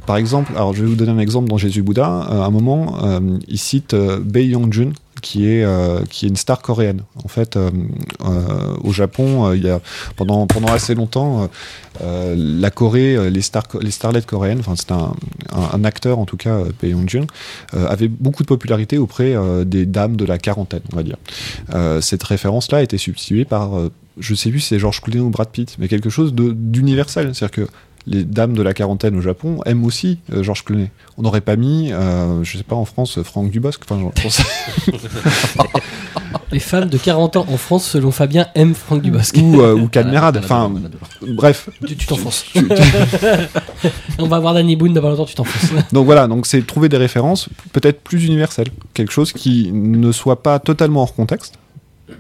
Par 0.06 0.18
exemple, 0.18 0.52
alors 0.56 0.74
je 0.76 0.82
vais 0.84 0.90
vous 0.90 0.96
donner 0.96 1.12
un 1.12 1.20
exemple 1.20 1.48
dans 1.50 1.58
Jésus 1.58 1.82
Bouddha. 1.82 2.06
À 2.06 2.46
un 2.46 2.50
moment, 2.52 3.00
il 3.48 3.58
cite 3.58 3.96
Bae 3.96 4.46
Yongjun, 4.50 4.92
qui 5.24 5.48
est 5.48 5.64
euh, 5.64 6.04
qui 6.10 6.26
est 6.26 6.30
une 6.30 6.36
star 6.36 6.62
coréenne. 6.62 7.02
En 7.24 7.28
fait, 7.28 7.56
euh, 7.56 7.72
euh, 8.26 8.76
au 8.84 8.92
Japon, 8.92 9.54
il 9.54 9.64
y 9.64 9.70
a 9.70 9.80
pendant 10.18 10.46
pendant 10.46 10.68
assez 10.68 10.94
longtemps, 10.94 11.50
la 12.02 12.70
Corée, 12.70 13.32
les 13.32 13.42
stars 13.42 13.68
les 13.82 13.90
starlettes 13.90 14.28
coréennes, 14.28 14.60
enfin 14.60 14.76
c'est 14.76 14.92
un, 14.92 15.14
un, 15.52 15.70
un 15.74 15.84
acteur 15.84 16.20
en 16.20 16.26
tout 16.26 16.38
cas, 16.38 16.60
Bae 16.82 16.90
Yongjun, 16.90 17.26
avait 17.72 18.10
beaucoup 18.10 18.44
de 18.44 18.48
popularité 18.48 18.98
auprès 18.98 19.36
des 19.66 19.86
dames 19.86 20.16
de 20.16 20.26
la 20.26 20.38
quarantaine, 20.38 20.82
on 20.92 20.96
va 20.96 21.04
dire. 21.04 21.18
Cette 22.02 22.24
référence-là 22.24 22.80
a 22.80 22.82
été 22.82 22.98
substituée 22.98 23.46
par, 23.46 23.72
je 24.20 24.36
sais 24.36 24.50
plus 24.50 24.60
si 24.60 24.68
c'est 24.70 24.80
George 24.80 25.02
Clooney 25.02 25.22
ou 25.22 25.30
Brad 25.30 25.50
Pitt, 25.50 25.76
mais 25.80 25.88
quelque 25.88 26.10
chose 26.10 26.34
d'universel, 26.34 27.34
c'est-à-dire 27.34 27.66
que 27.66 27.72
les 28.08 28.24
dames 28.24 28.54
de 28.54 28.62
la 28.62 28.74
quarantaine 28.74 29.16
au 29.16 29.22
Japon 29.22 29.60
aiment 29.66 29.86
aussi 29.86 30.20
euh, 30.32 30.44
Georges 30.44 30.64
Clooney. 30.64 30.92
On 31.18 31.22
n'aurait 31.22 31.42
pas 31.42 31.56
mis, 31.56 31.92
euh, 31.92 32.44
je 32.44 32.58
sais 32.58 32.64
pas, 32.64 32.76
en 32.76 32.86
France, 32.86 33.22
Franck 33.24 33.52
Dubosc. 33.52 33.82
Enfin. 33.90 34.12
Les 36.52 36.60
femmes 36.60 36.90
de 36.90 36.98
40 36.98 37.38
ans 37.38 37.46
en 37.52 37.58
France, 37.58 37.86
selon 37.86 38.12
Fabien, 38.12 38.48
aiment 38.54 38.76
Franck 38.76 39.02
Dubosc. 39.02 39.36
ou, 39.38 39.62
euh, 39.62 39.74
ou 39.74 39.88
Cadmerade. 39.88 40.38
Enfin, 40.38 40.72
bref. 41.22 41.70
Tu 41.88 41.96
tu 41.96 42.06
t'enfonces. 42.06 42.46
on 44.20 44.28
va 44.28 44.40
voir 44.40 44.54
Danny 44.54 44.76
Boone 44.76 44.94
dans 44.94 45.02
pas 45.02 45.10
longtemps, 45.10 45.26
tu 45.26 45.34
t'enfonces. 45.36 45.72
Donc 45.92 46.06
voilà, 46.06 46.28
donc 46.28 46.46
c'est 46.46 46.66
trouver 46.66 46.90
des 46.90 46.98
références 46.98 47.50
peut-être 47.72 48.02
plus 48.02 48.26
universelles. 48.26 48.68
Quelque 48.94 49.12
chose 49.12 49.34
qui 49.34 49.72
ne 49.72 50.12
soit 50.12 50.44
pas 50.44 50.60
totalement 50.60 51.02
hors 51.02 51.16
contexte, 51.16 51.56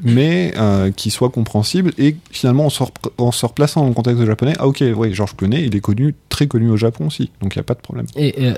mais 0.01 0.53
euh, 0.57 0.91
qui 0.91 1.11
soit 1.11 1.29
compréhensible 1.29 1.93
et 1.97 2.15
finalement 2.31 2.65
en 2.65 2.69
se, 2.69 2.83
en 3.17 3.31
se 3.31 3.45
replaçant 3.45 3.81
dans 3.81 3.87
le 3.87 3.93
contexte 3.93 4.25
japonais, 4.25 4.53
ah 4.59 4.67
ok, 4.67 4.83
oui, 4.95 5.13
Georges 5.13 5.35
Clooney, 5.35 5.63
il 5.65 5.75
est 5.75 5.81
connu, 5.81 6.15
très 6.29 6.47
connu 6.47 6.69
au 6.69 6.77
Japon 6.77 7.07
aussi, 7.07 7.31
donc 7.41 7.55
il 7.55 7.59
n'y 7.59 7.61
a 7.61 7.65
pas 7.65 7.75
de 7.75 7.81
problème. 7.81 8.05
Et 8.15 8.35
euh, 8.39 8.53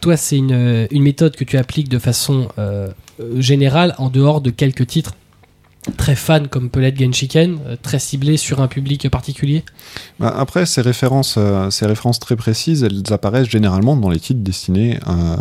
toi, 0.00 0.16
c'est 0.16 0.36
une, 0.36 0.88
une 0.90 1.02
méthode 1.02 1.36
que 1.36 1.44
tu 1.44 1.56
appliques 1.58 1.88
de 1.88 1.98
façon 1.98 2.48
euh, 2.58 2.88
euh, 3.20 3.40
générale, 3.40 3.94
en 3.98 4.08
dehors 4.08 4.40
de 4.40 4.50
quelques 4.50 4.86
titres 4.86 5.14
très 5.96 6.14
fans 6.14 6.44
comme 6.48 6.68
peut 6.70 6.80
l'être 6.80 6.98
Genshiken, 6.98 7.58
euh, 7.66 7.76
très 7.80 7.98
ciblés 7.98 8.36
sur 8.36 8.60
un 8.60 8.68
public 8.68 9.08
particulier? 9.08 9.64
Bah, 10.18 10.34
Après, 10.36 10.66
ces 10.66 10.82
références, 10.82 11.36
euh, 11.38 11.70
ces 11.70 11.86
références 11.86 12.18
très 12.18 12.36
précises, 12.36 12.82
elles 12.82 13.02
apparaissent 13.12 13.48
généralement 13.48 13.96
dans 13.96 14.10
les 14.10 14.20
titres 14.20 14.40
destinés 14.40 14.98
à, 15.06 15.36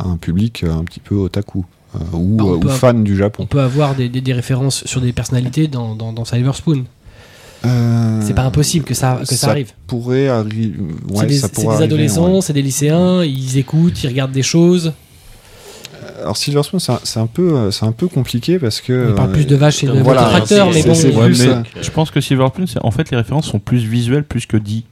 à 0.00 0.06
un 0.06 0.16
public 0.16 0.64
euh, 0.64 0.72
un 0.72 0.84
petit 0.84 1.00
peu 1.00 1.14
otaku 1.14 1.60
euh, 1.60 1.62
ou, 2.12 2.36
Bah, 2.36 2.44
on 2.44 2.54
euh, 2.54 2.58
peut 2.58 2.68
ou 2.68 2.70
fan 2.70 3.04
du 3.04 3.14
On 3.14 3.16
Japon. 3.16 3.46
peut 3.46 3.60
avoir 3.60 3.94
des, 3.94 4.08
des- 4.08 4.20
des 4.20 4.32
références 4.32 4.84
sur 4.84 5.00
des 5.00 5.12
personnalités 5.12 5.68
dans, 5.68 5.94
dans, 5.94 6.12
dans 6.12 6.24
Silver 6.24 6.52
Spoon. 6.54 6.84
Euh, 7.64 8.20
C'est 8.22 8.34
pas 8.34 8.42
impossible 8.42 8.84
que 8.84 8.94
ça, 8.94 9.18
que 9.20 9.26
ça, 9.26 9.36
ça 9.36 9.50
arrive. 9.50 9.72
Pourrait 9.86 10.26
arri- 10.26 10.74
ouais, 11.08 11.20
c'est 11.20 11.26
des, 11.26 11.36
ça 11.38 11.46
c'est 11.48 11.54
pourrait 11.54 11.66
des 11.66 11.82
arriver, 11.82 11.84
adolescents, 11.94 12.34
ouais. 12.34 12.40
c'est 12.42 12.52
des 12.52 12.62
lycéens, 12.62 13.24
ils 13.24 13.56
écoutent, 13.58 14.02
ils 14.04 14.08
regardent 14.08 14.32
des 14.32 14.42
choses. 14.42 14.92
Alors 16.20 16.36
Silver 16.36 16.62
Spoon, 16.62 16.78
c'est 16.78 16.92
un, 16.92 17.00
c'est 17.02 17.20
un 17.20 17.26
peu, 17.26 17.54
euh, 17.56 17.70
c'est 17.70 17.86
un 17.86 17.92
peu 17.92 18.08
compliqué 18.08 18.58
parce 18.58 18.80
que. 18.80 19.12
On 19.12 19.14
parle 19.14 19.30
euh, 19.30 19.32
plus 19.32 19.46
de 19.46 19.56
vaches 19.56 19.82
et 19.84 19.86
de 19.86 19.92
voilà, 20.00 20.22
tracteurs, 20.24 20.70
mais 20.72 20.82
bon. 20.82 20.92
Ouais, 20.92 21.28
mais 21.30 21.46
euh, 21.48 21.62
je 21.80 21.90
pense 21.90 22.10
que 22.10 22.20
Silver 22.20 22.46
Spoon, 22.48 22.66
c'est- 22.66 22.78
en 22.84 22.90
fait, 22.90 23.10
les 23.10 23.16
références 23.16 23.46
sont 23.46 23.58
plus 23.58 23.78
visuelles 23.84 24.24
plus 24.24 24.44
que 24.46 24.56
dit. 24.56 24.84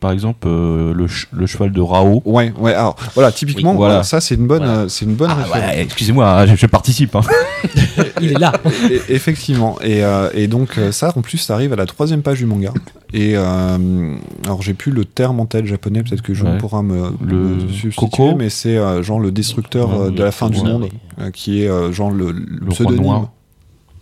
Par 0.00 0.12
exemple, 0.12 0.48
euh, 0.48 0.94
le, 0.94 1.06
ch- 1.08 1.28
le 1.32 1.46
cheval 1.46 1.72
de 1.72 1.80
Rao. 1.82 2.22
Ouais, 2.24 2.52
ouais. 2.58 2.72
Alors 2.74 2.96
voilà, 3.14 3.30
typiquement, 3.30 3.72
Oui, 3.72 3.76
voilà. 3.76 3.94
voilà, 3.94 4.02
ça 4.04 4.20
c'est 4.22 4.34
une 4.34 4.46
bonne, 4.46 4.64
Voilà. 4.64 4.78
euh, 4.80 4.88
c'est 4.88 5.04
une 5.04 5.14
bonne 5.14 5.28
Ah, 5.30 5.34
référence. 5.34 5.60
ouais, 5.60 5.82
excusez-moi, 5.82 6.26
hein, 6.40 6.46
je, 6.46 6.56
je 6.56 6.66
participe. 6.66 7.14
hein. 7.16 7.20
Il 8.22 8.32
est 8.32 8.38
là. 8.38 8.52
Et- 8.90 9.12
effectivement. 9.14 9.76
Et, 9.82 10.02
euh, 10.02 10.30
et 10.34 10.46
donc 10.48 10.78
ça, 10.90 11.12
en 11.14 11.20
plus, 11.20 11.36
ça 11.38 11.54
arrive 11.54 11.72
à 11.72 11.76
la 11.76 11.84
troisième 11.86 12.22
page 12.22 12.38
du 12.38 12.46
manga. 12.46 12.72
Et 13.12 13.32
euh, 13.36 14.14
alors 14.44 14.62
j'ai 14.62 14.72
plus 14.74 14.92
le 14.92 15.04
terme 15.04 15.38
en 15.40 15.46
tête 15.46 15.66
japonais, 15.66 16.02
peut-être 16.02 16.22
que 16.22 16.32
je 16.32 16.44
Ouais. 16.44 16.56
pourra 16.58 16.82
me, 16.82 17.10
Le 17.22 17.36
me 17.36 17.68
substituer, 17.68 17.90
Coco. 18.08 18.34
mais 18.36 18.48
c'est 18.48 18.76
euh, 18.78 19.02
genre 19.02 19.20
le 19.20 19.30
destructeur 19.30 20.10
de 20.10 20.22
la 20.22 20.32
fin 20.32 20.48
du 20.48 20.62
monde, 20.62 20.88
euh, 21.20 21.30
qui 21.30 21.62
est 21.62 21.68
euh, 21.68 21.92
genre 21.92 22.10
le, 22.10 22.30
le 22.32 22.58
roi 22.66 22.70
pseudonyme. 22.74 23.26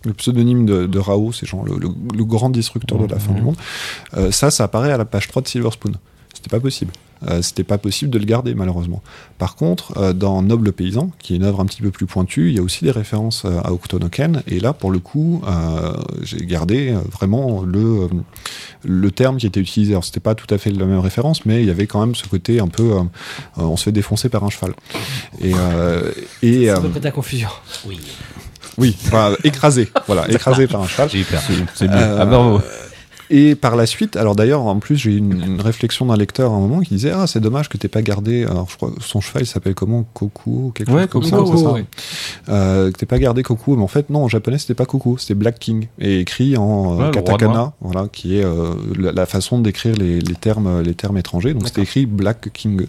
Le 0.04 0.12
pseudonyme 0.14 0.64
de, 0.64 0.87
de 0.87 0.98
Rao, 0.98 1.32
c'est 1.32 1.46
genre 1.46 1.64
le, 1.64 1.76
le- 1.76 1.88
le 2.16 2.24
grand 2.24 2.50
destructeur 2.50 2.98
de 2.98 3.06
la 3.12 3.18
fin 3.18 3.30
Mhm. 3.32 3.37
du 3.37 3.42
monde. 3.42 3.56
Euh, 4.16 4.30
ça, 4.30 4.50
ça 4.50 4.64
apparaît 4.64 4.92
à 4.92 4.96
la 4.96 5.04
page 5.04 5.26
3 5.28 5.42
de 5.42 5.48
Silver 5.48 5.70
Spoon. 5.72 5.94
C'était 6.32 6.50
pas 6.50 6.61
possible. 6.61 6.92
Euh, 7.28 7.42
C'était 7.42 7.64
pas 7.64 7.78
possible 7.78 8.12
de 8.12 8.18
le 8.20 8.24
garder, 8.24 8.54
malheureusement. 8.54 9.02
Par 9.38 9.56
contre, 9.56 9.98
euh, 9.98 10.12
dans 10.12 10.40
Noble 10.40 10.70
Paysan, 10.70 11.11
qui 11.18 11.32
est 11.32 11.37
une 11.38 11.42
œuvre 11.42 11.58
un 11.58 11.66
petit 11.66 11.82
peu 11.82 11.90
plus 11.90 12.06
pointue, 12.06 12.50
il 12.50 12.54
y 12.54 12.61
a 12.61 12.62
aussi 12.62 12.84
des 12.84 12.92
références 12.92 13.42
euh, 13.44 13.58
à 13.64 13.72
Octonoken. 13.72 14.44
Et 14.46 14.61
là, 14.61 14.72
pour 14.72 14.92
le 14.92 15.00
coup, 15.00 15.42
euh, 15.48 15.94
j'ai 16.22 16.46
gardé 16.46 16.90
euh, 16.92 17.00
vraiment 17.11 17.62
le, 17.62 17.80
euh, 18.04 18.08
le 18.84 19.11
terme 19.11 19.38
qui 19.38 19.46
était 19.48 19.58
utilisé. 19.58 19.94
Alors, 19.94 20.04
c'était 20.04 20.20
pas 20.20 20.37
tout 20.37 20.46
à 20.54 20.58
fait 20.58 20.70
la 20.70 20.87
même 20.87 21.00
référence, 21.00 21.44
mais 21.44 21.61
il 21.61 21.66
y 21.66 21.70
avait 21.70 21.88
quand 21.88 21.98
même 21.98 22.14
ce 22.14 22.28
côté 22.28 22.61
un 22.61 22.68
peu. 22.68 22.92
euh, 22.92 23.00
euh, 23.00 23.62
on 23.62 23.76
se 23.76 23.82
fait 23.84 23.92
défoncer 23.92 24.28
par 24.28 24.44
un 24.44 24.50
cheval. 24.50 24.74
Et. 25.40 25.54
euh, 25.56 26.12
et 26.44 26.66
Ça 26.66 26.76
euh, 26.76 26.80
peut 26.82 26.88
prêter 26.90 27.08
à 27.08 27.11
confusion. 27.11 27.48
Oui. 27.84 27.98
Oui, 28.78 28.96
enfin, 29.06 29.34
écrasé. 29.44 29.90
Voilà, 30.06 30.28
écrasé 30.30 30.66
par 30.66 30.82
un 30.82 30.86
cheval. 30.88 31.10
J'ai 31.10 31.20
eu 31.20 31.24
peur. 31.24 31.42
C'est 31.74 31.88
mieux. 31.88 31.94
Euh, 31.96 32.18
Ah, 32.20 32.24
bravo. 32.24 32.62
Et 33.30 33.54
par 33.54 33.76
la 33.76 33.86
suite, 33.86 34.16
alors 34.16 34.34
d'ailleurs, 34.34 34.62
en 34.62 34.78
plus, 34.78 34.96
j'ai 34.96 35.12
eu 35.12 35.16
une, 35.18 35.42
une 35.42 35.60
réflexion 35.60 36.06
d'un 36.06 36.16
lecteur 36.16 36.52
à 36.52 36.54
un 36.54 36.60
moment 36.60 36.80
qui 36.80 36.94
disait 36.94 37.10
Ah, 37.10 37.26
c'est 37.26 37.40
dommage 37.40 37.68
que 37.68 37.76
t'aies 37.76 37.88
pas 37.88 38.02
gardé. 38.02 38.44
Alors, 38.44 38.68
je 38.70 38.76
crois 38.76 38.90
son 39.00 39.20
cheval 39.20 39.42
il 39.42 39.46
s'appelle 39.46 39.74
comment? 39.74 40.04
Koku 40.14 40.72
quelque 40.74 40.90
Ouais, 40.90 41.02
chose 41.02 41.10
comme 41.10 41.24
ça, 41.24 41.38
c'est 41.46 41.56
ça 41.62 41.72
ouais. 41.72 41.84
Euh, 42.48 42.90
Que 42.90 42.96
t'aies 42.98 43.06
pas 43.06 43.18
gardé 43.18 43.42
Koku. 43.42 43.76
Mais 43.76 43.82
en 43.82 43.88
fait, 43.88 44.08
non, 44.10 44.24
en 44.24 44.28
japonais, 44.28 44.58
c'était 44.58 44.74
pas 44.74 44.86
Koku, 44.86 45.18
c'était 45.18 45.34
Black 45.34 45.58
King. 45.58 45.88
Et 45.98 46.20
écrit 46.20 46.56
en 46.56 46.98
euh, 47.00 47.04
Ouais, 47.06 47.10
katakana, 47.10 47.72
voilà, 47.80 48.08
qui 48.10 48.38
est 48.38 48.44
euh, 48.44 48.74
la, 48.98 49.12
la 49.12 49.26
façon 49.26 49.58
d'écrire 49.58 49.94
les, 49.96 50.20
les 50.20 50.34
termes, 50.34 50.80
les 50.80 50.94
termes 50.94 51.18
étrangers. 51.18 51.52
Donc, 51.52 51.66
c'était 51.66 51.82
écrit 51.82 52.06
Black 52.06 52.50
King. 52.52 52.86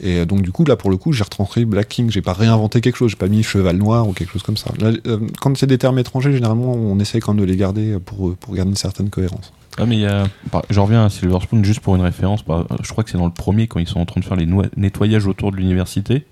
Et 0.00 0.18
euh, 0.20 0.24
donc, 0.24 0.42
du 0.42 0.52
coup, 0.52 0.64
là, 0.64 0.76
pour 0.76 0.90
le 0.90 0.96
coup, 0.96 1.12
j'ai 1.12 1.24
retranscrit 1.24 1.64
Black 1.64 1.88
King. 1.88 2.10
J'ai 2.10 2.22
pas 2.22 2.32
réinventé 2.32 2.80
quelque 2.80 2.96
chose, 2.96 3.10
j'ai 3.10 3.16
pas 3.16 3.28
mis 3.28 3.42
cheval 3.42 3.76
noir 3.76 4.08
ou 4.08 4.12
quelque 4.12 4.32
chose 4.32 4.42
comme 4.42 4.56
ça. 4.56 4.70
Là, 4.78 4.92
euh, 5.06 5.18
quand 5.40 5.56
c'est 5.56 5.66
des 5.66 5.78
termes 5.78 5.98
étrangers, 5.98 6.32
généralement, 6.32 6.72
on 6.72 6.98
essaie 6.98 7.20
quand 7.20 7.34
même 7.34 7.44
de 7.44 7.50
les 7.50 7.56
garder 7.56 7.98
pour, 8.04 8.34
pour 8.36 8.54
garder 8.54 8.70
une 8.70 8.76
certaine 8.76 9.10
cohérence. 9.10 9.52
Ah, 9.78 9.86
mais 9.86 9.96
il 9.96 10.00
y 10.00 10.06
a. 10.06 10.24
par- 10.50 10.62
Je 10.70 10.78
reviens 10.80 11.04
à 11.04 11.08
Silver 11.08 11.38
Spoon 11.40 11.64
juste 11.64 11.80
pour 11.80 11.94
une 11.96 12.02
référence. 12.02 12.42
par- 12.42 12.66
Je 12.82 12.90
crois 12.90 13.04
que 13.04 13.10
c'est 13.10 13.18
dans 13.18 13.26
le 13.26 13.32
premier 13.32 13.66
quand 13.68 13.78
ils 13.80 13.88
sont 13.88 14.00
en 14.00 14.04
train 14.06 14.20
de 14.20 14.24
faire 14.24 14.36
les 14.36 14.46
nettoyages 14.76 15.26
autour 15.26 15.50
de 15.52 15.56
l'université, 15.56 16.26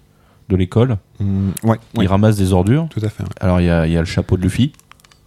de 0.48 0.56
l'école. 0.56 0.98
Hum, 1.20 1.52
ouais, 1.64 1.70
ouais, 1.94 2.04
Ils 2.04 2.08
ramassent 2.08 2.36
des 2.36 2.52
ordures. 2.52 2.86
tout 2.90 3.00
à 3.02 3.08
fait. 3.08 3.22
ouais. 3.22 3.28
Alors 3.40 3.60
il 3.60 3.66
y 3.66 3.70
a, 3.70 3.86
il 3.86 3.92
y 3.92 3.96
a 3.96 4.00
le 4.00 4.06
chapeau 4.06 4.36
de 4.36 4.42
Luffy. 4.42 4.72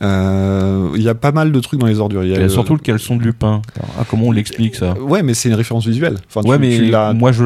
Euh, 0.04 0.90
Il 0.96 1.02
y 1.02 1.10
a 1.10 1.16
pas 1.16 1.32
mal 1.32 1.52
de 1.52 1.60
trucs 1.60 1.80
dans 1.80 1.88
les 1.88 2.00
ordures. 2.00 2.24
Il 2.24 2.30
y 2.30 2.34
a 2.34 2.36
y 2.36 2.40
a 2.40 2.44
le- 2.44 2.50
surtout 2.50 2.74
le 2.74 2.80
caleçon 2.80 3.16
de 3.16 3.24
Lupin. 3.24 3.62
Ah, 4.00 4.04
comment 4.10 4.28
on 4.28 4.32
l'explique 4.32 4.76
ça 4.76 4.94
Ouais, 5.00 5.24
mais 5.24 5.34
c'est 5.34 5.50
une 5.50 5.56
référence 5.56 5.86
visuelle. 5.88 6.18
Enfin, 6.28 6.42
tu- 6.42 6.50
Ouais, 6.50 6.58
tu 6.58 6.62
mais 6.62 6.80
l'as- 6.92 7.14
moi 7.14 7.32
je 7.32 7.46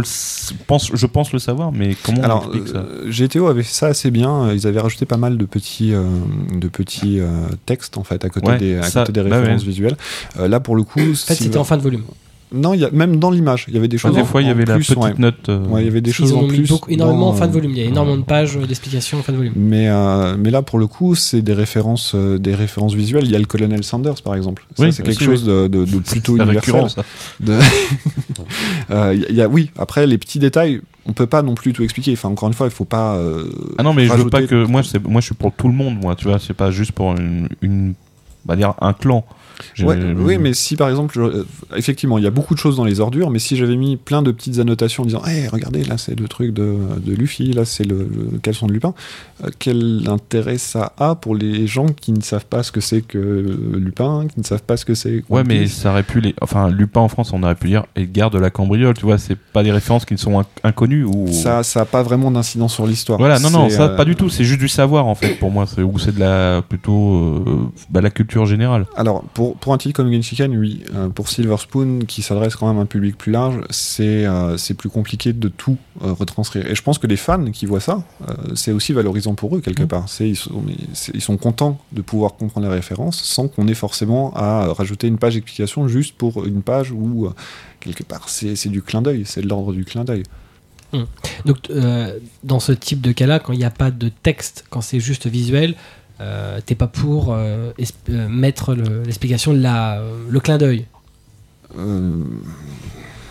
pense, 0.68 0.92
je 0.94 1.06
pense 1.06 1.32
le 1.34 1.40
savoir, 1.40 1.72
mais 1.72 1.96
comment 2.04 2.20
on 2.20 2.24
Alors, 2.24 2.44
explique 2.54 2.68
ça 2.70 2.78
euh, 2.80 3.10
GTO 3.12 3.48
avait 3.48 3.64
fait 3.64 3.74
ça 3.74 3.88
assez 3.88 4.12
bien. 4.12 4.52
Ils 4.54 4.68
avaient 4.68 4.80
rajouté 4.82 5.06
pas 5.06 5.18
mal 5.18 5.38
de 5.38 5.46
petits, 5.46 5.94
euh, 5.94 6.04
de 6.60 6.68
petits 6.68 7.20
euh, 7.20 7.28
textes 7.66 7.98
en 7.98 8.04
fait 8.04 8.24
à 8.26 8.30
côté 8.30 8.48
Ouais, 8.50 8.58
des, 8.58 8.76
à 8.78 8.84
ça, 8.84 9.02
côté 9.02 9.22
des 9.22 9.30
bah 9.30 9.38
références 9.38 9.62
ouais. 9.62 9.68
visuelles. 9.68 9.98
Euh, 10.40 10.48
là, 10.48 10.60
pour 10.60 10.76
le 10.76 10.84
coup, 10.84 11.00
En 11.00 11.16
fait, 11.16 11.36
c'était 11.36 11.58
en 11.58 11.64
fin 11.64 11.78
de 11.78 11.82
volume. 11.84 12.04
Non, 12.54 12.74
il 12.74 12.80
y 12.80 12.86
a, 12.86 12.92
même 12.92 13.18
dans 13.18 13.30
l'image, 13.30 13.66
il 13.68 13.74
y 13.74 13.78
avait 13.78 13.90
des 13.90 13.98
Enfin, 13.98 14.08
choses. 14.08 14.16
des 14.16 14.22
en- 14.22 14.26
fois, 14.26 14.42
il 14.42 14.46
y 14.46 14.48
en 14.48 14.52
avait 14.52 14.64
la 14.64 14.76
plus, 14.76 14.86
petite 14.86 14.98
ouais. 15.04 15.14
note. 15.18 15.50
euh, 15.50 15.66
Ouais, 15.68 15.82
il 15.82 15.86
y 15.86 15.90
avait 15.90 16.00
des 16.00 16.14
choses 16.14 16.32
en 16.32 16.38
en 16.38 16.40
ont 16.40 16.48
mis 16.48 16.60
plus. 16.60 16.70
beaucoup, 16.70 16.90
énormément 16.90 17.28
en 17.28 17.34
fin 17.34 17.46
de 17.46 17.52
volume. 17.52 17.72
Il 17.72 17.78
y 17.78 17.82
a 17.82 17.86
euh, 17.86 17.90
énormément 17.90 18.16
de 18.18 18.24
pages 18.24 18.56
euh, 18.56 18.66
d'explications 18.66 19.18
en 19.20 19.22
fin 19.22 19.34
de 19.34 19.38
volume. 19.38 19.52
Mais, 19.58 19.90
euh, 19.90 20.38
mais 20.40 20.50
là, 20.50 20.62
pour 20.62 20.80
le 20.80 20.88
coup, 20.88 21.14
c'est 21.14 21.42
des 21.42 21.54
références, 21.54 22.14
euh, 22.16 22.38
des 22.38 22.56
références 22.56 22.94
visuelles. 22.94 23.26
Il 23.26 23.32
y 23.32 23.36
a 23.36 23.40
le 23.40 23.46
colonel 23.46 23.84
Sanders, 23.84 24.22
par 24.24 24.34
exemple. 24.36 24.66
Ça, 24.78 24.84
Oui, 24.86 24.94
c'est 24.94 25.04
quelque 25.04 25.16
aussi, 25.18 25.26
chose 25.26 25.44
de, 25.44 25.68
de- 25.68 25.84
de 25.84 26.00
plutôt 26.00 26.38
universel. 26.38 26.86
De- 27.42 27.60
Euh, 28.92 29.14
y 29.30 29.34
y 29.34 29.42
a, 29.42 29.48
oui, 29.50 29.72
après, 29.78 30.08
les 30.08 30.18
petits 30.18 30.40
détails, 30.40 30.82
on 31.06 31.14
peut 31.14 31.26
pas 31.28 31.42
non 31.42 31.56
plus 31.56 31.74
tout 31.74 31.84
expliquer. 31.84 32.14
Enfin, 32.14 32.30
encore 32.30 32.48
une 32.48 32.54
fois, 32.54 32.68
il 32.68 32.72
faut 32.72 32.86
pas. 32.86 33.16
euh, 33.16 33.46
Ah 33.78 33.84
non, 33.84 33.94
mais 33.94 34.06
je 34.08 34.14
veux 34.14 34.30
pas 34.30 34.44
que. 34.44 34.66
Moi, 34.66 34.84
c'est- 34.84 35.04
moi, 35.06 35.20
je 35.22 35.26
suis 35.28 35.36
pour 35.36 35.52
tout 35.52 35.68
le 35.68 35.74
monde, 35.74 35.98
moi, 36.02 36.16
tu 36.16 36.28
vois. 36.30 36.40
C'est 36.40 36.54
pas 36.54 36.72
juste 36.72 36.92
pour 36.94 37.12
une. 37.14 37.50
une 37.62 37.94
on 38.46 38.50
va 38.54 38.56
dire 38.56 38.74
un 38.80 38.94
clan. 38.94 39.26
Ouais, 39.80 39.96
oui, 40.18 40.38
mais 40.38 40.54
si 40.54 40.76
par 40.76 40.90
exemple, 40.90 41.14
je- 41.16 41.22
euh, 41.22 41.46
effectivement, 41.76 42.18
il 42.18 42.24
y 42.24 42.28
a 42.28 42.32
beaucoup 42.32 42.54
de 42.54 42.60
choses 42.60 42.78
dans 42.78 42.84
les 42.86 43.00
ordures, 43.00 43.30
mais 43.30 43.40
si 43.40 43.56
j'avais 43.58 43.76
mis 43.76 43.98
plein 43.98 44.22
de 44.22 44.32
petites 44.32 44.60
annotations 44.60 45.04
en 45.04 45.06
disant, 45.06 45.24
hey, 45.26 45.48
regardez, 45.48 45.84
là 45.84 45.98
c'est 45.98 46.20
le 46.20 46.28
truc 46.28 46.54
de, 46.54 46.76
de 47.04 47.14
Luffy, 47.14 47.54
là 47.54 47.66
c'est 47.66 47.84
le, 47.86 47.98
le 47.98 48.38
caleçon 48.40 48.68
de 48.68 48.74
Lupin, 48.74 48.94
euh, 49.44 49.50
quel 49.60 50.04
intérêt 50.08 50.58
ça 50.58 50.94
a 50.98 51.16
pour 51.16 51.36
les 51.36 51.68
gens 51.68 51.88
qui 51.88 52.12
ne 52.12 52.22
savent 52.22 52.46
pas 52.46 52.64
ce 52.64 52.72
que 52.72 52.82
c'est 52.82 53.02
que 53.02 53.18
euh, 53.18 53.78
Lupin, 53.78 54.26
qui 54.34 54.40
ne 54.40 54.46
savent 54.46 54.64
pas 54.64 54.78
ce 54.78 54.86
que 54.86 54.94
c'est. 54.94 55.24
Ouais, 55.30 55.44
mais 55.44 55.68
ça 55.68 55.92
aurait 55.92 56.04
pu 56.04 56.22
les. 56.22 56.36
Enfin, 56.42 56.70
Lupin 56.70 57.02
en 57.02 57.08
France, 57.08 57.32
on 57.34 57.44
aurait 57.44 57.56
pu 57.56 57.68
dire 57.68 57.86
Edgar 57.96 58.30
de 58.30 58.40
la 58.40 58.50
Cambriole, 58.50 58.94
tu 58.96 59.06
vois. 59.06 59.18
C'est 59.18 59.38
pas 59.38 59.64
des 59.64 59.72
références 59.72 60.06
qui 60.06 60.18
sont 60.18 60.40
in- 60.40 60.46
inconnues 60.64 61.04
ou. 61.04 61.28
Ça, 61.32 61.64
ça 61.64 61.82
a 61.82 61.86
pas 61.86 62.04
vraiment 62.04 62.32
d'incidence 62.32 62.74
sur 62.74 62.86
l'histoire. 62.88 63.20
Voilà, 63.20 63.40
non, 63.40 63.50
non, 63.50 63.70
ça, 63.70 63.84
euh, 63.84 63.96
pas 63.96 64.06
du 64.06 64.16
tout. 64.16 64.30
C'est 64.30 64.44
juste 64.44 64.60
du 64.60 64.68
savoir, 64.70 65.06
en 65.08 65.16
fait, 65.16 65.36
pour 65.40 65.52
moi. 65.52 65.66
Ou 65.78 66.00
c'est 66.00 66.14
de 66.16 66.20
la. 66.20 66.62
plutôt. 66.68 67.16
euh, 67.48 67.70
bah, 67.90 68.02
la 68.02 68.10
culture 68.10 68.46
générale. 68.46 68.86
Alors, 68.96 69.24
pour, 69.34 69.47
pour 69.56 69.74
un 69.74 69.78
titre 69.78 69.96
comme 69.96 70.12
Genshiken, 70.12 70.56
oui. 70.58 70.84
Euh, 70.94 71.10
pour 71.10 71.30
Silver 71.30 71.58
Spoon, 71.58 72.00
qui 72.08 72.22
s'adresse 72.22 72.56
quand 72.56 72.68
même 72.68 72.78
à 72.78 72.82
un 72.82 72.86
public 72.86 73.18
plus 73.18 73.32
large, 73.32 73.62
c'est 73.70 74.26
euh, 74.26 74.58
plus 74.78 74.90
compliqué 74.90 75.34
de 75.34 75.48
tout 75.48 75.78
euh, 76.04 76.14
retranscrire. 76.14 76.68
Et 76.68 76.76
je 76.76 76.82
pense 76.82 76.98
que 76.98 77.08
les 77.08 77.18
fans 77.18 77.52
qui 77.52 77.66
voient 77.66 77.80
ça, 77.80 78.04
euh, 78.28 78.34
c'est 78.56 78.72
aussi 78.72 78.94
valorisant 78.94 79.36
pour 79.36 79.56
eux, 79.56 79.62
quelque 79.62 79.84
Mm. 79.84 79.88
part. 79.88 80.06
Ils 80.20 80.36
sont, 80.36 80.64
ils 81.14 81.22
sont 81.22 81.38
contents 81.38 81.80
de 81.92 82.02
pouvoir 82.02 82.36
comprendre 82.36 82.68
les 82.68 82.74
références 82.74 83.22
sans 83.22 83.48
qu'on 83.48 83.68
ait 83.68 83.74
forcément 83.74 84.34
à 84.36 84.74
rajouter 84.74 85.08
une 85.08 85.18
page 85.18 85.36
d'explication 85.36 85.88
juste 85.88 86.16
pour 86.16 86.46
une 86.46 86.62
page 86.62 86.92
où, 86.92 87.30
quelque 87.80 88.04
part, 88.04 88.30
c'est 88.30 88.70
du 88.70 88.82
clin 88.82 89.02
d'œil, 89.02 89.24
c'est 89.26 89.42
de 89.42 89.48
l'ordre 89.48 89.74
du 89.74 89.86
clin 89.86 90.04
d'œil. 90.04 90.24
Donc, 91.46 91.70
euh, 91.70 92.18
dans 92.44 92.60
ce 92.60 92.72
type 92.72 93.02
de 93.02 93.12
cas-là, 93.12 93.40
quand 93.40 93.54
il 93.54 93.60
n'y 93.60 93.66
a 93.66 93.70
pas 93.70 93.92
de 93.92 94.10
texte, 94.10 94.66
quand 94.70 94.82
c'est 94.82 95.00
juste 95.00 95.28
visuel, 95.28 95.76
euh, 96.22 96.60
t'es 96.66 96.76
pas 96.76 96.88
pour 96.88 97.34
euh, 97.34 97.72
euh, 98.10 98.28
mettre 98.30 98.74
le- 98.74 99.04
l'explication, 99.04 99.54
la- 99.54 100.02
le 100.30 100.40
clin 100.40 100.58
d'œil. 100.58 100.86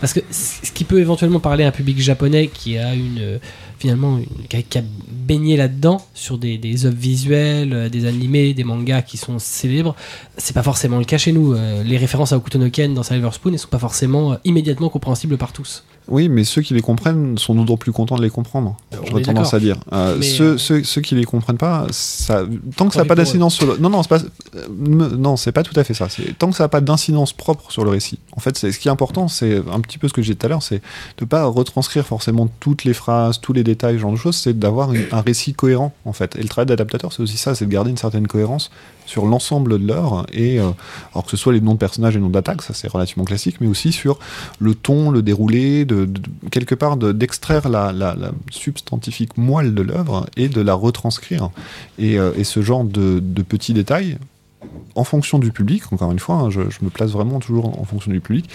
Parce 0.00 0.12
que 0.12 0.20
ce 0.30 0.70
qui 0.72 0.84
peut 0.84 1.00
éventuellement 1.00 1.40
parler 1.40 1.64
à 1.64 1.68
un 1.68 1.72
public 1.72 1.98
japonais 1.98 2.48
qui 2.48 2.76
a 2.76 2.94
une 2.94 3.40
finalement 3.78 4.18
une- 4.18 4.46
qui, 4.48 4.56
a, 4.56 4.62
qui 4.62 4.78
a 4.78 4.82
baigné 5.10 5.56
là-dedans 5.56 6.06
sur 6.14 6.36
des, 6.38 6.58
des 6.58 6.84
œuvres 6.86 6.96
visuelles, 6.96 7.88
des 7.90 8.04
animés, 8.06 8.52
des 8.52 8.62
mangas 8.64 9.02
qui 9.02 9.16
sont 9.16 9.38
célèbres, 9.38 9.96
c'est 10.36 10.54
pas 10.54 10.62
forcément 10.62 10.98
le 10.98 11.04
cas 11.04 11.18
chez 11.18 11.32
nous. 11.32 11.54
Les 11.84 11.96
références 11.96 12.32
à 12.32 12.36
Okuto 12.36 12.58
no 12.58 12.68
Ken 12.70 12.92
dans 12.94 13.02
Silver 13.02 13.30
Spoon 13.32 13.52
ne 13.52 13.56
sont 13.56 13.68
pas 13.68 13.78
forcément 13.78 14.36
immédiatement 14.44 14.90
compréhensibles 14.90 15.38
par 15.38 15.52
tous. 15.52 15.82
Oui, 16.08 16.28
mais 16.28 16.44
ceux 16.44 16.62
qui 16.62 16.74
les 16.74 16.82
comprennent 16.82 17.36
sont 17.36 17.54
d'autant 17.54 17.76
plus 17.76 17.92
contents 17.92 18.16
de 18.16 18.22
les 18.22 18.30
comprendre. 18.30 18.76
On 18.92 19.06
J'aurais 19.06 19.22
tendance 19.22 19.54
à 19.54 19.58
dire. 19.58 19.76
Euh, 19.92 20.20
ceux, 20.22 20.52
euh, 20.52 20.58
ceux, 20.58 20.84
ceux 20.84 21.00
qui 21.00 21.14
les 21.14 21.24
comprennent 21.24 21.56
pas, 21.56 21.86
ça, 21.90 22.44
tant 22.76 22.88
que 22.88 22.94
ça 22.94 23.00
n'a 23.00 23.06
pas 23.06 23.14
d'incidence 23.14 23.54
sur 23.54 23.66
le. 23.66 23.78
Non, 23.78 23.90
non, 23.90 24.02
c'est 24.02 24.08
pas. 24.08 24.20
euh, 24.54 24.68
non, 24.68 25.36
c'est 25.36 25.52
pas 25.52 25.62
tout 25.62 25.78
à 25.78 25.84
fait 25.84 25.94
ça. 25.94 26.08
C'est 26.08 26.38
tant 26.38 26.50
que 26.50 26.56
ça 26.56 26.64
n'a 26.64 26.68
pas 26.68 26.80
d'incidence 26.80 27.32
propre 27.32 27.72
sur 27.72 27.84
le 27.84 27.90
récit. 27.90 28.18
En 28.36 28.40
fait, 28.40 28.56
c'est 28.56 28.70
ce 28.70 28.78
qui 28.78 28.88
est 28.88 28.90
important, 28.90 29.28
c'est 29.28 29.62
un 29.72 29.80
petit 29.80 29.98
peu 29.98 30.08
ce 30.08 30.12
que 30.12 30.22
j'ai 30.22 30.34
dit 30.34 30.38
tout 30.38 30.46
à 30.46 30.48
l'heure, 30.48 30.62
c'est 30.62 30.80
de 31.18 31.24
pas 31.24 31.44
retranscrire 31.44 32.06
forcément 32.06 32.48
toutes 32.60 32.84
les 32.84 32.94
phrases, 32.94 33.40
tous 33.40 33.52
les 33.52 33.64
détails, 33.64 33.96
ce 33.96 34.00
genre 34.00 34.12
de 34.12 34.16
choses. 34.16 34.36
C'est 34.36 34.58
d'avoir 34.58 34.90
un 35.10 35.20
récit 35.20 35.54
cohérent, 35.54 35.92
en 36.04 36.12
fait. 36.12 36.36
Et 36.36 36.42
le 36.42 36.48
travail 36.48 36.66
d'adaptateur, 36.66 37.12
c'est 37.12 37.22
aussi 37.22 37.36
ça, 37.36 37.54
c'est 37.54 37.66
de 37.66 37.70
garder 37.70 37.90
une 37.90 37.96
certaine 37.96 38.26
cohérence 38.26 38.70
sur 39.06 39.26
l'ensemble 39.26 39.78
de 39.80 39.86
l'œuvre 39.86 40.26
et 40.32 40.58
euh, 40.60 40.70
alors 41.12 41.24
que 41.24 41.30
ce 41.30 41.36
soit 41.36 41.52
les 41.52 41.60
noms 41.60 41.74
de 41.74 41.78
personnages 41.78 42.16
et 42.16 42.20
noms 42.20 42.28
d'attaques, 42.28 42.62
ça 42.62 42.74
c'est 42.74 42.88
relativement 42.88 43.24
classique, 43.24 43.56
mais 43.60 43.66
aussi 43.66 43.92
sur 43.92 44.18
le 44.58 44.74
ton, 44.74 45.10
le 45.10 45.22
déroulé, 45.22 45.86
quelque 46.50 46.74
part 46.74 46.96
de- 46.96 47.12
d'extraire 47.12 47.68
la, 47.68 47.92
substantifique 48.50 49.36
moelle 49.38 49.74
de 49.74 49.82
l'œuvre 49.82 50.26
et 50.36 50.48
de 50.48 50.60
la 50.60 50.74
retranscrire. 50.74 51.50
Et, 51.98 52.18
euh, 52.18 52.32
ce 52.44 52.62
genre 52.62 52.84
de 52.84 53.42
petits 53.42 53.74
détails, 53.74 54.18
en 54.94 55.04
fonction 55.04 55.38
du 55.38 55.52
public, 55.52 55.92
encore 55.92 56.10
une 56.10 56.18
fois, 56.18 56.36
hein, 56.36 56.50
je, 56.50 56.60
me 56.60 56.88
place 56.88 57.10
vraiment 57.10 57.38
toujours 57.38 57.78
en, 57.78 57.84
fonction 57.84 58.10
du 58.10 58.20
public, 58.20 58.48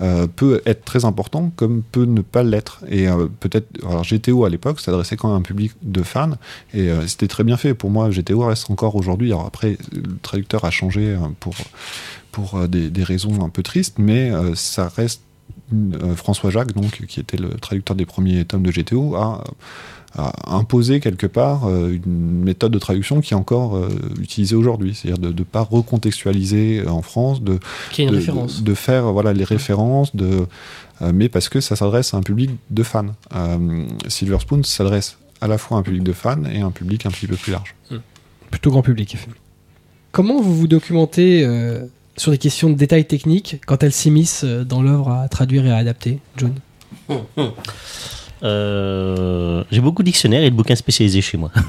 euh, 0.00 0.26
peut 0.26 0.60
être 0.66 0.84
très 0.84 1.04
important 1.04 1.50
comme 1.56 1.82
peut 1.82 2.04
ne 2.04 2.20
pas 2.20 2.42
l'être. 2.42 2.84
Et 2.88 3.08
euh, 3.08 3.28
peut-être, 3.40 3.66
alors 3.82 4.04
GTO 4.04 4.44
à 4.44 4.50
l'époque 4.50 4.80
s'adressait 4.80 5.16
quand 5.16 5.28
même 5.28 5.36
à 5.36 5.38
un 5.38 5.42
public 5.42 5.72
de 5.82 6.02
fans 6.02 6.32
et 6.74 6.90
euh, 6.90 7.06
c'était 7.06 7.28
très 7.28 7.44
bien 7.44 7.56
fait. 7.56 7.72
Pour 7.74 7.90
moi, 7.90 8.10
GTO 8.10 8.40
reste 8.44 8.70
encore 8.70 8.94
aujourd'hui. 8.94 9.32
Alors 9.32 9.46
après, 9.46 9.78
le 9.92 10.18
traducteur 10.20 10.64
a 10.64 10.70
changé 10.70 11.16
pour, 11.40 11.54
pour 12.30 12.68
des, 12.68 12.90
des 12.90 13.02
raisons 13.02 13.42
un 13.42 13.48
peu 13.48 13.62
tristes, 13.62 13.98
mais 13.98 14.30
ça 14.54 14.92
reste 14.94 15.22
François 16.14 16.50
Jacques, 16.50 16.74
donc, 16.74 17.06
qui 17.06 17.18
était 17.18 17.36
le 17.36 17.50
traducteur 17.50 17.96
des 17.96 18.06
premiers 18.06 18.44
tomes 18.44 18.62
de 18.62 18.70
GTO, 18.70 19.16
a, 19.16 19.42
a 20.16 20.54
imposé 20.56 21.00
quelque 21.00 21.26
part 21.26 21.66
euh, 21.68 21.92
une 21.92 22.42
méthode 22.44 22.72
de 22.72 22.78
traduction 22.78 23.20
qui 23.20 23.34
est 23.34 23.36
encore 23.36 23.76
euh, 23.76 23.88
utilisée 24.20 24.54
aujourd'hui, 24.56 24.94
c'est-à-dire 24.94 25.18
de 25.18 25.28
ne 25.38 25.44
pas 25.44 25.60
recontextualiser 25.62 26.80
euh, 26.80 26.88
en 26.90 27.02
France, 27.02 27.42
de, 27.42 27.58
Qui 27.92 28.02
est 28.02 28.04
une 28.06 28.12
de, 28.12 28.16
référence. 28.16 28.62
de- 28.62 28.64
de 28.70 28.74
faire 28.74 29.12
voilà, 29.12 29.32
les 29.32 29.44
références, 29.44 30.14
de, 30.16 30.46
euh, 31.02 31.12
mais 31.14 31.28
parce 31.28 31.48
que 31.48 31.60
ça 31.60 31.76
s'adresse 31.76 32.14
à 32.14 32.16
un 32.16 32.22
public 32.22 32.50
de 32.70 32.82
fans. 32.82 33.06
Euh, 33.34 33.84
Silver 34.08 34.38
Spoon 34.40 34.62
s'adresse 34.62 35.18
à 35.42 35.48
la 35.48 35.58
fois 35.58 35.76
à 35.76 35.80
un 35.80 35.82
public 35.82 36.02
de 36.02 36.12
fans 36.12 36.44
et 36.50 36.60
à 36.60 36.64
un 36.66 36.70
public 36.70 37.04
un 37.04 37.10
petit 37.10 37.26
peu 37.26 37.36
plus 37.36 37.52
large. 37.52 37.74
Plutôt 38.50 38.70
grand 38.70 38.82
public. 38.82 39.16
Comment 40.12 40.40
vous 40.40 40.56
vous 40.56 40.68
documentez 40.68 41.44
euh, 41.44 41.84
sur 42.16 42.30
des 42.32 42.38
questions 42.38 42.70
de 42.70 42.74
détails 42.74 43.04
techniques 43.06 43.60
quand 43.66 43.82
elles 43.82 43.92
s'immiscent 43.92 44.44
dans 44.46 44.80
l'œuvre 44.80 45.10
à 45.10 45.28
traduire 45.28 45.66
et 45.66 45.72
à 45.72 45.76
adapter, 45.76 46.20
John? 46.38 46.54
Euh, 48.42 49.64
J'ai 49.70 49.80
beaucoup 49.80 50.02
de 50.02 50.06
dictionnaires 50.06 50.42
et 50.42 50.50
de 50.50 50.54
bouquins 50.56 50.74
spécialisés 50.76 51.20
chez 51.22 51.36
moi. 51.38 51.50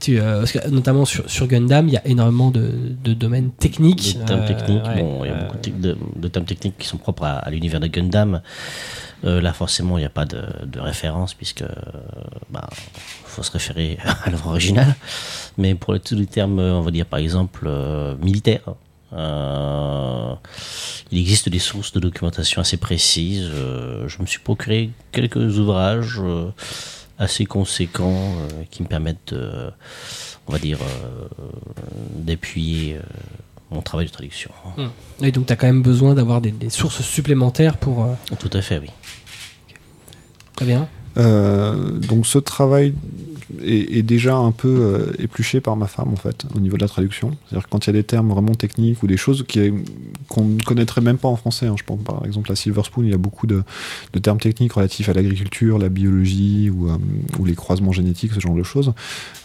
Tu, 0.00 0.20
euh, 0.20 0.38
parce 0.38 0.52
que, 0.52 0.68
notamment 0.68 1.04
sur, 1.04 1.28
sur 1.28 1.48
Gundam, 1.48 1.88
il 1.88 1.94
y 1.94 1.96
a 1.96 2.06
énormément 2.06 2.52
de, 2.52 2.70
de 3.02 3.14
domaines 3.14 3.50
techniques. 3.50 4.16
Des 4.16 4.24
termes 4.26 4.42
euh, 4.42 4.46
techniques, 4.46 4.82
bon, 4.96 5.24
il 5.24 5.28
y 5.28 5.30
a 5.32 5.34
beaucoup 5.34 5.56
de, 5.58 5.70
de- 5.70 5.96
de 6.14 6.28
termes 6.28 6.44
techniques 6.46 6.78
qui 6.78 6.86
sont 6.86 6.98
propres 6.98 7.24
à, 7.24 7.38
à 7.38 7.50
l'univers 7.50 7.80
de 7.80 7.88
Gundam. 7.88 8.40
Là, 9.24 9.52
forcément, 9.52 9.98
il 9.98 10.02
n'y 10.02 10.06
a 10.06 10.10
pas 10.10 10.24
de, 10.24 10.40
de 10.66 10.78
référence 10.78 11.34
puisque 11.34 11.64
bah, 12.50 12.68
faut 13.24 13.42
se 13.42 13.50
référer 13.50 13.98
à 14.24 14.30
l'œuvre 14.30 14.46
originale. 14.50 14.94
Mais 15.58 15.74
pour 15.74 15.94
les- 15.94 16.00
tous 16.00 16.14
les 16.14 16.26
termes, 16.26 16.60
on 16.60 16.80
va 16.82 16.92
dire 16.92 17.04
par 17.06 17.18
exemple 17.18 17.68
militaires, 18.22 18.60
euh, 19.12 20.34
il 21.10 21.18
existe 21.18 21.48
des 21.48 21.58
sources 21.58 21.92
de 21.92 22.00
documentation 22.00 22.60
assez 22.60 22.76
précises. 22.76 23.48
Euh, 23.52 24.08
je 24.08 24.20
me 24.20 24.26
suis 24.26 24.40
procuré 24.40 24.90
quelques 25.12 25.58
ouvrages 25.58 26.20
euh, 26.20 26.50
assez 27.18 27.46
conséquents 27.46 28.34
qui 28.70 28.82
me 28.82 28.88
permettent, 28.88 29.34
de, 29.34 29.70
on 30.46 30.52
va 30.52 30.58
dire, 30.58 30.78
d'appuyer 32.14 32.98
mon 33.70 33.82
travail 33.82 34.06
de 34.06 34.12
traduction. 34.12 34.50
Et 35.20 35.32
donc, 35.32 35.46
tu 35.46 35.52
as 35.52 35.56
quand 35.56 35.66
même 35.66 35.82
besoin 35.82 36.14
d'avoir 36.14 36.40
des, 36.40 36.52
des 36.52 36.70
sources 36.70 37.02
supplémentaires 37.02 37.76
pour. 37.76 38.06
Tout 38.38 38.50
à 38.52 38.62
fait, 38.62 38.78
oui. 38.78 38.90
très 40.54 40.66
bien. 40.66 40.88
Euh, 41.18 41.98
donc 41.98 42.26
ce 42.26 42.38
travail 42.38 42.94
est, 43.64 44.02
déjà 44.02 44.36
un 44.36 44.52
peu 44.52 44.68
euh, 44.68 45.12
épluché 45.18 45.60
par 45.60 45.74
ma 45.74 45.86
femme 45.86 46.08
en 46.12 46.16
fait 46.16 46.44
au 46.54 46.60
niveau 46.60 46.76
de 46.76 46.82
la 46.82 46.88
traduction. 46.88 47.36
C'est-à-dire 47.46 47.68
quand 47.68 47.86
il 47.86 47.88
y 47.88 47.90
a 47.90 47.92
des 47.94 48.04
termes 48.04 48.28
vraiment 48.30 48.54
techniques 48.54 49.02
ou 49.02 49.06
des 49.06 49.16
choses 49.16 49.44
qu'on 50.28 50.44
ne 50.44 50.62
connaîtrait 50.62 51.00
même 51.00 51.18
pas 51.18 51.28
en 51.28 51.36
français. 51.36 51.66
hein. 51.66 51.74
Je 51.76 51.84
pense 51.84 52.00
par 52.02 52.24
exemple 52.24 52.52
à 52.52 52.56
Silver 52.56 52.82
Spoon, 52.84 53.04
il 53.04 53.10
y 53.10 53.14
a 53.14 53.18
beaucoup 53.18 53.46
de, 53.46 53.62
termes 54.22 54.38
techniques 54.38 54.74
relatifs 54.74 55.08
à 55.08 55.12
l'agriculture, 55.12 55.78
la 55.78 55.88
biologie 55.88 56.70
ou, 56.70 56.88
euh, 56.88 56.96
les 57.44 57.54
croisements 57.54 57.92
génétiques, 57.92 58.32
ce 58.34 58.40
genre 58.40 58.54
de 58.54 58.62
choses. 58.62 58.92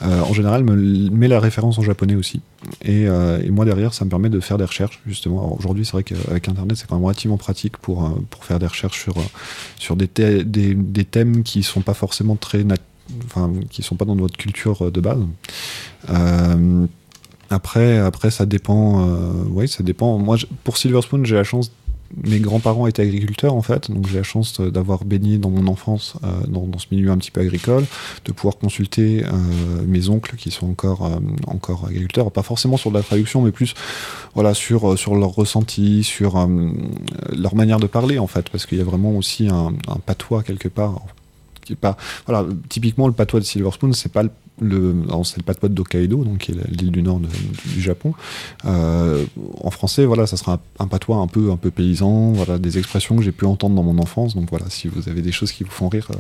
En 0.02 0.34
général, 0.34 0.64
me 0.64 0.76
met 1.10 1.30
la 1.30 1.40
référence 1.40 1.80
en 1.80 1.84
japonais 1.84 2.16
aussi. 2.16 2.42
Et, 2.84 3.08
moi 3.50 3.66
derrière, 3.66 3.94
ça 3.94 4.04
me 4.04 4.10
permet 4.10 4.30
de 4.30 4.40
faire 4.40 4.58
des 4.58 4.66
recherches 4.66 5.02
justement. 5.08 5.56
Aujourd'hui, 5.58 5.86
c'est 5.86 5.94
vrai 5.94 6.04
qu'avec 6.04 6.50
Internet, 6.50 6.78
c'est 6.78 6.88
quand 6.88 6.96
même 6.96 7.06
relativement 7.06 7.38
pratique 7.38 7.78
pour, 7.78 8.12
faire 8.42 8.60
des 8.60 8.68
recherches 8.68 9.08
sur, 9.80 9.96
des, 9.96 10.44
des 10.44 11.06
thèmes 11.06 11.44
qui 11.44 11.63
sont 11.64 11.82
pas 11.82 11.94
forcément 11.94 12.36
très 12.36 12.64
enfin 13.26 13.52
qui 13.70 13.84
sont 13.84 13.96
pas 13.96 14.06
dans 14.06 14.16
notre 14.16 14.38
culture 14.38 14.86
euh, 14.86 14.92
de 14.92 15.02
base. 15.02 15.22
Euh, 16.10 16.86
après, 17.50 17.98
après 17.98 18.32
ça 18.32 18.46
dépend. 18.46 19.08
Euh, 19.08 19.44
oui, 19.50 19.68
ça 19.68 19.84
dépend. 19.84 20.18
Moi, 20.18 20.38
pour 20.64 20.78
Silver 20.78 21.02
Spoon, 21.02 21.26
j'ai 21.26 21.36
la 21.36 21.44
chance 21.44 21.72
mes 22.24 22.40
grands-parents 22.40 22.86
étaient 22.86 23.02
agriculteurs 23.02 23.56
en 23.56 23.64
fait, 23.64 23.90
donc 23.90 24.08
j'ai 24.08 24.18
la 24.18 24.24
chance 24.24 24.62
d'avoir 24.62 25.04
baigné 25.04 25.40
dans 25.40 25.50
mon 25.50 25.66
enfance 25.66 26.14
dans, 26.48 26.68
dans 26.68 26.78
ce 26.78 26.86
milieu 26.92 27.10
un 27.10 27.18
petit 27.18 27.32
peu 27.32 27.42
agricole, 27.42 27.86
de 28.26 28.32
pouvoir 28.32 28.58
consulter 28.58 29.24
mes 29.88 30.10
oncles 30.10 30.36
qui 30.36 30.52
sont 30.52 30.70
encore, 30.70 31.10
encore 31.48 31.88
agriculteurs, 31.88 32.32
pas 32.32 32.44
forcément 32.44 32.78
sur 32.78 32.92
de 32.92 32.98
la 32.98 33.02
traduction, 33.02 33.42
mais 33.42 33.52
plus 33.52 33.74
voilà, 34.36 34.54
sur, 34.54 34.96
sur 34.96 35.16
leur 35.16 35.30
ressenti, 35.30 36.04
sur 36.04 36.48
leur 37.36 37.56
manière 37.56 37.80
de 37.80 37.88
parler 37.88 38.20
en 38.20 38.28
fait, 38.28 38.48
parce 38.52 38.68
qu'il 38.68 38.78
y 38.78 38.82
a 38.82 38.86
vraiment 38.86 39.18
aussi 39.18 39.48
un 39.48 39.74
patois 40.06 40.44
quelque 40.44 40.68
part. 40.68 41.02
Qui 41.64 41.74
est 41.74 41.78
pas, 41.78 41.96
voilà, 42.26 42.46
typiquement 42.70 43.08
le 43.08 43.14
patois 43.14 43.40
de 43.40 43.46
Silver 43.46 43.72
Spoon, 43.72 43.94
c'est 43.94 44.12
pas 44.12 44.24
le, 44.60 44.96
c'est 45.24 45.38
le 45.38 45.44
patois 45.44 45.70
de 45.70 45.80
Hokkaido, 45.80 46.24
donc 46.24 46.40
qui 46.40 46.52
est 46.52 46.56
l'île 46.70 46.92
du 46.92 47.02
nord 47.02 47.20
du 47.20 47.82
Japon. 47.82 48.14
Euh, 48.66 49.26
en 49.62 49.72
français, 49.72 50.06
voilà, 50.06 50.28
ça 50.28 50.38
sera 50.38 50.54
un, 50.54 50.60
un 50.84 50.88
patois 50.88 51.18
un 51.18 51.28
peu, 51.28 51.52
un 51.52 51.58
peu 51.58 51.72
paysan, 51.72 52.34
voilà, 52.34 52.58
des 52.58 52.78
expressions 52.78 53.16
que 53.16 53.24
j'ai 53.24 53.32
pu 53.32 53.46
entendre 53.46 53.76
dans 53.76 53.84
mon 53.84 53.98
enfance. 54.00 54.36
Donc 54.36 54.50
voilà, 54.50 54.66
si 54.70 54.88
vous 54.88 55.10
avez 55.10 55.22
des 55.22 55.32
choses 55.32 55.52
qui 55.52 55.64
vous 55.64 55.72
font 55.72 55.90
rire, 55.90 56.08
euh, 56.12 56.18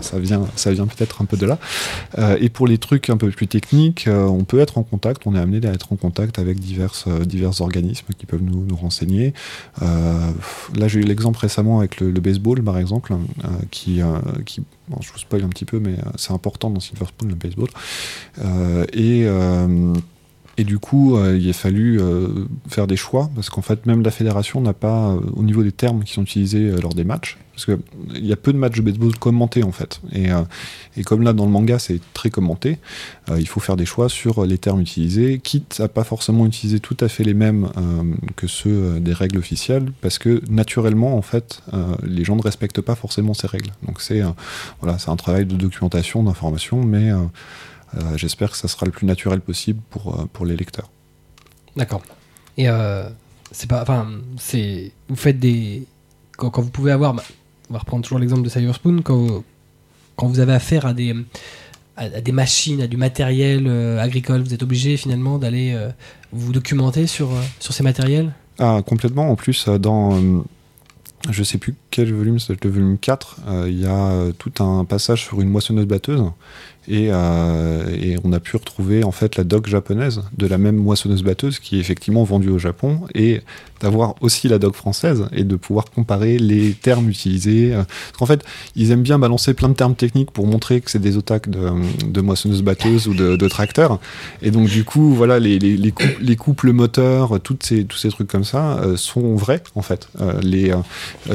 ça, 0.00 0.18
vient, 0.18 0.46
ça 0.56 0.72
vient 0.72 0.86
peut-être 0.86 1.22
un 1.22 1.24
peu 1.24 1.36
de 1.36 1.46
là. 1.46 1.58
Euh, 2.18 2.36
et 2.40 2.48
pour 2.48 2.66
les 2.66 2.78
trucs 2.78 3.10
un 3.10 3.16
peu 3.16 3.30
plus 3.30 3.48
techniques, 3.48 4.06
euh, 4.06 4.24
on 4.24 4.44
peut 4.44 4.60
être 4.60 4.78
en 4.78 4.82
contact, 4.82 5.22
on 5.26 5.34
est 5.34 5.38
amené 5.38 5.66
à 5.66 5.72
être 5.72 5.92
en 5.92 5.96
contact 5.96 6.38
avec 6.38 6.58
divers, 6.58 6.92
euh, 7.06 7.24
divers 7.24 7.60
organismes 7.60 8.06
qui 8.16 8.26
peuvent 8.26 8.42
nous, 8.42 8.64
nous 8.64 8.76
renseigner. 8.76 9.32
Là, 9.80 10.88
j'ai 10.88 11.00
eu 11.00 11.02
l'exemple 11.02 11.38
récemment 11.38 11.78
avec 11.78 12.00
le, 12.00 12.10
baseball, 12.12 12.62
par 12.62 12.78
exemple, 12.78 13.14
qui, 13.70 14.00
qui 14.44 14.62
je 15.00 15.12
vous 15.12 15.18
spoil 15.18 15.42
un 15.44 15.48
petit 15.48 15.64
peu, 15.64 15.78
mais 15.78 15.96
c'est 16.16 16.32
important 16.32 16.70
dans 16.70 16.80
Silver 16.80 17.06
Spoon, 17.06 17.28
le 17.28 17.34
baseball. 17.34 17.68
Et, 18.92 19.26
et 20.56 20.64
du 20.64 20.78
coup, 20.78 21.16
euh, 21.16 21.36
il 21.38 21.48
a 21.48 21.52
fallu 21.52 22.00
euh, 22.00 22.46
faire 22.68 22.86
des 22.86 22.96
choix, 22.96 23.30
parce 23.34 23.50
qu'en 23.50 23.62
fait, 23.62 23.86
même 23.86 24.02
la 24.02 24.10
fédération 24.10 24.60
n'a 24.60 24.72
pas, 24.72 25.10
euh, 25.10 25.20
au 25.34 25.42
niveau 25.42 25.62
des 25.62 25.72
termes 25.72 26.04
qui 26.04 26.12
sont 26.12 26.22
utilisés 26.22 26.70
euh, 26.70 26.80
lors 26.80 26.94
des 26.94 27.04
matchs, 27.04 27.38
parce 27.52 27.66
qu'il 27.66 28.24
y 28.24 28.32
a 28.32 28.36
peu 28.36 28.52
de 28.52 28.58
matchs 28.58 28.76
de 28.76 28.82
baseball 28.82 29.16
commentés, 29.16 29.62
en 29.62 29.72
fait. 29.72 30.00
Et, 30.12 30.32
euh, 30.32 30.42
et 30.96 31.02
comme 31.02 31.22
là, 31.22 31.32
dans 31.32 31.44
le 31.44 31.50
manga, 31.50 31.78
c'est 31.78 32.00
très 32.12 32.30
commenté, 32.30 32.78
il 33.36 33.46
faut 33.46 33.60
faire 33.60 33.76
des 33.76 33.86
choix 33.86 34.08
sur 34.08 34.44
les 34.44 34.58
termes 34.58 34.80
utilisés, 34.80 35.38
quitte 35.38 35.80
à 35.80 35.88
pas 35.88 36.04
forcément 36.04 36.46
utiliser 36.46 36.80
tout 36.80 36.96
à 37.00 37.08
fait 37.08 37.24
les 37.24 37.34
mêmes 37.34 37.68
que 38.36 38.46
ceux 38.46 38.98
des 39.00 39.12
règles 39.12 39.38
officielles, 39.38 39.92
parce 40.00 40.18
que 40.18 40.42
naturellement, 40.50 41.16
en 41.16 41.22
fait, 41.22 41.62
les 42.04 42.24
gens 42.24 42.36
ne 42.36 42.42
respectent 42.42 42.80
pas 42.80 42.96
forcément 42.96 43.34
ces 43.34 43.46
règles. 43.46 43.70
Donc 43.86 44.00
c'est 44.00 44.22
voilà, 44.80 44.98
c'est 44.98 45.10
un 45.10 45.16
travail 45.16 45.46
de 45.46 45.56
documentation, 45.56 46.22
d'information, 46.22 46.82
mais 46.84 47.10
j'espère 48.16 48.50
que 48.50 48.56
ça 48.56 48.68
sera 48.68 48.86
le 48.86 48.92
plus 48.92 49.06
naturel 49.06 49.40
possible 49.40 49.80
pour, 49.90 50.20
euh, 50.20 50.24
pour 50.32 50.46
les 50.46 50.56
lecteurs. 50.56 50.90
D'accord. 51.76 52.02
Et 52.56 52.68
euh, 52.68 53.08
c'est 53.50 53.68
pas. 53.68 53.82
Enfin, 53.82 54.08
c'est. 54.38 54.92
Vous 55.08 55.16
faites 55.16 55.38
des. 55.38 55.84
Quand, 56.36 56.50
quand 56.50 56.62
vous 56.62 56.70
pouvez 56.70 56.92
avoir. 56.92 57.14
bah, 57.14 57.22
on 57.70 57.72
va 57.72 57.78
reprendre 57.80 58.02
toujours 58.04 58.18
l'exemple 58.18 58.42
de 58.42 58.48
Silver 58.48 58.72
Spoon. 58.72 59.00
Quand, 59.02 59.16
vous- 59.16 59.44
quand 60.16 60.26
vous 60.28 60.38
avez 60.40 60.52
affaire 60.52 60.86
à 60.86 60.94
des. 60.94 61.14
À, 61.96 62.08
des 62.08 62.32
machines, 62.32 62.80
à 62.82 62.88
du 62.88 62.96
matériel 62.96 63.66
euh, 63.68 64.00
agricole, 64.00 64.42
vous 64.42 64.52
êtes 64.52 64.64
obligé 64.64 64.96
finalement 64.96 65.38
d'aller 65.38 65.72
euh, 65.74 65.90
vous 66.32 66.50
documenter 66.52 67.06
sur, 67.06 67.30
euh, 67.32 67.40
sur 67.60 67.72
ces 67.72 67.84
matériels? 67.84 68.32
Ah, 68.58 68.80
complètement. 68.84 69.30
En 69.30 69.36
plus, 69.36 69.68
euh, 69.68 69.78
dans. 69.78 70.12
euh, 70.20 70.40
je 71.30 71.42
sais 71.44 71.56
plus 71.56 71.74
quel 71.90 72.12
volume, 72.12 72.38
c'est 72.40 72.62
le 72.64 72.70
volume 72.70 72.98
4, 72.98 73.36
euh, 73.46 73.66
il 73.70 73.80
y 73.80 73.86
a 73.86 73.94
euh, 74.10 74.32
tout 74.36 74.52
un 74.62 74.84
passage 74.84 75.22
sur 75.22 75.40
une 75.40 75.48
moissonneuse-batteuse. 75.50 76.24
Et, 76.88 77.08
euh, 77.10 77.86
et 78.00 78.16
on 78.24 78.32
a 78.32 78.40
pu 78.40 78.56
retrouver 78.56 79.04
en 79.04 79.12
fait 79.12 79.36
la 79.36 79.44
doc 79.44 79.66
japonaise 79.66 80.22
de 80.36 80.46
la 80.46 80.58
même 80.58 80.76
moissonneuse-batteuse 80.76 81.58
qui 81.58 81.76
est 81.76 81.80
effectivement 81.80 82.24
vendue 82.24 82.50
au 82.50 82.58
Japon 82.58 83.00
et 83.14 83.40
d'avoir 83.80 84.14
aussi 84.20 84.48
la 84.48 84.58
doc 84.58 84.74
française 84.76 85.26
et 85.32 85.44
de 85.44 85.56
pouvoir 85.56 85.86
comparer 85.90 86.38
les 86.38 86.72
termes 86.72 87.08
utilisés. 87.08 87.72
euh, 87.74 87.82
Parce 87.84 88.18
qu'en 88.18 88.26
fait, 88.26 88.42
ils 88.76 88.90
aiment 88.90 89.02
bien 89.02 89.18
balancer 89.18 89.52
plein 89.54 89.68
de 89.68 89.74
termes 89.74 89.94
techniques 89.94 90.30
pour 90.30 90.46
montrer 90.46 90.80
que 90.80 90.90
c'est 90.90 90.98
des 91.00 91.16
otaques 91.16 91.48
de, 91.50 91.68
de 92.06 92.20
moissonneuses-batteuses 92.20 93.08
ou 93.08 93.14
de, 93.14 93.36
de 93.36 93.48
tracteurs. 93.48 93.98
Et 94.42 94.50
donc, 94.50 94.68
du 94.68 94.84
coup, 94.84 95.12
voilà, 95.14 95.38
les, 95.38 95.58
les, 95.58 95.76
les, 95.76 95.90
coup- 95.92 96.04
les 96.20 96.36
couples 96.36 96.72
moteurs, 96.72 97.40
toutes 97.40 97.62
ces, 97.64 97.84
tous 97.84 97.98
ces 97.98 98.08
trucs 98.08 98.28
comme 98.28 98.44
ça 98.44 98.78
euh, 98.78 98.96
sont 98.96 99.34
vrais, 99.36 99.62
en 99.74 99.82
fait. 99.82 100.08
Euh, 100.20 100.40
les, 100.42 100.72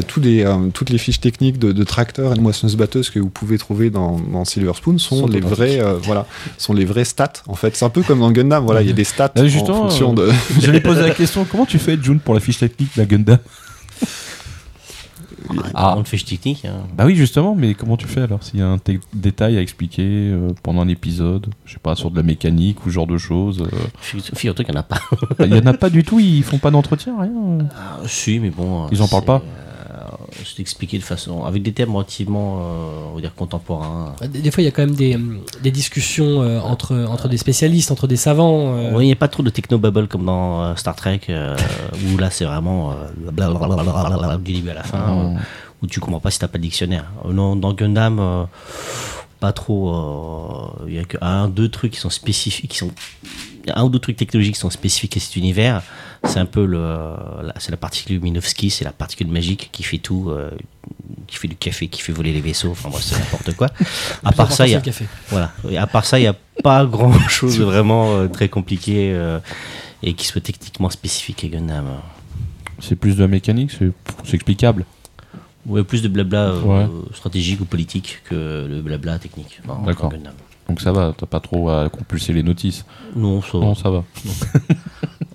tous 0.08 0.20
les, 0.20 0.45
toutes 0.74 0.89
les 0.89 0.97
fiches 0.97 1.20
techniques 1.22 1.60
de, 1.60 1.72
de 1.72 1.84
tracteurs 1.84 2.34
et 2.34 2.36
de 2.36 2.41
moissonneuses-batteuses 2.41 3.10
que 3.10 3.20
vous 3.20 3.30
pouvez 3.30 3.58
trouver 3.58 3.89
dans, 3.89 4.20
dans 4.20 4.45
Silver 4.45 4.74
Spoon 4.76 4.97
sont, 4.97 5.18
Sont 5.20 5.28
les 5.40 5.48
vrais, 5.48 5.80
euh, 5.82 5.98
voilà, 6.02 6.26
sont 6.58 6.74
les 6.74 6.86
vrais 6.86 7.06
stats. 7.06 7.34
En 7.48 7.56
fait, 7.56 7.76
c'est 7.76 7.86
un 7.86 7.90
peu 7.90 8.04
comme 8.04 8.20
dans 8.20 8.32
Gundam. 8.32 8.64
Voilà, 8.66 8.82
il 8.82 8.88
y 8.88 8.92
a 8.92 8.94
des 8.94 9.04
stats 9.04 9.32
Ah, 9.36 9.42
en 9.42 9.66
fonction 9.66 10.14
de. 10.14 10.30
J'allais 10.60 10.82
poser 10.82 11.02
la 11.02 11.12
question 11.12 11.46
comment 11.50 11.66
tu 11.66 11.80
fais, 11.80 11.98
June, 12.02 12.20
pour 12.20 12.34
la 12.34 12.40
fiche 12.40 12.58
technique 12.60 12.96
de 12.96 13.02
la 13.02 13.06
Gundam 13.06 13.38
Ah. 15.74 15.94
On 15.96 16.00
le 16.00 16.06
fiche 16.06 16.26
technique. 16.26 16.66
hein. 16.66 16.82
Bah 16.96 17.06
oui, 17.06 17.16
justement, 17.16 17.56
mais 17.56 17.74
comment 17.74 17.98
tu 17.98 18.06
fais 18.08 18.22
alors 18.22 18.44
S'il 18.44 18.60
y 18.60 18.62
a 18.64 18.68
un 18.68 18.78
détail 19.14 19.58
à 19.58 19.62
expliquer 19.62 20.04
euh, 20.06 20.50
pendant 20.62 20.82
un 20.82 20.88
épisode, 20.88 21.48
je 21.66 21.74
sais 21.74 21.80
pas, 21.80 21.96
sur 21.96 22.12
de 22.12 22.18
la 22.18 22.24
mécanique 22.24 22.86
ou 22.86 22.90
ce 22.90 22.94
genre 22.96 23.08
de 23.08 23.18
choses. 23.18 23.62
euh, 23.62 23.78
Figure- 24.00 24.36
Figure-toi 24.36 24.66
qu'il 24.66 24.74
n'y 24.74 24.78
en 24.78 24.82
a 24.82 24.84
pas. 24.84 25.00
bah, 25.40 25.46
Il 25.48 25.56
y 25.56 25.60
en 25.60 25.66
a 25.66 25.74
pas 25.74 25.90
du 25.90 26.04
tout, 26.04 26.20
ils 26.20 26.44
font 26.44 26.58
pas 26.60 26.70
d'entretien, 26.72 27.16
rien. 27.20 27.32
euh. 27.32 27.64
Ah, 27.76 27.98
si, 28.06 28.40
mais 28.40 28.52
bon. 28.52 28.88
Ils 28.92 29.02
en 29.02 29.08
parlent 29.08 29.26
pas 29.26 29.38
euh, 29.38 29.68
C'est 30.45 30.59
expliqué 30.61 30.97
de 30.97 31.03
façon. 31.03 31.43
avec 31.43 31.63
des 31.63 31.71
thèmes 31.73 31.95
relativement, 31.95 32.59
euh, 32.59 33.11
on 33.11 33.15
va 33.15 33.21
dire, 33.21 33.34
contemporains. 33.36 34.15
Des, 34.21 34.39
des 34.41 34.51
fois, 34.51 34.61
il 34.61 34.65
y 34.65 34.69
a 34.69 34.71
quand 34.71 34.86
même 34.86 34.95
des, 34.95 35.17
des 35.61 35.71
discussions 35.71 36.41
euh, 36.41 36.59
entre, 36.59 36.95
entre 37.09 37.27
des 37.27 37.38
spécialistes, 37.38 37.91
entre 37.91 38.07
des 38.07 38.17
savants. 38.17 38.73
euh, 38.75 38.91
Ouais, 38.93 39.03
Il 39.03 39.07
n'y 39.07 39.11
a 39.13 39.15
pas 39.15 39.27
trop 39.27 39.43
de 39.43 39.49
technobubble 39.49 40.07
comme 40.07 40.25
dans 40.25 40.61
euh, 40.63 40.75
Star 40.75 40.95
Trek, 40.95 41.21
euh, 41.30 41.55
où 42.13 42.17
là 42.17 42.30
c'est 42.30 42.45
vraiment 42.45 42.91
euh, 42.91 42.95
blablabla 43.32 44.38
du 44.38 44.53
début 44.53 44.69
à 44.69 44.73
la 44.75 44.84
fin, 44.84 45.05
Oh. 45.09 45.36
euh, 45.36 45.39
où 45.82 45.88
tu 45.88 45.99
comprends 45.99 46.19
pas 46.19 46.32
si 46.32 46.39
t'as 46.39 46.47
pas 46.47 46.57
de 46.57 46.63
dictionnaire. 46.63 47.05
Euh, 47.25 47.34
non, 47.34 47.55
dans 47.55 47.73
Gundam, 47.73 48.19
euh, 48.19 48.43
pas 49.39 49.53
trop. 49.53 49.93
euh, 49.95 50.86
Il 50.88 50.93
y 50.95 50.99
a 50.99 51.03
que 51.05 51.17
un, 51.21 51.47
deux 51.47 51.69
trucs 51.69 51.93
qui 51.93 51.99
sont 51.99 52.09
spécifiques, 52.09 52.71
qui 52.71 52.77
sont 52.77 52.91
un 53.73 53.84
ou 53.84 53.89
deux 53.89 53.99
trucs 53.99 54.17
technologiques 54.17 54.55
qui 54.55 54.59
sont 54.61 54.69
spécifiques 54.69 55.15
à 55.17 55.19
cet 55.19 55.36
univers. 55.36 55.82
C'est 56.26 56.39
un 56.39 56.45
peu 56.45 56.65
le, 56.65 56.80
la- 57.43 57.53
c'est 57.59 57.72
la 57.72 57.78
particule 57.78 58.20
Minovsky, 58.22 58.70
c'est 58.70 58.84
la 58.84 58.91
particule 58.91 59.28
magique 59.28 59.70
qui 59.72 59.84
fait 59.84 59.97
tout, 59.99 60.30
euh, 60.30 60.51
qui 61.28 61.38
fait 61.38 61.47
du 61.47 61.55
café, 61.55 61.88
qui 61.88 62.01
fait 62.01 62.11
voler 62.11 62.34
les 62.34 62.41
vaisseaux. 62.41 62.72
Enfin, 62.72 62.89
bref, 62.89 63.01
c'est 63.03 63.17
n'importe 63.17 63.55
quoi. 63.55 63.70
À 64.24 64.32
part 64.34 64.51
ça, 64.51 64.67
il 64.67 64.72
y 64.72 64.76
a, 64.76 64.82
voilà. 65.30 65.51
À 65.78 65.88
part 65.88 66.05
ça, 66.05 66.20
il 66.20 66.24
n'y 66.24 66.28
a 66.28 66.36
pas 66.63 66.86
grand 66.86 67.13
chose 67.30 67.57
de 67.57 67.63
vraiment 67.63 68.15
euh, 68.17 68.28
très 68.28 68.49
compliqué 68.49 69.11
euh, 69.13 69.39
et 70.03 70.13
qui 70.13 70.26
soit 70.28 70.41
techniquement 70.41 70.89
spécifique 70.89 71.43
à 71.45 71.47
Gundam. 71.47 71.86
C'est 72.82 72.95
plus 72.95 73.15
de 73.15 73.22
la 73.22 73.28
mécanique, 73.28 73.72
c'est 73.72 73.91
c'est 74.26 74.36
explicable. 74.36 74.86
Ouais, 75.65 75.84
plus 75.84 76.01
de 76.01 76.07
blabla 76.09 76.49
euh, 76.49 76.61
Ouais. 76.61 76.88
stratégique 77.13 77.61
ou 77.61 77.65
politique 77.65 78.20
que 78.26 78.65
le 78.70 78.82
blabla 78.82 79.20
technique. 79.20 79.61
D'accord. 79.86 80.09
Gundam. 80.11 80.34
Donc 80.67 80.82
ça 80.82 80.91
va, 80.91 81.13
t'as 81.17 81.26
pas 81.26 81.39
trop 81.39 81.70
à 81.70 81.89
compulser 81.89 82.32
les 82.34 82.43
notices. 82.43 82.86
Non, 83.15 83.41
ça, 83.41 83.57
Non, 83.57 83.74
ça 83.76 83.89
va. 83.89 84.03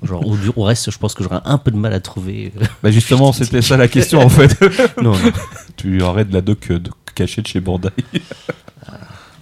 genre, 0.04 0.26
au, 0.26 0.36
au 0.56 0.62
reste, 0.64 0.90
je 0.90 0.98
pense 0.98 1.14
que 1.14 1.22
j'aurais 1.24 1.40
un 1.44 1.58
peu 1.58 1.70
de 1.70 1.76
mal 1.76 1.92
à 1.92 2.00
trouver. 2.00 2.52
euh, 2.60 2.64
Bah 2.82 2.90
justement, 2.90 3.32
c'était 3.34 3.62
ça 3.62 3.76
la 3.76 3.88
question 3.88 4.20
en 4.20 4.28
fait. 4.28 4.56
non, 5.02 5.12
non. 5.12 5.32
tu 5.76 6.02
aurais 6.02 6.24
de 6.24 6.32
la 6.32 6.40
doc 6.40 6.70
euh, 6.70 6.78
de- 6.78 6.90
cachée 7.14 7.42
de 7.42 7.46
chez 7.46 7.60
Bandai. 7.60 7.90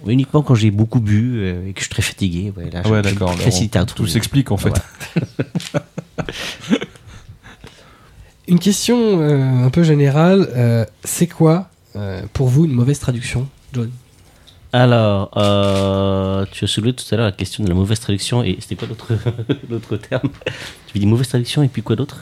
Oui, 0.05 0.13
uniquement 0.13 0.41
quand 0.41 0.55
j'ai 0.55 0.69
beaucoup 0.69 0.99
bu 0.99 1.37
euh, 1.37 1.67
et 1.67 1.71
que 1.73 1.79
je 1.79 1.85
suis 1.85 1.89
très 1.93 2.01
fatigué. 2.01 2.51
Ouais, 2.57 2.69
là, 2.69 2.81
Ah 2.83 2.89
ouais, 2.89 3.01
d'accord. 3.01 3.33
Tout 3.95 4.05
s'explique 4.07 4.51
en 4.51 4.57
fait. 4.57 4.73
Une 8.47 8.59
question 8.59 9.21
euh, 9.21 9.65
un 9.65 9.69
peu 9.69 9.83
générale. 9.83 10.47
euh, 10.55 10.85
c'est 11.05 11.27
quoi, 11.27 11.69
euh, 11.95 12.21
pour 12.33 12.47
vous, 12.49 12.65
une 12.65 12.73
mauvaise 12.73 12.99
traduction, 12.99 13.47
John? 13.71 13.89
Alors, 14.73 15.29
euh, 15.37 16.47
tu 16.51 16.65
as 16.65 16.67
soulevé 16.67 16.93
tout 16.93 17.05
à 17.11 17.15
l'heure 17.15 17.27
la 17.27 17.31
question 17.31 17.63
de 17.63 17.69
la 17.69 17.75
mauvaise 17.75 17.99
traduction 17.99 18.43
et 18.43 18.57
c'était 18.59 18.75
quoi 18.75 18.87
l'autre 19.69 19.97
terme? 20.09 20.29
Tu 20.87 20.97
dis 20.97 21.05
mauvaise 21.05 21.27
traduction 21.27 21.61
et 21.61 21.67
puis 21.67 21.83
quoi 21.83 21.95
d'autre? 21.95 22.17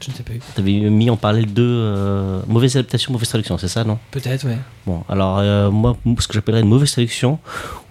Je 0.00 0.10
ne 0.10 0.16
sais 0.16 0.24
pas. 0.24 0.32
Tu 0.32 0.60
avais 0.60 0.72
mis 0.90 1.08
en 1.08 1.16
parallèle 1.16 1.52
de 1.52 1.62
euh, 1.62 2.40
mauvaise 2.48 2.76
adaptation, 2.76 3.12
mauvaise 3.12 3.28
traduction, 3.28 3.58
c'est 3.58 3.68
ça, 3.68 3.84
non? 3.84 3.98
Peut-être, 4.10 4.44
ouais. 4.46 4.58
Bon, 4.86 5.04
alors 5.08 5.38
euh, 5.38 5.70
moi, 5.70 5.96
ce 6.18 6.26
que 6.26 6.34
j'appellerais 6.34 6.62
une 6.62 6.68
mauvaise 6.68 6.90
traduction, 6.90 7.38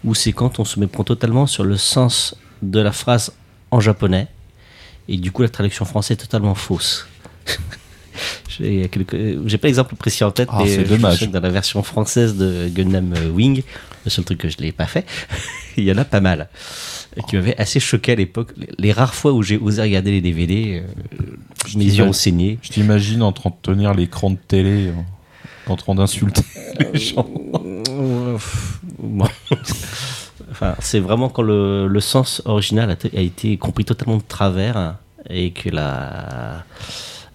où 0.04 0.14
c'est 0.14 0.34
quand 0.34 0.60
on 0.60 0.66
se 0.66 0.82
méprend 0.82 1.06
totalement 1.06 1.48
sur 1.48 1.64
le 1.64 1.78
sens 1.78 2.36
de 2.62 2.82
la 2.82 2.92
phrase 2.92 3.32
en 3.72 3.80
japonais, 3.80 4.28
et 5.08 5.16
du 5.16 5.32
coup 5.32 5.44
la 5.44 5.50
traduction 5.50 5.86
française 5.86 6.18
est 6.18 6.22
totalement 6.22 6.56
fausse. 6.56 7.08
J'ai 8.50 8.88
quelques- 8.90 9.16
pas 9.58 9.68
l'exemple 9.68 9.96
précis 9.96 10.24
en 10.24 10.32
tête, 10.32 10.50
Ah, 10.52 10.62
mais 10.64 10.70
je 10.70 10.82
dommage. 10.84 11.20
sais 11.20 11.28
que 11.28 11.32
dans 11.32 11.40
la 11.42 11.50
version 11.50 11.84
française 11.84 12.36
de 12.38 12.70
Gundam 12.70 13.14
euh, 13.16 13.30
Wing, 13.30 13.62
le 14.06 14.10
seul 14.10 14.26
truc 14.26 14.40
que 14.40 14.50
je 14.50 14.58
l'ai 14.58 14.72
pas 14.72 14.86
fait, 14.88 15.06
il 15.78 15.84
y 15.84 15.92
en 15.92 15.98
a 15.98 16.06
pas 16.06 16.22
mal. 16.22 16.50
Et 17.16 17.22
qui 17.24 17.36
m'avait 17.36 17.58
assez 17.58 17.80
choqué 17.80 18.12
à 18.12 18.16
l'époque. 18.16 18.54
Les- 18.78 18.92
rares 18.92 19.16
fois 19.16 19.34
où 19.34 19.42
j'ai 19.44 19.58
osé 19.58 19.82
regarder 19.82 20.12
les 20.12 20.22
DVD, 20.22 20.84
euh, 20.84 21.24
mes 21.76 21.84
yeux 21.86 22.04
ont 22.04 22.14
saigné. 22.14 22.60
Je 22.62 22.70
t'imagine 22.70 23.22
en 23.24 23.32
train 23.32 23.50
de 23.50 23.56
tenir 23.62 23.94
l'écran 23.94 24.30
de 24.32 24.38
télé, 24.38 24.88
euh, 24.88 24.92
en 25.68 25.76
train 25.76 25.96
d'insulter 25.96 26.42
les 26.94 27.00
gens. 27.00 27.28
Enfin, 30.52 30.76
c'est 30.80 31.00
vraiment 31.00 31.30
quand 31.30 31.42
le, 31.42 31.88
le 31.88 32.00
sens 32.00 32.42
original 32.46 32.90
a, 32.92 33.18
a 33.18 33.22
été 33.22 33.58
compris 33.58 33.86
totalement 33.86 34.18
de 34.18 34.24
travers 34.28 34.96
et 35.30 35.52
que 35.52 35.70
la, 35.70 36.64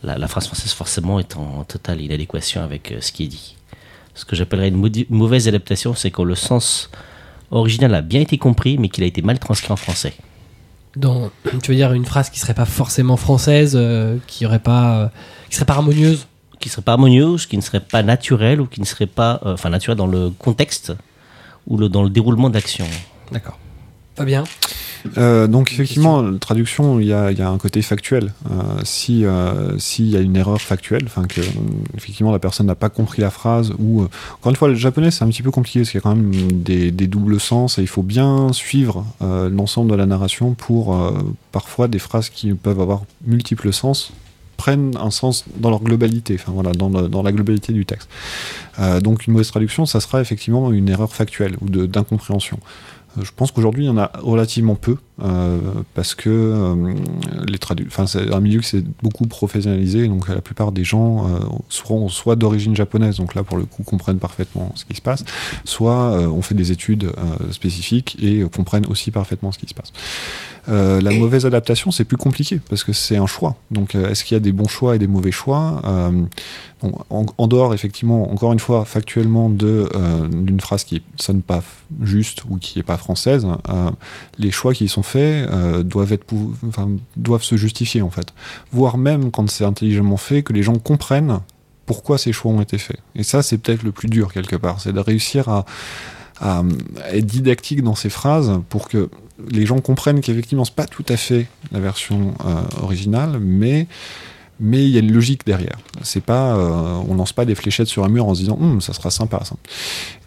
la, 0.03 0.19
la 0.19 0.29
phrase 0.29 0.47
française 0.47 0.73
forcément 0.73 1.19
est 1.19 1.37
en 1.37 1.65
totale 1.65 2.01
inadéquation 2.01 2.63
avec 2.63 2.93
euh, 2.93 3.01
ce 3.01 3.13
qui 3.13 3.25
est 3.25 3.29
dit. 3.29 3.57
Ce 4.15 4.25
que 4.25 4.37
j'appellerais 4.37 4.69
une 4.69 5.07
mauvaise 5.11 5.49
adaptation, 5.49 5.95
c'est 5.95 6.11
quand 6.11 6.25
le 6.25 6.35
sens 6.35 6.91
original 7.51 7.95
a 7.95 8.03
bien 8.03 8.21
été 8.21 8.37
compris, 8.39 8.77
mais 8.79 8.89
qu'il 8.89 9.05
a 9.05 9.07
été 9.07 9.23
mal 9.23 9.39
transcrit 9.39 9.73
en 9.73 9.77
français. 9.77 10.13
Dans, 10.97 11.31
tu 11.63 11.71
veux 11.71 11.77
dire 11.77 11.93
une 11.95 12.05
phrase 12.05 12.29
qui 12.29 12.39
serait 12.39 12.53
pas 12.53 12.67
forcément 12.67 13.17
française, 13.17 13.73
euh, 13.75 14.19
qui 14.27 14.45
aurait 14.45 14.59
pas, 14.59 14.99
euh, 14.99 15.09
qui 15.49 15.57
serait 15.57 15.65
pas 15.65 15.75
harmonieuse? 15.75 16.27
Qui 16.61 16.69
serait 16.69 16.83
pas 16.83 16.93
harmonieuse, 16.93 17.47
qui 17.47 17.57
ne 17.57 17.63
serait 17.63 17.81
pas 17.81 18.03
naturelle, 18.03 18.61
ou 18.61 18.67
qui 18.67 18.81
ne 18.81 18.85
serait 18.85 19.07
pas. 19.07 19.41
euh, 19.47 19.55
Enfin, 19.55 19.71
naturelle 19.71 19.97
dans 19.97 20.07
le 20.07 20.29
contexte, 20.31 20.93
ou 21.67 21.79
le, 21.79 21.89
dans 21.89 22.03
le 22.03 22.11
déroulement 22.11 22.51
d'action. 22.51 22.87
D'accord. 23.31 23.59
Fabien? 24.17 24.45
Euh, 25.19 25.47
donc 25.47 25.73
effectivement, 25.73 26.23
la 26.23 26.39
traduction, 26.39 27.01
il 27.01 27.07
y 27.07 27.13
a, 27.13 27.31
il 27.33 27.39
y 27.39 27.43
a 27.43 27.49
un 27.51 27.59
côté 27.59 27.83
factuel. 27.83 28.33
Euh, 28.51 28.55
si 28.85 29.25
euh, 29.25 29.79
s'il 29.79 30.07
y 30.09 30.17
a 30.17 30.21
une 30.21 30.37
erreur 30.37 30.61
factuelle, 30.61 31.03
enfin 31.07 31.25
que 31.27 31.41
effectivement 31.97 32.33
la 32.33 32.39
personne 32.39 32.67
n'a 32.67 32.75
pas 32.75 32.89
compris 32.89 33.21
la 33.23 33.31
phrase, 33.31 33.73
ou 33.79 34.03
encore 34.03 34.51
une 34.51 34.57
fois, 34.57 34.69
le 34.69 34.75
japonais 34.75 35.11
c'est 35.11 35.25
un 35.25 35.29
petit 35.29 35.43
peu 35.43 35.51
compliqué 35.51 35.81
parce 35.81 35.91
qu'il 35.91 35.99
y 35.99 36.03
a 36.03 36.03
quand 36.03 36.15
même 36.15 36.53
des, 36.53 36.91
des 36.91 37.07
doubles 37.07 37.41
sens 37.41 37.79
et 37.79 37.83
il 37.83 37.89
faut 37.89 38.03
bien 38.03 38.53
suivre 38.53 39.05
l'ensemble 39.21 39.91
de 39.91 39.97
la 39.97 40.07
narration 40.07 40.55
pour 40.55 40.97
parfois 41.51 41.89
des 41.89 41.99
phrases 41.99 42.29
qui 42.29 42.53
peuvent 42.55 42.81
avoir 42.81 43.03
multiples 43.27 43.73
sens 43.73 44.13
prennent 44.57 44.97
un 44.97 45.11
sens 45.11 45.45
dans 45.57 45.71
leur 45.71 45.81
globalité, 45.81 46.37
enfin 46.39 46.53
voilà, 46.53 46.71
dans, 46.71 46.89
le- 46.89 47.09
dans 47.09 47.25
la 47.25 47.33
globalité 47.33 47.73
du 47.73 47.85
texte. 47.85 48.09
Euh, 48.79 49.01
donc 49.01 49.27
une 49.27 49.33
mauvaise 49.33 49.49
traduction, 49.49 49.87
ça 49.87 49.99
sera 49.99 50.21
effectivement 50.21 50.71
une 50.71 50.89
erreur 50.89 51.13
factuelle 51.13 51.57
ou 51.61 51.69
d'incompréhension. 51.69 52.61
Euh, 53.19 53.23
Je 53.25 53.33
pense 53.35 53.53
qu'aujourd'hui, 53.53 53.85
il 53.85 53.87
y 53.89 53.91
en 53.91 53.99
a 53.99 54.11
relativement 54.21 54.75
peu, 54.75 54.97
parce 55.95 56.15
que 56.15 56.29
euh, 56.31 56.95
les 57.47 57.59
tradu- 57.59 57.89
c'est 58.07 58.33
un 58.33 58.41
milieu 58.41 58.61
qui 58.61 58.69
s'est 58.69 58.85
beaucoup 59.03 59.27
professionnalisé, 59.27 60.09
donc 60.09 60.29
la 60.29 60.41
plupart 60.41 60.73
des 60.73 60.85
gens 60.85 61.27
euh, 61.27 61.39
seront 61.69 62.09
soit 62.09 62.37
d'origine 62.37 62.75
japonaise, 62.75 63.17
donc 63.19 63.35
là 63.35 63.43
pour 63.43 63.57
le 63.57 63.65
coup 63.65 63.83
comprennent 63.83 64.19
parfaitement 64.19 64.73
ce 64.75 64.85
qui 64.85 64.95
se 64.97 65.03
passe, 65.03 65.25
soit 65.65 66.13
euh, 66.13 66.27
ont 66.27 66.43
fait 66.43 66.55
des 66.55 66.73
études 66.73 67.05
euh, 67.05 67.53
spécifiques 67.53 68.17
et 68.21 68.41
euh, 68.41 68.49
comprennent 68.49 68.87
aussi 68.87 69.11
parfaitement 69.11 69.53
ce 69.53 69.59
qui 69.59 69.69
se 69.69 69.75
passe. 69.75 69.93
Euh, 70.69 71.01
la 71.01 71.11
mauvaise 71.11 71.45
adaptation, 71.45 71.91
c'est 71.91 72.05
plus 72.05 72.17
compliqué 72.17 72.61
parce 72.69 72.85
que 72.85 72.93
c'est 72.93 73.17
un 73.17 73.27
choix. 73.27 73.57
Donc, 73.73 73.95
euh, 73.97 74.09
est-ce 74.11 74.23
qu'il 74.25 74.37
y 74.37 74.37
a 74.37 74.41
des 74.41 74.53
bons 74.53 74.69
choix 74.69 74.95
et 74.95 75.01
des 75.01 75.09
mauvais 75.09 75.33
choix 75.33 75.83
Euh, 75.85 76.23
bon, 76.81 76.93
en, 77.11 77.27
en 77.37 77.47
dehors, 77.49 77.75
effectivement, 77.75 78.31
encore 78.33 78.53
une 78.53 78.61
fois, 78.61 78.85
factuellement, 78.85 79.53
euh, 79.61 80.29
d'une 80.29 80.61
phrase 80.61 80.85
qui 80.85 81.03
sonne 81.17 81.43
pas 81.43 81.65
juste 82.03 82.45
ou 82.49 82.59
qui 82.59 82.79
est 82.79 82.85
pas 82.85 82.97
française, 82.97 83.45
euh, 83.69 83.91
les 84.39 84.53
choix 84.53 84.73
qui 84.73 84.87
sont 84.87 85.03
euh, 85.19 85.83
doivent 85.83 86.13
être, 86.13 86.27
enfin, 86.67 86.91
doivent 87.17 87.43
se 87.43 87.57
justifier 87.57 88.03
en 88.03 88.11
fait. 88.11 88.33
Voire 88.73 88.99
même 88.99 89.31
quand 89.31 89.49
c'est 89.51 89.65
intelligemment 89.65 90.17
fait, 90.17 90.43
que 90.43 90.53
les 90.53 90.63
gens 90.63 90.79
comprennent 90.79 91.41
pourquoi 91.87 92.19
ces 92.19 92.33
choix 92.33 92.53
ont 92.53 92.61
été 92.61 92.79
faits. 92.79 93.01
Et 93.15 93.23
ça, 93.23 93.43
c'est 93.43 93.59
peut-être 93.59 93.83
le 93.83 93.93
plus 93.93 94.09
dur 94.09 94.33
quelque 94.33 94.57
part, 94.57 94.81
c'est 94.81 94.93
de 94.93 95.01
réussir 95.01 95.49
à 95.49 95.65
être 97.13 97.27
didactique 97.27 97.83
dans 97.83 97.95
ces 97.95 98.11
phrases 98.11 98.61
pour 98.69 98.89
que 98.89 99.09
les 99.51 99.67
gens 99.67 99.81
comprennent 99.81 100.21
qu'effectivement 100.21 100.65
c'est 100.65 100.75
pas 100.75 100.87
tout 100.87 101.05
à 101.09 101.17
fait 101.17 101.47
la 101.71 101.81
version 101.81 102.35
euh, 102.45 102.63
originale, 102.83 103.39
mais 103.41 103.87
mais 104.63 104.85
il 104.85 104.91
y 104.91 104.97
a 104.97 105.01
une 105.01 105.13
logique 105.13 105.45
derrière. 105.45 105.77
C'est 106.03 106.23
pas, 106.23 106.57
euh, 106.57 107.03
on 107.09 107.15
lance 107.15 107.33
pas 107.33 107.45
des 107.45 107.57
fléchettes 107.57 107.89
sur 107.89 108.05
un 108.05 108.09
mur 108.09 108.27
en 108.27 108.35
se 108.35 108.41
disant, 108.41 108.57
Hum, 108.61 108.81
ça 108.81 108.93
sera 108.93 109.11
sympa 109.11 109.43
ça. 109.45 109.57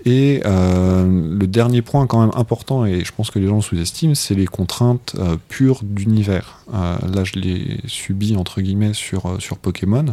Et 0.04 0.42
euh, 0.46 1.04
le 1.40 1.48
dernier 1.48 1.82
point 1.82 2.06
quand 2.06 2.20
même 2.20 2.36
important, 2.36 2.86
et 2.86 3.04
je 3.04 3.12
pense 3.12 3.32
que 3.32 3.40
les 3.40 3.48
gens 3.48 3.62
sous-estiment, 3.62 4.14
c'est 4.14 4.36
les 4.36 4.46
contraintes 4.46 5.16
euh, 5.18 5.38
pures 5.48 5.80
d'univers. 5.84 6.60
Là, 6.72 7.24
je 7.24 7.34
l'ai 7.40 7.80
subi 7.86 8.36
entre 8.36 8.60
guillemets 8.60 8.94
sur 8.94 9.38
sur 9.40 9.58
Pokémon. 9.58 10.06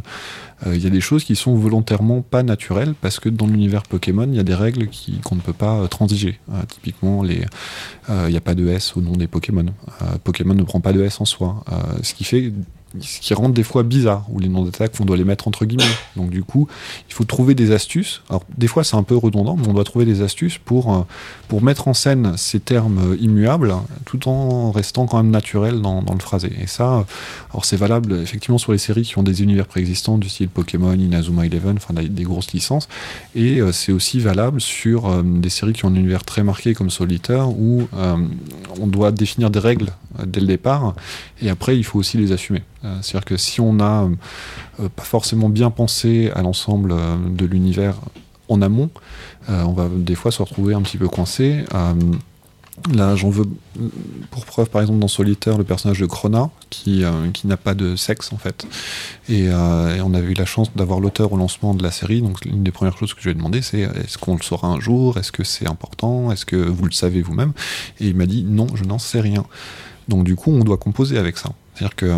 Il 0.66 0.80
y 0.80 0.86
a 0.86 0.90
des 0.90 1.00
choses 1.00 1.24
qui 1.24 1.34
sont 1.34 1.56
volontairement 1.56 2.20
pas 2.20 2.42
naturelles 2.42 2.94
parce 3.00 3.18
que 3.18 3.30
dans 3.30 3.46
l'univers 3.46 3.82
Pokémon, 3.82 4.28
il 4.28 4.36
y 4.36 4.38
a 4.38 4.44
des 4.44 4.54
règles 4.54 4.88
qui 4.88 5.18
qu'on 5.20 5.34
ne 5.34 5.40
peut 5.40 5.54
pas 5.54 5.88
transiger. 5.88 6.38
Typiquement, 6.68 7.22
les 7.22 7.46
il 8.10 8.30
n'y 8.30 8.36
a 8.36 8.40
pas 8.42 8.54
de 8.54 8.68
S 8.68 8.96
au 8.96 9.00
nom 9.00 9.12
des 9.12 9.26
Pokémon. 9.26 9.64
Pokémon 10.24 10.54
ne 10.54 10.62
prend 10.62 10.80
pas 10.80 10.92
de 10.92 11.02
S 11.02 11.22
en 11.22 11.24
soi. 11.24 11.64
Ce 12.02 12.12
qui 12.12 12.24
fait 12.24 12.52
ce 13.00 13.20
qui 13.20 13.34
rend 13.34 13.48
des 13.48 13.62
fois 13.62 13.82
bizarre, 13.82 14.24
où 14.30 14.38
les 14.38 14.48
noms 14.48 14.64
d'attaque, 14.64 14.92
on 15.00 15.04
doit 15.04 15.16
les 15.16 15.24
mettre 15.24 15.48
entre 15.48 15.64
guillemets. 15.64 15.84
Donc 16.16 16.30
du 16.30 16.42
coup, 16.42 16.68
il 17.08 17.14
faut 17.14 17.24
trouver 17.24 17.54
des 17.54 17.72
astuces. 17.72 18.22
Alors 18.28 18.44
des 18.56 18.66
fois 18.66 18.84
c'est 18.84 18.96
un 18.96 19.02
peu 19.02 19.16
redondant, 19.16 19.56
mais 19.56 19.68
on 19.68 19.74
doit 19.74 19.84
trouver 19.84 20.04
des 20.04 20.22
astuces 20.22 20.58
pour, 20.58 20.94
euh, 20.94 21.00
pour 21.48 21.62
mettre 21.62 21.88
en 21.88 21.94
scène 21.94 22.34
ces 22.36 22.60
termes 22.60 23.12
euh, 23.12 23.16
immuables, 23.20 23.74
tout 24.04 24.28
en 24.28 24.70
restant 24.70 25.06
quand 25.06 25.16
même 25.16 25.30
naturel 25.30 25.80
dans, 25.80 26.02
dans 26.02 26.14
le 26.14 26.20
phrasé. 26.20 26.52
Et 26.60 26.66
ça, 26.66 26.94
euh, 26.94 27.02
alors 27.50 27.64
c'est 27.64 27.76
valable 27.76 28.20
effectivement 28.22 28.58
sur 28.58 28.72
les 28.72 28.78
séries 28.78 29.02
qui 29.02 29.18
ont 29.18 29.22
des 29.22 29.42
univers 29.42 29.66
préexistants 29.66 30.18
du 30.18 30.28
style 30.28 30.48
Pokémon, 30.48 30.92
Inazuma 30.92 31.46
Eleven, 31.46 31.76
enfin 31.76 31.94
des 31.94 32.22
grosses 32.24 32.52
licences. 32.52 32.88
Et 33.34 33.60
euh, 33.60 33.72
c'est 33.72 33.92
aussi 33.92 34.20
valable 34.20 34.60
sur 34.60 35.06
euh, 35.06 35.22
des 35.24 35.50
séries 35.50 35.72
qui 35.72 35.84
ont 35.84 35.88
un 35.88 35.94
univers 35.94 36.24
très 36.24 36.42
marqué 36.42 36.74
comme 36.74 36.90
Solitaire, 36.90 37.48
où 37.48 37.88
euh, 37.94 38.16
on 38.80 38.86
doit 38.86 39.12
définir 39.12 39.50
des 39.50 39.58
règles 39.58 39.92
dès 40.26 40.40
le 40.40 40.46
départ, 40.46 40.94
et 41.40 41.48
après 41.48 41.76
il 41.76 41.84
faut 41.84 41.98
aussi 41.98 42.18
les 42.18 42.32
assumer. 42.32 42.62
Euh, 42.84 42.98
C'est-à-dire 43.02 43.24
que 43.24 43.36
si 43.36 43.60
on 43.60 43.74
n'a 43.74 44.08
euh, 44.80 44.88
pas 44.94 45.04
forcément 45.04 45.48
bien 45.48 45.70
pensé 45.70 46.30
à 46.34 46.42
l'ensemble 46.42 46.92
euh, 46.92 47.16
de 47.28 47.46
l'univers 47.46 47.96
en 48.48 48.60
amont, 48.62 48.90
euh, 49.48 49.62
on 49.64 49.72
va 49.72 49.88
des 49.88 50.14
fois 50.14 50.30
se 50.30 50.42
retrouver 50.42 50.74
un 50.74 50.82
petit 50.82 50.98
peu 50.98 51.08
coincé. 51.08 51.64
Euh, 51.74 51.94
Là, 52.90 53.14
j'en 53.14 53.28
veux 53.28 53.44
pour 54.30 54.46
preuve, 54.46 54.70
par 54.70 54.80
exemple, 54.80 54.98
dans 54.98 55.06
Solitaire, 55.06 55.58
le 55.58 55.62
personnage 55.62 56.00
de 56.00 56.06
Crona, 56.06 56.48
qui, 56.70 57.04
euh, 57.04 57.28
qui 57.30 57.46
n'a 57.46 57.58
pas 57.58 57.74
de 57.74 57.96
sexe, 57.96 58.32
en 58.32 58.38
fait. 58.38 58.66
Et, 59.28 59.48
euh, 59.50 59.94
et 59.96 60.00
on 60.00 60.14
avait 60.14 60.32
eu 60.32 60.34
la 60.34 60.46
chance 60.46 60.74
d'avoir 60.74 60.98
l'auteur 60.98 61.32
au 61.32 61.36
lancement 61.36 61.74
de 61.74 61.82
la 61.82 61.90
série. 61.90 62.22
Donc, 62.22 62.44
l'une 62.46 62.62
des 62.62 62.72
premières 62.72 62.96
choses 62.96 63.12
que 63.12 63.20
je 63.20 63.28
lui 63.28 63.32
ai 63.32 63.34
demandé, 63.34 63.60
c'est 63.60 63.80
est-ce 63.80 64.16
qu'on 64.16 64.36
le 64.36 64.42
saura 64.42 64.68
un 64.68 64.80
jour? 64.80 65.18
Est-ce 65.18 65.30
que 65.30 65.44
c'est 65.44 65.68
important? 65.68 66.32
Est-ce 66.32 66.46
que 66.46 66.56
vous 66.56 66.86
le 66.86 66.92
savez 66.92 67.20
vous-même? 67.20 67.52
Et 68.00 68.08
il 68.08 68.16
m'a 68.16 68.26
dit 68.26 68.42
non, 68.42 68.66
je 68.74 68.84
n'en 68.84 68.98
sais 68.98 69.20
rien. 69.20 69.44
Donc, 70.08 70.24
du 70.24 70.34
coup, 70.34 70.50
on 70.50 70.64
doit 70.64 70.78
composer 70.78 71.18
avec 71.18 71.36
ça. 71.36 71.50
C'est-à-dire 71.74 71.94
que 71.94 72.10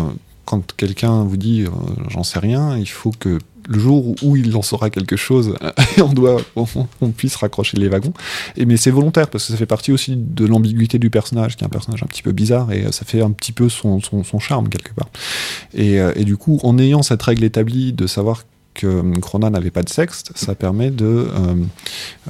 quand 0.45 0.73
quelqu'un 0.75 1.23
vous 1.23 1.37
dit 1.37 1.63
euh, 1.63 1.69
j'en 2.09 2.23
sais 2.23 2.39
rien, 2.39 2.77
il 2.77 2.87
faut 2.87 3.11
que 3.11 3.39
le 3.67 3.79
jour 3.79 4.15
où 4.21 4.35
il 4.35 4.55
en 4.55 4.61
saura 4.61 4.89
quelque 4.89 5.15
chose, 5.15 5.55
on 5.97 6.13
doit, 6.13 6.39
on, 6.55 7.09
puisse 7.09 7.35
raccrocher 7.35 7.77
les 7.77 7.89
wagons. 7.89 8.13
Et 8.57 8.65
mais 8.65 8.77
c'est 8.77 8.91
volontaire 8.91 9.27
parce 9.27 9.45
que 9.45 9.51
ça 9.51 9.57
fait 9.57 9.65
partie 9.65 9.91
aussi 9.91 10.15
de 10.15 10.45
l'ambiguïté 10.45 10.99
du 10.99 11.09
personnage, 11.09 11.55
qui 11.55 11.63
est 11.63 11.67
un 11.67 11.69
personnage 11.69 12.03
un 12.03 12.07
petit 12.07 12.21
peu 12.21 12.31
bizarre 12.31 12.71
et 12.71 12.85
euh, 12.85 12.91
ça 12.91 13.05
fait 13.05 13.21
un 13.21 13.31
petit 13.31 13.51
peu 13.51 13.69
son, 13.69 13.99
son, 14.01 14.39
charme 14.39 14.69
quelque 14.69 14.93
part. 14.93 15.09
Euh, 15.77 16.13
et 16.15 16.25
du 16.25 16.37
coup, 16.37 16.59
en 16.63 16.77
ayant 16.77 17.01
cette 17.01 17.23
règle 17.23 17.43
établie 17.43 17.93
de 17.93 18.05
savoir 18.05 18.43
que 18.75 18.85
euh, 18.85 19.13
Crona 19.21 19.49
n'avait 19.49 19.71
pas 19.71 19.81
de 19.81 19.89
sexe, 19.89 20.23
ça 20.35 20.53
permet 20.53 20.91
de, 20.91 21.05
euh, 21.05 21.55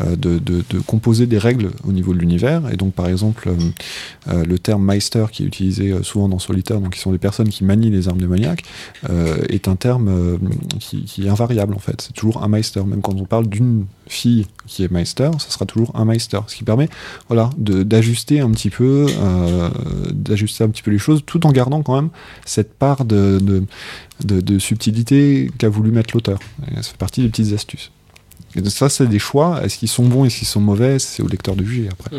euh, 0.01 0.15
de, 0.15 0.79
composer 0.85 1.25
des 1.25 1.37
règles 1.37 1.71
au 1.85 1.91
niveau 1.91 2.13
de 2.13 2.19
l'univers. 2.19 2.61
Et 2.71 2.77
donc, 2.77 2.93
par 2.93 3.07
exemple, 3.07 3.51
le 4.27 4.59
terme 4.59 4.85
Meister, 4.85 5.25
qui 5.31 5.43
est 5.43 5.45
utilisé 5.45 5.95
souvent 6.03 6.29
dans 6.29 6.39
Solitaire, 6.39 6.79
donc 6.79 6.93
qui 6.93 6.99
sont 6.99 7.11
des 7.11 7.17
personnes 7.17 7.49
qui 7.49 7.63
manient 7.63 7.89
les 7.89 8.07
armes 8.07 8.19
démoniaques, 8.19 8.63
est 9.49 9.67
un 9.67 9.75
terme 9.75 10.39
qui, 10.79 11.03
qui 11.05 11.25
est 11.25 11.29
invariable 11.29 11.73
en 11.73 11.79
fait. 11.79 12.01
C'est 12.01 12.13
toujours 12.13 12.43
un 12.43 12.47
Meister. 12.47 12.83
Même 12.85 13.01
quand 13.01 13.15
on 13.19 13.25
parle 13.25 13.47
d'une 13.47 13.85
fille 14.07 14.45
qui 14.67 14.83
est 14.83 14.91
Meister, 14.91 15.31
ça 15.39 15.49
sera 15.49 15.65
toujours 15.65 15.91
un 15.95 16.05
Meister. 16.05 16.39
Ce 16.47 16.55
qui 16.55 16.63
permet 16.63 16.89
voilà, 17.27 17.49
d'ajuster 17.57 18.39
un 18.39 18.51
petit 18.51 18.69
peu, 18.69 19.07
euh, 19.09 19.69
un 19.69 20.69
petit 20.69 20.81
peu 20.83 20.91
les 20.91 20.97
choses, 20.97 21.23
tout 21.25 21.45
en 21.45 21.51
gardant 21.51 21.81
quand 21.81 21.95
même 21.95 22.09
cette 22.45 22.73
part 22.73 23.05
de, 23.05 23.39
de, 23.39 24.41
de, 24.41 24.59
subtilité 24.59 25.51
qu'a 25.57 25.69
voulu 25.69 25.91
mettre 25.91 26.11
l'auteur. 26.13 26.39
Ça 26.75 26.83
fait 26.83 26.97
partie 26.97 27.21
des 27.21 27.29
petites 27.29 27.53
astuces. 27.53 27.91
Et 28.55 28.69
ça, 28.69 28.89
c'est 28.89 29.07
des 29.07 29.19
choix. 29.19 29.61
Est-ce 29.63 29.77
qu'ils 29.77 29.89
sont 29.89 30.05
bons, 30.05 30.25
est-ce 30.25 30.37
qu'ils 30.39 30.47
sont 30.47 30.61
mauvais 30.61 30.97
C'est 30.99 31.21
au 31.21 31.27
lecteur 31.27 31.55
de 31.55 31.63
juger 31.63 31.89
après. 31.91 32.11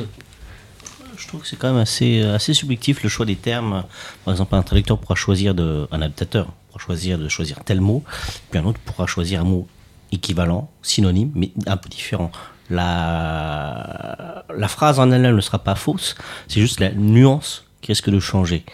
Je 1.16 1.26
trouve 1.26 1.40
que 1.40 1.48
c'est 1.48 1.56
quand 1.56 1.72
même 1.72 1.80
assez, 1.80 2.20
euh, 2.20 2.34
assez 2.36 2.54
subjectif 2.54 3.02
le 3.02 3.08
choix 3.08 3.26
des 3.26 3.36
termes. 3.36 3.84
Par 4.24 4.32
exemple, 4.34 4.54
un 4.54 4.62
traducteur 4.62 4.98
pourra 4.98 5.14
choisir 5.14 5.54
de, 5.54 5.88
un 5.90 6.02
adaptateur 6.02 6.52
pourra 6.70 6.84
choisir 6.84 7.18
de 7.18 7.28
choisir 7.28 7.64
tel 7.64 7.80
mot, 7.80 8.04
puis 8.50 8.60
un 8.60 8.64
autre 8.64 8.78
pourra 8.80 9.06
choisir 9.06 9.40
un 9.40 9.44
mot 9.44 9.66
équivalent, 10.12 10.70
synonyme, 10.82 11.30
mais 11.34 11.50
un 11.66 11.76
peu 11.76 11.88
différent. 11.88 12.30
La, 12.70 14.44
phrase 14.68 14.98
en 14.98 15.10
elle-même 15.10 15.36
ne 15.36 15.40
sera 15.40 15.58
pas 15.58 15.74
fausse, 15.74 16.16
c'est 16.48 16.60
juste 16.60 16.80
la 16.80 16.92
nuance 16.92 17.64
qui 17.80 17.92
risque 17.92 18.10
de 18.10 18.18
changer. 18.18 18.64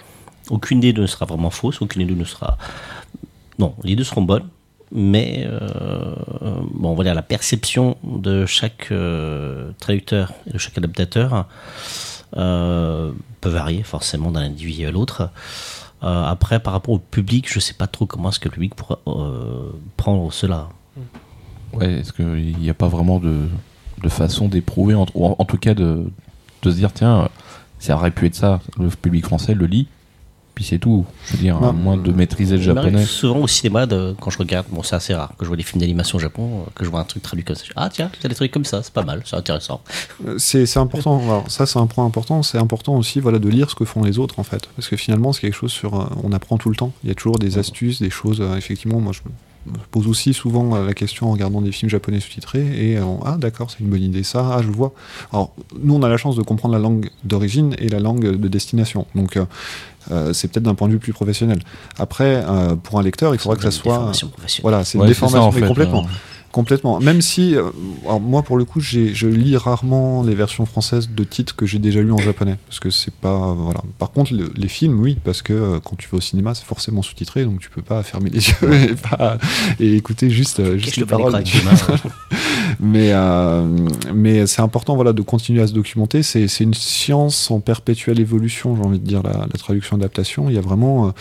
Aucune 0.48 0.80
des 0.80 0.92
deux 0.92 1.02
ne 1.02 1.06
sera 1.06 1.26
vraiment 1.26 1.50
fausse, 1.50 1.82
aucune 1.82 2.06
des 2.06 2.12
deux 2.12 2.18
ne 2.18 2.24
sera. 2.24 2.56
Non, 3.58 3.74
les 3.84 3.94
deux 3.96 4.04
seront 4.04 4.22
bonnes, 4.22 4.48
mais 4.90 5.46
euh, 5.46 6.14
bon, 6.74 7.00
dire 7.02 7.14
la 7.14 7.22
perception 7.22 7.96
de 8.02 8.46
chaque 8.46 8.88
euh, 8.92 9.72
traducteur 9.78 10.32
et 10.46 10.52
de 10.52 10.58
chaque 10.58 10.76
adaptateur 10.78 11.46
euh, 12.36 13.12
peut 13.40 13.48
varier 13.48 13.82
forcément 13.82 14.30
d'un 14.30 14.42
individu 14.42 14.86
à 14.86 14.90
l'autre. 14.90 15.30
Euh, 16.02 16.24
après, 16.24 16.60
par 16.60 16.72
rapport 16.72 16.94
au 16.94 16.98
public, 16.98 17.50
je 17.50 17.60
sais 17.60 17.74
pas 17.74 17.86
trop 17.86 18.06
comment 18.06 18.30
est-ce 18.30 18.40
que 18.40 18.48
le 18.48 18.54
public 18.54 18.74
pourra 18.74 18.98
prendre 19.96 20.32
cela. 20.32 20.68
Ouais, 21.72 21.90
est-ce 22.00 22.12
qu'il 22.12 22.56
n'y 22.58 22.68
a 22.70 22.74
pas 22.74 22.88
vraiment 22.88 23.18
de, 23.18 23.48
de 24.02 24.08
façon 24.08 24.48
d'éprouver, 24.48 24.94
en, 24.94 25.06
ou 25.14 25.26
en, 25.26 25.36
en 25.38 25.44
tout 25.44 25.56
cas 25.58 25.74
de, 25.74 26.04
de 26.62 26.70
se 26.70 26.76
dire, 26.76 26.92
tiens, 26.92 27.28
ça 27.78 27.94
aurait 27.96 28.10
pu 28.10 28.26
être 28.26 28.34
ça, 28.34 28.60
le 28.78 28.88
public 28.88 29.24
français 29.24 29.54
le 29.54 29.64
lit, 29.66 29.88
puis 30.54 30.64
c'est 30.64 30.78
tout. 30.78 31.06
Je 31.28 31.32
veux 31.32 31.38
dire, 31.38 31.58
Ouais. 31.62 31.68
à 31.68 31.72
moins 31.72 31.96
de 31.96 32.12
maîtriser 32.12 32.56
le 32.58 32.62
japonais. 32.62 33.06
souvent 33.06 33.38
au 33.40 33.48
cinéma, 33.48 33.86
de- 33.86 34.14
quand 34.20 34.28
je 34.28 34.36
regarde, 34.36 34.66
bon, 34.70 34.82
c'est 34.82 34.94
assez 34.94 35.14
rare, 35.14 35.30
que 35.38 35.46
je 35.46 35.48
vois 35.48 35.56
des 35.56 35.62
films 35.62 35.80
d'animation 35.80 36.18
au 36.18 36.20
Japon, 36.20 36.60
euh, 36.66 36.70
que 36.74 36.84
je 36.84 36.90
vois 36.90 37.00
un 37.00 37.04
truc 37.04 37.22
traduit 37.22 37.42
comme 37.42 37.56
ça. 37.56 37.62
je 37.64 37.68
dis, 37.70 37.74
Ah, 37.76 37.88
tiens, 37.90 38.10
il 38.20 38.22
y 38.22 38.26
a 38.26 38.28
des 38.28 38.34
trucs 38.34 38.52
comme 38.52 38.66
ça, 38.66 38.82
c'est 38.82 38.92
pas 38.92 39.02
mal, 39.02 39.22
c'est 39.24 39.36
intéressant. 39.36 39.80
Euh, 40.26 40.34
C'est 40.38 40.66
c'est 40.66 40.78
important. 40.78 41.20
Alors, 41.22 41.50
ça, 41.50 41.64
c'est 41.64 41.78
un 41.78 41.86
point 41.86 42.04
important. 42.04 42.42
C'est 42.42 42.58
important 42.58 42.96
aussi, 42.96 43.18
voilà, 43.18 43.38
de 43.38 43.48
lire 43.48 43.70
ce 43.70 43.74
que 43.74 43.86
font 43.86 44.02
les 44.04 44.18
autres, 44.18 44.38
en 44.38 44.42
fait, 44.44 44.68
parce 44.76 44.88
que 44.88 44.96
finalement, 44.98 45.32
c'est 45.32 45.40
quelque 45.40 45.56
chose 45.56 45.72
sur. 45.72 45.98
euh, 45.98 46.04
on 46.22 46.32
apprend 46.32 46.58
tout 46.58 46.68
le 46.68 46.76
temps. 46.76 46.92
Il 47.02 47.08
y 47.08 47.12
a 47.12 47.14
toujours 47.14 47.38
des 47.38 47.56
astuces, 47.56 48.02
des 48.02 48.10
choses. 48.10 48.42
euh, 48.42 48.56
effectivement, 48.56 49.00
moi, 49.00 49.12
je 49.14 49.20
me 49.66 49.78
pose 49.90 50.06
aussi 50.08 50.34
souvent 50.34 50.74
euh, 50.74 50.86
la 50.86 50.94
question 50.94 51.28
en 51.28 51.32
regardant 51.32 51.60
des 51.60 51.72
films 51.72 51.90
japonais 51.90 52.20
sous-titrés 52.20 52.66
et 52.92 52.98
euh, 52.98 53.04
ah 53.24 53.36
d'accord, 53.38 53.70
c'est 53.70 53.80
une 53.80 53.88
bonne 53.90 54.02
idée 54.02 54.22
ça. 54.22 54.50
Ah, 54.54 54.62
je 54.62 54.68
vois. 54.68 54.92
Alors, 55.32 55.54
nous, 55.82 55.94
on 55.94 56.02
a 56.02 56.08
la 56.08 56.16
chance 56.16 56.36
de 56.36 56.42
comprendre 56.42 56.74
la 56.74 56.80
langue 56.80 57.10
d'origine 57.24 57.74
et 57.78 57.88
la 57.88 58.00
langue 58.00 58.36
de 58.36 58.48
destination. 58.48 59.06
Donc. 59.14 59.36
euh, 59.36 59.44
euh, 60.10 60.32
c'est 60.32 60.48
peut-être 60.48 60.64
d'un 60.64 60.74
point 60.74 60.88
de 60.88 60.94
vue 60.94 60.98
plus 60.98 61.12
professionnel. 61.12 61.60
Après, 61.96 62.42
euh, 62.44 62.74
pour 62.74 62.98
un 62.98 63.04
lecteur, 63.04 63.36
il 63.36 63.38
faudra 63.38 63.54
que 63.54 63.62
ça 63.62 63.70
C'est 63.70 63.76
une 63.76 63.82
soit. 63.84 63.92
déformation 63.92 64.28
professionnelle. 64.30 64.62
Voilà, 64.62 64.84
c'est 64.84 64.98
une 64.98 65.02
Ouais, 65.02 65.08
c'est 65.08 65.14
ça, 65.14 65.26
déformation, 65.26 65.48
en 65.48 65.52
mais 65.52 65.60
fait, 65.60 65.66
complètement. 65.68 66.06
Hein. 66.52 66.58
Complètement. 66.62 67.00
Même 67.00 67.22
si, 67.22 67.56
euh, 67.56 67.64
alors 68.04 68.20
moi 68.20 68.42
pour 68.42 68.56
le 68.58 68.64
coup, 68.64 68.80
je 68.80 69.26
lis 69.26 69.56
rarement 69.56 70.22
les 70.22 70.34
versions 70.34 70.66
françaises 70.66 71.08
de 71.10 71.24
titres 71.24 71.56
que 71.56 71.66
j'ai 71.66 71.78
déjà 71.78 72.00
lus 72.00 72.12
en 72.12 72.18
japonais, 72.18 72.56
parce 72.68 72.78
que 72.80 72.90
c'est 72.90 73.12
pas, 73.14 73.54
voilà. 73.54 73.80
Par 73.98 74.10
contre, 74.12 74.34
le- 74.34 74.52
les 74.54 74.68
films, 74.68 75.00
oui, 75.00 75.16
parce 75.24 75.42
que 75.42 75.52
euh, 75.52 75.80
quand 75.82 75.96
tu 75.96 76.08
vas 76.10 76.18
au 76.18 76.20
cinéma, 76.20 76.54
c'est 76.54 76.64
forcément 76.64 77.02
sous-titré, 77.02 77.44
donc 77.44 77.60
tu 77.60 77.70
peux 77.70 77.82
pas 77.82 78.02
fermer 78.02 78.30
les 78.30 78.38
yeux 78.48 78.72
et, 78.90 78.94
pas- 78.94 79.38
et 79.80 79.94
écouter 79.96 80.30
juste, 80.30 80.60
euh, 80.60 80.76
juste 80.78 80.96
les 80.96 81.06
paroles. 81.06 81.32
mains, 81.32 81.42
Mais, 82.80 83.12
euh, 83.12 83.66
mais 84.14 84.46
c'est 84.46 84.62
important 84.62 84.94
voilà, 84.94 85.12
de 85.12 85.22
continuer 85.22 85.62
à 85.62 85.66
se 85.66 85.72
documenter. 85.72 86.22
C'est 86.22 86.48
c'est 86.48 86.64
une 86.64 86.74
science 86.74 87.50
en 87.50 87.60
perpétuelle 87.60 88.20
évolution, 88.20 88.76
j'ai 88.76 88.82
envie 88.82 88.98
de 88.98 89.06
dire, 89.06 89.22
la, 89.22 89.32
la 89.32 89.58
traduction-adaptation. 89.58 90.48
Il 90.48 90.54
y 90.54 90.58
a 90.58 90.62
vraiment. 90.62 91.12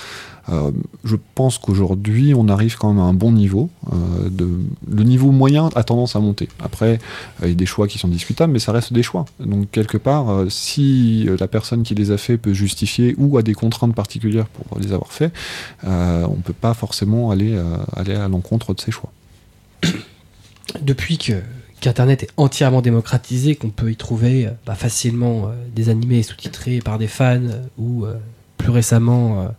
Euh, 0.50 0.72
je 1.04 1.16
pense 1.36 1.58
qu'aujourd'hui, 1.58 2.34
on 2.36 2.48
arrive 2.48 2.78
quand 2.78 2.92
même 2.94 3.04
à 3.04 3.06
un 3.06 3.14
bon 3.14 3.32
niveau. 3.32 3.70
euh, 3.92 4.30
de, 4.30 4.48
le 4.90 5.04
niveau 5.04 5.32
moyen 5.32 5.70
a 5.76 5.84
tendance 5.84 6.16
à 6.16 6.20
monter. 6.20 6.50
Après, 6.64 7.00
euh, 7.42 7.46
il 7.46 7.50
y 7.50 7.52
a 7.52 7.56
des 7.56 7.66
choix 7.66 7.88
qui 7.88 8.00
sont 8.00 8.08
discutables, 8.08 8.52
mais 8.52 8.60
ça 8.60 8.72
reste 8.72 8.94
des 8.94 9.04
choix. 9.04 9.26
Donc, 9.40 9.70
quelque 9.72 9.98
part, 9.98 10.46
si 10.50 11.28
la 11.40 11.48
personne 11.48 11.84
qui 11.84 11.96
les 11.96 12.12
a 12.12 12.18
fait 12.18 12.38
peut 12.38 12.54
justifier 12.54 13.16
ou 13.18 13.38
a 13.38 13.44
des 13.44 13.54
contraintes 13.54 13.96
particulières 13.96 14.48
pour 14.48 14.80
les 14.80 14.94
avoir 14.94 15.12
faits, 15.12 15.34
on 15.84 16.36
ne 16.38 16.42
peut 16.44 16.54
pas 16.54 16.74
forcément 16.74 17.32
aller, 17.32 17.60
aller 17.96 18.14
à 18.14 18.28
l'encontre 18.28 18.74
de 18.74 18.82
ces 18.82 18.92
choix. 18.92 19.12
depuis 20.82 21.18
que 21.18 21.34
qu'Internet 21.80 22.24
est 22.24 22.30
entièrement 22.38 22.82
démocratisé, 22.82 23.56
qu'on 23.56 23.70
peut 23.70 23.92
y 23.92 23.96
trouver 23.96 24.48
bah, 24.68 24.76
facilement 24.76 25.52
des 25.76 25.90
animés 25.90 26.22
sous-titrés 26.22 26.80
par 26.80 27.00
des 27.00 27.08
fans 27.08 27.42
ou 27.80 28.06
plus 28.58 28.70
récemment 28.70 29.52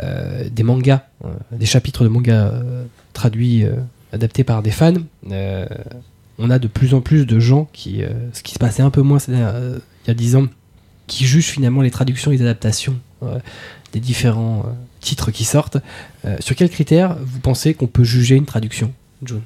euh, 0.00 0.48
des 0.50 0.64
mangas, 0.64 1.02
euh, 1.24 1.28
des 1.52 1.66
chapitres 1.66 2.02
de 2.02 2.08
mangas 2.08 2.48
euh, 2.48 2.84
traduits, 3.12 3.64
adaptés 4.12 4.42
par 4.42 4.62
des 4.62 4.72
fans, 4.72 4.94
on 6.38 6.50
a 6.50 6.58
de 6.58 6.66
plus 6.66 6.94
en 6.94 7.00
plus 7.00 7.26
de 7.26 7.38
gens 7.38 7.68
qui, 7.72 8.02
ce 8.32 8.42
qui 8.42 8.54
se 8.54 8.58
passait 8.58 8.82
un 8.82 8.90
peu 8.90 9.02
moins 9.02 9.18
il 9.28 9.80
y 10.08 10.10
a 10.10 10.14
dix 10.14 10.34
ans, 10.34 10.46
qui 11.06 11.26
jugent 11.26 11.50
finalement 11.50 11.80
les 11.80 11.92
traductions 11.92 12.32
et 12.32 12.36
les 12.36 12.42
adaptations 12.42 12.98
des 13.92 14.00
différents 14.00 14.64
titres 15.00 15.30
qui 15.30 15.44
sortent. 15.44 15.78
sur 16.40 16.56
quels 16.56 16.70
critères 16.70 17.16
vous 17.20 17.38
pensez 17.38 17.74
qu'on 17.74 17.86
peut 17.86 18.04
juger 18.04 18.34
une 18.34 18.46
traduction, 18.46 18.92
June? 19.24 19.42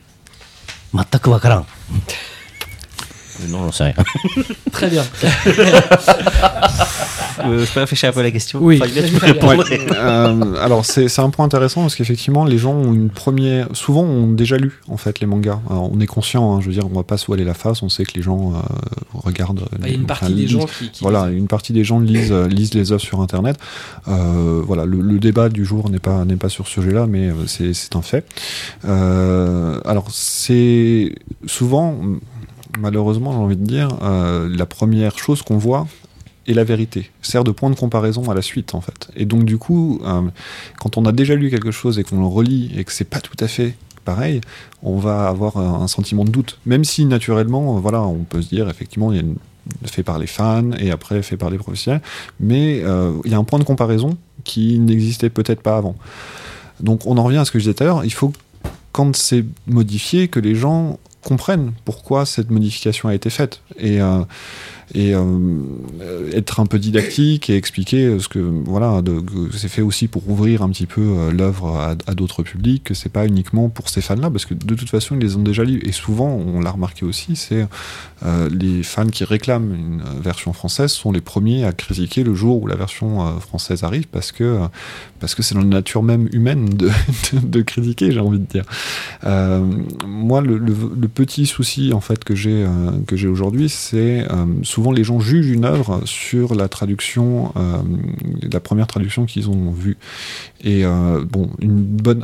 Non, 3.49 3.65
j'en 3.65 3.73
sais 3.73 3.85
rien. 3.85 3.95
Très 4.73 4.89
bien. 4.89 5.05
Euh, 7.45 7.65
je 7.65 7.73
peux 7.73 7.81
réfléchir 7.81 8.09
un 8.09 8.13
peu 8.13 8.21
à 8.21 8.23
la 8.25 8.31
question. 8.31 8.59
Oui. 8.63 8.81
Enfin, 8.83 9.27
répondre. 9.27 9.65
Euh, 9.71 10.55
alors 10.63 10.85
c'est 10.85 11.19
un 11.19 11.31
point 11.31 11.45
intéressant 11.45 11.83
parce 11.83 11.95
qu'effectivement 11.97 12.45
les 12.45 12.59
gens 12.59 12.73
ont 12.73 12.93
une 12.93 13.11
première 13.11 13.69
souvent 13.75 14.03
ont 14.03 14.29
déjà 14.31 14.57
lu 14.57 14.81
en 14.89 14.97
fait 14.97 15.21
les 15.21 15.27
mangas. 15.27 15.61
Alors, 15.71 15.91
on 15.93 16.01
est 16.01 16.07
conscient 16.07 16.55
hein, 16.55 16.61
je 16.61 16.67
veux 16.67 16.73
dire 16.73 16.85
on 16.91 16.95
va 16.95 17.03
pas 17.03 17.17
se 17.19 17.27
voiler 17.27 17.45
la 17.45 17.55
face 17.55 17.83
on 17.83 17.89
sait 17.89 18.05
que 18.05 18.13
les 18.15 18.23
gens 18.23 18.53
euh, 18.55 18.59
regardent 19.15 19.61
Bah, 19.79 19.87
Il 19.87 19.89
y 19.89 19.91
a 19.93 19.95
une 19.95 20.05
enfin, 20.05 20.07
partie 20.07 20.35
des 20.35 20.43
lisent- 20.43 20.51
gens 20.51 20.67
qui. 20.67 20.91
qui- 20.91 21.03
voilà 21.03 21.29
une 21.29 21.47
partie 21.49 21.73
des 21.73 21.85
gens 21.85 22.01
lisent 22.01 22.33
euh, 22.33 22.47
lisent 22.49 22.75
les 22.75 22.93
œuvres 22.93 23.01
sur 23.01 23.21
internet. 23.21 23.57
Euh, 24.09 24.63
voilà 24.65 24.85
le, 24.85 25.01
le 25.01 25.19
débat 25.19 25.49
du 25.49 25.65
jour 25.65 25.91
n'est 25.91 25.99
pas 25.99 26.25
n'est 26.25 26.37
pas 26.37 26.49
sur 26.49 26.67
ce 26.67 26.75
sujet 26.75 26.93
là 26.93 27.07
mais 27.07 27.31
c'est 27.47 27.97
un 27.97 28.03
fait. 28.03 28.27
Euh, 28.85 29.81
alors 29.85 30.07
c'est 30.11 31.15
souvent 31.47 31.97
malheureusement 32.79 33.33
j'ai 33.33 33.39
envie 33.39 33.57
de 33.57 33.65
dire 33.65 33.89
euh, 34.03 34.49
la 34.55 34.67
première 34.67 35.19
chose 35.19 35.43
qu'on 35.43 35.59
voit 35.59 35.87
est 36.49 36.55
la 36.55 36.65
vérité, 36.65 37.11
sert 37.23 37.45
de 37.45 37.51
point 37.51 37.71
de 37.71 37.77
comparaison 37.77 38.29
à 38.31 38.35
la 38.35 38.43
suite 38.43 38.75
en 38.75 38.81
fait. 38.81 39.11
Et 39.15 39.27
donc 39.27 39.45
du 39.45 39.59
coup, 39.59 40.01
euh, 40.05 40.23
quand 40.81 40.97
on 40.97 41.05
a 41.05 41.13
déjà 41.13 41.35
lu 41.35 41.51
quelque 41.51 41.71
chose 41.71 41.99
et 41.99 42.05
qu'on 42.05 42.19
le 42.19 42.27
relit 42.27 42.73
et 42.77 42.85
que 42.85 42.93
c'est 42.93 43.05
pas 43.05 43.21
tout 43.21 43.37
à 43.39 43.47
fait 43.47 43.77
pareil, 44.05 44.41
on 44.83 44.99
va 44.99 45.29
avoir 45.29 45.59
un, 45.59 45.87
sentiment 45.87 46.25
de 46.25 46.31
doute. 46.31 46.59
Même 46.65 46.85
si 46.85 47.05
naturellement, 47.05 47.77
euh, 47.77 47.81
voilà, 47.81 48.03
on 48.03 48.25
peut 48.25 48.41
se 48.41 48.49
dire 48.49 48.69
effectivement 48.71 49.13
il 49.13 49.17
y 49.17 49.19
a 49.19 49.23
une 49.23 49.37
fait 49.85 50.03
par 50.03 50.19
les 50.19 50.27
fans 50.27 50.71
et 50.79 50.91
après 50.91 51.23
fait 51.23 51.37
par 51.37 51.51
les 51.51 51.59
professionnels, 51.59 52.01
mais 52.41 52.81
euh, 52.83 53.13
il 53.27 53.31
y 53.31 53.35
a 53.35 53.39
un 53.39 53.45
point 53.45 53.59
de 53.59 53.65
comparaison 53.65 54.17
qui 54.45 54.79
n'existait 54.79 55.29
peut-être 55.29 55.61
pas 55.61 55.77
avant. 55.77 55.95
Donc 56.81 57.07
on 57.07 57.19
en 57.19 57.25
revient 57.25 57.37
à 57.37 57.45
ce 57.45 57.51
que 57.51 57.59
je 57.59 57.65
disais 57.65 57.75
tout 57.75 57.83
à 57.83 57.87
l'heure, 57.87 58.05
il 58.05 58.13
faut 58.13 58.33
quand 58.93 59.15
c'est 59.15 59.45
modifié 59.67 60.29
que 60.29 60.41
les 60.41 60.55
gens 60.55 60.99
comprennent 61.23 61.73
pourquoi 61.85 62.25
cette 62.25 62.51
modification 62.51 63.11
a 63.11 63.15
été 63.15 63.29
faite 63.29 63.61
et 63.79 64.01
et 64.95 65.15
euh, 65.15 65.23
euh, 66.01 66.31
être 66.33 66.61
un 66.61 66.67
peu 66.67 66.79
didactique 66.79 67.51
et 67.51 67.57
expliquer 67.57 68.19
ce 68.19 68.29
que 68.29 68.39
voilà 68.39 69.03
c'est 69.53 69.69
fait 69.69 69.83
aussi 69.83 70.09
pour 70.09 70.29
ouvrir 70.29 70.63
un 70.63 70.71
petit 70.71 70.87
peu 70.87 71.01
euh, 71.01 71.31
l'œuvre 71.31 71.97
à, 72.07 72.15
d'autres 72.15 72.43
publics 72.43 72.85
que 72.85 72.95
c'est 72.95 73.09
pas 73.09 73.27
uniquement 73.27 73.69
pour 73.69 73.89
ces 73.89 74.01
fans 74.01 74.17
là 74.17 74.31
parce 74.31 74.47
que 74.47 74.55
de 74.55 74.75
toute 74.75 74.89
façon 74.89 75.17
ils 75.17 75.21
les 75.21 75.37
ont 75.37 75.43
déjà 75.43 75.65
lus. 75.65 75.81
Et 75.85 75.93
souvent 75.93 76.29
on 76.29 76.61
l'a 76.61 76.71
remarqué 76.71 77.05
aussi 77.05 77.37
c'est 77.37 77.67
euh, 78.25 78.49
les 78.51 78.83
fans 78.83 79.07
qui 79.07 79.25
réclament 79.25 79.75
une 79.75 80.01
euh, 80.01 80.21
version 80.21 80.53
française 80.53 80.91
sont 80.91 81.13
les 81.13 81.21
premiers 81.21 81.65
à 81.65 81.73
critiquer 81.73 82.25
le 82.25 82.35
jour 82.35 82.63
où 82.63 82.67
la 82.67 82.75
version 82.75 83.27
euh, 83.27 83.39
française 83.39 83.85
arrive 83.85 84.09
parce 84.09 84.33
que 84.33 84.45
euh, 84.45 84.67
parce 85.21 85.35
que 85.35 85.43
c'est 85.43 85.55
dans 85.55 85.61
la 85.61 85.67
nature 85.67 86.03
même 86.03 86.29
humaine 86.33 86.69
de, 86.69 86.91
de, 87.43 87.63
critiquer 87.63 88.13
j'ai 88.13 88.21
envie 88.21 88.39
de 88.39 88.47
dire. 88.47 88.65
Euh, 89.25 89.65
moi 90.07 90.41
le, 90.41 90.59
petit 91.09 91.47
souci 91.47 91.93
en 91.93 92.01
fait 92.01 92.23
que 92.25 92.35
j'ai 92.35 92.65
euh, 92.65 92.93
que 93.07 93.17
j'ai 93.17 93.29
aujourd'hui 93.29 93.69
c'est 93.69 94.27
euh, 94.31 94.47
les 94.93 95.05
gens 95.05 95.21
jugent 95.21 95.51
une 95.51 95.65
œuvre 95.65 96.03
sur 96.05 96.55
la 96.55 96.69
traduction 96.69 97.53
euh, 97.57 97.79
la 98.51 98.61
première 98.61 98.87
traduction 98.87 99.27
qu'ils 99.27 99.51
ont 99.51 99.71
vue. 99.71 99.97
Et 100.63 100.85
euh, 100.85 101.25
bon 101.25 101.51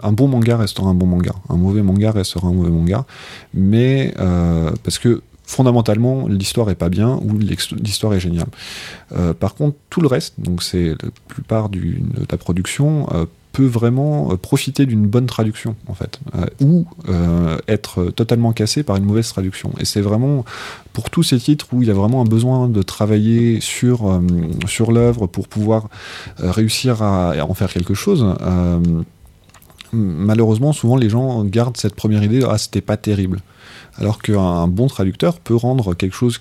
un 0.02 0.12
bon 0.12 0.28
manga 0.28 0.56
restera 0.56 0.88
un 0.88 0.94
bon 0.94 1.06
manga. 1.06 1.34
Un 1.48 1.56
mauvais 1.56 1.82
manga 1.82 2.10
restera 2.10 2.48
un 2.48 2.52
mauvais 2.52 2.70
manga. 2.70 3.04
Mais 3.52 4.14
euh, 4.18 4.70
parce 4.82 4.98
que 4.98 5.22
fondamentalement 5.44 6.26
l'histoire 6.26 6.70
est 6.70 6.74
pas 6.74 6.88
bien 6.88 7.20
ou 7.22 7.38
l'histoire 7.38 8.14
est 8.14 8.20
géniale. 8.20 8.48
Par 9.38 9.54
contre, 9.54 9.76
tout 9.90 10.00
le 10.00 10.08
reste, 10.08 10.34
donc 10.38 10.62
c'est 10.62 10.90
la 10.90 11.10
plupart 11.28 11.68
de 11.68 11.80
la 12.30 12.38
production, 12.38 13.06
peut 13.54 13.64
vraiment 13.64 14.32
euh, 14.32 14.36
profiter 14.36 14.84
d'une 14.84 15.06
bonne 15.06 15.26
traduction 15.26 15.76
en 15.86 15.94
fait, 15.94 16.18
euh, 16.34 16.44
ou 16.60 16.86
euh, 17.08 17.56
être 17.68 18.06
totalement 18.06 18.52
cassé 18.52 18.82
par 18.82 18.96
une 18.96 19.04
mauvaise 19.04 19.28
traduction. 19.28 19.70
Et 19.78 19.84
c'est 19.84 20.00
vraiment 20.00 20.44
pour 20.92 21.08
tous 21.08 21.22
ces 21.22 21.38
titres 21.38 21.66
où 21.72 21.80
il 21.80 21.88
y 21.88 21.90
a 21.90 21.94
vraiment 21.94 22.20
un 22.20 22.26
besoin 22.26 22.68
de 22.68 22.82
travailler 22.82 23.60
sur 23.60 24.20
sur 24.66 24.92
l'œuvre 24.92 25.26
pour 25.26 25.48
pouvoir 25.48 25.88
réussir 26.38 27.02
à, 27.02 27.34
en 27.48 27.54
faire 27.54 27.72
quelque 27.72 27.94
chose. 27.94 28.24
malheureusement, 29.92 30.72
souvent 30.72 30.96
les 30.96 31.08
gens 31.08 31.44
gardent 31.44 31.76
cette 31.76 31.94
première 31.94 32.22
idée 32.22 32.42
ah 32.48 32.58
c'était 32.58 32.80
pas 32.80 32.96
terrible, 32.96 33.40
alors 33.96 34.18
qu'un 34.20 34.66
bon 34.68 34.88
traducteur 34.88 35.38
peut 35.38 35.56
rendre 35.56 35.94
quelque 35.94 36.16
chose 36.16 36.40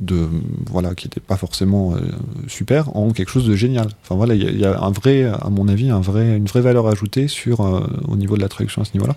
de 0.00 0.28
voilà 0.70 0.94
qui 0.94 1.06
n'était 1.06 1.20
pas 1.20 1.36
forcément 1.36 1.94
euh, 1.94 2.00
super 2.46 2.96
en 2.96 3.10
quelque 3.10 3.30
chose 3.30 3.46
de 3.46 3.56
génial. 3.56 3.88
Enfin 4.02 4.14
voilà, 4.14 4.34
il 4.34 4.58
y, 4.60 4.64
a- 4.64 4.80
un 4.80 4.90
vrai, 4.90 5.24
à 5.24 5.48
mon 5.50 5.66
avis, 5.66 5.90
un 5.90 6.00
vrai, 6.00 6.36
une 6.36 6.46
vraie 6.46 6.60
valeur 6.60 6.86
ajoutée 6.86 7.26
sur 7.26 7.62
euh, 7.62 7.84
au 8.06 8.14
niveau 8.16 8.36
de 8.36 8.40
la 8.42 8.48
traduction 8.48 8.82
à 8.82 8.84
ce 8.84 8.92
niveau-là. 8.94 9.16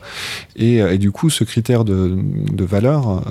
Et, 0.55 0.81
euh, 0.81 0.93
et 0.93 0.97
du 0.97 1.11
coup, 1.11 1.29
ce 1.29 1.43
critère 1.43 1.85
de, 1.85 2.17
de 2.51 2.63
valeur 2.65 3.23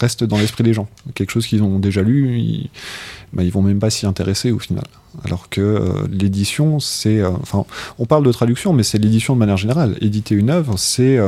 reste 0.00 0.24
dans 0.24 0.38
l'esprit 0.38 0.64
des 0.64 0.72
gens. 0.72 0.88
Quelque 1.14 1.30
chose 1.30 1.46
qu'ils 1.46 1.62
ont 1.62 1.78
déjà 1.78 2.00
lu, 2.02 2.38
ils, 2.38 2.70
bah, 3.34 3.42
ils 3.42 3.52
vont 3.52 3.62
même 3.62 3.78
pas 3.80 3.90
s'y 3.90 4.06
intéresser 4.06 4.50
au 4.50 4.58
final. 4.58 4.84
Alors 5.24 5.48
que 5.50 6.06
l'édition, 6.10 6.80
c'est, 6.80 7.22
enfin, 7.24 7.64
on 7.98 8.06
parle 8.06 8.24
de 8.24 8.32
traduction, 8.32 8.72
mais 8.72 8.82
c'est 8.82 8.98
l'édition 8.98 9.34
de 9.34 9.38
manière 9.38 9.56
générale. 9.56 9.96
Éditer 10.00 10.34
une 10.34 10.48
œuvre, 10.50 10.78
c'est 10.78 11.18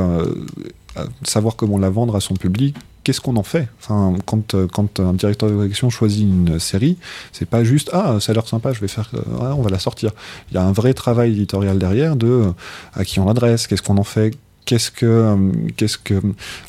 savoir 1.23 1.55
comment 1.55 1.77
la 1.77 1.89
vendre 1.89 2.15
à 2.15 2.19
son 2.19 2.33
public. 2.35 2.75
Qu'est-ce 3.03 3.19
qu'on 3.19 3.35
en 3.35 3.43
fait? 3.43 3.67
Enfin, 3.79 4.13
quand, 4.25 4.53
euh, 4.53 4.67
quand 4.71 4.99
un 4.99 5.13
directeur 5.13 5.49
de 5.49 5.55
collection 5.55 5.89
choisit 5.89 6.21
une 6.21 6.59
série, 6.59 6.97
c'est 7.31 7.49
pas 7.49 7.63
juste 7.63 7.89
ah 7.93 8.19
ça 8.19 8.31
a 8.31 8.35
l'air 8.35 8.47
sympa, 8.47 8.73
je 8.73 8.79
vais 8.79 8.87
faire, 8.87 9.09
euh, 9.15 9.53
on 9.57 9.63
va 9.63 9.71
la 9.71 9.79
sortir. 9.79 10.11
Il 10.51 10.55
y 10.55 10.57
a 10.57 10.63
un 10.63 10.71
vrai 10.71 10.93
travail 10.93 11.31
éditorial 11.31 11.79
derrière 11.79 12.15
de 12.15 12.27
euh, 12.27 12.51
à 12.93 13.03
qui 13.03 13.19
on 13.19 13.25
l'adresse, 13.25 13.65
qu'est-ce 13.65 13.81
qu'on 13.81 13.97
en 13.97 14.03
fait, 14.03 14.37
qu'est-ce 14.65 14.91
que 14.91 15.35
qu'est-ce 15.77 15.97
que 15.97 16.21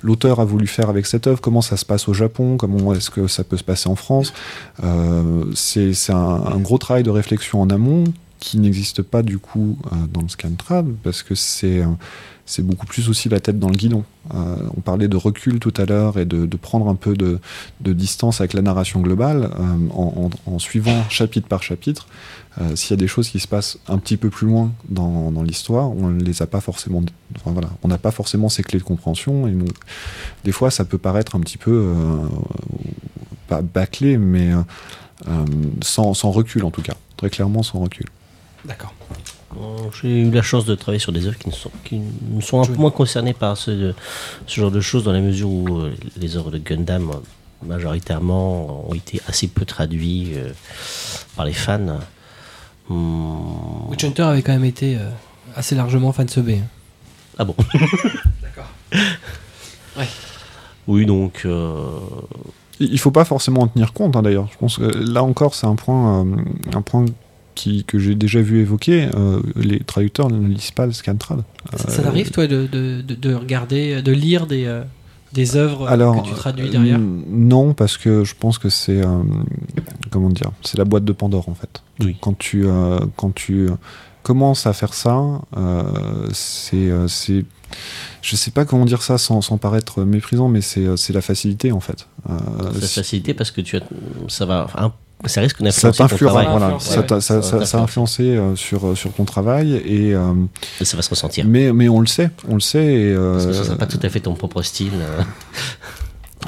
l'auteur 0.03 0.41
a 0.41 0.47
voulu 0.47 0.67
faire 0.67 0.89
avec 0.89 1.05
cette 1.05 1.27
œuvre, 1.27 1.43
comment 1.43 1.61
ça 1.61 1.77
se 1.77 1.85
passe 1.85 2.09
au 2.09 2.15
Japon, 2.15 2.57
comment 2.57 2.95
est-ce 2.95 3.11
que 3.11 3.27
ça 3.27 3.45
peut 3.45 3.59
se 3.59 3.65
passer 3.65 3.91
en 3.91 3.97
France. 3.97 4.33
Euh, 4.83 5.45
c'est 5.55 5.93
un, 6.13 6.17
un 6.17 6.59
gros 6.61 6.79
travail 6.79 7.03
de 7.03 7.11
réflexion 7.11 7.61
en 7.61 7.69
amont 7.69 8.05
qui 8.39 8.59
n'existe 8.59 9.03
pas 9.03 9.23
du 9.23 9.39
coup 9.39 9.79
dans 10.13 10.23
le 10.23 10.29
Scantrad, 10.29 10.87
parce 11.05 11.23
que 11.23 11.37
c'est 11.37 11.85
c'est 12.45 12.63
beaucoup 12.63 12.87
plus 12.87 13.09
aussi 13.09 13.29
la 13.29 13.41
tête 13.41 13.59
dans 13.59 13.69
le 13.69 13.77
guidon. 13.77 14.05
Euh, 14.35 14.57
on 14.77 14.81
parlait 14.81 15.09
de 15.09 15.17
recul 15.17 15.59
tout 15.59 15.73
à 15.77 15.85
l'heure 15.85 16.19
et 16.19 16.25
de, 16.25 16.57
prendre 16.57 16.89
un 16.89 16.95
peu 16.95 17.15
de, 17.15 17.39
distance 17.81 18.41
avec 18.41 18.53
la 18.53 18.63
narration 18.63 19.01
globale 19.01 19.51
euh, 19.59 20.29
en, 20.47 20.59
suivant 20.59 21.05
chapitre 21.09 21.47
par 21.47 21.63
chapitre. 21.63 22.07
Euh, 22.61 22.77
S'il 22.77 22.91
y 22.91 22.95
a 22.95 22.97
des 22.97 23.07
choses 23.07 23.29
qui 23.29 23.41
se 23.41 23.49
passent 23.49 23.79
un 23.89 23.99
petit 23.99 24.17
peu 24.17 24.29
plus 24.29 24.47
loin 24.47 24.73
dans, 24.89 25.43
l'histoire, 25.43 25.91
on 25.91 26.11
les 26.11 26.43
a 26.43 26.47
pas 26.47 26.61
forcément. 26.61 27.03
Voilà, 27.45 27.71
on 27.83 27.89
n'a 27.89 27.99
pas 27.99 28.11
forcément 28.11 28.49
ces 28.49 28.63
clés 28.63 28.79
de 28.79 28.85
compréhension. 28.85 29.47
Et 29.47 29.53
donc, 29.53 29.75
des 30.45 30.53
fois, 30.53 30.71
ça 30.71 30.85
peut 30.85 30.99
paraître 30.99 31.37
un 31.37 31.41
petit 31.41 31.59
peu 31.59 31.95
pas 33.49 33.63
bâclé, 33.63 34.19
mais 34.19 34.51
sans 35.83 36.13
recul 36.31 36.65
en 36.65 36.71
tout 36.71 36.83
cas. 36.83 36.95
Très 37.17 37.31
clairement, 37.31 37.63
sans 37.63 37.79
recul. 37.79 38.07
D'accord. 38.65 38.95
J'ai 40.01 40.21
eu 40.23 40.31
la 40.31 40.43
chance 40.43 40.65
de 40.65 40.75
travailler 40.75 40.99
sur 40.99 41.13
des 41.13 41.27
œuvres 41.27 41.39
qui, 41.39 41.49
ne 41.49 41.53
sont, 41.55 41.71
qui 41.85 42.01
me 42.31 42.41
sont 42.41 42.61
un 42.63 42.65
peu 42.67 42.75
moins 42.75 42.91
concernées 42.91 43.35
par 43.35 43.57
ce, 43.57 43.93
ce 44.47 44.61
genre 44.61 44.71
de 44.71 44.81
choses, 44.81 45.05
dans 45.05 45.13
la 45.13 45.21
mesure 45.21 45.49
où 45.51 45.79
euh, 45.79 45.93
les 46.17 46.37
œuvres 46.37 46.51
de 46.51 46.59
Gundam, 46.59 47.11
euh, 47.11 47.15
majoritairement, 47.67 48.89
ont 48.89 48.95
été 48.95 49.21
assez 49.29 49.49
peu 49.49 49.65
traduites 49.65 50.37
euh, 50.37 50.53
par 51.37 51.45
les 51.45 51.53
fans. 51.53 51.99
Hum, 52.91 53.89
Witch 53.91 54.05
Hunter 54.05 54.23
avait 54.23 54.43
quand 54.43 54.53
même 54.53 54.65
été 54.65 54.97
euh, 54.97 55.11
assez 55.55 55.75
largement 55.75 56.13
fan 56.13 56.27
hein. 56.37 56.55
Ah 57.39 57.45
bon 57.45 57.55
D'accord. 58.43 58.69
Oui, 60.89 61.07
donc. 61.07 61.43
euh, 61.45 61.99
Il 62.81 62.93
il 62.93 62.99
faut 62.99 63.11
pas 63.13 63.25
forcément 63.25 63.63
en 63.63 63.69
tenir 63.69 63.93
compte 63.93 64.17
hein, 64.17 64.23
d'ailleurs. 64.23 64.49
Je 64.53 64.59
pense 64.59 64.79
que 64.79 64.83
là 64.85 65.23
encore, 65.23 65.55
c'est 65.55 65.67
un 65.67 65.77
point, 65.77 66.25
euh, 66.25 66.37
un 66.75 66.83
point 66.83 67.05
qui, 67.55 67.85
que 67.85 67.99
j'ai 67.99 68.15
déjà 68.15 68.41
vu 68.41 68.61
évoquer. 68.61 69.09
Euh, 69.15 69.41
les 69.57 69.81
traducteurs 69.81 70.29
ne 70.31 70.47
lisent 70.49 70.71
pas 70.71 70.87
le 70.87 70.93
Scantrad. 70.93 71.43
Ça, 71.77 71.91
ça 71.91 72.03
t'arrive, 72.03 72.31
toi, 72.31 72.47
de, 72.47 72.67
de, 72.67 73.03
de- 73.03 73.15
de 73.15 73.35
regarder, 73.35 74.03
de 74.03 74.13
lire 74.13 74.47
des, 74.47 74.65
euh, 74.67 74.83
des 75.33 75.57
œuvres 75.57 75.87
Alors, 75.89 76.23
que 76.23 76.29
tu 76.29 76.35
traduis 76.35 76.69
euh, 76.69 76.71
derrière 76.71 76.99
Non, 76.99 77.75
parce 77.75 77.97
que 77.97 78.25
je 78.25 78.35
pense 78.39 78.59
que 78.59 78.69
c'est 78.69 79.01
euh, 79.05 79.23
comment 80.11 80.29
dire, 80.31 80.51
c'est 80.63 80.77
la 80.79 80.85
boîte 80.85 81.05
de 81.05 81.13
Pandore 81.13 81.49
en 81.49 81.55
fait. 81.55 81.83
Oui. 82.01 82.17
Quand 82.21 82.37
tu 82.39 82.67
euh, 82.67 82.99
quand 83.17 83.35
tu 83.35 83.69
commences 84.23 84.67
à 84.67 84.73
faire 84.73 84.95
ça, 84.95 85.19
euh, 85.57 85.83
c'est 86.33 86.77
euh, 86.91 87.09
c'est 87.09 87.45
je 88.21 88.37
sais 88.37 88.51
pas 88.51 88.65
comment 88.67 88.85
dire 88.85 89.01
ça 89.03 89.17
sans, 89.17 89.41
sans 89.41 89.57
paraître 89.57 90.03
méprisant, 90.05 90.49
mais 90.49 90.61
c'est 90.61 90.85
euh, 90.87 90.97
c'est 90.97 91.13
la 91.15 91.23
facilité 91.23 91.73
en 91.73 91.81
fait. 91.81 92.07
Euh, 92.29 92.35
c'est- 92.81 92.87
facilité 93.01 93.33
parce 93.35 93.51
que 93.51 93.61
tu 93.63 93.77
as, 93.77 93.81
ça 94.29 94.45
va. 94.47 94.67
un- 94.77 94.93
ça 95.29 95.41
risque 95.41 95.59
ça 95.59 95.65
d'influencer 95.65 95.99
ton 95.99 96.05
t'influence, 96.09 96.33
travail. 96.33 96.47
voilà, 96.51 96.67
Influence, 96.75 96.85
ça, 96.87 97.01
ouais. 97.01 97.07
t'a- 97.07 97.21
ça, 97.21 97.43
Ça 97.43 97.51
ça- 97.51 97.57
va 97.59 97.67
ça 97.67 97.79
a 97.79 97.83
influencé 97.83 98.23
euh, 98.23 98.57
sur, 98.57 98.87
euh, 98.89 98.95
sur 98.95 99.13
ton 99.13 99.25
travail 99.25 99.75
et 99.85 100.15
euh, 100.15 100.33
Et 100.81 100.85
ça 100.85 100.97
va 100.97 101.03
se 101.03 101.11
ressentir. 101.11 101.45
mais, 101.47 101.73
mais 101.73 101.89
on 101.89 102.01
le 102.01 102.07
sait, 102.07 102.31
on 102.49 102.55
le 102.55 102.61
sait 102.61 102.85
et 102.85 103.13
euh, 103.15 103.35
Parce 103.35 103.47
que 103.47 103.53
ce 103.53 103.65
sera 103.65 103.77
pas 103.77 103.87
tout 103.87 104.01
à 104.03 104.09
fait 104.09 104.21
ton 104.21 104.35
propre 104.35 104.63
style. 104.63 104.91
euh. 104.97 105.23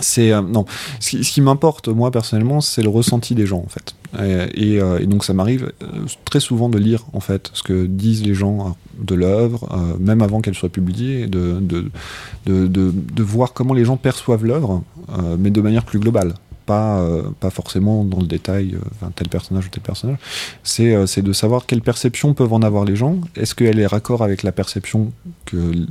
C'est 0.01 0.33
non. 0.43 0.64
Ce 0.99 1.11
qui, 1.11 1.22
ce 1.25 1.31
qui 1.33 1.41
m'importe 1.41 1.87
moi 1.87 2.11
personnellement, 2.11 2.61
c'est 2.61 2.83
le 2.83 2.89
ressenti 2.89 3.37
des 3.37 3.47
gens 3.47 3.62
en 3.64 3.68
fait. 3.68 3.95
Et, 4.20 4.72
et, 4.75 4.81
euh, 4.81 4.99
et 4.99 5.07
donc 5.07 5.25
ça 5.25 5.35
m'arrive 5.35 5.70
très 6.25 6.41
souvent 6.41 6.68
de 6.68 6.79
lire 6.79 7.05
en 7.12 7.20
fait 7.20 7.51
ce 7.55 7.62
que 7.62 7.87
disent 7.87 8.25
les 8.25 8.35
gens 8.35 8.77
de 8.99 9.14
l'œuvre, 9.14 9.68
euh, 9.72 9.95
même 10.01 10.20
avant 10.20 10.41
qu'elle 10.41 10.57
soit 10.57 10.68
publiée, 10.68 11.29
de 11.29 11.59
de, 11.61 11.91
de, 12.47 12.66
de, 12.66 12.93
de 12.93 13.22
voir 13.22 13.53
comment 13.53 13.72
les 13.72 13.85
gens 13.85 13.97
perçoivent 13.97 14.45
l'œuvre, 14.45 14.83
euh, 15.16 15.37
mais 15.39 15.51
de 15.51 15.61
manière 15.61 15.85
plus 15.85 16.01
globale. 16.01 16.35
Pas, 16.67 17.01
euh, 17.01 17.25
pas 17.41 17.51
forcément 17.51 18.05
dans 18.05 18.21
le 18.21 18.27
détail, 18.27 18.75
euh, 18.75 19.09
tel 19.15 19.29
personnage 19.29 19.67
ou 19.67 19.69
tel 19.69 19.83
personnage. 19.83 20.17
C'est 20.62 20.95
euh, 20.95 21.05
de 21.23 21.33
savoir 21.35 21.67
quelle 21.67 21.83
perception 21.83 22.33
peuvent 22.33 22.55
en 22.55 22.62
avoir 22.62 22.87
les 22.87 22.97
gens. 22.97 23.19
Est-ce 23.37 23.55
qu'elle 23.55 23.79
est 23.79 23.87
raccord 23.87 24.23
avec 24.23 24.43
la 24.43 24.51
perception 24.51 25.12
que 25.45 25.57
euh, 25.57 25.87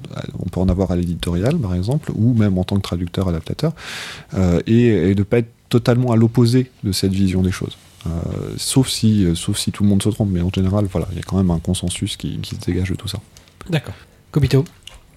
peut 0.51 0.59
en 0.59 0.69
avoir 0.69 0.89
à 0.89 0.95
l'éditorial, 0.95 1.57
par 1.57 1.75
exemple, 1.75 2.11
ou 2.15 2.33
même 2.33 2.57
en 2.57 2.63
tant 2.63 2.75
que 2.77 2.81
traducteur, 2.81 3.27
adaptateur 3.27 3.73
euh, 4.33 4.61
et, 4.65 5.11
et 5.11 5.15
de 5.15 5.23
pas 5.23 5.39
être 5.39 5.51
totalement 5.69 6.11
à 6.11 6.15
l'opposé 6.15 6.71
de 6.83 6.91
cette 6.91 7.13
vision 7.13 7.41
des 7.43 7.51
choses. 7.51 7.77
Sauf 8.57 8.89
si, 8.89 9.25
sauf 9.33 9.57
si 9.57 9.71
tout 9.71 9.83
le 9.83 9.89
monde 9.89 10.03
se 10.03 10.09
trompe, 10.09 10.29
mais 10.31 10.41
en 10.41 10.49
général, 10.53 10.85
voilà, 10.91 11.07
il 11.11 11.17
y 11.17 11.19
a 11.21 11.23
quand 11.23 11.37
même 11.37 11.51
un 11.51 11.59
consensus 11.59 12.17
qui, 12.17 12.37
qui 12.39 12.55
se 12.55 12.61
dégage 12.61 12.89
de 12.89 12.95
tout 12.95 13.07
ça. 13.07 13.19
D'accord. 13.69 13.93
Kobito? 14.31 14.65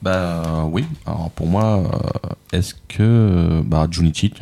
Bah 0.02 0.64
oui. 0.70 0.84
Alors 1.06 1.30
pour 1.30 1.46
moi, 1.46 1.82
euh, 2.52 2.56
est-ce 2.58 2.74
que 2.74 2.98
euh, 3.00 3.62
bah 3.64 3.86
Junichi, 3.90 4.32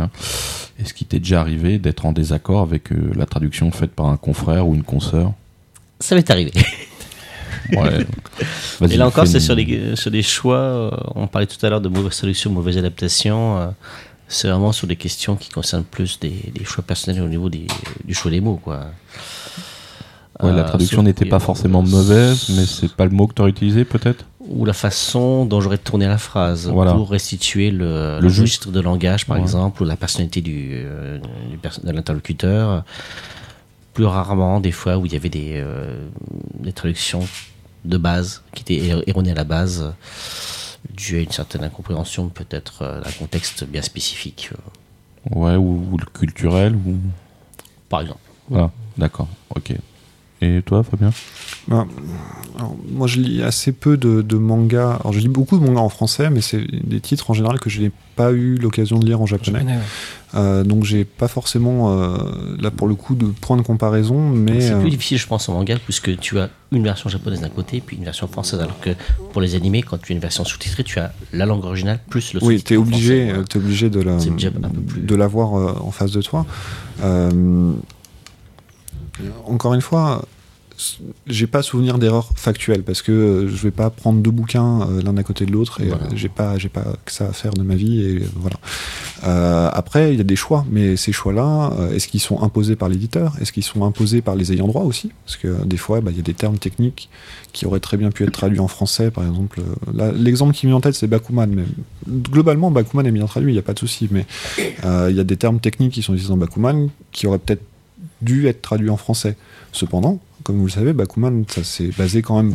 est-ce 0.78 0.92
qu'il 0.92 1.06
t'est 1.06 1.20
déjà 1.20 1.40
arrivé 1.40 1.78
d'être 1.78 2.04
en 2.06 2.12
désaccord 2.12 2.60
avec 2.62 2.92
euh, 2.92 3.12
la 3.14 3.24
traduction 3.26 3.70
faite 3.70 3.92
par 3.92 4.06
un 4.06 4.16
confrère 4.16 4.66
ou 4.68 4.74
une 4.74 4.82
consoeur? 4.82 5.32
Ça 6.00 6.14
m'est 6.16 6.28
arrivé. 6.30 6.52
Ouais. 7.72 8.04
Et 8.90 8.96
là 8.96 9.06
encore, 9.06 9.26
c'est 9.26 9.34
une- 9.38 9.40
sur 9.40 9.56
des, 9.56 9.96
sur 9.96 10.10
des 10.10 10.22
choix. 10.22 10.56
euh, 10.56 10.90
on 11.14 11.26
parlait 11.28 11.46
tout 11.46 11.64
à 11.64 11.70
l'heure 11.70 11.80
de 11.80 11.88
mauvaise 11.88 12.16
traduction, 12.16 12.50
mauvaise 12.50 12.76
adaptation. 12.76 13.58
euh, 13.58 13.66
c'est 14.26 14.48
vraiment 14.48 14.72
sur 14.72 14.86
des 14.86 14.96
questions 14.96 15.36
qui 15.36 15.50
concernent 15.50 15.84
plus 15.84 16.18
des, 16.18 16.50
des 16.52 16.64
choix 16.64 16.82
personnels 16.82 17.22
au 17.22 17.28
niveau 17.28 17.48
des, 17.48 17.66
du 18.04 18.12
choix 18.14 18.30
des 18.30 18.40
mots. 18.40 18.58
Quoi. 18.62 18.86
Ouais, 20.42 20.50
la 20.52 20.62
Euh, 20.62 20.64
traduction 20.64 21.02
n'était 21.02 21.26
pas 21.26 21.38
forcément 21.38 21.82
mauvaise, 21.82 22.48
mais 22.56 22.66
c'est 22.66 22.92
pas 22.92 23.04
le 23.04 23.12
mot 23.12 23.26
que 23.28 23.34
tu 23.34 23.42
aurais 23.42 23.50
utilisé 23.50 23.84
peut-être? 23.84 24.24
Ou 24.48 24.64
la 24.66 24.72
façon 24.74 25.46
dont 25.46 25.60
j'aurais 25.60 25.78
tourné 25.78 26.06
la 26.06 26.18
phrase 26.18 26.68
Voilà. 26.68 26.92
pour 26.92 27.10
restituer 27.10 27.70
le, 27.70 28.18
Le 28.20 28.26
registre 28.26 28.70
de 28.70 28.80
langage, 28.80 29.26
par 29.26 29.36
Ouais. 29.36 29.42
exemple, 29.42 29.82
ou 29.82 29.86
la 29.86 29.96
personnalité 29.96 30.40
du, 30.42 30.70
euh, 30.74 31.18
du 31.50 31.56
de 31.56 31.90
l'interlocuteur. 31.92 32.84
Plus 33.94 34.04
rarement, 34.06 34.60
des 34.60 34.72
fois, 34.72 34.98
où 34.98 35.06
il 35.06 35.12
y 35.12 35.16
avait 35.16 35.28
des, 35.30 35.52
euh, 35.54 35.96
des 36.58 36.72
traductions 36.72 37.26
de 37.84 37.96
base 37.96 38.42
qui 38.54 38.62
étaient 38.62 38.84
er- 38.86 39.02
erronées 39.06 39.30
à 39.30 39.34
la 39.34 39.44
base, 39.44 39.94
dû 40.90 41.16
à 41.16 41.20
une 41.20 41.30
certaine 41.30 41.64
incompréhension, 41.64 42.28
peut-être 42.28 42.82
euh, 42.82 43.00
d'un 43.00 43.12
contexte 43.12 43.64
bien 43.64 43.82
spécifique, 43.82 44.50
euh, 44.52 45.34
Ouais, 45.38 45.56
ou, 45.56 45.86
ou 45.90 45.96
le 45.96 46.04
culturel, 46.04 46.74
ou... 46.74 46.96
par 47.88 48.02
exemple. 48.02 48.20
Voilà, 48.50 48.70
d'accord, 48.98 49.28
ok. 49.56 49.72
Et 50.44 50.62
toi, 50.62 50.82
Fabien 50.82 51.10
Ben, 51.68 51.86
alors, 52.56 52.76
moi, 52.92 53.06
je 53.06 53.18
lis 53.20 53.42
assez 53.42 53.72
peu 53.72 53.96
de, 53.96 54.20
de 54.22 54.36
mangas. 54.36 54.98
Alors, 55.00 55.12
je 55.12 55.18
lis 55.20 55.28
beaucoup 55.28 55.58
de 55.58 55.64
mangas 55.64 55.80
en 55.80 55.88
français, 55.88 56.28
mais 56.30 56.40
c'est 56.40 56.60
des 56.86 57.00
titres 57.00 57.30
en 57.30 57.34
général 57.34 57.58
que 57.60 57.70
je 57.70 57.80
n'ai 57.80 57.90
pas 58.14 58.30
eu 58.32 58.56
l'occasion 58.56 58.98
de 58.98 59.06
lire 59.06 59.20
en 59.20 59.26
japonais. 59.26 59.60
Japonais, 59.60 59.76
ouais. 59.76 59.82
Euh, 60.36 60.64
donc, 60.64 60.84
j'ai 60.84 61.04
pas 61.04 61.28
forcément, 61.28 61.92
euh, 61.92 62.16
là, 62.60 62.70
pour 62.70 62.86
le 62.88 62.94
coup, 62.94 63.14
de 63.14 63.26
point 63.26 63.56
de 63.56 63.62
comparaison, 63.62 64.28
mais. 64.28 64.60
C'est 64.60 64.72
euh, 64.74 64.80
plus 64.80 64.90
difficile, 64.90 65.18
je 65.18 65.26
pense, 65.26 65.48
en 65.48 65.54
manga, 65.54 65.76
puisque 65.82 66.16
tu 66.18 66.38
as 66.38 66.50
une 66.72 66.82
version 66.84 67.08
japonaise 67.08 67.40
d'un 67.40 67.48
côté, 67.48 67.80
puis 67.84 67.96
une 67.96 68.04
version 68.04 68.26
française, 68.28 68.60
alors 68.60 68.78
que 68.80 68.90
pour 69.32 69.40
les 69.40 69.54
animés, 69.54 69.82
quand 69.82 69.96
tu 70.00 70.12
as 70.12 70.14
une 70.16 70.20
version 70.20 70.44
sous-titrée, 70.44 70.84
tu 70.84 70.98
as 70.98 71.12
la 71.32 71.46
langue 71.46 71.64
originale 71.64 72.00
plus 72.10 72.34
le 72.34 72.40
Oui, 72.42 72.54
sous-titre 72.58 72.68
t'es 72.68 72.76
en 72.76 72.82
obligé, 72.82 73.28
français, 73.30 73.40
euh, 73.56 73.58
obligé 73.58 73.90
de 73.90 74.00
la, 74.00 74.16
plus- 74.16 75.00
de 75.02 75.14
l'avoir 75.14 75.54
euh, 75.56 75.72
en 75.80 75.90
face 75.92 76.10
de 76.12 76.20
toi. 76.22 76.44
Euh, 77.02 77.72
encore 79.46 79.74
une 79.74 79.80
fois, 79.80 80.24
j'ai 81.26 81.46
pas 81.46 81.62
souvenir 81.62 81.98
d'erreur 81.98 82.30
factuelle 82.36 82.82
parce 82.82 83.00
que 83.02 83.12
euh, 83.12 83.48
je 83.48 83.56
vais 83.62 83.70
pas 83.70 83.90
prendre 83.90 84.20
deux 84.20 84.30
bouquins 84.30 84.82
euh, 84.82 85.02
l'un 85.02 85.16
à 85.16 85.22
côté 85.22 85.46
de 85.46 85.52
l'autre 85.52 85.80
et 85.80 85.86
Voilà. 85.86 86.04
euh, 86.04 86.08
j'ai 86.16 86.28
pas 86.28 86.58
j'ai 86.58 86.68
pas 86.68 86.84
que 87.04 87.12
ça 87.12 87.26
à 87.28 87.32
faire 87.32 87.52
de 87.54 87.62
ma 87.62 87.74
vie 87.76 88.00
et 88.02 88.16
euh, 88.16 88.28
voilà. 88.36 88.56
Euh, 89.24 89.70
après, 89.72 90.12
il 90.12 90.18
y 90.18 90.20
a 90.20 90.24
des 90.24 90.36
choix, 90.36 90.66
mais 90.70 90.96
ces 90.96 91.12
choix-là, 91.12 91.72
euh, 91.78 91.94
est-ce 91.94 92.08
qu'ils 92.08 92.20
sont 92.20 92.42
imposés 92.42 92.76
par 92.76 92.88
l'éditeur? 92.88 93.34
Est-ce 93.40 93.52
qu'ils 93.52 93.62
sont 93.62 93.84
imposés 93.84 94.20
par 94.20 94.34
les 94.36 94.52
ayants 94.52 94.66
droit 94.66 94.82
aussi? 94.82 95.12
Parce 95.24 95.36
que 95.36 95.64
des 95.64 95.76
fois, 95.78 96.00
bah, 96.00 96.10
il 96.10 96.16
y 96.16 96.20
a 96.20 96.22
des 96.22 96.34
termes 96.34 96.58
techniques 96.58 97.08
qui 97.52 97.64
auraient 97.66 97.80
très 97.80 97.96
bien 97.96 98.10
pu 98.10 98.24
être 98.24 98.32
traduits 98.32 98.60
en 98.60 98.68
français, 98.68 99.10
par 99.10 99.24
exemple. 99.24 99.62
Là, 99.94 100.12
L'exemple 100.12 100.52
qui 100.54 100.66
me 100.66 100.70
vient 100.72 100.76
en 100.78 100.80
tête, 100.82 100.94
c'est 100.94 101.06
Bakuman. 101.06 101.46
Mais 101.48 101.64
globalement, 102.08 102.70
Bakuman 102.70 103.06
est 103.06 103.12
bien 103.12 103.26
traduit, 103.26 103.50
il 103.52 103.54
n'y 103.54 103.58
a 103.58 103.62
pas 103.62 103.72
de 103.74 103.78
souci. 103.78 104.08
Mais 104.10 104.26
il 105.08 105.16
y 105.16 105.20
a 105.20 105.24
des 105.24 105.36
termes 105.36 105.60
techniques 105.60 105.92
qui 105.92 106.02
sont 106.02 106.12
utilisés 106.12 106.30
dans 106.30 106.36
Bakuman 106.36 106.88
qui 107.12 107.26
auraient 107.26 107.38
peut-être 107.38 107.62
dû 108.20 108.46
être 108.48 108.60
traduits 108.60 108.90
en 108.90 108.96
français. 108.96 109.36
Cependant, 109.72 110.20
comme 110.44 110.58
vous 110.58 110.66
le 110.66 110.70
savez, 110.70 110.92
Bakuman, 110.92 111.44
ça 111.48 111.64
s'est 111.64 111.90
basé 111.98 112.22
quand 112.22 112.36
même 112.40 112.54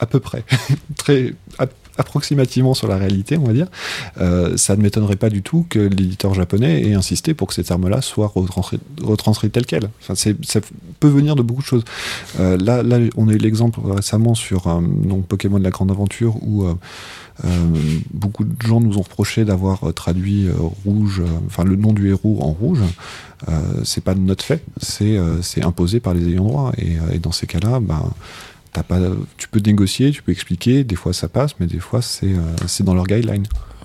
à 0.00 0.06
peu 0.06 0.20
près, 0.20 0.44
très 0.96 1.34
ap- 1.58 1.74
approximativement 1.98 2.74
sur 2.74 2.86
la 2.86 2.96
réalité, 2.96 3.36
on 3.36 3.44
va 3.44 3.52
dire. 3.52 3.66
Euh, 4.20 4.56
ça 4.56 4.76
ne 4.76 4.82
m'étonnerait 4.82 5.16
pas 5.16 5.30
du 5.30 5.42
tout 5.42 5.66
que 5.68 5.80
l'éditeur 5.80 6.32
japonais 6.32 6.82
ait 6.88 6.94
insisté 6.94 7.34
pour 7.34 7.48
que 7.48 7.54
ces 7.54 7.64
termes-là 7.64 8.00
soient 8.00 8.30
retranscrits, 8.32 8.78
retranscrits 9.02 9.50
tels 9.50 9.66
quels. 9.66 9.90
Enfin, 10.00 10.14
ça 10.14 10.60
peut 11.00 11.08
venir 11.08 11.34
de 11.34 11.42
beaucoup 11.42 11.62
de 11.62 11.66
choses. 11.66 11.84
Euh, 12.38 12.56
là, 12.56 12.84
on 13.16 13.28
a 13.28 13.32
eu 13.32 13.38
l'exemple 13.38 13.80
récemment 13.84 14.36
sur 14.36 14.68
euh, 14.68 14.80
Pokémon 15.26 15.58
de 15.58 15.64
la 15.64 15.70
Grande 15.70 15.90
Aventure 15.90 16.36
où 16.42 16.64
beaucoup 18.12 18.44
de 18.44 18.54
gens 18.66 18.80
nous 18.80 18.98
ont 18.98 19.02
reproché 19.02 19.44
d'avoir 19.44 19.84
euh, 19.84 19.92
traduit 19.92 20.48
euh, 20.48 20.52
rouge, 20.84 21.20
euh, 21.20 21.28
enfin 21.46 21.64
le 21.64 21.76
nom 21.76 21.92
du 21.92 22.08
héros 22.10 22.38
en 22.42 22.50
rouge. 22.52 22.80
Euh, 23.48 23.60
c'est 23.84 24.02
pas 24.02 24.14
de 24.14 24.20
notre 24.20 24.44
fait, 24.44 24.64
c'est 24.80 25.16
euh, 25.16 25.40
imposé 25.62 26.00
par 26.00 26.14
les 26.14 26.26
ayants 26.28 26.44
droit. 26.46 26.72
Et, 26.78 26.96
euh, 26.98 27.12
et 27.14 27.18
dans 27.18 27.32
ces 27.32 27.46
cas-là, 27.46 27.78
pas, 28.82 28.98
tu 29.36 29.48
peux 29.48 29.60
négocier, 29.60 30.10
tu 30.12 30.22
peux 30.22 30.32
expliquer. 30.32 30.84
Des 30.84 30.94
fois 30.96 31.12
ça 31.12 31.28
passe, 31.28 31.52
mais 31.60 31.66
des 31.66 31.80
fois 31.80 32.02
c'est 32.02 32.32
euh, 32.32 32.84
dans 32.84 32.94
leur 32.94 33.06
guideline. 33.06 33.44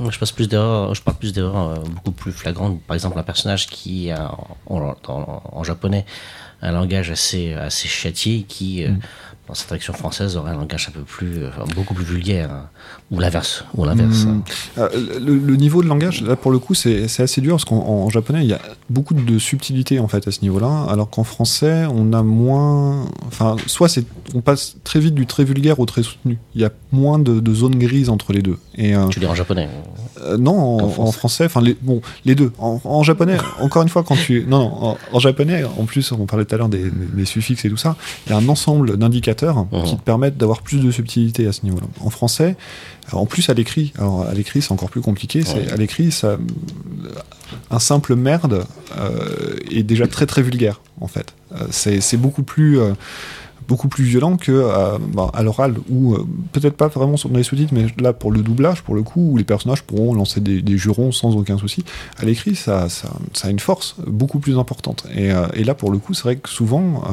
Je, 0.10 0.18
passe 0.18 0.32
plus 0.32 0.50
je 0.50 1.02
parle 1.02 1.18
plus 1.18 1.34
d'erreurs 1.34 1.70
euh, 1.70 1.76
beaucoup 1.96 2.12
plus 2.12 2.32
flagrantes. 2.32 2.82
Par 2.82 2.96
exemple, 2.96 3.18
un 3.20 3.24
personnage 3.24 3.68
qui, 3.68 4.10
a, 4.10 4.32
en, 4.66 4.78
en- 5.08 5.42
en 5.52 5.64
japonais, 5.64 6.06
un 6.64 6.72
langage 6.72 7.12
assez, 7.12 7.54
assez 7.54 7.88
châtié 7.88 8.44
qui, 8.48 8.84
euh, 8.84 8.90
Mm. 8.90 9.00
dans 9.48 9.54
sa 9.54 9.66
traduction 9.66 9.94
française, 9.94 10.36
aurait 10.38 10.52
un 10.52 10.58
langage 10.58 10.88
un 10.90 10.92
peu 10.92 11.02
plus, 11.02 11.46
enfin, 11.48 11.66
beaucoup 11.76 11.94
plus 11.94 12.06
vulgaire, 12.06 12.52
hein. 12.52 12.70
Ou 13.14 13.20
l'inverse, 13.20 13.64
ou 13.78 13.86
l'inverse. 13.86 14.26
Hmm. 14.26 14.42
Euh, 14.80 14.90
le, 15.22 15.38
le 15.38 15.56
niveau 15.56 15.82
de 15.84 15.88
langage, 15.88 16.22
là 16.24 16.36
pour 16.36 16.52
le 16.52 16.58
coup, 16.60 16.74
c'est 16.74 17.08
c'est 17.08 17.24
assez 17.24 17.40
dur 17.42 17.54
parce 17.54 17.66
qu'en 17.66 17.78
en 17.78 18.10
japonais, 18.10 18.42
il 18.42 18.50
y 18.50 18.54
a 18.54 18.60
beaucoup 18.90 19.14
de 19.14 19.38
subtilité 19.40 20.00
en 20.00 20.08
fait 20.08 20.28
à 20.28 20.32
ce 20.32 20.42
niveau-là, 20.42 20.86
alors 20.90 21.10
qu'en 21.10 21.24
français, 21.24 21.86
on 21.94 22.12
a 22.12 22.24
moins. 22.24 23.06
Enfin, 23.28 23.56
soit 23.68 23.88
c'est, 23.88 24.04
on 24.34 24.42
passe 24.42 24.76
très 24.84 25.00
vite 25.00 25.14
du 25.14 25.26
très 25.28 25.44
vulgaire 25.44 25.80
au 25.80 25.86
très 25.86 26.04
soutenu. 26.04 26.40
Il 26.56 26.62
y 26.62 26.66
a 26.66 26.72
moins 26.92 27.20
de, 27.20 27.40
de 27.40 27.54
zones 27.54 27.76
grises 27.78 28.10
entre 28.10 28.34
les 28.34 28.42
deux. 28.42 28.58
Et 28.76 28.96
euh, 28.96 29.08
Tu 29.10 29.20
dis 29.20 29.26
en 29.28 29.36
japonais. 29.36 29.70
euh, 30.24 30.38
non, 30.38 30.58
en, 30.60 30.80
En 30.80 31.04
en 31.08 31.12
français. 31.12 31.46
enfin 31.46 31.62
les, 31.62 31.78
bon, 31.82 32.02
les 32.26 32.34
deux. 32.36 32.52
En, 32.58 32.82
en 32.84 33.04
japonais, 33.04 33.38
encore 33.62 33.84
une 33.84 33.90
fois, 33.90 34.04
quand 34.04 34.16
tu, 34.16 34.44
non, 34.48 34.60
non, 34.60 34.98
en, 35.12 35.20
japonais, 35.20 35.64
en 35.64 35.86
plus, 35.86 36.12
on 36.12 36.26
parlait 36.26 36.46
tout 36.46 36.56
à 36.56 36.58
l'heure 36.58 36.70
des, 36.70 36.90
des 37.14 37.26
suffixes 37.26 37.64
et 37.66 37.70
tout 37.70 37.78
ça. 37.78 37.96
Il 38.26 38.32
y 38.32 38.34
a 38.34 38.38
un 38.38 38.50
ensemble 38.50 38.98
d'indicateurs 38.98 39.66
Mhm. 39.72 39.84
qui 39.84 39.96
te 39.98 40.02
permettent 40.02 40.38
d'avoir 40.38 40.62
plus 40.62 40.80
de 40.80 40.90
subtilité 40.92 41.46
à 41.48 41.52
ce 41.52 41.62
niveau-là. 41.64 41.86
En 42.02 42.10
français, 42.10 42.56
alors, 43.08 43.22
en 43.22 43.26
plus 43.26 43.50
à 43.50 43.54
l'écrit, 43.54 43.94
alors 43.98 44.26
à 44.28 44.34
l'écrit 44.34 44.62
c'est 44.62 44.72
encore 44.72 44.90
plus 44.90 45.02
compliqué. 45.02 45.44
C'est 45.44 45.72
à 45.72 45.76
l'écrit, 45.76 46.12
ça, 46.12 46.38
un 47.70 47.80
simple 47.80 48.16
merde 48.16 48.66
euh, 48.98 49.56
est 49.70 49.84
déjà 49.84 50.08
très 50.08 50.26
très 50.26 50.42
vulgaire 50.42 50.82
en 51.02 51.08
fait. 51.08 51.34
Euh, 51.54 51.66
c'est 51.72 52.02
c'est 52.02 52.18
beaucoup 52.18 52.44
plus 52.44 52.80
euh, 52.80 52.94
beaucoup 53.68 53.88
plus 53.88 54.04
violent 54.04 54.38
que 54.38 54.52
euh, 54.52 54.98
bah, 55.14 55.30
à 55.34 55.44
l'oral 55.44 55.76
ou 55.90 56.14
euh, 56.14 56.26
peut-être 56.52 56.76
pas 56.76 56.88
vraiment 56.88 57.16
dans 57.24 57.38
les 57.38 57.44
sous-titres 57.44 57.74
mais 57.74 57.88
là 58.00 58.14
pour 58.14 58.32
le 58.32 58.42
doublage 58.42 58.82
pour 58.82 58.96
le 58.96 59.04
coup 59.04 59.32
où 59.32 59.38
les 59.38 59.44
personnages 59.44 59.84
pourront 59.84 60.14
lancer 60.14 60.40
des, 60.40 60.78
jurons 60.78 61.12
sans 61.12 61.36
aucun 61.36 61.58
souci 61.58 61.86
à 62.18 62.26
l'écrit 62.26 62.56
ça, 62.56 62.88
a 63.44 63.50
une 63.50 63.60
force 63.60 63.96
beaucoup 64.08 64.40
plus 64.40 64.58
importante. 64.58 65.06
Et, 65.14 65.32
euh, 65.32 65.48
et 65.54 65.64
là 65.64 65.76
pour 65.76 65.92
le 65.92 65.98
coup 65.98 66.14
c'est 66.14 66.24
vrai 66.24 66.36
que 66.38 66.50
souvent 66.50 67.04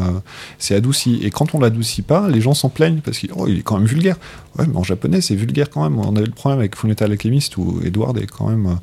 c'est 0.59 0.75
adouci. 0.75 1.21
Et 1.23 1.31
quand 1.31 1.55
on 1.55 1.61
l'adoucit 1.61 2.03
pas 2.03 2.29
les 2.29 2.41
gens 2.41 2.55
s'en 2.55 2.69
plaignent 2.69 3.01
parce 3.01 3.19
qu'il 3.19 3.31
oh, 3.37 3.47
est 3.47 3.63
quand 3.63 3.79
même 3.79 3.87
vulgaire. 3.87 4.17
Ouais 4.59 4.67
mais 4.67 4.77
en 4.77 4.83
japonais 4.83 5.21
c'est 5.21 5.35
vulgaire 5.35 5.71
quand 5.71 5.83
même. 5.83 5.99
On 5.99 6.17
avait 6.17 6.27
le 6.27 6.33
problème 6.33 6.61
avec 6.61 6.77
Fullmetal 6.77 7.13
Alchemist 7.13 7.57
où 7.57 7.81
Edward 7.85 8.17
est 8.19 8.27
quand 8.27 8.49
même 8.49 8.79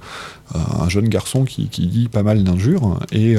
un 0.54 0.90
jeune 0.90 1.10
garçon 1.10 1.44
qui, 1.44 1.68
dit 1.68 2.10
pas 2.10 2.24
mal 2.24 2.44
d'injures. 2.44 3.00
Et, 3.12 3.36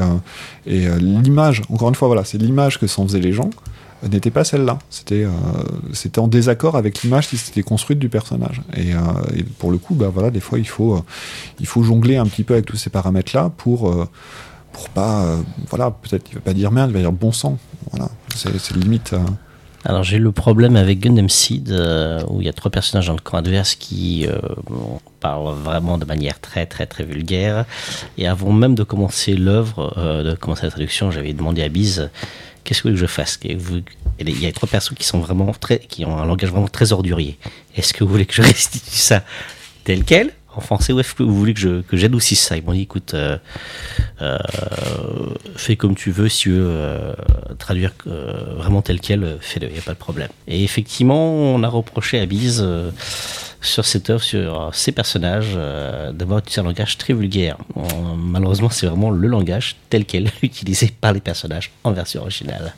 et 0.66 0.88
l'image 0.98 1.62
encore 1.70 1.88
une 1.88 1.94
fois 1.94 2.08
voilà 2.08 2.24
c'est 2.24 2.38
l'image 2.38 2.78
que 2.78 2.86
s'en 2.86 3.06
faisaient 3.06 3.20
les 3.20 3.32
gens 3.32 3.50
n'était 4.06 4.30
pas 4.30 4.44
celle-là. 4.44 4.78
C'était 4.90 5.24
euh, 5.24 5.30
c'était 5.92 6.20
en 6.20 6.28
désaccord 6.28 6.76
avec 6.76 7.02
l'image 7.02 7.28
qui 7.28 7.36
s'était 7.36 7.62
construite 7.62 7.98
du 7.98 8.08
personnage. 8.08 8.62
Et, 8.76 8.94
euh, 8.94 8.98
pour 9.58 9.70
le 9.70 9.78
coup, 9.78 9.94
bah 9.94 10.10
voilà, 10.12 10.30
des 10.30 10.40
fois 10.40 10.58
il 10.58 10.68
faut 10.68 10.96
euh, 10.96 11.02
il 11.58 11.66
faut 11.66 11.82
jongler 11.82 12.16
un 12.16 12.26
petit 12.26 12.44
peu 12.44 12.54
avec 12.54 12.66
tous 12.66 12.76
ces 12.76 12.90
paramètres-là 12.90 13.50
pour 13.56 13.94
pour 14.72 14.88
pas 14.90 15.36
voilà 15.68 15.90
peut-être 15.90 16.26
il 16.30 16.34
va 16.36 16.40
pas 16.40 16.52
dire 16.52 16.70
merde, 16.70 16.90
il 16.90 16.94
va 16.94 17.00
dire 17.00 17.12
bon 17.12 17.32
sang. 17.32 17.58
Voilà, 17.90 18.08
c'est 18.34 18.76
limite. 18.76 19.14
Alors 19.84 20.02
j'ai 20.02 20.18
le 20.18 20.32
problème 20.32 20.76
avec 20.76 21.00
Gundam 21.00 21.28
Seed 21.28 21.70
où 22.28 22.40
il 22.40 22.46
y 22.46 22.48
a 22.48 22.52
trois 22.52 22.70
personnages 22.70 23.06
dans 23.06 23.14
le 23.14 23.20
camp 23.20 23.38
adverse 23.38 23.74
qui 23.74 24.26
parlent 25.20 25.54
vraiment 25.54 25.98
de 25.98 26.04
manière 26.04 26.40
très 26.40 26.66
très 26.66 26.86
très 26.86 27.04
vulgaire. 27.04 27.64
Et 28.18 28.28
avant 28.28 28.52
même 28.52 28.74
de 28.74 28.84
commencer 28.84 29.34
l'œuvre, 29.34 29.94
de 30.22 30.34
commencer 30.34 30.66
la 30.66 30.70
traduction, 30.70 31.10
j'avais 31.10 31.32
demandé 31.32 31.62
à 31.62 31.68
Biz 31.68 32.10
qu'est-ce 32.68 32.82
que 32.82 32.88
vous 32.88 32.94
voulez 32.94 33.00
que 33.00 33.06
je 33.08 33.12
fasse 33.12 33.40
Il 34.20 34.40
y 34.42 34.46
a 34.46 34.52
trois 34.52 34.68
personnes 34.68 34.96
qui 34.96 35.04
sont 35.04 35.20
vraiment 35.20 35.52
très, 35.52 35.78
qui 35.78 36.04
ont 36.04 36.18
un 36.18 36.26
langage 36.26 36.50
vraiment 36.50 36.68
très 36.68 36.92
ordurier. 36.92 37.38
Est-ce 37.74 37.94
que 37.94 38.04
vous 38.04 38.10
voulez 38.10 38.26
que 38.26 38.34
je 38.34 38.42
restitue 38.52 38.90
ça 38.90 39.24
tel 39.84 40.04
quel? 40.04 40.32
En 40.54 40.60
français 40.60 40.92
ou 40.92 40.98
est-ce 40.98 41.14
que 41.14 41.22
vous 41.22 41.34
voulez 41.34 41.54
que 41.54 41.60
je 41.60 41.82
que 41.82 41.96
j'adoucisse 41.96 42.40
ça? 42.40 42.56
Ils 42.56 42.64
m'ont 42.64 42.72
dit 42.72 42.82
écoute, 42.82 43.14
euh, 43.14 43.38
euh, 44.20 44.38
fais 45.56 45.76
comme 45.76 45.94
tu 45.94 46.10
veux, 46.10 46.28
si 46.28 46.40
tu 46.40 46.50
veux 46.50 46.66
euh, 46.68 47.14
traduire 47.58 47.92
vraiment 48.04 48.82
tel 48.82 49.00
quel, 49.00 49.38
fais-le, 49.40 49.68
il 49.68 49.74
n'y 49.74 49.78
a 49.78 49.82
pas 49.82 49.92
de 49.92 49.98
problème. 49.98 50.28
Et 50.48 50.64
effectivement, 50.64 51.32
on 51.32 51.62
a 51.62 51.68
reproché 51.68 52.18
à 52.18 52.26
Bise 52.26 52.66
sur 53.60 53.84
cette 53.84 54.08
œuvre, 54.10 54.22
sur 54.22 54.60
euh, 54.62 54.68
ces 54.72 54.92
personnages, 54.92 55.54
euh, 55.56 56.12
d'avoir 56.12 56.38
utilisé 56.38 56.60
un 56.60 56.64
langage 56.64 56.96
très 56.96 57.12
vulgaire. 57.12 57.56
Malheureusement, 58.16 58.70
c'est 58.70 58.86
vraiment 58.86 59.10
le 59.10 59.26
langage 59.28 59.76
tel 59.90 60.04
quel 60.04 60.30
utilisé 60.42 60.92
par 61.00 61.12
les 61.12 61.20
personnages 61.20 61.70
en 61.84 61.92
version 61.92 62.20
originale. 62.22 62.74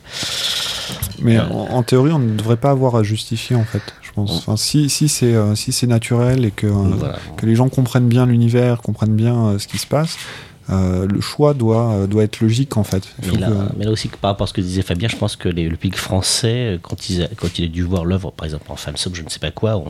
Mais 1.19 1.37
Euh. 1.37 1.43
en, 1.51 1.75
en 1.75 1.83
théorie, 1.83 2.11
on 2.11 2.19
ne 2.19 2.35
devrait 2.35 2.57
pas 2.57 2.71
avoir 2.71 2.95
à 2.95 3.03
justifier 3.03 3.55
en 3.55 3.63
fait. 3.63 3.81
Je 4.01 4.11
pense. 4.11 4.31
Enfin, 4.31 4.57
si 4.57 4.89
si 4.89 5.07
c'est 5.07 5.33
euh, 5.35 5.55
si 5.55 5.71
c'est 5.71 5.87
naturel 5.87 6.43
et 6.45 6.51
que 6.51 6.67
Voilà. 6.67 7.17
que 7.37 7.45
les 7.45 7.55
gens 7.55 7.69
comprennent 7.69 8.09
bien 8.09 8.25
l'univers, 8.25 8.81
comprennent 8.81 9.15
bien 9.15 9.57
ce 9.59 9.67
qui 9.67 9.77
se 9.77 9.87
passe, 9.87 10.17
euh, 10.69 11.07
le 11.07 11.19
choix 11.21 11.53
doit 11.53 11.91
euh, 11.93 12.07
doit 12.07 12.23
être 12.23 12.39
logique 12.41 12.77
en 12.77 12.83
fait. 12.83 13.03
Il 13.19 13.25
faut 13.29 13.35
Mais 13.35 13.41
là, 13.41 13.47
que- 13.49 13.77
mais 13.79 13.85
là 13.85 13.91
aussi, 13.91 14.07
par 14.09 14.31
rapport 14.31 14.45
à 14.45 14.47
ce 14.47 14.53
que 14.53 14.61
disait 14.61 14.81
Fabien, 14.83 15.07
je 15.09 15.15
pense 15.17 15.35
que 15.35 15.49
les- 15.49 15.67
le 15.69 15.75
public 15.75 15.97
français, 15.97 16.79
quand, 16.81 17.09
ils 17.09 17.23
a- 17.23 17.27
quand 17.35 17.57
il 17.59 17.65
a 17.65 17.67
dû 17.67 17.83
voir 17.83 18.05
l'œuvre, 18.05 18.31
par 18.31 18.45
exemple 18.45 18.65
en 18.71 18.75
Famsub, 18.75 19.15
je 19.15 19.23
ne 19.23 19.29
sais 19.29 19.39
pas 19.39 19.51
quoi, 19.51 19.81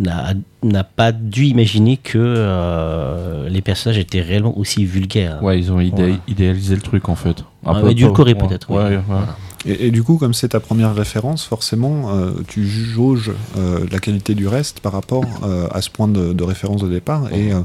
n'a 0.00 0.84
pas 0.84 1.12
dû 1.12 1.46
imaginer 1.46 1.96
que 1.96 2.18
euh, 2.18 3.48
les 3.48 3.60
personnages 3.62 3.98
étaient 3.98 4.20
réellement 4.20 4.56
aussi 4.58 4.84
vulgaires. 4.84 5.42
Ouais, 5.42 5.58
ils 5.58 5.70
ont 5.72 5.80
idé- 5.80 5.94
Voilà. 5.96 6.16
idéalisé 6.28 6.74
le 6.74 6.80
truc 6.82 7.08
en 7.08 7.14
fait. 7.14 7.44
Ouais, 7.64 7.82
mais 7.82 7.92
édulcoré, 7.92 8.32
ouais, 8.34 8.38
peut-être, 8.48 8.70
oui. 8.70 8.76
Ouais, 8.76 8.82
ouais. 8.96 9.00
Voilà. 9.06 9.36
Et, 9.66 9.86
et 9.88 9.90
du 9.90 10.02
coup, 10.04 10.18
comme 10.18 10.34
c'est 10.34 10.48
ta 10.50 10.60
première 10.60 10.94
référence, 10.94 11.44
forcément, 11.44 12.14
euh, 12.14 12.30
tu 12.46 12.66
jauges 12.66 13.32
euh, 13.56 13.84
la 13.90 13.98
qualité 13.98 14.34
du 14.34 14.46
reste 14.46 14.80
par 14.80 14.92
rapport 14.92 15.24
euh, 15.42 15.66
à 15.72 15.82
ce 15.82 15.90
point 15.90 16.06
de, 16.08 16.32
de 16.32 16.44
référence 16.44 16.80
de 16.82 16.88
départ. 16.88 17.32
Et, 17.32 17.52
euh, 17.52 17.60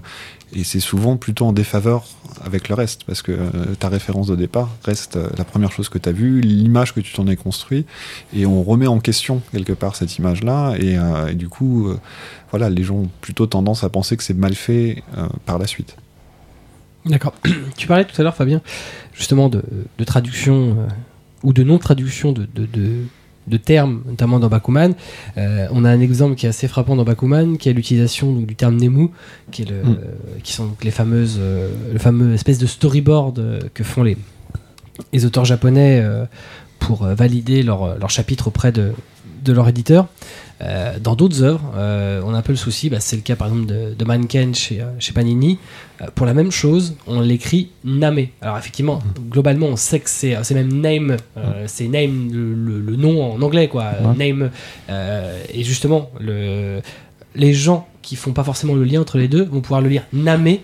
et 0.55 0.63
c'est 0.63 0.79
souvent 0.79 1.17
plutôt 1.17 1.45
en 1.45 1.53
défaveur 1.53 2.05
avec 2.43 2.69
le 2.69 2.75
reste, 2.75 3.03
parce 3.05 3.21
que 3.21 3.31
euh, 3.31 3.75
ta 3.79 3.89
référence 3.89 4.27
de 4.27 4.35
départ 4.35 4.69
reste 4.83 5.15
euh, 5.15 5.29
la 5.37 5.43
première 5.43 5.71
chose 5.71 5.89
que 5.89 5.97
tu 5.97 6.09
as 6.09 6.11
vue, 6.11 6.41
l'image 6.41 6.93
que 6.93 6.99
tu 6.99 7.13
t'en 7.13 7.27
es 7.27 7.35
construit, 7.35 7.85
et 8.33 8.45
on 8.45 8.63
remet 8.63 8.87
en 8.87 8.99
question 8.99 9.41
quelque 9.51 9.73
part 9.73 9.95
cette 9.95 10.17
image-là. 10.17 10.75
Et, 10.79 10.97
euh, 10.97 11.33
du 11.33 11.49
coup, 11.49 11.91
voilà, 12.51 12.69
les 12.69 12.83
gens 12.83 12.95
ont 12.95 13.09
plutôt 13.21 13.47
tendance 13.47 13.83
à 13.83 13.89
penser 13.89 14.17
que 14.17 14.23
c'est 14.23 14.33
mal 14.33 14.53
fait 14.53 15.03
par 15.45 15.57
la 15.57 15.67
suite. 15.67 15.95
D'accord. 17.05 17.33
tu 17.77 17.87
parlais 17.87 18.05
tout 18.05 18.19
à 18.19 18.23
l'heure, 18.23 18.35
Fabien, 18.35 18.61
justement 19.13 19.49
de, 19.49 19.63
traduction 20.05 20.77
ou 21.41 21.53
de 21.53 21.63
non-traduction 21.63 22.31
de- 22.31 22.47
de 23.47 23.57
termes, 23.57 24.01
notamment 24.07 24.39
dans 24.39 24.49
Bakuman. 24.49 24.93
Euh, 25.37 25.67
on 25.71 25.85
a 25.85 25.89
un 25.89 25.99
exemple 25.99 26.35
qui 26.35 26.45
est 26.45 26.49
assez 26.49 26.67
frappant 26.67 26.95
dans 26.95 27.03
Bakuman, 27.03 27.57
qui 27.57 27.69
est 27.69 27.73
l'utilisation 27.73 28.33
du 28.33 28.55
terme 28.55 28.77
Nemu, 28.77 29.09
qui, 29.51 29.63
est 29.63 29.69
le, 29.69 29.83
Mm. 29.83 29.97
qui 30.43 30.53
sont 30.53 30.65
donc 30.65 30.83
les 30.83 30.91
fameuses, 30.91 31.37
euh, 31.39 31.69
le 31.91 31.99
fameux 31.99 32.33
espèce 32.33 32.57
de 32.57 32.65
storyboard 32.65 33.39
euh, 33.39 33.59
que 33.73 33.83
font 33.83 34.03
les, 34.03 34.17
les 35.11 35.25
auteurs 35.25 35.45
japonais 35.45 36.03
pour 36.79 37.05
valider 37.05 37.63
leur, 37.63 37.97
leur 37.97 38.09
chapitre 38.09 38.47
auprès 38.47 38.71
de, 38.71 38.93
de 39.43 39.53
leur 39.53 39.67
éditeur. 39.67 40.07
Euh, 40.61 40.97
dans 40.99 41.15
d'autres 41.15 41.43
œuvres, 41.43 41.73
euh, 41.75 42.21
on 42.25 42.33
a 42.33 42.37
un 42.37 42.41
peu 42.41 42.53
le 42.53 42.57
souci, 42.57 42.89
bah, 42.89 42.99
c'est 43.01 43.15
le 43.17 43.21
cas 43.21 43.35
par 43.35 43.47
exemple 43.47 43.65
de, 43.65 43.93
de 43.93 44.05
Manken 44.05 44.55
chez, 44.55 44.79
euh, 44.81 44.85
chez 44.99 45.11
Panini. 45.11 45.57
Pour 46.15 46.25
la 46.25 46.33
même 46.33 46.51
chose, 46.51 46.95
on 47.07 47.21
l'écrit 47.21 47.69
Name. 47.83 48.27
Alors 48.41 48.57
effectivement, 48.57 49.01
globalement, 49.29 49.67
on 49.67 49.75
sait 49.75 49.99
que 49.99 50.09
c'est 50.09 50.35
c'est 50.43 50.53
même 50.53 50.71
name, 50.81 51.17
euh, 51.37 51.63
c'est 51.67 51.87
name 51.87 52.29
le, 52.31 52.53
le- 52.53 52.79
le 52.81 52.95
nom 52.97 53.33
en 53.33 53.41
anglais 53.41 53.67
quoi, 53.67 53.91
Ouais. 54.03 54.15
name. 54.31 54.49
Et 55.53 55.63
justement, 55.63 56.09
le, 56.19 56.81
les 57.35 57.53
gens 57.53 57.87
qui 58.01 58.15
font 58.17 58.33
pas 58.33 58.43
forcément 58.43 58.73
le 58.75 58.83
lien 58.83 58.99
entre 59.01 59.17
les 59.17 59.27
deux 59.29 59.43
vont 59.43 59.61
pouvoir 59.61 59.81
le 59.81 59.89
lire 59.89 60.03
Name. 60.13 60.57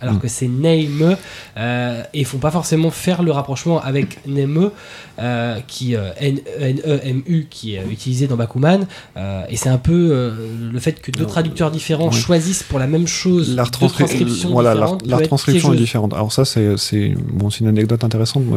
Alors 0.00 0.14
Mm. 0.14 0.18
que 0.20 0.28
c'est 0.28 0.48
name 0.48 1.16
euh, 1.56 2.02
et 2.14 2.20
ils 2.20 2.24
font 2.24 2.38
pas 2.38 2.50
forcément 2.50 2.90
faire 2.90 3.22
le 3.22 3.32
rapprochement 3.32 3.80
avec 3.82 4.26
neme 4.26 4.70
euh, 5.18 5.58
qui 5.66 5.94
euh, 5.94 6.10
N 6.18 6.38
E 6.56 7.00
M 7.04 7.22
U 7.26 7.46
qui 7.50 7.74
est 7.74 7.84
utilisé 7.90 8.26
dans 8.26 8.36
Bakuman 8.36 8.86
euh, 9.16 9.42
et 9.50 9.56
c'est 9.56 9.68
un 9.68 9.78
peu 9.78 9.92
euh, 10.12 10.30
le 10.72 10.80
fait 10.80 11.00
que 11.00 11.10
deux 11.10 11.26
traducteurs 11.26 11.70
différents 11.70 12.10
choisissent 12.10 12.62
pour 12.62 12.78
la 12.78 12.86
même 12.86 13.06
chose 13.06 13.54
La, 13.54 13.64
transcriptions 13.64 14.50
voilà, 14.50 14.74
la, 14.74 14.96
la 15.04 15.16
retranscription 15.18 15.72
est 15.74 15.76
différente. 15.76 16.14
Alors 16.14 16.32
ça, 16.32 16.44
c'est 16.44 16.76
c'est- 16.78 17.14
bon, 17.32 17.50
c'est 17.50 17.60
une 17.60 17.68
anecdote 17.68 18.02
intéressante. 18.04 18.44
Moi, 18.46 18.56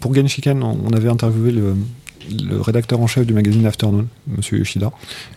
pour 0.00 0.14
Genshiken, 0.14 0.62
on 0.62 0.92
avait 0.92 1.08
interviewé 1.08 1.50
le, 1.52 1.74
le 2.50 2.60
rédacteur 2.60 3.00
en 3.00 3.06
chef 3.06 3.26
du 3.26 3.32
magazine 3.32 3.64
Afternoon, 3.66 4.06
Monsieur 4.36 4.58
Yoshida, 4.58 4.90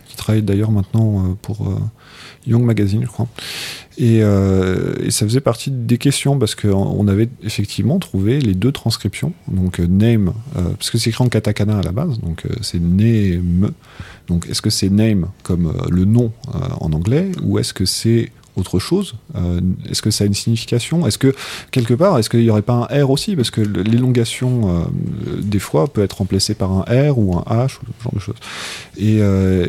qui 0.08 0.16
travaille 0.16 0.42
d'ailleurs 0.42 0.70
maintenant 0.70 1.36
pour 1.42 1.56
Young 2.46 2.62
Magazine, 2.62 3.02
je 3.02 3.08
crois. 3.08 3.28
Et, 3.98 4.20
euh, 4.22 4.94
et 5.02 5.10
ça 5.10 5.26
faisait 5.26 5.40
partie 5.40 5.72
des 5.72 5.98
questions 5.98 6.38
parce 6.38 6.54
qu'on 6.54 6.70
on 6.70 7.08
avait 7.08 7.28
effectivement 7.42 7.98
trouvé 7.98 8.40
les 8.40 8.54
deux 8.54 8.70
transcriptions. 8.70 9.32
Donc 9.48 9.80
euh, 9.80 9.86
name, 9.88 10.32
euh, 10.56 10.70
parce 10.70 10.90
que 10.90 10.98
c'est 10.98 11.10
écrit 11.10 11.24
en 11.24 11.28
katakana 11.28 11.78
à 11.78 11.82
la 11.82 11.90
base, 11.90 12.20
donc 12.20 12.44
c'est 12.60 12.80
name. 12.80 13.72
Donc 14.28 14.46
est-ce 14.48 14.62
que 14.62 14.70
c'est 14.70 14.88
name 14.88 15.28
comme 15.42 15.72
le 15.90 16.04
nom 16.04 16.32
en 16.80 16.92
anglais 16.92 17.32
ou 17.42 17.58
est-ce 17.58 17.72
que 17.72 17.86
c'est 17.86 18.30
autre 18.58 18.78
chose 18.78 19.14
Euh, 19.36 19.60
Est-ce 19.88 20.02
que 20.02 20.10
ça 20.10 20.24
a 20.24 20.26
une 20.26 20.34
signification? 20.34 21.06
Est-ce 21.06 21.18
que 21.18 21.34
quelque 21.70 21.94
part, 21.94 22.18
est-ce 22.18 22.30
qu'il 22.30 22.40
n'y 22.40 22.50
aurait 22.50 22.62
pas 22.62 22.88
un 22.90 23.04
R 23.04 23.10
aussi? 23.10 23.36
Parce 23.36 23.50
que 23.50 23.60
l'élongation, 23.60 24.50
euh, 24.68 24.84
des 25.40 25.58
fois, 25.58 25.86
peut 25.88 26.02
être 26.02 26.18
remplacée 26.18 26.54
par 26.54 26.72
un 26.72 26.82
R 26.82 27.18
ou 27.18 27.36
un 27.36 27.42
H 27.42 27.78
ou 27.82 27.86
ce 27.98 28.04
genre 28.04 28.14
de 28.14 28.20
choses. 28.20 28.36
Et, 28.96 29.18
euh, 29.20 29.66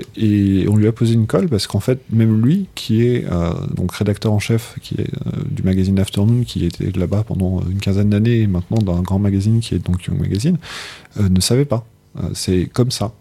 on 0.70 0.76
lui 0.76 0.88
a 0.88 0.92
posé 0.92 1.14
une 1.14 1.28
colle 1.28 1.48
parce 1.48 1.68
qu'en 1.68 1.80
fait, 1.80 2.00
même 2.12 2.42
lui, 2.44 2.68
qui 2.76 3.04
est 3.04 3.26
donc 3.76 3.92
rédacteur 3.94 4.32
en 4.34 4.40
chef 4.40 4.76
qui 4.82 4.96
est, 4.96 5.12
du 5.50 5.64
magazine 5.64 5.98
Afternoon, 6.00 6.44
qui 6.44 6.66
était 6.66 6.92
là-bas 6.98 7.24
pendant 7.24 7.62
une 7.70 7.80
quinzaine 7.80 8.10
d'années 8.10 8.42
et 8.42 8.48
maintenant 8.48 8.78
dans 8.78 8.98
un 8.98 9.02
grand 9.02 9.20
magazine 9.20 9.60
qui 9.60 9.76
est 9.76 9.80
donc 9.80 10.06
Young 10.06 10.20
Magazine, 10.20 10.58
ne 11.20 11.40
savait 11.40 11.66
pas. 11.66 11.86
C'est 12.34 12.70
comme 12.72 12.92
ça. 12.92 13.12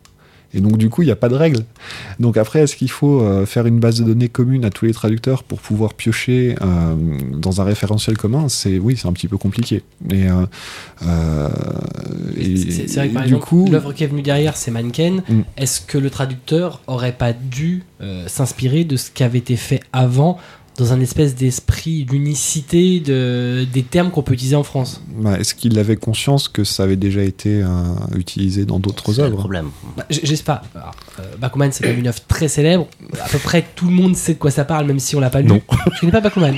Et 0.54 0.60
donc 0.60 0.78
du 0.78 0.88
coup, 0.88 1.02
il 1.02 1.06
n'y 1.06 1.10
a 1.12 1.16
pas 1.16 1.28
de 1.28 1.34
règle. 1.34 1.64
Donc 2.20 2.36
après, 2.38 2.60
est-ce 2.60 2.74
qu'il 2.74 2.90
faut 2.90 3.20
euh, 3.20 3.44
faire 3.44 3.66
une 3.66 3.80
base 3.80 4.00
de 4.00 4.04
données 4.04 4.28
commune 4.30 4.64
à 4.64 4.70
tous 4.70 4.86
les 4.86 4.92
traducteurs 4.92 5.42
pour 5.42 5.58
pouvoir 5.60 5.92
piocher 5.94 6.56
euh, 6.62 6.94
dans 7.32 7.60
un 7.60 7.64
référentiel 7.64 8.16
commun? 8.16 8.48
C'est 8.48 8.78
oui, 8.78 8.96
c'est 8.96 9.08
un 9.08 9.12
petit 9.12 9.28
peu 9.28 9.36
compliqué. 9.36 9.82
Et, 10.10 10.26
euh, 10.28 10.46
euh, 11.06 11.48
et- 12.36 12.56
C'est 12.56 12.88
c'est 12.88 13.00
vrai 13.00 13.08
que 13.08 13.14
par 13.14 13.24
exemple, 13.24 13.42
coup, 13.44 13.68
l'œuvre 13.70 13.92
qui 13.92 14.04
est 14.04 14.06
venue 14.06 14.22
derrière, 14.22 14.56
c'est 14.56 14.70
Mannequin. 14.70 15.18
Mm. 15.28 15.40
Est-ce 15.56 15.80
que 15.80 15.98
le 15.98 16.10
traducteur 16.10 16.80
aurait 16.86 17.12
pas 17.12 17.32
dû 17.32 17.82
euh, 18.00 18.26
s'inspirer 18.28 18.84
de 18.84 18.96
ce 18.96 19.10
qui 19.10 19.22
avait 19.24 19.38
été 19.38 19.56
fait 19.56 19.80
avant 19.92 20.38
dans 20.78 20.92
un 20.92 21.00
espèce 21.00 21.34
d'esprit 21.34 22.04
d'unicité 22.04 23.00
de, 23.00 23.66
des 23.72 23.82
termes 23.82 24.10
qu'on 24.10 24.22
peut 24.22 24.32
utiliser 24.34 24.56
en 24.56 24.62
France 24.62 25.02
bah, 25.16 25.38
est-ce 25.38 25.54
qu'il 25.54 25.78
avait 25.78 25.96
conscience 25.96 26.48
que 26.48 26.62
ça 26.64 26.84
avait 26.84 26.96
déjà 26.96 27.22
été 27.22 27.60
euh, 27.62 27.66
utilisé 28.16 28.64
dans 28.64 28.78
d'autres 28.78 29.18
œuvres? 29.20 29.38
problème. 29.38 29.70
bah, 29.96 30.06
J'espère 30.08 30.62
euh, 30.76 31.22
Bakuman, 31.40 31.70
c'est 31.72 31.82
quand 31.82 31.90
même 31.90 31.98
une 31.98 32.06
œuvre 32.06 32.20
très 32.28 32.46
célèbre. 32.48 32.86
À 33.22 33.28
peu 33.28 33.38
près 33.38 33.64
tout 33.74 33.86
le 33.86 33.92
monde 33.92 34.14
sait 34.16 34.34
de 34.34 34.38
quoi 34.38 34.50
ça 34.52 34.64
parle, 34.64 34.86
même 34.86 35.00
si 35.00 35.16
on 35.16 35.20
l'a 35.20 35.30
pas 35.30 35.40
lu. 35.40 35.48
Non. 35.48 35.60
Je 35.94 36.00
connais 36.00 36.12
pas 36.12 36.20
Bakuman. 36.20 36.54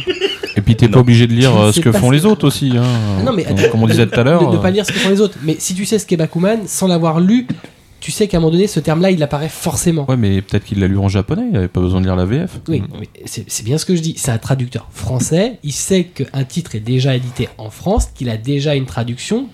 Et 0.56 0.60
puis 0.60 0.76
t'es 0.76 0.88
pas 0.88 1.00
obligé 1.00 1.26
de 1.26 1.32
lire 1.32 1.56
euh, 1.56 1.68
ne 1.68 1.72
ce 1.72 1.80
que 1.80 1.90
font 1.92 2.10
les 2.10 2.26
autres 2.26 2.46
aussi. 2.46 2.72
Hein. 2.76 2.84
Non, 3.24 3.32
mais 3.32 3.44
Comme- 3.70 3.82
on 3.82 3.86
disait 3.86 4.06
tout 4.06 4.20
à 4.20 4.22
l'heure. 4.24 4.50
De, 4.50 4.56
de 4.56 4.60
pas 4.62 4.70
lire 4.70 4.84
ce 4.84 4.92
que 4.92 4.98
font 4.98 5.08
les 5.10 5.20
autres. 5.20 5.38
Mais 5.42 5.56
si 5.58 5.74
tu 5.74 5.86
sais 5.86 5.98
ce 5.98 6.04
qu'est 6.06 6.16
Bakuman, 6.18 6.66
sans 6.66 6.86
l'avoir 6.88 7.20
lu, 7.20 7.46
tu 8.00 8.10
sais 8.10 8.28
qu'à 8.28 8.38
un 8.38 8.40
moment 8.40 8.52
donné, 8.52 8.66
ce 8.66 8.80
terme-là, 8.80 9.10
il 9.10 9.22
apparaît 9.22 9.48
forcément. 9.48 10.06
Ouais, 10.08 10.16
mais 10.16 10.40
peut-être 10.42 10.64
qu'il 10.64 10.80
l'a 10.80 10.88
lu 10.88 10.98
en 10.98 11.08
japonais, 11.08 11.46
il 11.50 11.56
avait 11.56 11.68
pas 11.68 11.80
besoin 11.80 12.00
de 12.00 12.06
lire 12.06 12.16
la 12.16 12.24
VF. 12.24 12.60
Oui, 12.68 12.82
c'est 13.26 13.44
c'est 13.50 13.64
bien 13.64 13.78
ce 13.78 13.84
que 13.84 13.94
je 13.94 14.00
dis. 14.00 14.14
C'est 14.16 14.30
un 14.30 14.38
traducteur 14.38 14.88
français. 14.90 15.58
Il 15.62 15.72
sait 15.72 16.04
qu'un 16.04 16.44
titre 16.44 16.74
est 16.74 16.80
déjà 16.80 17.14
édité 17.14 17.48
en 17.58 17.70
France, 17.70 18.06
qu'il 18.14 18.30
a 18.30 18.36
déjà 18.36 18.74
une 18.74 18.86
traduction. 18.86 19.48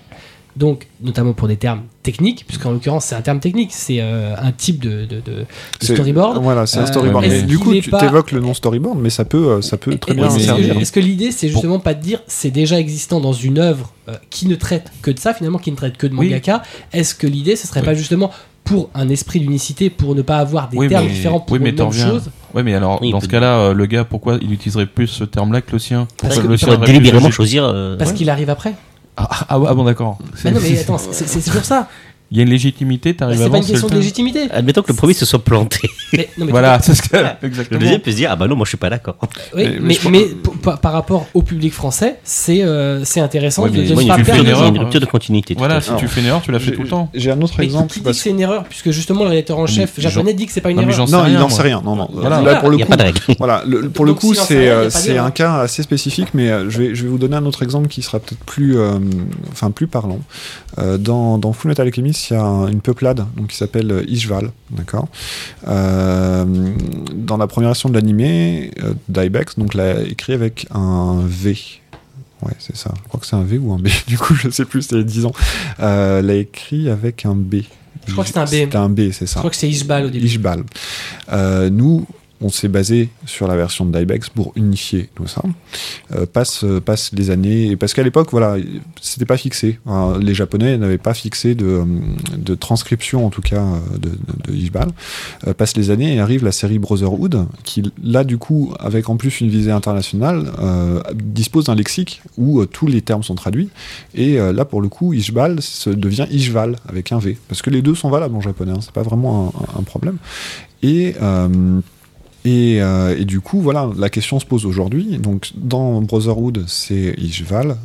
Donc, 0.57 0.87
notamment 1.01 1.33
pour 1.33 1.47
des 1.47 1.55
termes 1.57 1.81
techniques, 2.01 2.43
puisqu'en 2.47 2.71
l'occurrence, 2.71 3.05
c'est 3.05 3.15
un 3.15 3.21
terme 3.21 3.39
technique. 3.39 3.69
C'est 3.73 3.97
euh, 4.01 4.33
un 4.41 4.51
type 4.51 4.79
de, 4.81 5.05
de- 5.05 5.17
de- 5.17 5.21
de 5.21 5.45
C'est- 5.79 5.93
storyboard. 5.93 6.41
Voilà, 6.41 6.65
c'est 6.65 6.79
un 6.79 6.83
Euh, 6.83 6.85
storyboard. 6.87 7.25
Mais 7.27 7.41
du 7.43 7.57
qu'il 7.57 7.59
coup, 7.59 7.73
tu 7.79 7.89
pas- 7.91 8.03
évoques 8.03 8.31
le 8.31 8.39
nom 8.39 8.53
storyboard, 8.55 8.97
mais 8.99 9.11
ça 9.11 9.23
peut, 9.23 9.49
euh, 9.51 9.61
ça 9.61 9.77
peut 9.77 9.95
très 9.97 10.13
Et- 10.13 10.15
bien 10.15 10.25
Est-ce 10.27 10.39
servir. 10.39 10.75
que, 10.75 10.79
est-ce 10.81 10.91
que 10.91 10.99
l'idée, 10.99 11.31
c'est 11.31 11.47
justement 11.49 11.77
pas 11.79 11.93
de 11.93 12.01
dire 12.01 12.21
c'est 12.25 12.49
déjà 12.49 12.79
existant 12.79 13.19
dans 13.19 13.33
une 13.33 13.59
œuvre 13.59 13.93
euh, 14.09 14.13
qui 14.31 14.47
ne 14.47 14.55
traite 14.55 14.91
que 15.03 15.11
de 15.11 15.19
ça, 15.19 15.33
finalement, 15.35 15.59
qui 15.59 15.69
ne 15.71 15.75
traite 15.75 15.97
que 15.97 16.07
de 16.07 16.15
Oui. 16.15 16.27
mangaka 16.29 16.63
Est-ce 16.91 17.13
que 17.13 17.27
l'idée, 17.27 17.55
ce 17.55 17.67
serait 17.67 17.81
Oui. 17.81 17.85
pas 17.85 17.93
justement 17.93 18.31
pour 18.63 18.89
un 18.95 19.07
esprit 19.09 19.39
d'unicité, 19.39 19.89
pour 19.89 20.15
ne 20.15 20.21
pas 20.21 20.37
avoir 20.37 20.69
des 20.69 20.77
Oui, 20.77 20.87
termes 20.89 21.05
mais- 21.05 21.11
différents 21.11 21.39
pour 21.39 21.53
oui, 21.53 21.59
mais 21.61 21.69
une 21.69 21.75
même 21.77 21.91
chose? 21.93 22.31
Ouais, 22.53 22.63
mais 22.63 22.73
alors, 22.73 22.99
Oui, 23.01 23.11
dans 23.11 23.19
ce 23.21 23.27
cas-là, 23.27 23.59
euh, 23.59 23.73
le 23.73 23.85
gars, 23.85 24.03
pourquoi 24.03 24.37
il 24.41 24.51
utiliserait 24.51 24.87
plus 24.87 25.07
ce 25.07 25.23
terme-là 25.23 25.61
que 25.61 25.71
le 25.73 25.79
sien? 25.79 26.07
Parce 26.21 26.39
pu 26.39 26.47
délibérément 26.87 27.29
choisir- 27.29 27.61
choisir. 27.61 27.63
euh, 27.65 27.95
Parce 27.97 28.11
Ouais. 28.11 28.17
qu'il 28.17 28.29
arrive 28.29 28.49
après. 28.49 28.73
Ah, 29.19 29.27
ah, 29.31 29.45
ah, 29.49 29.73
bon, 29.73 29.83
d'accord. 29.83 30.19
Mais 30.43 30.51
non, 30.51 30.59
mais 30.61 30.79
attends, 30.79 30.97
c'est 30.99 31.27
c'est 31.27 31.41
toujours 31.41 31.65
ça. 31.65 31.87
Il 32.29 32.37
y 32.37 32.39
a 32.41 32.43
une 32.43 32.49
légitimité, 32.49 33.13
Bah, 33.13 33.19
t'arrives 33.19 33.37
c'est 33.37 33.43
avant. 33.43 33.51
pas 33.51 33.57
une 33.59 33.63
c'est 33.63 33.71
question 33.71 33.87
le 33.87 33.93
de 33.93 33.99
légitimité. 33.99 34.47
Admettons 34.51 34.81
que 34.81 34.89
le 34.89 34.95
premier 34.95 35.13
se 35.13 35.25
soit 35.25 35.39
planté. 35.39 35.79
Mais, 36.13 36.27
non, 36.37 36.45
mais 36.45 36.51
Voilà, 36.51 36.79
c'est 36.81 36.93
ce 36.93 37.01
que. 37.01 37.15
Le 37.15 37.47
Exactement. 37.47 37.79
deuxième 37.79 38.01
peut 38.01 38.11
se 38.11 38.15
dire 38.17 38.29
Ah 38.31 38.35
bah 38.35 38.47
non, 38.47 38.55
moi 38.55 38.65
je 38.65 38.69
suis 38.69 38.77
pas 38.77 38.89
d'accord. 38.89 39.15
Oui, 39.55 39.65
Mais- 39.81 39.97
par- 40.61 40.79
par 40.79 40.91
rapport 40.91 41.25
au 41.33 41.41
public 41.41 41.71
français, 41.73 42.17
c'est 42.23 42.63
euh, 42.63 43.05
c'est 43.05 43.19
intéressant 43.21 43.63
Ouais, 43.63 43.69
de, 43.69 43.77
mais 43.77 43.87
de 43.87 43.93
moi, 43.93 44.03
pas 44.07 44.15
tu 44.17 44.25
fais 44.25 44.31
une 44.37 44.43
Il 44.43 44.47
y 44.47 44.47
a 44.47 44.51
erreur, 44.51 44.67
une 44.67 44.77
rupture 44.79 44.99
de 44.99 45.05
continuité. 45.05 45.55
Voilà, 45.57 45.79
si 45.81 45.91
tu 45.97 46.07
fais 46.07 46.19
une 46.21 46.27
erreur, 46.27 46.41
tu 46.41 46.51
la 46.51 46.59
fais 46.59 46.71
tout 46.71 46.83
le 46.83 46.89
temps. 46.89 47.09
J'ai 47.13 47.31
un 47.31 47.41
autre 47.41 47.53
Mais 47.59 47.63
exemple. 47.65 47.93
qui 47.93 47.99
dit 48.01 48.05
que 48.05 48.13
c'est 48.13 48.29
une 48.29 48.39
erreur 48.41 48.63
Puisque 48.65 48.91
justement 48.91 49.23
le 49.23 49.29
rédacteur 49.29 49.57
en 49.57 49.63
Mais 49.63 49.67
chef 49.67 49.99
japonais 49.99 50.33
dit 50.33 50.45
que 50.47 50.51
c'est 50.51 50.59
pas 50.61 50.71
une 50.71 50.79
erreur. 50.79 51.09
Non, 51.09 51.25
il 51.27 51.33
n'en 51.35 51.49
sait 51.49 51.61
rien. 51.61 51.81
Non, 51.83 51.95
non. 51.95 52.09
Voilà. 52.13 52.41
Là, 52.41 52.55
pour 52.57 52.67
Il 52.69 52.71
le 52.71 52.75
n'y 52.77 52.83
a 52.83 52.85
coup, 52.85 52.91
pas 52.91 52.97
de 52.97 53.03
règle. 53.03 53.19
Voilà, 53.37 53.63
le- 53.65 53.89
pour 53.89 54.05
le 54.05 54.13
coup, 54.13 54.33
c'est 54.33 54.67
euh, 54.69 54.89
c'est 54.89 55.17
un 55.17 55.31
cas 55.31 55.59
assez 55.61 55.81
spécifique, 55.83 56.29
mais 56.33 56.49
euh, 56.49 56.69
je 56.69 56.77
vais, 56.79 56.95
je 56.95 57.03
vais 57.03 57.09
vous 57.09 57.17
donner 57.17 57.35
un 57.37 57.45
autre 57.45 57.63
exemple 57.63 57.87
qui 57.87 58.01
sera 58.01 58.19
peut-être 58.19 58.43
plus, 58.43 58.77
enfin, 59.51 59.71
plus 59.71 59.87
parlant. 59.87 60.19
Dans, 60.99 61.37
dans 61.39 61.53
Full 61.53 61.69
Metal 61.69 61.87
Alchemist, 61.87 62.16
il 62.29 62.33
y 62.33 62.35
a 62.35 62.43
un- 62.43 62.67
une 62.67 62.81
peuplade 62.81 63.25
donc, 63.35 63.47
qui 63.47 63.55
s'appelle 63.57 63.91
euh, 63.91 64.03
Ishval, 64.07 64.51
d'accord? 64.71 65.07
Euh, 65.67 66.45
Dans 67.13 67.37
la 67.37 67.47
première 67.47 67.69
version 67.69 67.89
de 67.89 67.95
l'animé, 67.95 68.71
euh, 68.83 68.93
d'Ibex, 69.09 69.57
donc 69.57 69.73
l'a 69.73 70.01
écrit 70.03 70.33
avec 70.33 70.67
un 70.73 71.21
V. 71.25 71.57
Ouais, 72.43 72.53
c'est 72.59 72.75
ça. 72.77 72.91
Je 73.03 73.07
crois 73.07 73.19
que 73.19 73.25
c'est 73.25 73.35
un 73.35 73.43
V 73.43 73.57
ou 73.57 73.73
un 73.73 73.79
B. 73.79 73.87
Du 74.07 74.17
coup, 74.17 74.35
je 74.35 74.49
sais 74.49 74.65
plus, 74.65 74.83
c'était 74.83 74.95
il 74.95 74.99
y 74.99 75.01
a 75.01 75.05
10 75.05 75.25
ans. 75.25 75.33
Euh, 75.79 76.21
l'a 76.21 76.35
écrit 76.35 76.89
avec 76.89 77.25
un 77.25 77.33
B. 77.35 77.55
Je 78.07 78.11
crois 78.13 78.23
que 78.23 78.27
c'était 78.29 78.39
un 78.39 78.45
B. 78.45 78.49
C'était 78.49 78.75
un 78.77 78.89
B, 78.89 78.99
c'est 79.11 79.25
Je 79.25 79.31
ça. 79.31 79.39
crois 79.39 79.49
que 79.49 79.55
c'est 79.57 79.67
Ishbal 79.67 80.05
au 80.05 80.09
début. 80.09 80.25
Ishbal. 80.25 80.63
Euh, 81.33 81.69
nous, 81.69 82.05
on 82.41 82.49
s'est 82.49 82.67
basé 82.67 83.09
sur 83.25 83.47
la 83.47 83.55
version 83.55 83.85
de 83.85 83.97
Dybex 83.97 84.29
pour 84.29 84.51
unifier 84.55 85.09
tout 85.15 85.27
ça. 85.27 85.41
Euh, 86.13 86.25
passe, 86.25 86.63
euh, 86.63 86.79
passe 86.79 87.11
les 87.13 87.29
années, 87.31 87.75
parce 87.75 87.93
qu'à 87.93 88.03
l'époque, 88.03 88.29
voilà, 88.31 88.57
c'était 89.01 89.25
pas 89.25 89.37
fixé. 89.37 89.79
Hein, 89.87 90.19
les 90.21 90.33
Japonais 90.33 90.77
n'avaient 90.77 90.97
pas 90.97 91.13
fixé 91.13 91.55
de, 91.55 91.65
euh, 91.65 91.85
de 92.37 92.55
transcription, 92.55 93.25
en 93.25 93.29
tout 93.29 93.41
cas, 93.41 93.63
euh, 93.63 93.97
de, 93.97 94.09
de, 94.09 94.51
de 94.51 94.53
Ishbal. 94.53 94.89
Passent 95.57 95.77
les 95.77 95.89
années 95.89 96.15
et 96.15 96.19
arrive 96.19 96.43
la 96.43 96.51
série 96.51 96.79
Brotherhood, 96.79 97.47
qui, 97.63 97.91
là, 98.03 98.23
du 98.23 98.37
coup, 98.37 98.73
avec 98.79 99.09
en 99.09 99.17
plus 99.17 99.41
une 99.41 99.49
visée 99.49 99.71
internationale, 99.71 100.51
dispose 101.15 101.65
d'un 101.65 101.75
lexique 101.75 102.21
où 102.37 102.65
tous 102.65 102.87
les 102.87 103.01
termes 103.01 103.23
sont 103.23 103.35
traduits. 103.35 103.69
Et 104.13 104.37
là, 104.37 104.65
pour 104.65 104.81
le 104.81 104.89
coup, 104.89 105.13
Ishbal 105.13 105.59
devient 105.87 106.27
Ishval 106.29 106.77
avec 106.87 107.11
un 107.11 107.19
V. 107.19 107.37
Parce 107.47 107.61
que 107.61 107.69
les 107.69 107.81
deux 107.81 107.95
sont 107.95 108.09
valables 108.09 108.35
en 108.35 108.41
japonais, 108.41 108.71
hein, 108.71 108.79
c'est 108.81 108.91
pas 108.91 109.03
vraiment 109.03 109.53
un, 109.75 109.79
un 109.79 109.83
problème. 109.83 110.17
Et, 110.83 111.15
et, 112.47 112.81
euh, 112.81 113.17
et 113.17 113.25
du 113.25 113.41
coup, 113.41 113.59
voilà, 113.59 113.89
la 113.97 114.09
question 114.09 114.39
se 114.39 114.45
pose 114.45 114.65
aujourd'hui. 114.65 115.17
Donc, 115.17 115.51
dans 115.55 116.01
Brotherhood, 116.01 116.63
c'est 116.67 117.13
Ishval. 117.17 117.77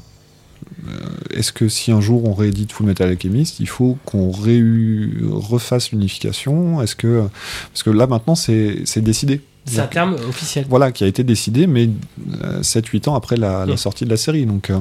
Euh, 0.86 0.90
Est-ce 1.30 1.52
que 1.52 1.68
si 1.68 1.90
un 1.90 2.00
jour 2.00 2.24
on 2.28 2.32
réédite 2.32 2.70
Full 2.70 2.86
Metal 2.86 3.08
Alchemist, 3.08 3.58
il 3.58 3.66
faut 3.66 3.98
qu'on 4.04 4.30
refasse 4.30 5.90
l'unification? 5.90 6.80
Est-ce 6.80 6.94
que 6.94 7.24
parce 7.72 7.82
que 7.82 7.90
là 7.90 8.06
maintenant 8.06 8.36
c'est 8.36 8.84
décidé. 8.98 9.40
C'est 9.64 9.80
un 9.80 9.86
terme 9.86 10.14
officiel. 10.28 10.66
Voilà, 10.68 10.90
qui 10.92 11.04
a 11.04 11.06
été 11.06 11.22
décidé, 11.24 11.66
mais 11.66 11.88
7-8 12.62 13.08
ans 13.08 13.14
après 13.14 13.36
la, 13.36 13.64
la 13.64 13.74
Mm. 13.74 13.76
sortie 13.76 14.04
de 14.04 14.10
la 14.10 14.16
série. 14.16 14.44
Donc, 14.44 14.70
euh, 14.70 14.80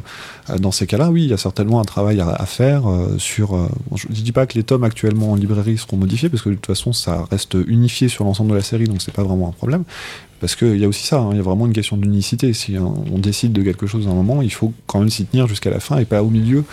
euh, 0.49 0.57
dans 0.57 0.71
ces 0.71 0.87
cas-là, 0.87 1.09
oui, 1.11 1.23
il 1.23 1.29
y 1.29 1.33
a 1.33 1.37
certainement 1.37 1.79
un 1.79 1.83
travail 1.85 2.19
à, 2.19 2.29
à 2.29 2.45
faire 2.45 2.89
euh, 2.89 3.17
sur. 3.17 3.55
euh, 3.55 3.67
je 3.95 4.07
ne 4.09 4.13
dis 4.13 4.31
pas 4.31 4.47
que 4.47 4.55
les 4.57 4.63
tomes 4.63 4.83
actuellement 4.83 5.31
en 5.31 5.35
librairie 5.35 5.77
seront 5.77 5.97
modifiés, 5.97 6.29
parce 6.29 6.41
que 6.41 6.49
de 6.49 6.55
toute 6.55 6.65
façon, 6.65 6.93
ça 6.93 7.25
reste 7.29 7.55
unifié 7.67 8.07
sur 8.07 8.23
l'ensemble 8.25 8.49
de 8.51 8.55
la 8.55 8.63
série, 8.63 8.85
donc 8.85 9.01
c'est 9.01 9.13
pas 9.13 9.23
vraiment 9.23 9.49
un 9.49 9.53
problème. 9.53 9.83
Parce 10.41 10.55
qu'il 10.55 10.75
y 10.77 10.83
a 10.83 10.87
aussi 10.87 11.05
ça, 11.05 11.19
hein, 11.19 11.29
il 11.31 11.37
y 11.37 11.39
a 11.39 11.43
vraiment 11.43 11.67
une 11.67 11.71
question 11.73 11.97
d'unicité. 11.97 12.51
Si 12.53 12.75
hein, 12.75 12.91
on 13.13 13.19
décide 13.19 13.53
de 13.53 13.61
quelque 13.61 13.85
chose 13.85 14.07
à 14.07 14.09
un 14.09 14.15
moment, 14.15 14.41
il 14.41 14.51
faut 14.51 14.73
quand 14.87 14.99
même 14.99 15.11
s'y 15.11 15.23
tenir 15.25 15.47
jusqu'à 15.47 15.69
la 15.69 15.79
fin 15.79 15.99
et 15.99 16.05
pas 16.05 16.23
au 16.23 16.31
milieu. 16.31 16.65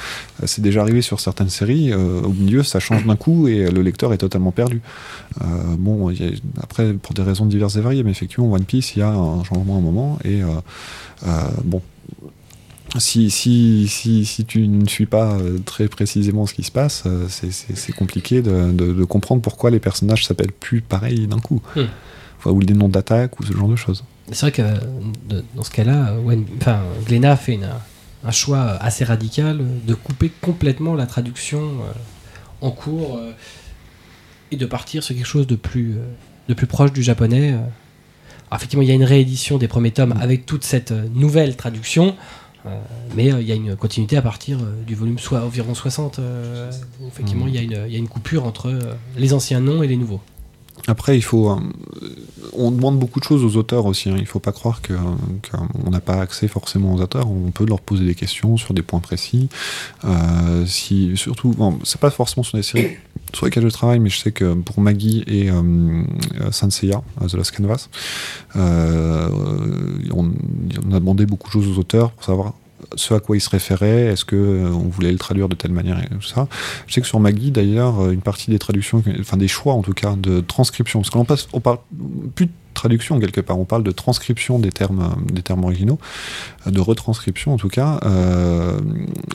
Euh, 0.42 0.46
c'est 0.46 0.62
déjà 0.62 0.80
arrivé 0.80 1.02
sur 1.02 1.20
certaines 1.20 1.50
séries, 1.50 1.92
euh, 1.92 2.22
au 2.22 2.30
milieu, 2.30 2.62
ça 2.62 2.80
change 2.80 3.04
d'un 3.04 3.14
coup 3.16 3.46
et 3.46 3.70
le 3.70 3.82
lecteur 3.82 4.14
est 4.14 4.18
totalement 4.18 4.52
perdu. 4.52 4.80
Euh, 5.42 5.44
bon, 5.78 6.10
après, 6.62 6.94
pour 6.94 7.12
des 7.14 7.22
raisons 7.22 7.44
diverses 7.44 7.76
et 7.76 7.82
variées, 7.82 8.02
mais 8.04 8.10
effectivement, 8.10 8.50
One 8.50 8.64
Piece, 8.64 8.96
il 8.96 9.00
y 9.00 9.02
a 9.02 9.10
un 9.10 9.44
changement 9.44 9.74
à 9.74 9.78
un 9.78 9.82
moment 9.82 10.18
et 10.24 10.40
bon. 11.64 11.82
Si, 12.98 13.30
si, 13.30 13.86
si, 13.86 14.24
si 14.24 14.46
tu 14.46 14.66
ne 14.66 14.88
suis 14.88 15.04
pas 15.04 15.36
très 15.66 15.88
précisément 15.88 16.46
ce 16.46 16.54
qui 16.54 16.62
se 16.62 16.70
passe, 16.70 17.04
c'est- 17.28 17.92
compliqué 17.92 18.40
de 18.40 19.04
comprendre 19.04 19.42
pourquoi 19.42 19.70
les 19.70 19.78
personnages 19.78 20.24
s'appellent 20.26 20.52
plus 20.52 20.80
pareil 20.80 21.26
d'un 21.26 21.38
coup. 21.38 21.60
Hmm. 21.76 21.82
Enfin, 22.38 22.50
ou 22.50 22.62
des 22.62 22.74
noms 22.74 22.88
d'attaque 22.88 23.38
ou 23.40 23.44
ce 23.44 23.52
genre 23.52 23.68
de 23.68 23.76
choses. 23.76 24.04
C'est 24.30 24.40
vrai 24.42 24.52
que 24.52 24.62
euh, 24.62 25.42
dans 25.54 25.64
ce 25.64 25.70
cas-là, 25.70 26.14
enfin, 26.60 26.80
Glénat 27.06 27.32
a 27.32 27.36
fait 27.36 27.54
une- 27.54 27.68
un 28.24 28.30
choix 28.30 28.60
assez 28.80 29.04
radical 29.04 29.60
de 29.86 29.94
couper 29.94 30.30
complètement 30.40 30.94
la 30.94 31.06
traduction 31.06 31.60
euh, 31.60 31.92
en 32.60 32.70
cours 32.70 33.16
euh, 33.16 33.32
et 34.50 34.56
de 34.56 34.66
partir 34.66 35.02
sur 35.02 35.14
quelque 35.14 35.26
chose 35.26 35.46
de 35.46 35.56
plus, 35.56 35.92
euh, 35.96 36.04
de 36.48 36.54
plus 36.54 36.66
proche 36.66 36.92
du 36.92 37.02
japonais. 37.02 37.50
Alors, 37.50 37.66
effectivement, 38.54 38.82
il 38.82 38.88
y 38.88 38.92
a 38.92 38.94
une 38.94 39.04
réédition 39.04 39.58
des 39.58 39.68
premiers 39.68 39.90
tomes 39.92 40.14
avec 40.20 40.46
toute 40.46 40.64
cette 40.64 40.92
nouvelle 41.14 41.56
traduction, 41.56 42.14
mais 43.14 43.26
il 43.26 43.46
y 43.46 43.52
a 43.52 43.54
une 43.54 43.76
continuité 43.76 44.16
à 44.16 44.22
partir 44.22 44.58
du 44.86 44.94
volume 44.94 45.18
soit 45.18 45.42
environ 45.42 45.74
60. 45.74 46.18
euh, 46.18 46.70
où 47.00 47.08
effectivement, 47.08 47.46
il 47.46 47.54
y, 47.54 47.58
a 47.58 47.62
une- 47.62 47.84
il 47.86 47.92
y 47.92 47.96
a 47.96 47.98
une 47.98 48.08
coupure 48.08 48.44
entre 48.44 48.72
les 49.16 49.32
anciens 49.32 49.60
noms 49.60 49.82
et 49.82 49.86
les 49.88 49.96
nouveaux. 49.96 50.20
Après, 50.88 51.16
il 51.16 51.22
faut. 51.22 51.50
euh, 51.50 51.56
on 52.54 52.70
demande 52.72 52.98
beaucoup 52.98 53.20
de 53.20 53.24
choses 53.24 53.44
aux 53.44 53.56
auteurs 53.56 53.86
aussi. 53.86 54.08
hein. 54.08 54.14
Il 54.16 54.22
ne 54.22 54.26
faut 54.26 54.40
pas 54.40 54.52
croire 54.52 54.80
qu'on 54.82 55.90
n'a 55.90 56.00
pas 56.00 56.20
accès 56.20 56.48
forcément 56.48 56.94
aux 56.94 57.00
auteurs. 57.00 57.30
On 57.30 57.50
peut 57.50 57.66
leur 57.66 57.80
poser 57.80 58.04
des 58.04 58.14
questions 58.14 58.56
sur 58.56 58.74
des 58.74 58.82
points 58.82 58.98
précis. 59.00 59.48
Euh, 60.04 60.64
si, 60.66 61.16
surtout, 61.16 61.54
c'est 61.84 62.00
pas 62.00 62.10
forcément 62.10 62.42
sur 62.42 62.56
des 62.56 62.62
séries 62.64 62.96
sur 63.34 63.44
lesquelles 63.46 63.64
je 63.64 63.68
travaille, 63.68 64.00
mais 64.00 64.08
je 64.08 64.18
sais 64.18 64.32
que 64.32 64.54
pour 64.54 64.80
Maggie 64.80 65.22
et 65.26 65.50
euh, 65.50 65.62
euh, 66.40 66.50
euh, 66.50 67.28
The 67.28 67.34
Last 67.34 67.56
Canvas, 67.56 67.88
euh, 68.56 69.28
demandé 70.84 71.26
beaucoup 71.26 71.48
de 71.48 71.52
choses 71.52 71.68
aux 71.68 71.78
auteurs 71.78 72.10
pour 72.12 72.24
savoir 72.24 72.54
ce 72.94 73.14
à 73.14 73.20
quoi 73.20 73.36
il 73.36 73.40
se 73.40 73.50
référait, 73.50 74.06
est-ce 74.06 74.24
que 74.24 74.36
euh, 74.36 74.70
on 74.70 74.88
voulait 74.88 75.12
le 75.12 75.18
traduire 75.18 75.48
de 75.48 75.54
telle 75.54 75.72
manière 75.72 75.98
et 75.98 76.08
tout 76.08 76.22
ça. 76.22 76.48
Je 76.86 76.94
sais 76.94 77.00
que 77.00 77.06
sur 77.06 77.20
Maggie 77.20 77.50
d'ailleurs, 77.50 78.00
euh, 78.00 78.10
une 78.10 78.22
partie 78.22 78.50
des 78.50 78.58
traductions, 78.58 79.02
enfin 79.20 79.36
des 79.36 79.48
choix 79.48 79.74
en 79.74 79.82
tout 79.82 79.92
cas 79.92 80.14
de 80.16 80.40
transcription, 80.40 81.00
parce 81.00 81.10
qu'on 81.10 81.24
passe, 81.24 81.48
on 81.52 81.60
parle 81.60 81.78
plus 82.34 82.46
de 82.46 82.52
traduction 82.78 83.18
quelque 83.18 83.40
part, 83.40 83.58
on 83.58 83.64
parle 83.64 83.82
de 83.82 83.90
transcription 83.90 84.58
des 84.58 84.70
termes, 84.70 85.16
des 85.32 85.42
termes 85.42 85.64
originaux, 85.64 85.98
euh, 86.66 86.70
de 86.70 86.80
retranscription 86.80 87.52
en 87.52 87.56
tout 87.56 87.68
cas. 87.68 87.98
Euh, 88.04 88.78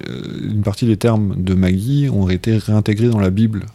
euh, 0.10 0.50
une 0.50 0.62
partie 0.62 0.86
des 0.86 0.98
termes 0.98 1.36
de 1.38 1.54
Maggie 1.54 2.10
ont 2.10 2.30
été 2.30 2.58
réintégrés 2.58 3.10
dans 3.10 3.20
la 3.20 3.30
Bible 3.30 3.66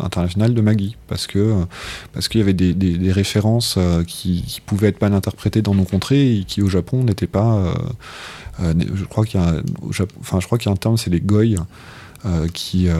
internationale 0.00 0.54
de 0.54 0.60
Maggie, 0.60 0.96
parce 1.08 1.26
que 1.26 1.64
parce 2.12 2.28
qu'il 2.28 2.40
y 2.40 2.42
avait 2.42 2.54
des, 2.54 3.12
références 3.12 3.78
qui, 4.06 4.60
pouvaient 4.66 4.88
être 4.88 5.00
mal 5.00 5.12
interprétées 5.14 5.62
dans 5.62 5.74
nos 5.74 5.84
contrées 5.84 6.38
et 6.38 6.44
qui 6.44 6.62
au 6.62 6.68
Japon 6.68 7.02
n'étaient 7.02 7.26
pas. 7.26 7.74
je 8.60 9.04
crois 9.04 9.24
qu'il 9.24 9.40
y 9.40 9.42
a, 9.42 9.54
enfin 10.20 10.40
je 10.40 10.46
crois 10.46 10.58
qu'il 10.58 10.70
un 10.70 10.76
terme, 10.76 10.96
c'est 10.96 11.10
les 11.10 11.20
goy. 11.20 11.56
Euh, 12.26 12.48
qui, 12.52 12.88
euh, 12.88 12.94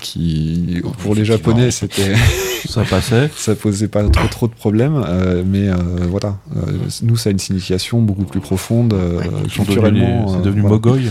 qui 0.00 0.80
pour 0.98 1.14
les 1.14 1.24
japonais 1.24 1.70
c'était 1.70 2.14
Ça 2.68 2.84
passait. 2.84 3.28
ça 3.36 3.54
posait 3.56 3.88
pas 3.88 4.08
trop 4.08 4.28
trop 4.28 4.46
de 4.48 4.54
problèmes 4.54 5.02
euh, 5.06 5.42
mais 5.46 5.68
euh, 5.68 5.76
voilà 6.08 6.36
Euh, 6.56 6.72
nous 7.02 7.16
ça 7.16 7.28
a 7.30 7.32
une 7.32 7.38
signification 7.38 8.00
beaucoup 8.00 8.24
plus 8.24 8.40
profonde 8.40 8.92
euh, 8.94 9.20
devenus, 9.22 9.52
culturellement 9.52 10.28
c'est 10.28 10.42
devenu 10.42 10.60
voilà. 10.62 10.74
Mogoy. 10.76 11.02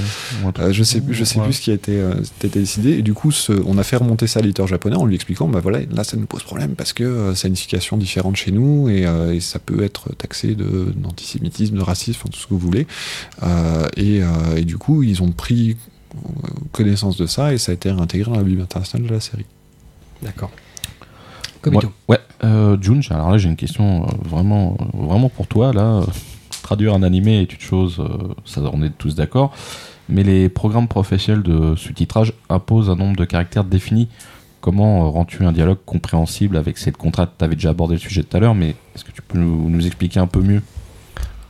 Euh, 0.60 0.72
je 0.74 0.84
sais 0.84 1.02
plus, 1.02 1.14
je 1.14 1.24
sais 1.24 1.40
Ouais. 1.40 1.46
plus 1.46 1.54
ce 1.54 1.62
qui 1.62 1.72
a 1.72 1.74
été, 1.74 1.94
euh, 2.00 2.14
été 2.44 2.60
décidé. 2.60 2.92
Et 2.92 3.02
du 3.02 3.14
coup, 3.14 3.32
ce- 3.32 3.54
on 3.66 3.78
a 3.78 3.84
fait 3.84 3.96
remonter 3.96 4.28
ça 4.28 4.40
à 4.40 4.42
l'éditeur 4.44 4.68
japonais 4.68 4.96
en 4.98 5.06
lui 5.06 5.16
expliquant, 5.16 5.48
bah 5.48 5.60
voilà, 5.62 5.80
là 5.92 6.04
ça 6.04 6.18
nous 6.18 6.26
pose 6.26 6.44
problème 6.44 6.72
parce 6.76 6.94
que 6.94 7.04
euh, 7.04 7.36
ça 7.36 7.48
a 7.48 7.50
une 7.50 7.56
signification 7.56 7.98
différente 7.98 8.36
chez 8.36 8.52
nous 8.52 8.90
et, 8.90 9.06
euh, 9.06 9.34
et 9.34 9.40
ça 9.40 9.60
peut 9.60 9.84
être 9.84 10.14
taxé 10.16 10.56
de 10.56 10.94
d'antisémitisme, 10.96 11.76
de 11.78 11.82
racisme, 11.82 12.20
enfin, 12.22 12.30
tout 12.32 12.40
ce 12.40 12.48
que 12.48 12.54
vous 12.54 12.60
voulez. 12.60 12.86
Euh, 13.44 13.88
et, 13.98 14.22
euh, 14.22 14.58
et 14.58 14.64
du 14.66 14.78
coup, 14.78 15.04
ils 15.04 15.22
ont 15.24 15.32
pris 15.32 15.78
connaissance 16.72 17.18
de 17.18 17.26
ça 17.26 17.54
et 17.54 17.58
ça 17.58 17.72
a 17.72 17.76
été 17.76 17.92
réintégré 17.92 18.30
dans 18.32 18.38
la 18.38 18.44
Bible 18.44 18.62
internationale 18.62 19.08
de 19.08 19.14
la 19.14 19.20
série. 19.20 19.46
D'accord. 20.22 20.52
Komito. 21.62 21.88
Ouais, 22.08 22.18
ouais. 22.18 22.20
Euh, 22.44 22.78
Jun, 22.82 23.02
j'ai- 23.02 23.14
alors 23.14 23.32
là 23.32 23.38
j'ai 23.38 23.48
une 23.50 23.56
question 23.56 24.04
euh, 24.04 24.08
vraiment, 24.24 24.78
euh, 24.80 24.86
vraiment 25.06 25.30
pour 25.30 25.48
toi. 25.48 25.74
Là, 25.74 26.02
traduire 26.64 26.94
un 26.94 27.04
animé 27.04 27.42
est 27.42 27.54
une 27.54 27.60
chose, 27.60 27.98
euh, 28.00 28.34
ça 28.46 28.62
on 28.74 28.82
est 28.84 28.90
tous 28.98 29.16
d'accord. 29.16 29.54
Mais 30.10 30.24
les 30.24 30.50
programmes 30.50 30.88
professionnels 30.88 31.44
de 31.44 31.76
sous-titrage 31.76 32.34
imposent 32.50 32.90
un 32.90 32.96
nombre 32.96 33.16
de 33.16 33.26
caractères 33.26 33.64
définis. 33.64 34.10
Comment 34.60 35.10
rends-tu 35.12 35.46
un 35.46 35.52
dialogue 35.52 35.78
compréhensible 35.86 36.58
avec 36.58 36.78
cette 36.78 36.98
contrainte? 36.98 37.32
Tu 37.38 37.46
avais 37.46 37.56
déjà 37.56 37.70
abordé 37.70 37.96
le 37.96 38.00
sujet 38.00 38.22
tout 38.24 38.36
à 38.36 38.40
l'heure, 38.40 38.54
mais 38.54 38.76
est-ce 38.94 39.04
que 39.06 39.12
tu 39.12 39.22
peux 39.22 39.38
nous, 39.40 39.70
nous 39.70 39.86
expliquer 39.88 40.20
un 40.20 40.28
peu 40.28 40.42
mieux? 40.42 40.62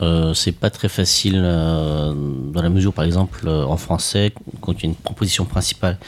Euh, 0.02 0.34
c'est 0.34 0.52
pas 0.52 0.70
très 0.70 0.90
facile 0.90 1.42
euh, 1.44 2.14
dans 2.14 2.62
la 2.62 2.70
mesure, 2.70 2.94
par 2.94 3.06
exemple, 3.06 3.44
euh, 3.46 3.64
en 3.64 3.78
français, 3.78 4.34
quand 4.60 4.74
il 4.74 4.84
y 4.84 4.86
a 4.86 4.90
une 4.90 4.96
proposition 4.96 5.46
principale 5.46 6.00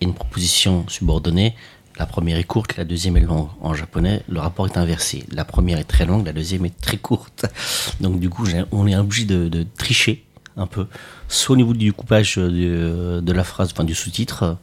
et 0.00 0.04
une 0.04 0.14
proposition 0.14 0.84
subordonnée, 0.88 1.54
la 1.98 2.06
première 2.06 2.38
est 2.38 2.44
courte, 2.44 2.76
la 2.78 2.84
deuxième 2.84 3.18
est 3.18 3.20
longue. 3.20 3.48
En 3.60 3.74
japonais, 3.74 4.22
le 4.28 4.40
rapport 4.40 4.66
est 4.66 4.78
inversé. 4.78 5.24
La 5.30 5.44
première 5.44 5.78
est 5.78 5.84
très 5.84 6.06
longue, 6.06 6.24
la 6.24 6.32
deuxième 6.32 6.64
est 6.64 6.80
très 6.80 6.96
courte. 6.96 7.44
Donc 8.00 8.18
du 8.18 8.30
coup, 8.30 8.46
on 8.72 8.86
est 8.86 8.96
obligé 8.96 9.26
de, 9.26 9.48
de 9.48 9.66
tricher 9.76 10.24
un 10.56 10.66
peu, 10.66 10.86
soit 11.28 11.54
au 11.54 11.56
niveau 11.56 11.72
du 11.72 11.86
découpage 11.86 12.36
de, 12.36 13.20
de 13.22 13.32
la 13.32 13.44
phrase, 13.44 13.70
enfin 13.72 13.84
du 13.84 13.94
sous-titre, 13.94 14.58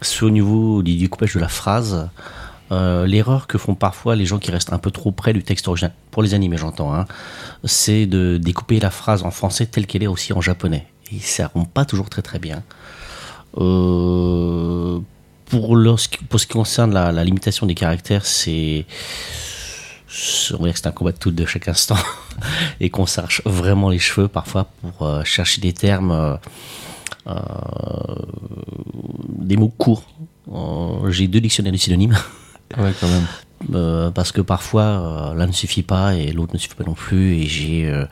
soit 0.00 0.28
au 0.28 0.30
niveau 0.30 0.82
du 0.82 0.96
découpage 0.96 1.34
de 1.34 1.40
la 1.40 1.48
phrase. 1.48 2.08
Euh, 2.72 3.06
L'erreur 3.06 3.46
que 3.46 3.58
font 3.58 3.74
parfois 3.74 4.16
les 4.16 4.26
gens 4.26 4.38
qui 4.38 4.50
restent 4.50 4.72
un 4.72 4.78
peu 4.78 4.90
trop 4.90 5.12
près 5.12 5.32
du 5.32 5.42
texte 5.42 5.68
original, 5.68 5.92
pour 6.10 6.22
les 6.22 6.34
animés 6.34 6.56
j'entends, 6.56 6.92
hein, 6.94 7.06
c'est 7.64 8.06
de 8.06 8.38
découper 8.38 8.80
la 8.80 8.90
phrase 8.90 9.22
en 9.22 9.30
français 9.30 9.66
telle 9.66 9.86
qu'elle 9.86 10.02
est 10.02 10.08
aussi 10.08 10.32
en 10.32 10.40
japonais. 10.40 10.86
Et 11.12 11.20
ça 11.20 11.50
rend 11.54 11.64
pas 11.64 11.84
toujours 11.84 12.10
très 12.10 12.22
très 12.22 12.38
bien. 12.38 12.64
Euh, 13.58 14.98
pour, 15.46 15.76
ce 15.98 16.08
qui 16.08 16.48
concerne 16.48 16.92
la, 16.92 17.24
limitation 17.24 17.66
des 17.66 17.74
caractères, 17.74 18.26
c'est. 18.26 18.84
On 20.52 20.58
va 20.58 20.64
dire 20.64 20.72
que 20.72 20.78
c'est 20.78 20.86
un 20.86 20.92
combat 20.92 21.12
de 21.12 21.18
tout 21.18 21.30
de 21.30 21.46
chaque 21.46 21.68
instant. 21.68 21.96
Et 22.80 22.90
qu'on 22.90 23.06
s'arrache 23.06 23.42
vraiment 23.44 23.90
les 23.90 23.98
cheveux 23.98 24.28
parfois 24.28 24.64
pour 24.80 25.06
euh, 25.06 25.22
chercher 25.24 25.60
des 25.60 25.72
termes, 25.72 26.38
des 29.38 29.56
mots 29.56 29.72
courts. 29.78 30.02
J'ai 31.08 31.28
deux 31.28 31.40
dictionnaires 31.40 31.72
de 31.72 31.78
synonymes. 31.78 32.16
Ouais, 32.76 32.92
quand 33.00 33.08
même. 33.08 33.26
Euh, 33.74 34.10
parce 34.10 34.32
que 34.32 34.42
parfois 34.42 34.82
euh, 34.82 35.34
l'un 35.34 35.46
ne 35.46 35.52
suffit 35.52 35.82
pas 35.82 36.14
et 36.14 36.30
l'autre 36.30 36.52
ne 36.52 36.58
suffit 36.58 36.74
pas 36.74 36.84
non 36.84 36.92
plus 36.92 37.36
et 37.36 37.46
j'ai 37.46 37.86
euh, 37.86 38.04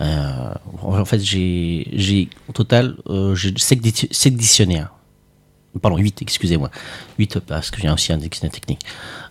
euh, 0.00 0.54
en 0.82 1.04
fait 1.04 1.20
j'ai 1.20 2.28
au 2.48 2.52
total 2.52 2.96
j'ai 3.34 3.54
7 3.56 4.34
dictionnaires 4.34 4.92
pardon 5.80 5.98
8 5.98 6.20
excusez-moi 6.22 6.70
8 7.20 7.38
parce 7.38 7.70
que 7.70 7.80
j'ai 7.80 7.88
aussi 7.88 8.12
un 8.12 8.16
dictionnaire 8.16 8.52
technique 8.52 8.84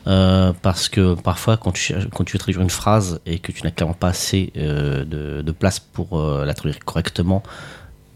parce 0.06 0.88
que 0.88 1.16
parfois 1.16 1.58
quand 1.58 1.74
tu 1.74 1.94
quand 2.14 2.24
tu 2.24 2.34
veux 2.34 2.40
traduire 2.40 2.62
une 2.62 2.70
phrase 2.70 3.20
et 3.26 3.40
que 3.40 3.52
tu 3.52 3.64
n'as 3.64 3.72
clairement 3.72 3.94
pas 3.94 4.08
assez 4.08 4.54
de, 4.56 5.52
place 5.52 5.80
pour 5.80 6.18
la 6.18 6.54
traduire 6.54 6.80
correctement 6.86 7.44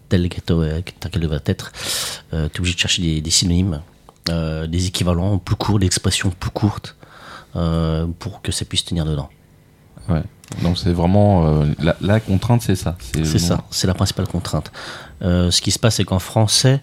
telle 0.07 0.29
qu'elle 0.29 1.21
devrait 1.21 1.43
être 1.45 1.73
tu 2.31 2.37
es 2.37 2.59
obligé 2.59 2.75
de 2.75 2.79
chercher 2.79 3.19
des 3.19 3.29
synonymes 3.29 3.81
euh, 4.29 4.67
des 4.67 4.87
équivalents 4.87 5.37
plus 5.37 5.55
courts 5.55 5.79
des 5.79 5.85
expressions 5.85 6.29
plus 6.29 6.51
courtes 6.51 6.95
euh, 7.55 8.05
pour 8.19 8.41
que 8.41 8.51
ça 8.51 8.65
puisse 8.65 8.85
tenir 8.85 9.05
dedans. 9.05 9.29
Ouais. 10.09 10.23
Donc 10.63 10.77
c'est 10.77 10.93
vraiment 10.93 11.45
euh, 11.47 11.65
la, 11.79 11.95
la 12.01 12.19
contrainte, 12.19 12.61
c'est 12.61 12.75
ça. 12.75 12.97
C'est 12.99 13.39
ça, 13.39 13.63
c'est 13.71 13.87
la 13.87 13.93
principale 13.93 14.27
contrainte. 14.27 14.71
Ce 15.21 15.61
qui 15.61 15.71
se 15.71 15.79
passe, 15.79 15.95
c'est 15.95 16.03
qu'en 16.03 16.19
français, 16.19 16.81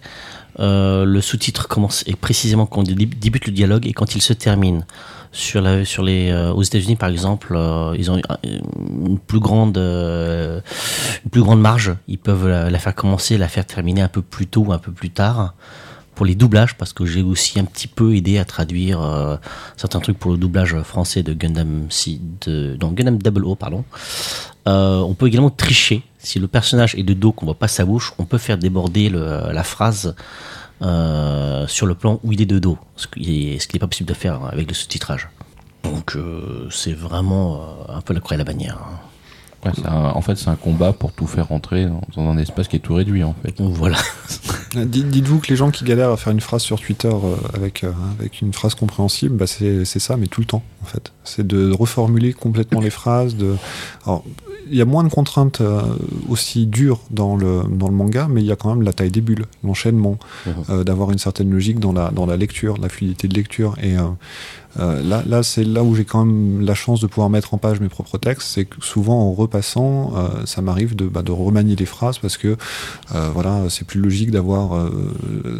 le 0.57 1.19
sous-titre 1.21 1.67
commence 1.67 2.03
et 2.07 2.15
précisément 2.15 2.65
quand 2.65 2.83
dé- 2.83 2.93
débute 3.05 3.45
le 3.45 3.51
dialogue 3.53 3.85
et 3.85 3.93
quand 3.93 4.15
il 4.15 4.21
se 4.21 4.33
termine. 4.33 4.85
Sur 5.31 5.61
la, 5.61 5.85
sur 5.85 6.01
les, 6.01 6.33
aux 6.55 6.63
États-Unis, 6.63 6.95
par 6.95 7.09
exemple, 7.09 7.49
ils 7.95 8.09
ont 8.09 8.19
une- 8.43 9.19
plus 9.19 9.39
grande, 9.39 9.77
une 9.77 11.29
plus 11.29 11.41
grande 11.43 11.61
marge. 11.61 11.93
Ils 12.07 12.17
peuvent 12.17 12.47
la, 12.47 12.71
la 12.71 12.79
faire 12.79 12.95
commencer, 12.95 13.37
la 13.37 13.47
faire 13.47 13.65
terminer 13.65 14.01
un 14.01 14.07
peu 14.07 14.23
plus 14.23 14.47
tôt 14.47 14.63
ou 14.63 14.73
un 14.73 14.79
peu 14.79 14.91
plus 14.91 15.11
tard. 15.11 15.53
Pour 16.19 16.25
les 16.25 16.35
doublages, 16.35 16.75
parce 16.75 16.91
que 16.91 17.05
j'ai 17.05 17.21
aussi 17.21 17.61
un 17.61 17.63
petit 17.63 17.87
peu 17.87 18.13
aidé 18.13 18.39
à 18.39 18.43
traduire 18.43 19.01
euh, 19.01 19.37
certains 19.77 20.01
trucs 20.01 20.19
pour 20.19 20.31
le 20.31 20.37
doublage 20.37 20.77
français 20.81 21.23
de 21.23 21.33
Gundam, 21.33 21.85
si, 21.89 22.19
de, 22.45 22.77
non, 22.81 22.91
Gundam 22.91 23.17
Double 23.19 23.45
O, 23.45 23.55
pardon. 23.55 23.85
Euh, 24.67 24.97
on 24.99 25.13
peut 25.13 25.27
également 25.27 25.49
tricher. 25.49 26.03
Si 26.17 26.37
le 26.37 26.49
personnage 26.49 26.93
est 26.95 27.03
de 27.03 27.13
dos, 27.13 27.31
qu'on 27.31 27.45
voit 27.45 27.55
pas 27.57 27.69
sa 27.69 27.85
bouche, 27.85 28.11
on 28.17 28.25
peut 28.25 28.37
faire 28.37 28.57
déborder 28.57 29.07
le- 29.09 29.53
la 29.53 29.63
phrase 29.63 30.13
euh, 30.81 31.65
sur 31.67 31.85
le 31.85 31.95
plan 31.95 32.19
où 32.25 32.33
il 32.33 32.41
est 32.41 32.45
de 32.45 32.59
dos, 32.59 32.77
ce 32.97 33.07
qui 33.07 33.57
n'est 33.73 33.79
pas 33.79 33.87
possible 33.87 34.09
de 34.09 34.13
faire 34.13 34.41
avec 34.51 34.67
le 34.67 34.73
sous-titrage. 34.73 35.29
Donc 35.85 36.17
c'est 36.69 36.91
vraiment 36.91 37.61
un 37.87 38.01
peu 38.01 38.13
la 38.13 38.19
croix 38.19 38.35
et 38.35 38.37
la 38.37 38.43
bannière. 38.43 38.77
hein. 38.81 38.99
Ouais, 39.65 39.71
c'est 39.75 39.85
un- 39.87 40.11
en 40.15 40.21
fait, 40.21 40.37
c'est 40.37 40.49
un 40.49 40.55
combat 40.55 40.91
pour 40.93 41.11
tout 41.13 41.27
faire 41.27 41.47
rentrer 41.49 41.85
dans, 41.85 42.01
dans 42.15 42.29
un 42.29 42.37
espace 42.37 42.67
qui 42.69 42.77
est 42.77 42.79
tout 42.79 42.95
réduit, 42.95 43.23
en 43.25 43.35
fait. 43.41 43.55
Voilà. 43.59 43.97
Euh, 44.75 44.85
dites- 44.85 45.09
Dites-vous 45.09 45.39
que 45.39 45.47
les 45.47 45.55
gens 45.55 45.71
qui 45.71 45.83
galèrent 45.83 46.11
à 46.11 46.17
faire 46.17 46.31
une 46.31 46.41
phrase 46.41 46.61
sur 46.61 46.79
Twitter 46.79 47.09
euh, 47.09 47.35
avec, 47.53 47.83
euh, 47.83 47.91
avec 48.19 48.41
une 48.41 48.53
phrase 48.53 48.75
compréhensible, 48.75 49.35
bah 49.35 49.47
c'est 49.47 49.85
c'est 49.85 49.99
ça, 49.99 50.15
mais 50.17 50.27
tout 50.27 50.41
le 50.41 50.45
temps, 50.47 50.63
en 50.83 50.85
fait. 50.85 51.11
C'est 51.23 51.45
de 51.45 51.71
reformuler 51.71 52.33
complètement 52.33 52.79
les 52.81 52.89
phrases. 52.89 53.35
De... 53.35 53.55
Alors, 54.05 54.23
il 54.71 54.77
y 54.77 54.81
a 54.81 54.85
moins 54.85 55.03
de 55.03 55.09
contraintes 55.09 55.63
aussi 56.27 56.67
dures 56.67 56.99
dans 57.09 57.35
le, 57.35 57.63
dans 57.71 57.87
le 57.87 57.95
manga, 57.95 58.27
mais 58.29 58.41
il 58.41 58.45
y 58.45 58.51
a 58.51 58.55
quand 58.55 58.69
même 58.69 58.83
la 58.83 58.93
taille 58.93 59.09
des 59.09 59.21
bulles, 59.21 59.45
l'enchaînement, 59.63 60.19
euh, 60.69 60.83
d'avoir 60.83 61.09
une 61.11 61.17
certaine 61.17 61.49
logique 61.49 61.79
dans 61.79 61.91
la, 61.93 62.11
dans 62.11 62.27
la 62.27 62.37
lecture, 62.37 62.77
la 62.79 62.89
fluidité 62.89 63.27
de 63.27 63.33
lecture. 63.33 63.75
Et 63.81 63.97
euh, 63.97 64.03
euh, 64.77 65.01
là, 65.01 65.23
là 65.25 65.41
c'est 65.43 65.63
là 65.63 65.83
où 65.83 65.95
j'ai 65.95 66.05
quand 66.05 66.25
même 66.25 66.61
la 66.61 66.75
chance 66.75 67.01
de 67.01 67.07
pouvoir 67.07 67.29
mettre 67.29 67.53
en 67.53 67.57
page 67.57 67.79
mes 67.79 67.89
propres 67.89 68.17
textes. 68.17 68.47
C'est 68.49 68.65
que 68.65 68.83
souvent, 68.83 69.19
en 69.19 69.33
repassant, 69.33 70.13
euh, 70.15 70.45
ça 70.45 70.61
m'arrive 70.61 70.95
de, 70.95 71.07
bah, 71.07 71.21
de 71.21 71.31
remanier 71.31 71.75
les 71.75 71.85
phrases 71.85 72.19
parce 72.19 72.37
que 72.37 72.55
euh, 73.15 73.29
voilà, 73.33 73.69
c'est 73.69 73.85
plus 73.85 73.99
logique 73.99 74.31
d'avoir 74.31 74.89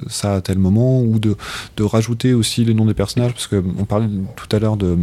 ça 0.08 0.36
à 0.36 0.42
tel 0.42 0.60
moment 0.60 1.02
ou 1.02 1.20
de, 1.20 1.36
rajouter 1.80 2.34
aussi 2.34 2.66
les 2.66 2.74
noms 2.74 2.86
des 2.86 2.94
personnages 2.94 3.32
parce 3.34 3.48
que 3.48 3.64
on 3.80 3.86
parlait 3.86 4.10
tout 4.36 4.54
à 4.56 4.60
l'heure 4.60 4.78
de, 4.78 4.98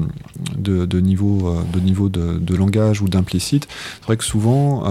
niveau, 1.01 1.57
de, 1.73 1.81
niveau 1.81 2.09
de, 2.09 2.39
de 2.39 2.55
langage 2.55 3.03
ou 3.03 3.09
d'implicite. 3.09 3.66
C'est 3.99 4.05
vrai 4.05 4.16
que 4.16 4.24
souvent, 4.24 4.85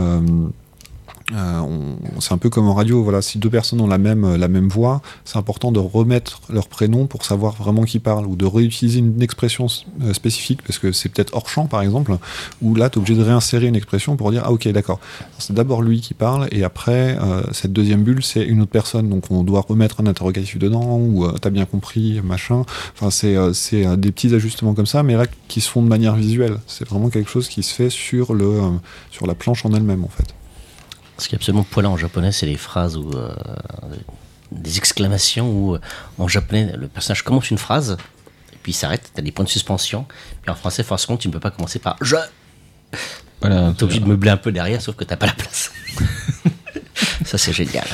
euh, 1.31 1.35
euh, 1.35 1.95
c'est 2.19 2.33
un 2.33 2.37
peu 2.37 2.49
comme 2.49 2.67
en 2.67 2.73
radio. 2.73 3.03
Voilà, 3.03 3.21
si 3.21 3.37
deux 3.37 3.49
personnes 3.49 3.81
ont 3.81 3.87
la 3.87 3.97
même, 3.97 4.35
la 4.35 4.47
même 4.47 4.67
voix, 4.67 5.01
c'est 5.23 5.37
important 5.37 5.71
de 5.71 5.79
remettre 5.79 6.41
leur 6.49 6.67
prénom 6.67 7.07
pour 7.07 7.25
savoir 7.25 7.53
vraiment 7.53 7.83
qui 7.83 7.99
parle 7.99 8.25
ou 8.25 8.35
de 8.35 8.45
réutiliser 8.45 8.99
une 8.99 9.21
expression 9.21 9.67
euh, 10.01 10.13
spécifique 10.13 10.61
parce 10.61 10.79
que 10.79 10.91
c'est 10.91 11.09
peut-être 11.09 11.33
hors 11.35 11.49
champ 11.49 11.65
par 11.67 11.81
exemple, 11.81 12.17
où 12.61 12.75
là 12.75 12.89
tu 12.89 12.95
es 12.95 13.01
obligé 13.01 13.17
de 13.17 13.23
réinsérer 13.23 13.67
une 13.67 13.75
expression 13.75 14.15
pour 14.15 14.31
dire 14.31 14.43
ah 14.45 14.51
ok 14.51 14.67
d'accord, 14.69 14.99
c'est 15.37 15.53
d'abord 15.53 15.81
lui 15.81 16.01
qui 16.01 16.13
parle 16.13 16.47
et 16.51 16.63
après 16.63 17.17
euh, 17.21 17.41
cette 17.51 17.73
deuxième 17.73 18.03
bulle 18.03 18.23
c'est 18.23 18.43
une 18.43 18.61
autre 18.61 18.71
personne 18.71 19.09
donc 19.09 19.31
on 19.31 19.43
doit 19.43 19.61
remettre 19.67 20.01
un 20.01 20.07
interrogatif 20.07 20.57
dedans 20.57 20.97
ou 20.97 21.25
euh, 21.25 21.33
t'as 21.41 21.49
bien 21.49 21.65
compris 21.65 22.21
machin. 22.23 22.63
Enfin 22.93 23.09
c'est 23.09 23.35
euh, 23.35 23.51
euh, 23.73 23.95
des 23.95 24.11
petits 24.11 24.33
ajustements 24.33 24.73
comme 24.73 24.85
ça 24.85 25.03
mais 25.03 25.15
là 25.15 25.25
qui 25.47 25.61
se 25.61 25.69
font 25.69 25.81
de 25.81 25.87
manière 25.87 26.15
visuelle. 26.15 26.57
C'est 26.67 26.87
vraiment 26.87 27.09
quelque 27.09 27.29
chose 27.29 27.47
qui 27.47 27.63
se 27.63 27.73
fait 27.73 27.89
sur 27.89 28.33
le 28.33 28.45
euh, 28.45 28.69
sur 29.11 29.27
la 29.27 29.35
planche 29.35 29.65
en 29.65 29.73
elle-même 29.73 30.03
en 30.03 30.09
fait. 30.09 30.34
Ce 31.17 31.27
qui 31.27 31.35
est 31.35 31.37
absolument 31.37 31.63
poilant 31.63 31.93
en 31.93 31.97
japonais, 31.97 32.31
c'est 32.31 32.45
les 32.45 32.57
phrases 32.57 32.97
ou 32.97 33.09
euh, 33.15 33.33
des 34.51 34.77
exclamations 34.77 35.49
où 35.49 35.75
euh, 35.75 35.79
en 36.17 36.27
japonais 36.27 36.73
le 36.75 36.87
personnage 36.87 37.23
commence 37.23 37.49
une 37.51 37.57
phrase 37.57 37.97
et 38.51 38.57
puis 38.61 38.71
il 38.71 38.75
s'arrête, 38.75 39.11
t'as 39.13 39.21
des 39.21 39.31
points 39.31 39.45
de 39.45 39.49
suspension. 39.49 40.05
Puis 40.41 40.51
en 40.51 40.55
français, 40.55 40.83
forcément, 40.83 41.17
tu 41.17 41.27
ne 41.27 41.33
peux 41.33 41.39
pas 41.39 41.51
commencer 41.51 41.79
par 41.79 41.95
je. 42.01 42.15
Voilà, 43.41 43.73
T'es 43.77 43.83
obligé 43.83 43.99
de 43.99 44.07
meubler 44.07 44.31
un 44.31 44.37
peu 44.37 44.51
derrière, 44.51 44.81
sauf 44.81 44.95
que 44.95 45.03
t'as 45.03 45.17
pas 45.17 45.27
la 45.27 45.33
place. 45.33 45.71
Ça, 47.25 47.37
c'est 47.37 47.53
génial. 47.53 47.85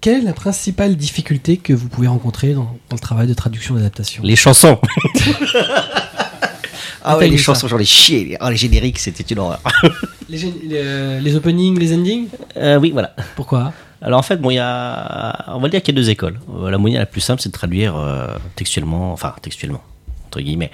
Quelle 0.00 0.20
est 0.20 0.24
la 0.24 0.34
principale 0.34 0.96
difficulté 0.96 1.56
que 1.56 1.72
vous 1.72 1.88
pouvez 1.88 2.08
rencontrer 2.08 2.52
dans, 2.52 2.76
dans 2.90 2.96
le 2.96 2.98
travail 2.98 3.26
de 3.26 3.32
traduction 3.32 3.74
d'adaptation? 3.74 4.22
Les 4.22 4.36
chansons. 4.36 4.78
ah 7.04 7.16
ouais, 7.16 7.28
les 7.28 7.38
chansons, 7.38 7.68
j'en 7.68 7.78
ai 7.78 7.86
chié. 7.86 8.36
Oh, 8.40 8.50
les 8.50 8.56
génériques, 8.56 8.98
c'était 8.98 9.22
une 9.22 9.38
horreur. 9.38 9.62
les, 10.28 10.38
gén- 10.38 10.60
les- 10.62 11.20
les 11.20 11.36
openings, 11.36 11.78
les 11.78 11.92
endings 11.94 12.28
Euh, 12.56 12.78
oui, 12.78 12.90
voilà. 12.92 13.14
Pourquoi? 13.36 13.72
Alors 14.02 14.18
en 14.18 14.22
fait, 14.22 14.36
bon, 14.36 14.50
y 14.50 14.58
a, 14.58 15.44
on 15.54 15.60
va 15.60 15.68
dire 15.68 15.82
qu'il 15.82 15.94
y 15.94 15.98
a 15.98 16.00
deux 16.00 16.10
écoles. 16.10 16.38
Euh, 16.58 16.70
La 16.70 16.78
moyenne 16.78 17.00
la 17.00 17.06
plus 17.06 17.20
simple, 17.22 17.40
c'est 17.40 17.48
de 17.48 17.54
traduire 17.54 17.96
euh, 17.96 18.26
textuellement, 18.54 19.12
enfin 19.12 19.34
textuellement, 19.40 19.82
entre 20.26 20.40
guillemets, 20.40 20.70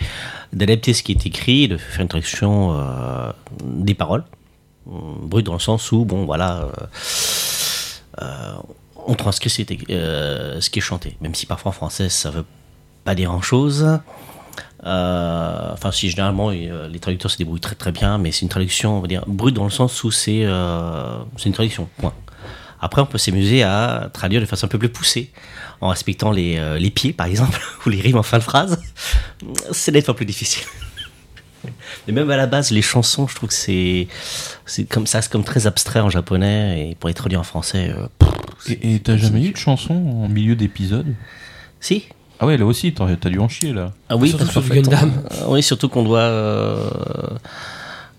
d'adapter 0.53 0.93
ce 0.95 1.03
qui 1.03 1.13
est 1.13 1.27
écrit, 1.27 1.69
de 1.69 1.77
faire 1.77 2.01
une 2.03 2.09
traduction 2.09 2.77
euh, 2.79 3.31
des 3.65 3.95
paroles, 3.95 4.25
euh, 4.89 4.93
brut 5.23 5.47
dans 5.47 5.53
le 5.53 5.59
sens 5.61 5.93
où, 5.93 6.05
bon, 6.05 6.25
voilà, 6.25 6.63
euh, 6.65 6.71
euh, 8.23 8.53
on 9.07 9.15
transcrit 9.15 9.49
ce 9.51 9.63
qui, 9.63 9.73
est, 9.73 9.91
euh, 9.91 10.61
chanté, 10.81 11.17
même 11.21 11.35
si 11.35 11.47
parfois 11.47 11.71
en 11.71 11.73
français 11.73 12.09
ça 12.09 12.31
veut 12.31 12.45
pas 13.05 13.15
dire 13.15 13.31
grand 13.31 13.41
chose. 14.83 15.73
Enfin, 15.73 15.91
si 15.93 16.11
généralement 16.11 16.51
euh, 16.51 16.89
les 16.89 16.99
traducteurs 16.99 17.31
se 17.31 17.39
débrouillent 17.39 17.61
très 17.61 17.75
très 17.75 17.93
bien, 17.93 18.19
mais 18.19 18.33
c'est 18.33 18.43
une 18.43 18.49
traduction, 18.49 18.99
on 18.99 19.01
va 19.01 19.09
dire, 19.09 19.25
brute 19.27 19.55
dans 19.55 19.65
le 19.65 19.71
sens 19.71 20.03
où 20.05 20.11
c'est 20.11 20.45
euh, 20.45 21.19
c'est 21.37 21.47
une 21.47 21.55
traduction. 21.55 21.89
Point. 21.99 22.15
Après, 22.81 23.03
on 23.03 23.07
peut 23.07 23.19
s'amuser 23.19 23.63
à 23.63 24.09
traduire 24.13 24.41
de 24.41 24.47
façon 24.47 24.67
un 24.67 24.69
peu 24.69 24.79
plus 24.79 24.89
poussée, 24.89 25.31
en 25.81 25.89
respectant 25.89 26.31
les, 26.31 26.57
euh, 26.57 26.79
les 26.79 26.91
pieds, 26.91 27.13
par 27.13 27.27
exemple, 27.27 27.61
ou 27.87 27.91
les 27.91 28.01
rimes 28.01 28.17
en 28.17 28.23
fin 28.23 28.39
de 28.39 28.43
phrase. 28.43 28.81
C'est 29.73 30.01
fois 30.03 30.17
plus 30.17 30.27
difficile. 30.27 30.65
Mais 32.07 32.15
même 32.15 32.31
à 32.31 32.39
la 32.39 32.47
base, 32.47 32.71
les 32.71 32.81
chansons, 32.81 33.29
je 33.29 33.35
trouve 33.35 33.51
que 33.51 33.55
c'est 33.55 34.09
c'est 34.65 34.85
comme 34.85 35.07
ça, 35.07 35.21
c'est 35.21 35.31
comme 35.31 35.45
très 35.45 35.67
abstrait 35.67 36.01
en 36.01 36.09
japonais, 36.09 36.91
et 36.91 36.95
pour 36.95 37.11
être 37.11 37.17
traduit 37.17 37.37
en 37.37 37.43
français, 37.43 37.93
euh, 37.95 38.07
pff, 38.19 38.79
et 38.83 38.99
t'as 39.01 39.19
jamais 39.19 39.45
eu 39.45 39.53
de 39.53 39.57
chanson 39.57 39.95
en 39.95 40.29
milieu 40.29 40.57
d'épisode? 40.57 41.15
Si. 41.81 42.07
Ah 42.43 42.47
ouais, 42.47 42.57
là 42.57 42.65
aussi, 42.65 42.93
t'as 42.95 43.29
dû 43.29 43.39
en 43.39 43.49
chier 43.49 43.73
là. 43.75 43.93
Ah 44.09 44.17
oui, 44.17 44.31
Surtout 44.31 44.47
parce 44.47 44.67
fait, 44.67 44.81
Gundam. 44.81 45.13
on- 45.31 45.35
euh, 45.51 45.55
oui, 45.55 45.63
surtout 45.63 45.89
qu'on 45.91 46.03
doit. 46.03 46.21
euh, 46.21 46.89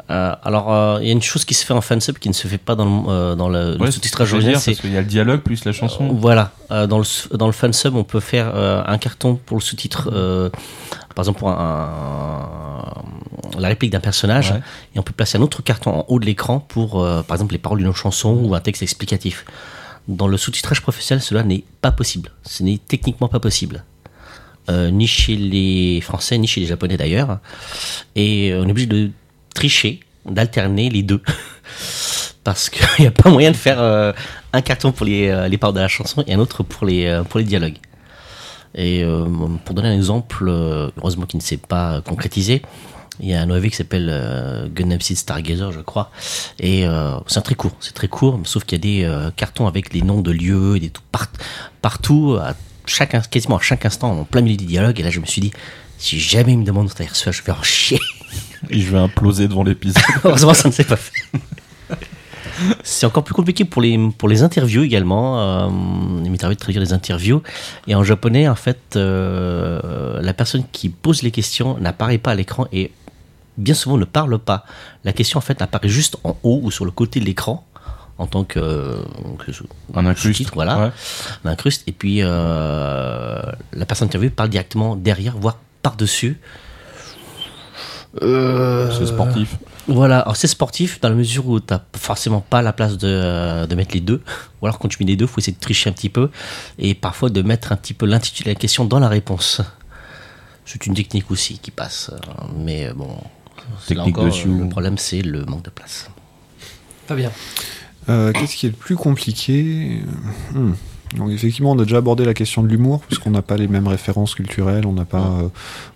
euh, 0.09 0.35
alors, 0.43 0.71
euh, 0.73 0.99
il 1.01 1.07
y 1.07 1.09
a 1.09 1.13
une 1.13 1.21
chose 1.21 1.45
qui 1.45 1.53
se 1.53 1.65
fait 1.65 1.73
en 1.73 1.79
fansub 1.81 2.17
qui 2.19 2.27
ne 2.27 2.33
se 2.33 2.47
fait 2.47 2.57
pas 2.57 2.75
dans 2.75 2.85
le, 2.85 3.09
euh, 3.09 3.35
dans 3.35 3.47
le, 3.49 3.75
le 3.77 3.81
Ouais, 3.81 3.91
sous-titrage 3.91 4.27
je 4.27 4.33
veux 4.35 4.41
original, 4.41 4.59
c'est 4.61 4.75
qu'il 4.75 4.91
y 4.91 4.97
a 4.97 5.01
le 5.01 5.07
dialogue 5.07 5.39
plus 5.41 5.63
la 5.65 5.71
chanson. 5.71 6.09
Voilà, 6.13 6.51
euh, 6.71 6.85
dans, 6.85 6.99
le, 6.99 7.37
dans 7.37 7.45
le 7.47 7.51
fansub, 7.53 7.95
on 7.95 8.03
peut 8.03 8.19
faire 8.19 8.51
euh, 8.53 8.83
un 8.85 8.97
carton 8.97 9.39
pour 9.45 9.57
le 9.57 9.61
sous-titre, 9.61 10.09
euh, 10.13 10.49
par 11.15 11.23
exemple 11.23 11.39
pour 11.39 11.49
un, 11.49 11.55
un- 13.55 13.59
la 13.59 13.67
réplique 13.69 13.91
d'un 13.91 13.99
personnage, 14.01 14.51
Ouais. 14.51 14.61
et 14.95 14.99
on 14.99 15.03
peut 15.03 15.13
placer 15.13 15.37
un 15.37 15.41
autre 15.41 15.61
carton 15.63 15.91
en 15.91 16.05
haut 16.09 16.19
de 16.19 16.25
l'écran 16.25 16.59
pour, 16.59 17.01
euh, 17.01 17.21
par 17.23 17.35
exemple, 17.35 17.53
les 17.53 17.59
paroles 17.59 17.79
d'une 17.79 17.93
chanson 17.93 18.33
ou 18.43 18.53
un 18.53 18.59
texte 18.59 18.81
explicatif. 18.83 19.45
Dans 20.07 20.27
le 20.27 20.35
sous-titrage 20.35 20.81
professionnel, 20.81 21.21
cela 21.21 21.43
n'est 21.43 21.63
pas 21.81 21.91
possible. 21.91 22.31
Ce 22.43 22.63
n'est 22.63 22.79
techniquement 22.85 23.27
pas 23.29 23.39
possible. 23.39 23.83
Euh, 24.69 24.91
ni 24.91 25.07
chez 25.07 25.35
les 25.35 26.01
Français, 26.01 26.37
ni 26.37 26.47
chez 26.47 26.61
les 26.61 26.67
Japonais 26.67 26.95
d'ailleurs. 26.95 27.39
Et 28.15 28.51
euh, 28.51 28.61
on 28.61 28.67
est 28.67 28.71
obligé 28.71 28.87
de 28.87 29.11
tricher, 29.55 30.01
d'alterner 30.25 30.89
les 30.89 31.03
deux. 31.03 31.21
Parce 32.43 32.69
qu'il 32.69 32.85
n'y 32.99 33.07
a 33.07 33.11
pas 33.11 33.29
moyen 33.29 33.51
de 33.51 33.55
faire 33.57 33.81
euh, 33.81 34.13
un 34.53 34.61
carton 34.61 34.91
pour 34.91 35.05
les, 35.05 35.49
les 35.49 35.57
paroles 35.57 35.75
de 35.75 35.81
la 35.81 35.87
chanson 35.87 36.23
et 36.27 36.33
un 36.33 36.39
autre 36.39 36.63
pour 36.63 36.85
les, 36.85 37.21
pour 37.29 37.39
les 37.39 37.45
dialogues. 37.45 37.77
Et 38.73 39.03
pour 39.65 39.75
donner 39.75 39.89
un 39.89 39.95
exemple, 39.95 40.47
heureusement 40.47 41.25
qu'il 41.25 41.39
ne 41.39 41.43
s'est 41.43 41.57
pas 41.57 41.99
concrétisé, 42.01 42.61
il 43.19 43.27
y 43.27 43.33
a 43.33 43.41
un 43.41 43.49
OAV 43.49 43.67
qui 43.69 43.75
s'appelle 43.75 44.07
euh, 44.09 44.69
Gundam 44.73 45.01
Seed 45.01 45.17
Stargazer, 45.17 45.73
je 45.73 45.81
crois. 45.81 46.09
Et 46.57 46.85
c'est 47.27 47.37
un 47.37 47.41
très 47.41 47.55
court, 47.55 47.73
c'est 47.81 47.93
très 47.93 48.07
court, 48.07 48.39
sauf 48.45 48.63
qu'il 48.63 48.77
y 48.77 49.01
a 49.03 49.09
des 49.09 49.29
cartons 49.35 49.67
avec 49.67 49.93
les 49.93 50.01
noms 50.01 50.21
de 50.21 50.31
lieux, 50.31 50.77
et 50.77 50.79
des 50.79 50.89
tout 50.89 51.01
part- 51.11 51.27
partout, 51.81 52.37
à 52.41 52.53
chaque, 52.85 53.29
quasiment 53.29 53.57
à 53.57 53.61
chaque 53.61 53.85
instant, 53.85 54.11
en 54.11 54.23
plein 54.23 54.41
milieu 54.41 54.57
du 54.57 54.65
dialogue. 54.65 54.99
Et 54.99 55.03
là, 55.03 55.09
je 55.09 55.19
me 55.19 55.25
suis 55.25 55.41
dit, 55.41 55.51
si 55.97 56.19
jamais 56.19 56.53
il 56.53 56.59
me 56.59 56.65
demande 56.65 56.87
de 56.87 57.03
reçu, 57.03 57.31
je 57.31 57.43
vais 57.43 57.51
en 57.51 57.63
chier. 57.63 57.99
Et 58.69 58.79
je 58.79 58.91
vais 58.91 58.97
imploser 58.97 59.47
devant 59.47 59.63
l'épisode. 59.63 60.01
Heureusement, 60.23 60.53
ça 60.53 60.67
ne 60.67 60.73
s'est 60.73 60.83
pas 60.83 60.95
fait. 60.95 61.39
C'est 62.83 63.05
encore 63.05 63.23
plus 63.23 63.33
compliqué 63.33 63.65
pour 63.65 63.81
les, 63.81 63.97
pour 64.17 64.29
les 64.29 64.43
interviews 64.43 64.83
également. 64.83 65.39
Euh, 65.39 65.69
il 66.23 66.29
m'est 66.31 66.43
arrivé 66.43 66.55
de 66.55 66.59
traduire 66.59 66.83
des 66.83 66.93
interviews. 66.93 67.41
Et 67.87 67.95
en 67.95 68.03
japonais, 68.03 68.47
en 68.47 68.55
fait, 68.55 68.79
euh, 68.95 70.21
la 70.21 70.33
personne 70.33 70.63
qui 70.71 70.89
pose 70.89 71.23
les 71.23 71.31
questions 71.31 71.77
n'apparaît 71.79 72.17
pas 72.17 72.31
à 72.31 72.35
l'écran 72.35 72.67
et 72.71 72.91
bien 73.57 73.73
souvent 73.73 73.97
ne 73.97 74.05
parle 74.05 74.37
pas. 74.37 74.65
La 75.03 75.13
question, 75.13 75.37
en 75.37 75.41
fait, 75.41 75.61
apparaît 75.61 75.89
juste 75.89 76.17
en 76.23 76.37
haut 76.43 76.59
ou 76.63 76.71
sur 76.71 76.85
le 76.85 76.91
côté 76.91 77.19
de 77.19 77.25
l'écran 77.25 77.65
en 78.21 78.27
tant 78.27 78.43
que, 78.43 78.59
que 79.39 79.51
Un 79.95 80.05
incruste. 80.05 80.21
sous-titre, 80.37 80.51
voilà, 80.53 80.77
Ouais. 80.79 80.91
on 81.43 81.49
incruste. 81.49 81.83
Et 81.87 81.91
puis, 81.91 82.19
euh, 82.21 83.41
la 83.73 83.85
personne 83.85 84.07
interviewée 84.07 84.29
parle 84.29 84.49
directement 84.49 84.95
derrière, 84.95 85.35
voire 85.37 85.57
par-dessus. 85.81 86.39
Euh, 88.21 88.91
C'est 88.97 89.05
sportif. 89.05 89.55
voilà, 89.87 90.19
alors 90.19 90.35
c'est 90.35 90.47
sportif 90.47 90.99
dans 90.99 91.07
la 91.09 91.15
mesure 91.15 91.47
où 91.47 91.59
t'as 91.61 91.79
forcément 91.95 92.41
pas 92.41 92.61
la 92.61 92.73
place 92.73 92.97
de, 92.97 93.65
de 93.65 93.75
mettre 93.75 93.93
les 93.93 94.01
deux. 94.01 94.21
Ou 94.61 94.65
alors 94.65 94.77
quand 94.79 94.89
tu 94.89 94.97
mets 95.01 95.07
les 95.07 95.15
deux, 95.15 95.27
faut 95.27 95.39
essayer 95.39 95.53
de 95.55 95.59
tricher 95.61 95.89
un 95.89 95.93
petit 95.93 96.09
peu 96.09 96.29
et 96.77 96.93
parfois 96.93 97.29
de 97.29 97.41
mettre 97.41 97.71
un 97.71 97.77
petit 97.77 97.93
peu 97.93 98.05
l'intitulé 98.05 98.51
de 98.51 98.55
la 98.55 98.59
question 98.59 98.83
dans 98.85 98.99
la 98.99 99.07
réponse. 99.07 99.61
C'est 100.65 100.85
une 100.85 100.93
technique 100.93 101.31
aussi 101.31 101.57
qui 101.57 101.71
passe, 101.71 102.11
euh, 102.13 102.17
mais 102.57 102.91
bon. 102.93 103.07
là 103.07 103.63
Technique 103.87 104.07
encore, 104.17 104.25
de 104.25 104.31
Sioux. 104.31 104.59
euh, 104.59 104.63
Le 104.65 104.69
problème 104.69 104.97
c'est 104.97 105.21
le 105.21 105.45
manque 105.45 105.63
de 105.63 105.69
place. 105.69 106.09
Fabien. 107.07 107.31
Euh, 108.09 108.31
Qu'est-ce 108.33 108.55
qui 108.55 108.65
est 108.65 108.69
le 108.69 108.75
plus 108.75 108.95
compliqué? 108.95 110.01
Hmm. 110.53 110.73
Donc 111.17 111.31
effectivement, 111.31 111.71
on 111.71 111.79
a 111.79 111.83
déjà 111.83 111.97
abordé 111.97 112.25
la 112.25 112.33
question 112.33 112.63
de 112.63 112.67
l'humour, 112.67 113.01
puisqu'on 113.01 113.31
n'a 113.31 113.41
pas 113.41 113.57
les 113.57 113.67
mêmes 113.67 113.87
références 113.87 114.35
culturelles, 114.35 114.85
on 114.85 114.93
n'a 114.93 115.05
pas, 115.05 115.25
euh, 115.41 115.47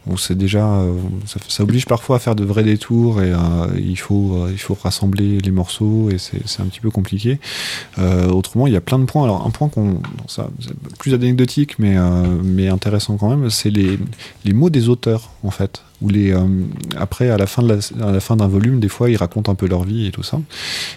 on 0.07 0.17
sait 0.17 0.35
déjà, 0.35 0.65
euh, 0.65 0.93
ça, 1.25 1.39
ça 1.47 1.63
oblige 1.63 1.85
parfois 1.85 2.17
à 2.17 2.19
faire 2.19 2.35
de 2.35 2.43
vrais 2.43 2.63
détours 2.63 3.21
et 3.21 3.31
euh, 3.31 3.37
il 3.77 3.97
faut, 3.97 4.35
euh, 4.35 4.49
il 4.51 4.57
faut 4.57 4.77
rassembler 4.81 5.39
les 5.39 5.51
morceaux 5.51 6.09
et 6.09 6.17
c'est 6.17 6.61
un 6.61 6.65
petit 6.65 6.81
peu 6.81 6.91
compliqué. 6.91 7.39
Autrement, 8.29 8.67
il 8.67 8.73
y 8.73 8.77
a 8.77 8.81
plein 8.81 8.99
de 8.99 9.05
points. 9.05 9.23
Alors 9.23 9.45
un 9.45 9.49
point 9.49 9.69
qu'on, 9.69 10.01
ça, 10.27 10.49
c'est 10.59 10.77
plus 10.99 11.13
anecdotique, 11.13 11.79
mais 11.79 11.95
mais 12.43 12.67
intéressant 12.67 13.17
quand 13.17 13.29
même, 13.29 13.49
c'est 13.49 13.69
les 13.69 13.97
les 14.43 14.53
mots 14.53 14.69
des 14.69 14.89
auteurs 14.89 15.31
en 15.43 15.51
fait. 15.51 15.81
Les 16.01 16.31
euh, 16.33 16.45
après 16.97 17.29
à 17.29 17.37
la 17.37 17.47
fin 17.47 17.63
de 17.63 17.69
la, 17.69 18.07
à 18.07 18.11
la 18.11 18.19
fin 18.19 18.35
d'un 18.35 18.47
volume, 18.47 18.79
des 18.79 18.89
fois 18.89 19.09
ils 19.09 19.15
racontent 19.15 19.51
un 19.51 19.55
peu 19.55 19.67
leur 19.67 19.83
vie 19.83 20.07
et 20.07 20.11
tout 20.11 20.23
ça. 20.23 20.39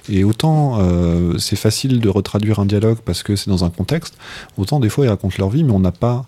Et 0.09 0.24
autant 0.24 0.78
euh, 0.81 1.39
c'est 1.39 1.57
facile 1.57 2.01
de 2.01 2.09
retraduire 2.09 2.59
un 2.59 2.66
dialogue 2.66 2.99
parce 3.05 3.23
que 3.23 3.36
c'est 3.36 3.49
dans 3.49 3.65
un 3.65 3.70
contexte, 3.70 4.07
autant 4.56 4.80
des 4.80 4.89
fois 4.89 5.06
ils 5.06 5.09
racontent 5.09 5.36
leur 5.39 5.51
vie, 5.51 5.64
mais 5.64 5.72
on 5.72 5.80
n'a 5.80 5.93
pas, 5.93 6.26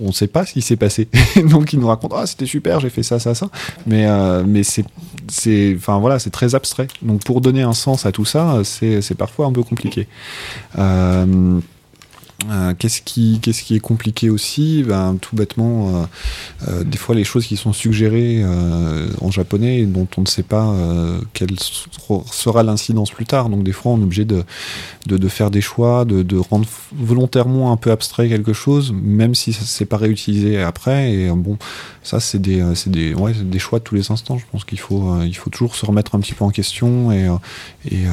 on 0.00 0.08
ne 0.08 0.12
sait 0.12 0.26
pas 0.26 0.46
ce 0.46 0.52
qui 0.52 0.62
s'est 0.62 0.76
passé. 0.76 1.08
Donc 1.50 1.72
ils 1.72 1.78
nous 1.78 1.88
racontent 1.88 2.16
ah 2.16 2.26
c'était 2.26 2.46
super, 2.46 2.80
j'ai 2.80 2.90
fait 2.90 3.02
ça 3.02 3.18
ça 3.18 3.34
ça, 3.34 3.48
mais 3.86 4.06
euh, 4.06 4.44
mais 4.46 4.62
c'est 4.62 4.84
c'est 5.28 5.74
enfin 5.76 5.98
voilà 5.98 6.18
c'est 6.18 6.30
très 6.30 6.54
abstrait. 6.54 6.88
Donc 7.02 7.24
pour 7.24 7.40
donner 7.40 7.62
un 7.62 7.74
sens 7.74 8.06
à 8.06 8.12
tout 8.12 8.24
ça, 8.24 8.60
c'est 8.64 9.02
c'est 9.02 9.14
parfois 9.14 9.46
un 9.46 9.52
peu 9.52 9.62
compliqué. 9.62 10.06
Euh, 10.78 11.60
euh, 12.48 12.74
qu'est-ce 12.78 13.02
qui, 13.02 13.38
qu'est-ce 13.42 13.62
qui 13.62 13.76
est 13.76 13.80
compliqué 13.80 14.30
aussi? 14.30 14.82
Ben, 14.82 15.16
Tout 15.20 15.36
bêtement, 15.36 15.88
euh, 15.88 16.06
euh, 16.68 16.84
des 16.84 16.96
fois 16.96 17.14
les 17.14 17.24
choses 17.24 17.46
qui 17.46 17.56
sont 17.56 17.72
suggérées 17.72 18.40
euh, 18.42 19.08
en 19.20 19.30
japonais 19.30 19.84
dont 19.86 20.08
on 20.16 20.22
ne 20.22 20.26
sait 20.26 20.42
pas 20.42 20.68
euh, 20.70 21.20
quelle 21.34 21.58
sera 22.30 22.62
l'incidence 22.62 23.10
plus 23.10 23.26
tard. 23.26 23.48
Donc 23.50 23.62
des 23.62 23.72
fois 23.72 23.92
on 23.92 24.00
est 24.00 24.04
obligé 24.04 24.24
de, 24.24 24.42
de, 25.06 25.16
de 25.18 25.28
faire 25.28 25.50
des 25.50 25.60
choix, 25.60 26.04
de, 26.04 26.22
de 26.22 26.38
rendre 26.38 26.66
volontairement 26.96 27.72
un 27.72 27.76
peu 27.76 27.90
abstrait 27.90 28.28
quelque 28.28 28.52
chose, 28.52 28.92
même 28.92 29.34
si 29.34 29.52
ça 29.52 29.62
c'est 29.64 29.84
pas 29.84 29.98
réutilisé 29.98 30.60
après. 30.62 31.12
Et 31.12 31.30
bon, 31.30 31.58
ça 32.02 32.20
c'est 32.20 32.40
des, 32.40 32.64
des, 32.86 33.14
ouais, 33.14 33.32
des 33.34 33.58
choix 33.58 33.78
de 33.78 33.84
tous 33.84 33.94
les 33.94 34.10
instants. 34.10 34.38
Je 34.38 34.44
pense 34.50 34.64
qu'il 34.64 34.80
faut, 34.80 35.22
il 35.22 35.34
faut 35.36 35.50
toujours 35.50 35.76
se 35.76 35.84
remettre 35.84 36.14
un 36.14 36.20
petit 36.20 36.34
peu 36.34 36.44
en 36.44 36.50
question 36.50 37.12
et, 37.12 37.28
et 37.90 38.04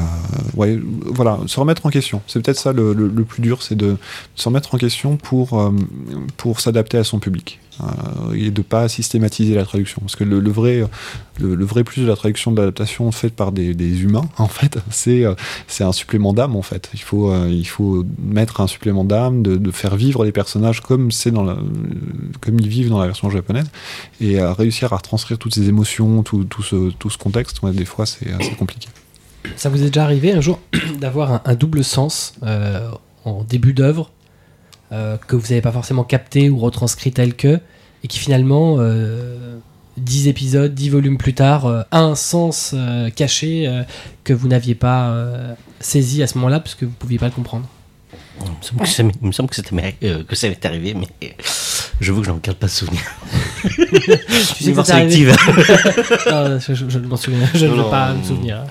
ouais, 0.54 0.78
voilà, 1.06 1.38
se 1.46 1.58
remettre 1.58 1.86
en 1.86 1.90
question. 1.90 2.20
C'est 2.26 2.40
peut-être 2.42 2.58
ça 2.58 2.72
le, 2.72 2.92
le 2.92 3.24
plus 3.24 3.40
dur, 3.42 3.62
c'est 3.62 3.76
de 3.76 3.96
se 4.34 4.48
remettre 4.48 4.74
en 4.74 4.78
question 4.78 5.16
pour, 5.16 5.58
euh, 5.58 5.70
pour 6.36 6.60
s'adapter 6.60 6.98
à 6.98 7.04
son 7.04 7.18
public 7.18 7.58
euh, 7.80 8.34
et 8.34 8.50
de 8.50 8.62
pas 8.62 8.88
systématiser 8.88 9.54
la 9.54 9.64
traduction. 9.64 10.00
Parce 10.00 10.16
que 10.16 10.24
le, 10.24 10.50
vrai, 10.50 10.84
le, 11.40 11.64
vrai 11.64 11.84
plus 11.84 12.02
de 12.02 12.06
la 12.06 12.16
traduction 12.16 12.52
de 12.52 12.60
l'adaptation 12.60 13.10
faite 13.12 13.34
par 13.34 13.52
des, 13.52 14.02
humains, 14.02 14.28
en 14.38 14.48
fait, 14.48 14.78
c'est 14.90 15.24
euh, 15.24 15.34
c'est 15.66 15.84
un 15.84 15.92
supplément 15.92 16.32
d'âme, 16.32 16.56
en 16.56 16.62
fait. 16.62 16.90
Il 16.94 17.00
faut, 17.00 17.34
il 17.46 17.66
faut 17.66 18.04
mettre 18.18 18.60
un 18.60 18.66
supplément 18.66 19.04
d'âme, 19.04 19.42
de, 19.42 19.56
de 19.56 19.70
faire 19.70 19.96
vivre 19.96 20.24
les 20.24 20.32
personnages 20.32 20.80
comme 20.80 21.10
dans 21.32 21.44
la, 21.44 21.56
comme 22.40 22.60
ils 22.60 22.68
vivent 22.68 22.90
dans 22.90 23.00
la 23.00 23.06
version 23.06 23.30
japonaise, 23.30 23.66
et 24.20 24.40
réussir 24.40 24.92
à 24.92 24.96
retranscrire 24.96 25.38
toutes 25.38 25.54
ces 25.54 25.68
émotions, 25.68 26.22
tout, 26.22 26.44
tout 26.44 26.62
ce, 26.62 26.90
tout 26.90 27.10
ce 27.10 27.18
contexte. 27.18 27.64
Des 27.64 27.84
fois, 27.84 28.06
c'est 28.06 28.56
compliqué. 28.58 28.88
Ça 29.56 29.68
vous 29.68 29.82
est 29.82 29.86
déjà 29.86 30.04
arrivé 30.04 30.32
un 30.32 30.40
jour 30.40 30.60
d'avoir 31.00 31.42
un, 31.44 31.54
double 31.54 31.84
sens 31.84 32.34
en 33.28 33.42
début 33.44 33.72
d'œuvre 33.72 34.10
euh, 34.92 35.16
que 35.16 35.36
vous 35.36 35.48
n'avez 35.48 35.60
pas 35.60 35.72
forcément 35.72 36.04
capté 36.04 36.48
ou 36.50 36.58
retranscrit 36.58 37.12
tel 37.12 37.34
que, 37.34 37.60
et 38.04 38.08
qui 38.08 38.18
finalement, 38.18 38.76
euh, 38.78 39.58
10 39.98 40.28
épisodes, 40.28 40.74
10 40.74 40.90
volumes 40.90 41.18
plus 41.18 41.34
tard, 41.34 41.66
euh, 41.66 41.82
a 41.90 42.00
un 42.00 42.14
sens 42.14 42.72
euh, 42.74 43.10
caché 43.10 43.66
euh, 43.66 43.82
que 44.24 44.32
vous 44.32 44.48
n'aviez 44.48 44.74
pas 44.74 45.08
euh, 45.10 45.54
saisi 45.80 46.22
à 46.22 46.26
ce 46.26 46.36
moment-là 46.38 46.60
parce 46.60 46.74
que 46.74 46.84
vous 46.84 46.92
ne 46.92 46.96
pouviez 46.96 47.18
pas 47.18 47.26
le 47.26 47.32
comprendre 47.32 47.66
Il 48.40 48.46
me 49.26 49.32
semble 49.32 49.48
que 49.50 49.56
ça 49.56 49.62
m'est- 49.72 49.96
euh, 50.04 50.22
arrivé, 50.64 50.94
mais 50.94 51.34
je 52.00 52.12
veux 52.12 52.20
que 52.20 52.26
je 52.26 52.30
n'en 52.30 52.38
garde 52.38 52.58
pas 52.58 52.68
souvenir. 52.68 53.00
Tu 53.64 53.70
sais 53.74 54.64
que 54.64 54.66
Mémoire 54.68 54.86
ça 54.86 54.94
t'est 54.94 55.00
arrivé 55.00 55.32
sélective. 55.32 55.36
Non, 56.30 56.58
je, 56.60 56.98
ne 56.98 57.06
m'en 57.06 57.16
souviens, 57.16 57.48
je 57.54 57.66
ne 57.66 57.72
veux 57.72 57.90
pas 57.90 58.14
me 58.14 58.22
souvenir. 58.22 58.64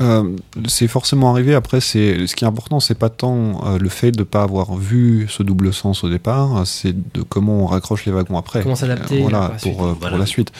Euh, 0.00 0.36
c'est 0.66 0.86
forcément 0.88 1.30
arrivé. 1.30 1.54
Après, 1.54 1.80
c'est 1.80 2.26
ce 2.26 2.36
qui 2.36 2.44
est 2.44 2.46
important, 2.48 2.78
c'est 2.80 2.94
pas 2.98 3.08
tant 3.08 3.60
euh, 3.66 3.78
le 3.78 3.88
fait 3.88 4.12
de 4.12 4.22
pas 4.22 4.42
avoir 4.42 4.76
vu 4.76 5.26
ce 5.28 5.42
double 5.42 5.72
sens 5.72 6.04
au 6.04 6.08
départ, 6.08 6.66
c'est 6.66 6.92
de 7.14 7.22
comment 7.22 7.62
on 7.62 7.66
raccroche 7.66 8.04
les 8.06 8.12
wagons 8.12 8.38
après. 8.38 8.62
Comment 8.62 8.76
s'adapter 8.76 9.18
Euh, 9.18 9.22
voilà, 9.22 9.50
pour 9.50 9.50
la 9.50 9.58
suite. 9.58 9.72
pour, 9.76 9.84
euh, 9.86 9.94
pour 9.94 10.18
la 10.18 10.26
suite. 10.26 10.52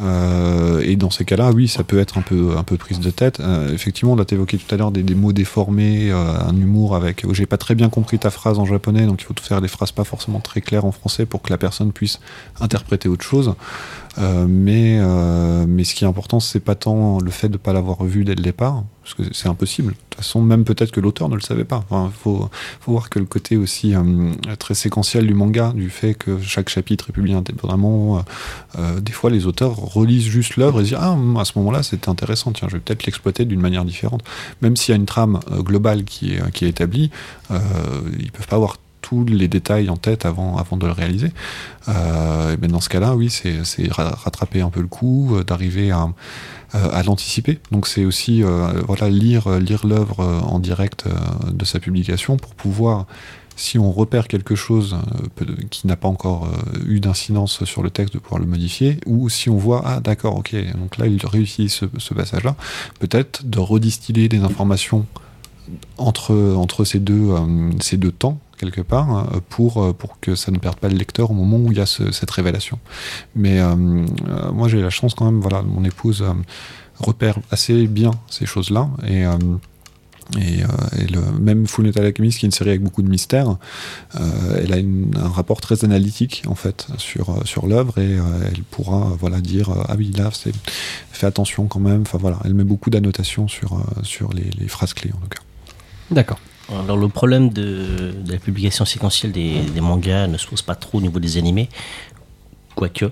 Euh, 0.00 0.80
et 0.84 0.96
dans 0.96 1.10
ces 1.10 1.24
cas-là, 1.24 1.50
oui, 1.52 1.68
ça 1.68 1.82
peut 1.84 1.98
être 1.98 2.18
un 2.18 2.22
peu 2.22 2.54
un 2.56 2.62
peu 2.62 2.76
prise 2.76 3.00
de 3.00 3.10
tête. 3.10 3.40
Euh, 3.40 3.72
effectivement, 3.72 4.16
là, 4.16 4.24
t'évoquais 4.24 4.58
tout 4.58 4.72
à 4.74 4.78
l'heure 4.78 4.90
des, 4.90 5.02
des 5.02 5.14
mots 5.14 5.32
déformés, 5.32 6.10
euh, 6.10 6.38
un 6.48 6.56
humour 6.56 6.94
avec. 6.96 7.24
oh, 7.26 7.34
J'ai 7.34 7.46
pas 7.46 7.56
très 7.56 7.74
bien 7.74 7.88
compris 7.88 8.18
ta 8.18 8.30
phrase 8.30 8.58
en 8.58 8.64
japonais, 8.64 9.06
donc 9.06 9.20
il 9.22 9.24
faut 9.24 9.34
faire 9.40 9.60
des 9.60 9.68
phrases 9.68 9.92
pas 9.92 10.04
forcément 10.04 10.40
très 10.40 10.60
claires 10.60 10.84
en 10.84 10.92
français 10.92 11.26
pour 11.26 11.42
que 11.42 11.50
la 11.50 11.58
personne 11.58 11.92
puisse 11.92 12.20
interpréter 12.60 13.08
autre 13.08 13.24
chose. 13.24 13.54
Euh, 14.18 14.46
mais, 14.48 14.98
euh, 15.00 15.64
mais 15.66 15.84
ce 15.84 15.94
qui 15.94 16.04
est 16.04 16.06
important, 16.06 16.40
c'est 16.40 16.60
pas 16.60 16.74
tant 16.74 17.18
le 17.18 17.30
fait 17.30 17.48
de 17.48 17.56
pas 17.56 17.72
l'avoir 17.72 18.04
vu 18.04 18.24
dès 18.24 18.34
le 18.34 18.42
départ, 18.42 18.84
parce 19.02 19.14
que 19.14 19.22
c'est 19.32 19.48
impossible. 19.48 19.92
De 19.92 19.96
toute 20.10 20.14
façon, 20.16 20.40
même 20.40 20.64
peut-être 20.64 20.92
que 20.92 21.00
l'auteur 21.00 21.28
ne 21.28 21.34
le 21.34 21.40
savait 21.40 21.64
pas. 21.64 21.84
Il 21.90 22.10
faut, 22.12 22.48
voir 22.86 23.10
que 23.10 23.18
le 23.18 23.24
côté 23.24 23.56
aussi 23.56 23.94
euh, 23.94 24.32
très 24.58 24.74
séquentiel 24.74 25.26
du 25.26 25.34
manga, 25.34 25.72
du 25.74 25.90
fait 25.90 26.14
que 26.14 26.40
chaque 26.40 26.68
chapitre 26.68 27.10
est 27.10 27.12
publié 27.12 27.34
indépendamment, 27.34 28.24
des 29.00 29.12
fois 29.12 29.30
les 29.30 29.46
auteurs 29.46 29.76
relisent 29.76 30.26
juste 30.26 30.56
l'œuvre 30.56 30.80
et 30.80 30.84
se 30.84 30.90
disent 30.90 30.98
Ah, 31.00 31.12
hum, 31.12 31.36
à 31.36 31.44
ce 31.44 31.58
moment-là, 31.58 31.82
c'était 31.82 32.08
intéressant, 32.08 32.52
tiens, 32.52 32.68
je 32.68 32.76
vais 32.76 32.80
peut-être 32.80 33.06
l'exploiter 33.06 33.44
d'une 33.44 33.60
manière 33.60 33.84
différente. 33.84 34.22
Même 34.62 34.76
s'il 34.76 34.92
y 34.92 34.94
a 34.94 34.96
une 34.96 35.06
trame 35.06 35.40
globale 35.50 36.04
qui 36.04 36.34
est, 36.34 36.50
qui 36.52 36.64
est 36.64 36.68
établie, 36.68 37.10
ils 37.50 38.30
peuvent 38.32 38.46
pas 38.46 38.56
avoir 38.56 38.76
tous 39.06 39.22
les 39.40 39.48
détails 39.48 39.88
en 39.90 39.98
tête 40.06 40.22
avant, 40.24 40.56
avant 40.56 40.76
de 40.82 40.86
le 40.86 40.94
réaliser. 41.00 41.30
Euh, 41.88 42.56
ben 42.60 42.70
dans 42.70 42.80
ce 42.80 42.88
cas-là, 42.88 43.10
oui, 43.18 43.28
c'est 43.36 43.56
c'est 43.70 43.88
ra- 43.98 44.16
rattraper 44.24 44.60
un 44.68 44.70
peu 44.70 44.80
le 44.80 44.92
coup, 44.98 45.18
euh, 45.34 45.44
d'arriver 45.48 45.90
à, 45.90 46.04
euh, 46.74 46.98
à 46.98 47.02
l'anticiper. 47.02 47.58
Donc 47.70 47.86
c'est 47.86 48.06
aussi 48.10 48.42
euh, 48.42 48.82
voilà 48.88 49.06
lire 49.10 49.44
lire 49.68 49.82
l'œuvre 49.86 50.20
en 50.54 50.58
direct 50.70 51.04
de 51.60 51.64
sa 51.64 51.78
publication 51.80 52.38
pour 52.38 52.54
pouvoir 52.54 53.06
si 53.56 53.78
on 53.78 53.92
repère 53.92 54.26
quelque 54.26 54.56
chose 54.56 54.96
qui 55.70 55.86
n'a 55.86 55.96
pas 55.96 56.08
encore 56.08 56.48
eu 56.94 56.98
d'incidence 56.98 57.64
sur 57.64 57.82
le 57.84 57.90
texte, 57.90 58.12
de 58.14 58.18
pouvoir 58.18 58.40
le 58.40 58.48
modifier, 58.54 58.98
ou 59.06 59.28
si 59.28 59.48
on 59.48 59.58
voit, 59.66 59.80
ah 59.84 60.00
d'accord, 60.00 60.34
ok, 60.40 60.56
donc 60.80 60.98
là 60.98 61.06
il 61.06 61.24
réussit 61.24 61.70
ce, 61.70 61.84
ce 62.06 62.14
passage-là, 62.14 62.56
peut-être 62.98 63.46
de 63.54 63.60
redistiller 63.60 64.28
des 64.28 64.42
informations 64.50 65.06
entre, 65.98 66.34
entre 66.56 66.84
ces, 66.84 66.98
deux, 66.98 67.28
ces 67.80 67.96
deux 67.96 68.10
temps, 68.10 68.38
quelque 68.56 68.80
part, 68.80 69.10
hein, 69.10 69.26
pour, 69.48 69.82
euh, 69.82 69.92
pour 69.92 70.18
que 70.20 70.34
ça 70.34 70.50
ne 70.50 70.58
perde 70.58 70.76
pas 70.76 70.88
le 70.88 70.96
lecteur 70.96 71.30
au 71.30 71.34
moment 71.34 71.58
où 71.58 71.72
il 71.72 71.78
y 71.78 71.80
a 71.80 71.86
ce- 71.86 72.12
cette 72.12 72.30
révélation. 72.30 72.78
Mais 73.34 73.60
euh, 73.60 73.74
euh, 74.28 74.52
moi 74.52 74.68
j'ai 74.68 74.80
la 74.80 74.90
chance 74.90 75.14
quand 75.14 75.24
même, 75.26 75.40
voilà, 75.40 75.62
mon 75.62 75.84
épouse 75.84 76.24
repère 76.98 77.38
assez 77.50 77.86
bien 77.86 78.12
ces 78.30 78.46
choses-là, 78.46 78.88
et... 79.06 79.22
et, 80.40 80.62
le, 81.12 81.20
même 81.38 81.66
Full 81.66 81.84
Metal 81.84 82.04
Alchemist, 82.06 82.38
qui 82.38 82.46
est 82.46 82.48
une 82.48 82.52
série 82.52 82.70
avec 82.70 82.82
beaucoup 82.82 83.02
de 83.02 83.08
mystères, 83.10 83.56
elle 84.14 84.72
a 84.72 85.20
un 85.22 85.28
rapport 85.28 85.60
très 85.60 85.84
analytique 85.84 86.44
en 86.46 86.54
fait 86.54 86.86
sur 86.96 87.46
sur 87.46 87.66
l'œuvre 87.66 87.98
et 87.98 88.12
elle 88.46 88.62
pourra 88.70 89.00
voilà 89.20 89.40
dire 89.40 89.68
ah 89.88 89.94
oui 89.98 90.12
là 90.16 90.30
c'est 90.32 90.54
fais 91.12 91.26
attention 91.26 91.66
quand 91.66 91.80
même. 91.80 92.02
Enfin 92.02 92.16
voilà, 92.18 92.38
elle 92.44 92.54
met 92.54 92.64
beaucoup 92.64 92.88
d'annotations 92.88 93.48
sur 93.48 93.78
sur 94.02 94.30
les 94.32 94.68
phrases 94.68 94.94
clés 94.94 95.10
en 95.14 95.20
tout 95.20 95.28
cas. 95.28 95.42
D'accord. 96.10 96.38
Alors 96.72 96.96
le 96.96 97.08
problème 97.08 97.50
de, 97.50 98.14
la 98.26 98.38
publication 98.38 98.84
séquentielle 98.84 99.32
des, 99.32 99.80
mangas 99.80 100.26
ne 100.26 100.38
se 100.38 100.46
pose 100.46 100.62
pas 100.62 100.74
trop 100.74 100.98
au 100.98 101.00
niveau 101.00 101.18
des 101.18 101.36
animés, 101.36 101.68
quoique. 102.74 103.06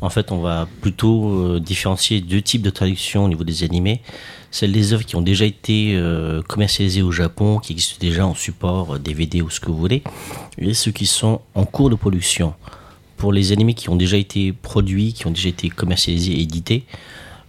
En 0.00 0.10
fait, 0.10 0.32
on 0.32 0.40
va 0.40 0.68
plutôt 0.80 1.30
euh, 1.30 1.60
différencier 1.60 2.20
deux 2.20 2.42
types 2.42 2.62
de 2.62 2.70
traductions 2.70 3.24
au 3.24 3.28
niveau 3.28 3.44
des 3.44 3.64
animés. 3.64 4.02
Celles 4.50 4.72
des 4.72 4.92
œuvres 4.92 5.04
qui 5.04 5.16
ont 5.16 5.22
déjà 5.22 5.46
été 5.46 5.94
euh, 5.94 6.42
commercialisées 6.42 7.02
au 7.02 7.12
Japon, 7.12 7.58
qui 7.58 7.72
existent 7.72 7.98
déjà 8.00 8.26
en 8.26 8.34
support 8.34 8.96
euh, 8.96 8.98
DVD 8.98 9.40
ou 9.40 9.48
ce 9.48 9.60
que 9.60 9.70
vous 9.70 9.78
voulez, 9.78 10.02
et 10.58 10.74
ceux 10.74 10.90
qui 10.90 11.06
sont 11.06 11.40
en 11.54 11.64
cours 11.64 11.88
de 11.88 11.94
production. 11.94 12.54
Pour 13.16 13.32
les 13.32 13.52
animés 13.52 13.74
qui 13.74 13.88
ont 13.88 13.96
déjà 13.96 14.16
été 14.16 14.52
produits, 14.52 15.12
qui 15.12 15.26
ont 15.26 15.30
déjà 15.30 15.48
été 15.48 15.70
commercialisés 15.70 16.32
et 16.32 16.42
édités, 16.42 16.84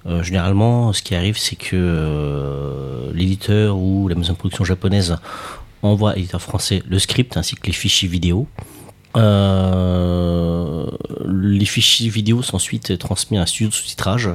euh, 0.05 0.23
généralement, 0.23 0.93
ce 0.93 1.01
qui 1.01 1.15
arrive, 1.15 1.37
c'est 1.37 1.55
que 1.55 1.75
euh, 1.75 3.11
l'éditeur 3.13 3.77
ou 3.77 4.07
la 4.07 4.15
maison 4.15 4.33
de 4.33 4.37
production 4.37 4.63
japonaise 4.63 5.17
envoie 5.83 6.11
à 6.11 6.15
l'éditeur 6.15 6.41
français 6.41 6.83
le 6.87 6.99
script 6.99 7.37
ainsi 7.37 7.55
que 7.55 7.67
les 7.67 7.73
fichiers 7.73 8.07
vidéo. 8.07 8.47
Euh, 9.17 10.87
les 11.27 11.65
fichiers 11.65 12.09
vidéo 12.09 12.41
sont 12.41 12.55
ensuite 12.55 12.97
transmis 12.97 13.37
à 13.37 13.41
un 13.41 13.45
studio 13.45 13.69
de 13.69 13.73
sous-titrage 13.73 14.29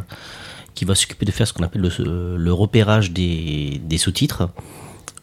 qui 0.75 0.85
va 0.85 0.95
s'occuper 0.95 1.25
de 1.25 1.31
faire 1.31 1.49
ce 1.49 1.53
qu'on 1.53 1.65
appelle 1.65 1.81
le, 1.81 2.53
repérage 2.53 3.11
des, 3.11 3.81
sous-titres. 3.97 4.51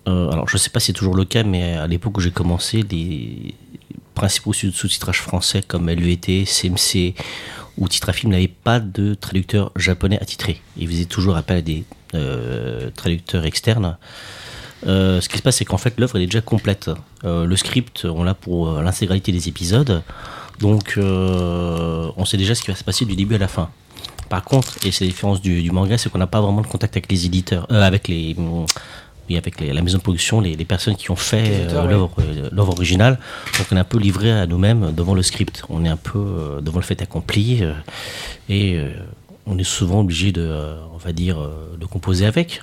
Alors, 0.05 0.49
je 0.49 0.55
ne 0.55 0.59
sais 0.59 0.71
pas 0.71 0.79
si 0.79 0.87
c'est 0.87 0.93
toujours 0.93 1.15
le 1.15 1.25
cas, 1.25 1.43
mais 1.43 1.73
à 1.73 1.85
l'époque 1.85 2.17
où 2.17 2.21
j'ai 2.21 2.31
commencé, 2.31 2.83
les 2.89 3.53
principaux 4.15 4.51
studios 4.51 4.71
de 4.71 4.75
sous-titrage 4.77 5.21
français 5.21 5.61
comme 5.65 5.89
LVT, 5.89 6.45
CMC 6.45 7.13
ou 7.77 7.87
Titrafilm 7.87 8.31
n'avaient 8.31 8.47
pas 8.47 8.79
de 8.79 9.13
traducteur 9.13 9.71
japonais 9.75 10.19
attitré. 10.21 10.61
Ils 10.77 10.87
faisaient 10.87 11.05
toujours 11.05 11.35
appel 11.35 11.57
à 11.57 11.61
des 11.61 11.83
euh, 12.13 12.89
traducteurs 12.95 13.45
externes. 13.45 13.97
Euh, 14.85 15.21
ce 15.21 15.29
qui 15.29 15.37
se 15.37 15.41
passe, 15.41 15.57
c'est 15.57 15.65
qu'en 15.65 15.77
fait, 15.77 15.99
l'œuvre 15.99 16.17
est 16.17 16.25
déjà 16.25 16.41
complète. 16.41 16.91
Euh, 17.23 17.45
le 17.45 17.55
script, 17.55 18.05
on 18.05 18.23
l'a 18.23 18.33
pour 18.33 18.71
l'intégralité 18.81 19.31
des 19.31 19.47
épisodes. 19.47 20.03
Donc, 20.59 20.97
on 20.97 22.25
sait 22.25 22.37
déjà 22.37 22.53
ce 22.53 22.61
qui 22.61 22.69
va 22.69 22.75
se 22.75 22.83
passer 22.83 23.05
du 23.05 23.15
début 23.15 23.35
à 23.35 23.39
la 23.39 23.47
fin. 23.47 23.69
Par 24.29 24.43
contre, 24.43 24.77
et 24.85 24.91
c'est 24.91 25.05
la 25.05 25.09
différence 25.11 25.41
du, 25.41 25.61
du 25.61 25.71
manga, 25.71 25.97
c'est 25.97 26.09
qu'on 26.09 26.17
n'a 26.17 26.27
pas 26.27 26.41
vraiment 26.41 26.61
de 26.61 26.67
contact 26.67 26.95
avec 26.95 27.11
les 27.11 27.25
éditeurs, 27.25 27.65
avec 27.71 28.07
les, 28.07 28.35
oui, 29.29 29.37
avec 29.37 29.59
les- 29.61 29.71
la 29.73 29.81
maison 29.81 29.97
de 29.97 30.03
production, 30.03 30.41
les, 30.41 30.55
les 30.55 30.65
personnes 30.65 30.95
qui 30.95 31.09
ont 31.11 31.15
fait 31.15 31.43
euh, 31.69 31.87
l'œuvre 31.87 32.11
euh, 32.19 32.49
l'œuvre 32.51 32.73
originale. 32.73 33.19
Donc, 33.57 33.67
on 33.71 33.77
est 33.77 33.79
un 33.79 33.83
peu 33.85 33.97
livré 33.97 34.31
à 34.31 34.45
nous-mêmes 34.47 34.91
devant 34.93 35.13
le 35.13 35.21
script. 35.23 35.63
On 35.69 35.85
est 35.85 35.89
un 35.89 35.97
peu 35.97 36.19
euh, 36.19 36.61
devant 36.61 36.79
le 36.79 36.83
fait 36.85 37.01
accompli 37.01 37.63
euh, 37.63 37.73
et 38.49 38.79
on 39.45 39.57
est 39.57 39.63
souvent 39.63 40.01
obligé 40.01 40.31
de, 40.31 40.75
on 40.93 40.97
va 40.97 41.11
dire, 41.13 41.37
de 41.79 41.85
composer 41.85 42.25
avec. 42.25 42.61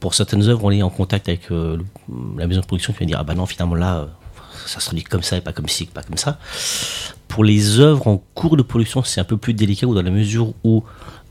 Pour 0.00 0.14
certaines 0.14 0.42
œuvres, 0.48 0.64
on 0.64 0.70
est 0.70 0.82
en 0.82 0.90
contact 0.90 1.28
avec 1.28 1.48
la 1.50 2.46
maison 2.46 2.60
de 2.60 2.66
production 2.66 2.92
qui 2.92 3.00
va 3.00 3.06
dire 3.06 3.18
ah 3.20 3.24
bah 3.24 3.34
non 3.34 3.46
finalement 3.46 3.74
là 3.76 4.08
ça 4.66 4.80
se 4.80 4.86
traduit 4.86 5.04
comme 5.04 5.22
ça 5.22 5.36
et 5.36 5.40
pas 5.40 5.52
comme 5.52 5.68
ci, 5.68 5.86
pas 5.86 6.02
comme 6.02 6.16
ça. 6.16 6.38
Pour 7.30 7.44
les 7.44 7.78
œuvres 7.78 8.08
en 8.08 8.16
cours 8.34 8.56
de 8.56 8.62
production, 8.62 9.04
c'est 9.04 9.20
un 9.20 9.24
peu 9.24 9.36
plus 9.36 9.54
délicat 9.54 9.86
ou 9.86 9.94
dans 9.94 10.02
la 10.02 10.10
mesure 10.10 10.52
où 10.64 10.82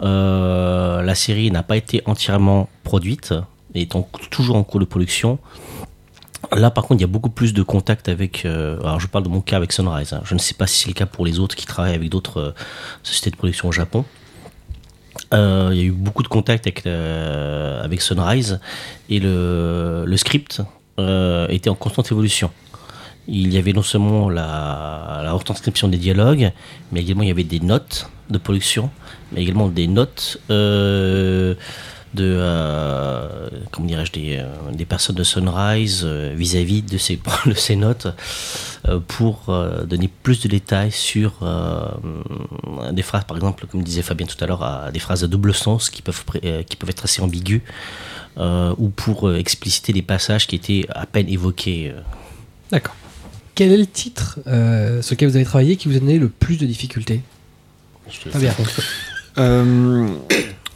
euh, 0.02 1.02
la 1.02 1.14
série 1.14 1.52
n'a 1.52 1.62
pas 1.62 1.76
été 1.76 2.02
entièrement 2.06 2.70
produite 2.86 3.34
et 3.76 3.82
est 3.82 3.92
toujours 4.30 4.56
en 4.56 4.64
cours 4.64 4.80
de 4.80 4.86
production. 4.86 5.40
Là, 6.56 6.72
par 6.72 6.86
contre, 6.86 7.00
il 7.00 7.02
y 7.02 7.04
a 7.04 7.08
beaucoup 7.08 7.30
plus 7.30 7.54
de 7.54 7.64
contact 7.64 8.08
avec. 8.08 8.46
euh, 8.46 8.80
alors, 8.80 9.02
je 9.02 9.08
parle 9.08 9.26
de 9.26 9.30
mon 9.30 9.42
cas 9.42 9.58
avec 9.58 9.74
Sunrise. 9.74 10.14
hein. 10.14 10.22
Je 10.24 10.36
ne 10.36 10.40
sais 10.40 10.54
pas 10.54 10.68
si 10.68 10.80
c'est 10.80 10.88
le 10.88 10.94
cas 10.94 11.06
pour 11.06 11.26
les 11.26 11.38
autres 11.38 11.58
qui 11.58 11.66
travaillent 11.66 11.96
avec 11.96 12.10
d'autres 12.10 12.40
euh, 12.40 12.52
sociétés 13.04 13.32
de 13.32 13.36
production 13.36 13.68
au 13.68 13.74
Japon. 13.74 14.06
Il 15.34 15.38
y 15.38 15.82
a 15.82 15.84
eu 15.84 15.92
beaucoup 15.92 16.24
de 16.24 16.30
contacts 16.30 16.66
avec, 16.66 18.02
Sunrise 18.02 18.62
et 19.10 19.20
le, 19.20 20.16
script 20.16 20.62
était 20.98 21.70
en 21.70 21.76
constante 21.76 22.10
évolution. 22.10 22.52
Il 23.32 23.54
y 23.54 23.58
avait 23.58 23.74
non 23.74 23.84
seulement 23.84 24.30
la, 24.30 25.22
la 25.24 25.32
retranscription 25.34 25.88
des 25.88 25.98
dialogues, 25.98 26.52
mais 26.92 27.02
également 27.02 27.22
il 27.22 27.30
y 27.30 27.32
avait 27.32 27.44
des 27.44 27.60
notes 27.60 28.10
de 28.30 28.38
production, 28.38 28.90
mais 29.32 29.42
également 29.42 29.68
des 29.68 29.88
notes 29.88 30.40
euh, 30.50 31.56
de, 32.14 32.24
euh, 32.26 33.50
comment 33.72 33.88
dirais-je, 33.88 34.12
des, 34.12 34.38
euh, 34.38 34.72
des 34.72 34.86
personnes 34.86 35.16
de 35.16 35.24
Sunrise 35.24 36.04
vis-à-vis 36.06 36.82
de, 36.82 36.98
ces, 36.98 37.20
notes 37.76 38.08
pour 39.08 39.54
donner 39.86 40.10
plus 40.24 40.42
de 40.42 40.48
détails 40.48 40.92
sur 40.92 41.44
des 42.92 43.02
phrases, 43.04 43.26
par 43.26 43.38
exemple, 43.38 43.68
comme 43.68 43.84
disait 43.84 44.02
Fabien 44.02 44.26
tout 44.26 44.42
à 44.44 44.48
l'heure, 44.48 44.64
à 44.64 44.92
des 44.92 45.00
phrases 45.00 45.24
à 45.24 45.28
double 45.28 45.54
sens 45.54 45.90
qui 45.90 46.02
peuvent, 46.02 46.24
qui 46.68 46.76
peuvent 46.76 46.90
être 46.90 47.04
assez 47.04 47.22
ambiguës, 47.22 47.62
ou 48.38 48.90
pour 48.90 49.34
expliciter 49.34 49.94
des 49.94 50.02
passages 50.02 50.48
qui 50.48 50.56
étaient 50.56 50.86
à 50.90 51.06
peine 51.06 51.30
évoqués. 51.30 51.94
D'accord. 52.72 52.96
Quel 53.60 53.74
est 53.74 53.78
le 53.78 53.86
titre 53.86 54.40
euh, 54.48 55.02
sur 55.02 55.16
lequel 55.16 55.28
vous 55.28 55.36
avez 55.36 55.44
travaillé 55.44 55.76
qui 55.76 55.90
vous 55.90 55.98
a 55.98 56.00
donné 56.00 56.18
le 56.18 56.30
plus 56.30 56.56
de 56.58 56.66
difficultés? 56.66 57.20
Je 58.10 58.22
te- 58.22 58.30
Fabien. 58.30 58.54
Euh, 59.38 60.08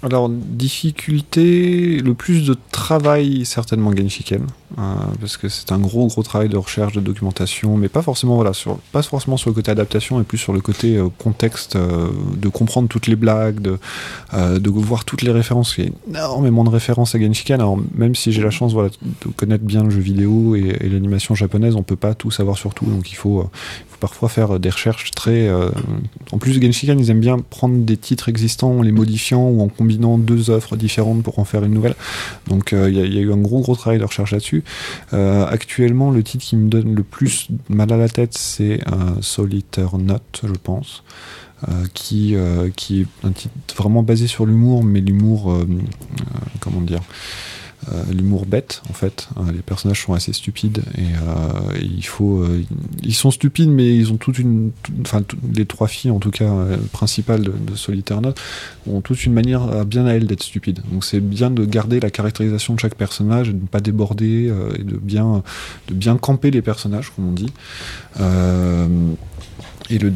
Alors, 0.03 0.27
difficulté, 0.29 1.99
le 1.99 2.13
plus 2.13 2.45
de 2.45 2.57
travail, 2.71 3.45
certainement 3.45 3.95
Genshiken, 3.95 4.41
euh, 4.77 4.81
parce 5.21 5.37
que 5.37 5.47
c'est 5.47 5.71
un 5.71 5.79
gros, 5.79 6.07
gros 6.07 6.23
travail 6.23 6.49
de 6.49 6.57
recherche, 6.57 6.91
de 6.91 6.99
documentation, 6.99 7.77
mais 7.77 7.87
pas 7.87 8.01
forcément, 8.01 8.35
voilà, 8.35 8.51
sur, 8.51 8.79
pas 8.91 9.01
forcément 9.01 9.37
sur 9.37 9.49
le 9.49 9.53
côté 9.53 9.71
adaptation, 9.71 10.17
mais 10.17 10.25
plus 10.25 10.37
sur 10.37 10.51
le 10.51 10.59
côté 10.59 10.97
euh, 10.97 11.07
contexte, 11.19 11.77
euh, 11.77 12.09
de 12.35 12.49
comprendre 12.49 12.89
toutes 12.89 13.07
les 13.07 13.15
blagues, 13.15 13.61
de, 13.61 13.79
de 14.33 14.69
voir 14.69 15.05
toutes 15.05 15.21
les 15.21 15.31
références. 15.31 15.75
Il 15.77 15.85
y 15.85 15.87
a 15.87 15.91
énormément 16.09 16.65
de 16.65 16.69
références 16.69 17.15
à 17.15 17.19
Genshiken, 17.19 17.61
alors 17.61 17.77
même 17.95 18.13
si 18.13 18.33
j'ai 18.33 18.41
la 18.41 18.51
chance 18.51 18.73
voilà, 18.73 18.89
de 18.89 19.31
connaître 19.31 19.63
bien 19.63 19.85
le 19.85 19.89
jeu 19.89 20.01
vidéo 20.01 20.57
et, 20.57 20.79
et 20.81 20.89
l'animation 20.89 21.33
japonaise, 21.33 21.77
on 21.77 21.83
peut 21.83 21.95
pas 21.95 22.13
tout 22.13 22.29
savoir 22.29 22.57
sur 22.57 22.73
tout, 22.73 22.85
donc 22.85 23.09
il 23.09 23.15
faut 23.15 23.49
parfois 24.03 24.27
faire 24.27 24.59
des 24.59 24.69
recherches 24.69 25.11
très... 25.11 25.47
euh, 25.47 25.69
en 26.33 26.37
plus, 26.37 26.61
Genshiken, 26.61 26.99
ils 26.99 27.09
aiment 27.09 27.21
bien 27.21 27.37
prendre 27.39 27.77
des 27.85 27.95
titres 27.95 28.27
existants 28.27 28.71
en 28.79 28.81
les 28.81 28.91
modifiant 28.91 29.47
ou 29.47 29.61
en 29.61 29.69
combinant 29.69 30.17
deux 30.17 30.49
offres 30.49 30.75
différentes 30.75 31.23
pour 31.23 31.39
en 31.39 31.45
faire 31.45 31.63
une 31.63 31.71
nouvelle. 31.73 31.95
Donc 32.47 32.73
euh, 32.73 32.89
il 32.89 32.97
y, 32.97 33.17
a- 33.17 33.21
eu 33.21 33.31
un 33.31 33.37
gros 33.37 33.61
gros 33.61 33.77
travail 33.77 33.99
de 33.99 34.03
recherche 34.03 34.31
là-dessus. 34.31 34.65
Euh, 35.13 35.45
actuellement, 35.47 36.11
le 36.11 36.21
titre 36.21 36.43
qui 36.43 36.57
me 36.57 36.67
donne 36.67 36.93
le 36.93 37.03
plus 37.03 37.47
mal 37.69 37.93
à 37.93 37.97
la 37.97 38.09
tête, 38.09 38.33
c'est 38.33 38.81
Solitaire 39.21 39.97
Note, 39.97 40.41
je 40.43 40.57
pense. 40.61 41.03
qui, 41.93 42.33
est 42.33 43.07
un 43.23 43.31
titre 43.31 43.53
vraiment 43.77 44.03
basé 44.03 44.27
sur 44.27 44.45
l'humour, 44.45 44.83
mais 44.83 44.99
l'humour, 44.99 45.57
comment 46.59 46.81
dire, 46.81 46.99
l'humour 48.11 48.45
bête 48.45 48.81
en 48.89 48.93
fait. 48.93 49.29
Euh, 49.37 49.51
les 49.51 49.61
personnages 49.61 50.01
sont 50.01 50.13
assez 50.13 50.33
stupides 50.33 50.83
et, 50.97 51.01
euh, 51.01 51.77
il 51.81 52.05
faut, 52.05 52.39
euh, 52.39 52.63
ils 53.01 53.13
sont 53.13 53.31
stupides, 53.31 53.69
mais 53.69 53.95
ils 53.95 54.11
ont 54.11 54.17
toute 54.17 54.39
une, 54.39 54.71
enfin 55.01 55.23
les 55.53 55.65
trois 55.65 55.87
filles 55.87 56.11
en 56.11 56.19
tout 56.19 56.31
cas 56.31 56.45
euh, 56.45 56.77
principales 56.91 57.43
de, 57.43 57.75
Solitaire 57.75 58.21
Note 58.21 58.39
ont 58.87 59.01
toute 59.01 59.25
une 59.25 59.33
manière 59.33 59.63
euh, 59.63 59.83
bien 59.83 60.05
à 60.05 60.13
elles 60.13 60.27
d'être 60.27 60.43
stupides. 60.43 60.81
Donc 60.91 61.03
c'est 61.03 61.19
bien 61.19 61.49
de 61.49 61.65
garder 61.65 61.99
la 61.99 62.09
caractérisation 62.09 62.75
de 62.75 62.79
chaque 62.79 62.95
personnage, 62.95 63.49
et 63.49 63.53
de 63.53 63.61
ne 63.61 63.67
pas 63.67 63.79
déborder 63.79 64.49
euh, 64.49 64.73
et 64.77 64.83
de 64.83 64.97
bien, 64.97 65.43
de 65.87 65.93
bien 65.93 66.17
camper 66.17 66.51
les 66.51 66.61
personnages, 66.61 67.11
comme 67.15 67.27
on 67.29 67.31
dit. 67.31 67.51
Euh, 68.19 68.87
et 69.89 69.99
le, 69.99 70.13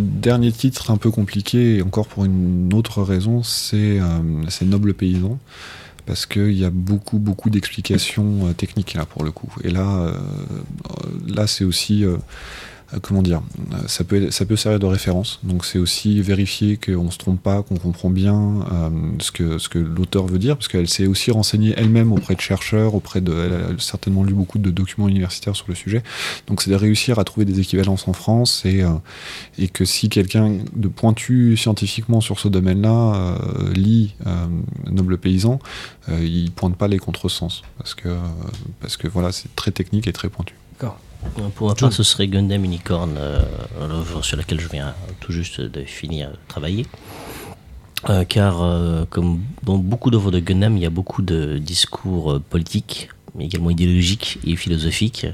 dernier 0.00 0.50
titre 0.50 0.90
un 0.90 0.96
peu 0.96 1.10
compliqué, 1.10 1.76
et 1.76 1.82
encore 1.82 2.06
pour 2.06 2.24
une 2.24 2.72
autre 2.74 3.02
raison, 3.02 3.42
c'est 3.42 4.00
euh, 4.00 4.64
Noble 4.64 4.94
Paysan. 4.94 5.38
Parce 6.08 6.24
qu'il 6.24 6.52
y 6.52 6.64
a 6.64 6.70
beaucoup, 6.70 7.18
beaucoup 7.18 7.50
d'explications 7.50 8.46
euh, 8.46 8.54
techniques 8.54 8.94
là 8.94 9.04
pour 9.04 9.24
le 9.24 9.30
coup. 9.30 9.52
Et 9.62 9.68
là, 9.68 10.06
euh, 10.06 10.14
là 11.26 11.46
c'est 11.46 11.64
aussi 11.64 12.02
euh, 12.02 12.16
comment 13.02 13.22
dire, 13.22 13.42
euh, 13.72 13.76
ça 13.86 14.04
peut, 14.04 14.30
ça 14.30 14.46
peut 14.46 14.56
servir 14.56 14.78
de 14.78 14.86
référence. 14.86 15.40
Donc 15.42 15.64
c'est 15.64 15.78
aussi 15.78 16.20
vérifier 16.22 16.76
qu'on 16.78 17.10
se 17.10 17.18
trompe 17.18 17.42
pas, 17.42 17.62
qu'on 17.62 17.76
comprend 17.76 18.10
bien 18.10 18.66
euh, 18.72 18.90
ce 19.20 19.30
que, 19.30 19.58
ce 19.58 19.68
que 19.68 19.78
l'auteur 19.78 20.26
veut 20.26 20.38
dire, 20.38 20.56
parce 20.56 20.68
qu'elle 20.68 20.88
s'est 20.88 21.06
aussi 21.06 21.30
renseignée 21.30 21.74
elle-même 21.76 22.12
auprès 22.12 22.34
de 22.34 22.40
chercheurs, 22.40 22.94
auprès 22.94 23.20
de, 23.20 23.32
elle 23.32 23.52
a 23.52 23.78
certainement 23.78 24.24
lu 24.24 24.32
beaucoup 24.32 24.58
de 24.58 24.70
documents 24.70 25.08
universitaires 25.08 25.54
sur 25.54 25.66
le 25.68 25.74
sujet. 25.74 26.02
Donc 26.46 26.62
c'est 26.62 26.70
de 26.70 26.76
réussir 26.76 27.18
à 27.18 27.24
trouver 27.24 27.44
des 27.44 27.60
équivalences 27.60 28.08
en 28.08 28.12
France 28.12 28.62
et, 28.64 28.82
euh, 28.82 28.90
et 29.58 29.68
que 29.68 29.84
si 29.84 30.08
quelqu'un 30.08 30.58
de 30.74 30.88
pointu 30.88 31.56
scientifiquement 31.56 32.20
sur 32.20 32.38
ce 32.38 32.48
domaine-là 32.48 33.14
euh, 33.14 33.72
lit 33.74 34.14
euh, 34.26 34.46
Noble 34.90 35.18
Paysan, 35.18 35.58
euh, 36.08 36.24
il 36.24 36.50
pointe 36.52 36.76
pas 36.76 36.88
les 36.88 36.98
contresens, 36.98 37.62
parce 37.76 37.94
que, 37.94 38.08
euh, 38.08 38.16
parce 38.80 38.96
que 38.96 39.08
voilà, 39.08 39.32
c'est 39.32 39.54
très 39.56 39.72
technique 39.72 40.06
et 40.06 40.12
très 40.12 40.28
pointu. 40.28 40.54
Pour 41.54 41.68
ma 41.68 41.74
part, 41.74 41.92
ce 41.92 42.02
serait 42.02 42.28
Gundam 42.28 42.64
Unicorn, 42.64 43.14
euh, 43.16 43.42
l'œuvre 43.88 44.22
sur 44.22 44.36
laquelle 44.36 44.60
je 44.60 44.68
viens 44.68 44.94
tout 45.20 45.32
juste 45.32 45.60
de 45.60 45.82
finir 45.82 46.30
de 46.30 46.36
travailler. 46.46 46.86
Euh, 48.08 48.24
car, 48.24 48.62
euh, 48.62 49.04
comme 49.10 49.40
dans 49.64 49.76
beaucoup 49.76 50.10
d'œuvres 50.10 50.30
de 50.30 50.38
Gundam, 50.38 50.76
il 50.76 50.82
y 50.82 50.86
a 50.86 50.90
beaucoup 50.90 51.22
de 51.22 51.58
discours 51.58 52.32
euh, 52.32 52.38
politiques, 52.38 53.08
mais 53.34 53.46
également 53.46 53.70
idéologiques 53.70 54.38
et 54.44 54.54
philosophiques, 54.54 55.26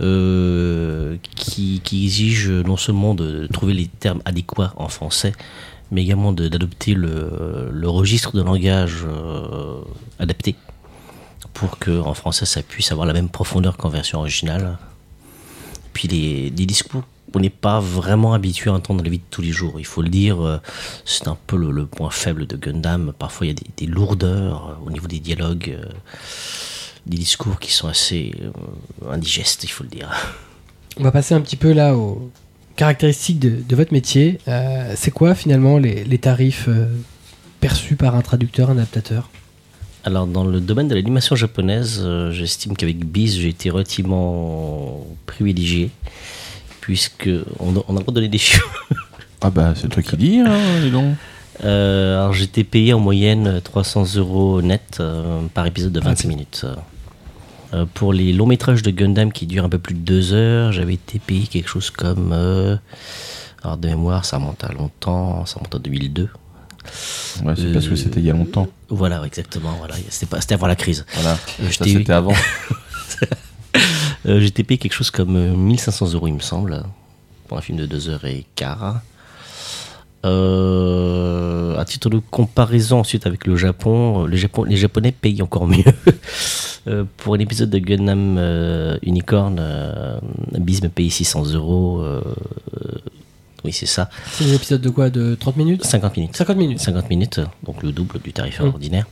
euh, 0.00 1.16
qui, 1.36 1.82
qui 1.84 2.04
exigent 2.04 2.50
non 2.64 2.78
seulement 2.78 3.14
de 3.14 3.46
trouver 3.52 3.74
les 3.74 3.86
termes 3.88 4.22
adéquats 4.24 4.72
en 4.76 4.88
français, 4.88 5.32
mais 5.90 6.02
également 6.02 6.32
d'adopter 6.32 6.94
le, 6.94 7.68
le 7.70 7.88
registre 7.88 8.34
de 8.34 8.42
langage 8.42 9.04
euh, 9.06 9.80
adapté 10.18 10.56
pour 11.54 11.78
que 11.78 12.00
en 12.00 12.14
français 12.14 12.46
ça 12.46 12.62
puisse 12.62 12.92
avoir 12.92 13.06
la 13.06 13.12
même 13.12 13.28
profondeur 13.28 13.76
qu'en 13.76 13.88
version 13.88 14.18
originale. 14.20 14.78
Puis 15.92 16.08
les, 16.08 16.50
discours 16.50 17.02
on 17.34 17.40
n'est 17.40 17.50
pas 17.50 17.80
vraiment 17.80 18.34
habitué 18.34 18.70
à 18.70 18.72
entendre 18.74 18.98
dans 18.98 19.04
la 19.04 19.10
vie 19.10 19.18
de 19.18 19.24
tous 19.30 19.42
les 19.42 19.52
jours. 19.52 19.74
Il 19.78 19.86
faut 19.86 20.02
le 20.02 20.08
dire, 20.08 20.40
euh, 20.40 20.60
c'est 21.04 21.28
un 21.28 21.36
peu 21.46 21.56
le, 21.56 21.86
point 21.86 22.10
faible 22.10 22.46
de 22.46 22.56
Gundam. 22.56 23.12
Parfois, 23.16 23.46
il 23.46 23.50
y 23.50 23.52
a 23.52 23.56
des, 23.76 23.86
lourdeurs 23.86 24.70
euh, 24.70 24.86
au 24.86 24.90
niveau 24.90 25.06
des 25.06 25.20
dialogues, 25.20 25.76
euh, 25.78 25.84
des 27.06 27.16
discours 27.16 27.58
qui 27.58 27.72
sont 27.72 27.88
assez 27.88 28.34
indigestes, 29.08 29.64
il 29.64 29.68
faut 29.68 29.84
le 29.84 29.90
dire. 29.90 30.10
On 30.98 31.04
va 31.04 31.12
passer 31.12 31.34
un 31.34 31.40
petit 31.40 31.56
peu 31.56 31.72
là 31.72 31.96
aux 31.96 32.30
caractéristiques 32.76 33.38
de, 33.38 33.76
votre 33.76 33.92
métier. 33.92 34.38
C'est 34.96 35.10
quoi 35.10 35.34
finalement 35.34 35.78
les, 35.78 36.04
les 36.04 36.18
tarifs 36.18 36.68
perçus 37.60 37.96
par 37.96 38.16
un 38.16 38.22
traducteur, 38.22 38.70
un 38.70 38.76
adaptateur? 38.76 39.30
Alors, 40.04 40.26
dans 40.26 40.44
le 40.44 40.60
domaine 40.60 40.88
de 40.88 40.94
l'animation 40.94 41.36
japonaise, 41.36 42.00
euh, 42.02 42.32
j'estime 42.32 42.74
qu'avec 42.76 43.04
Biz, 43.04 43.36
j'ai 43.38 43.48
été 43.48 43.68
relativement 43.68 45.06
privilégié, 45.26 45.90
puisque 46.80 47.28
on, 47.58 47.74
on 47.86 47.96
a 47.96 48.02
donner 48.02 48.28
des 48.28 48.38
chiffres. 48.38 48.66
Ah 49.42 49.50
bah 49.50 49.72
c'est 49.74 49.88
toi 49.88 50.02
qui 50.02 50.16
dis, 50.16 50.38
hein, 50.38 50.80
dis 50.82 50.90
donc. 50.90 51.14
Euh, 51.64 52.18
alors 52.18 52.32
j'étais 52.32 52.64
payé 52.64 52.92
en 52.94 53.00
moyenne 53.00 53.60
300 53.62 54.16
euros 54.16 54.62
net 54.62 54.98
euh, 55.00 55.42
par 55.52 55.66
épisode 55.66 55.92
de 55.92 56.00
25 56.00 56.24
Ok. 56.24 56.28
minutes. 56.28 56.66
Pour 57.94 58.12
les 58.12 58.32
longs 58.32 58.46
métrages 58.46 58.82
de 58.82 58.90
Gundam 58.90 59.32
qui 59.32 59.46
durent 59.46 59.64
un 59.64 59.68
peu 59.68 59.78
plus 59.78 59.94
de 59.94 60.00
deux 60.00 60.32
heures, 60.32 60.72
j'avais 60.72 60.94
été 60.94 61.18
payé 61.18 61.46
quelque 61.46 61.68
chose 61.68 61.90
comme... 61.90 62.32
alors 63.62 63.76
de 63.76 63.88
mémoire, 63.88 64.24
ça 64.24 64.38
remonte 64.38 64.64
à 64.64 64.72
longtemps, 64.72 65.46
ça 65.46 65.56
remonte 65.56 65.76
en 65.76 65.78
2002. 65.78 66.28
Ouais, 67.44 67.54
c'est 67.56 67.72
parce 67.72 67.88
que 67.88 67.96
c'était 67.96 68.20
il 68.20 68.26
y 68.26 68.30
a 68.30 68.32
longtemps. 68.34 68.68
Voilà, 68.88 69.22
exactement. 69.24 69.72
Voilà. 69.78 69.94
C'était, 70.08 70.26
pas, 70.26 70.40
c'était 70.40 70.54
avant 70.54 70.66
la 70.66 70.76
crise. 70.76 71.04
Voilà. 71.14 71.38
Euh, 71.60 71.70
Ça 71.70 71.84
c'était 71.84 72.12
avant. 72.12 72.34
Euh, 74.26 74.38
j'étais 74.40 74.64
payé 74.64 74.76
quelque 74.76 74.92
chose 74.92 75.10
comme 75.10 75.34
euh, 75.36 75.54
1500 75.56 76.12
euros, 76.12 76.26
il 76.28 76.34
me 76.34 76.40
semble, 76.40 76.82
pour 77.48 77.56
un 77.56 77.62
film 77.62 77.78
de 77.78 77.86
2 77.86 78.10
heures 78.10 78.24
et 78.26 78.44
quart. 78.54 79.00
Euh, 80.26 81.78
à 81.78 81.84
titre 81.86 82.10
de 82.10 82.18
comparaison 82.18 82.98
ensuite 83.00 83.26
avec 83.26 83.46
le 83.46 83.56
Japon, 83.56 84.24
euh, 84.24 84.28
les, 84.28 84.36
Japon- 84.36 84.64
les 84.64 84.76
Japonais 84.76 85.12
payent 85.12 85.42
encore 85.42 85.66
mieux. 85.66 85.84
Euh, 86.88 87.04
pour 87.18 87.34
un 87.34 87.38
épisode 87.38 87.68
de 87.68 87.78
Gundam 87.78 88.36
euh, 88.38 88.96
Unicorn, 89.02 89.58
euh, 89.60 90.18
me 90.52 90.88
paye 90.88 91.10
600 91.10 91.52
euros. 91.52 92.02
Euh, 93.60 93.66
oui, 93.66 93.72
c'est 93.72 93.86
ça. 93.86 94.10
C'est 94.32 94.44
des 94.44 94.54
épisodes 94.54 94.80
de 94.80 94.88
quoi 94.90 95.10
De 95.10 95.34
30 95.34 95.56
minutes 95.56 95.84
50 95.84 96.16
minutes. 96.16 96.36
50 96.36 96.56
minutes. 96.56 96.80
50 96.80 97.08
minutes, 97.10 97.40
donc 97.64 97.82
le 97.82 97.92
double 97.92 98.18
du 98.20 98.32
tarif 98.32 98.60
Mm. 98.60 98.66
ordinaire. 98.66 99.06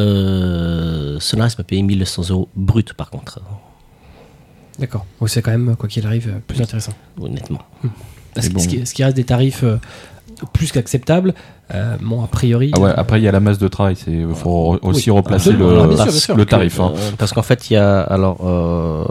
Euh, 0.00 1.20
Solaris 1.20 1.54
m'a 1.58 1.64
payé 1.64 1.82
1200 1.82 2.30
euros 2.30 2.48
brut 2.56 2.94
par 2.94 3.10
contre, 3.10 3.40
D'accord. 4.78 5.04
Ouais, 5.20 5.28
c'est 5.28 5.42
quand 5.42 5.50
même, 5.50 5.76
quoi 5.76 5.86
qu'il 5.88 6.06
arrive, 6.06 6.28
euh, 6.28 6.38
plus 6.46 6.60
intéressant. 6.62 6.92
honnêtement. 7.20 7.58
Ce, 8.40 8.48
bon. 8.48 8.58
ce 8.58 8.68
qui, 8.68 8.86
ce 8.86 8.94
qui 8.94 9.04
reste 9.04 9.16
des 9.16 9.24
tarifs 9.24 9.64
euh, 9.64 9.76
plus 10.54 10.72
qu'acceptables, 10.72 11.34
euh, 11.74 11.96
bon, 12.00 12.22
a 12.22 12.26
priori. 12.26 12.70
Ah 12.74 12.78
ouais, 12.80 12.90
euh, 12.90 12.94
après 12.96 13.20
il 13.20 13.24
y 13.24 13.28
a 13.28 13.32
la 13.32 13.40
masse 13.40 13.58
de 13.58 13.68
travail, 13.68 13.96
c'est 13.96 14.24
faut 14.34 14.78
aussi 14.82 15.10
Oui, 15.10 15.16
replacer 15.18 15.52
le, 15.52 15.68
Alors, 15.68 15.86
bien 15.88 15.96
sûr, 15.96 16.06
bien 16.06 16.20
sûr. 16.20 16.36
le 16.36 16.44
tarif. 16.46 16.78
hein. 16.80 16.92
Euh, 16.94 17.10
parce 17.18 17.32
qu'en 17.32 17.42
fait, 17.42 17.70
il 17.70 17.74
y 17.74 17.76
a. 17.76 18.00
Alors, 18.02 18.38
euh, 18.46 19.04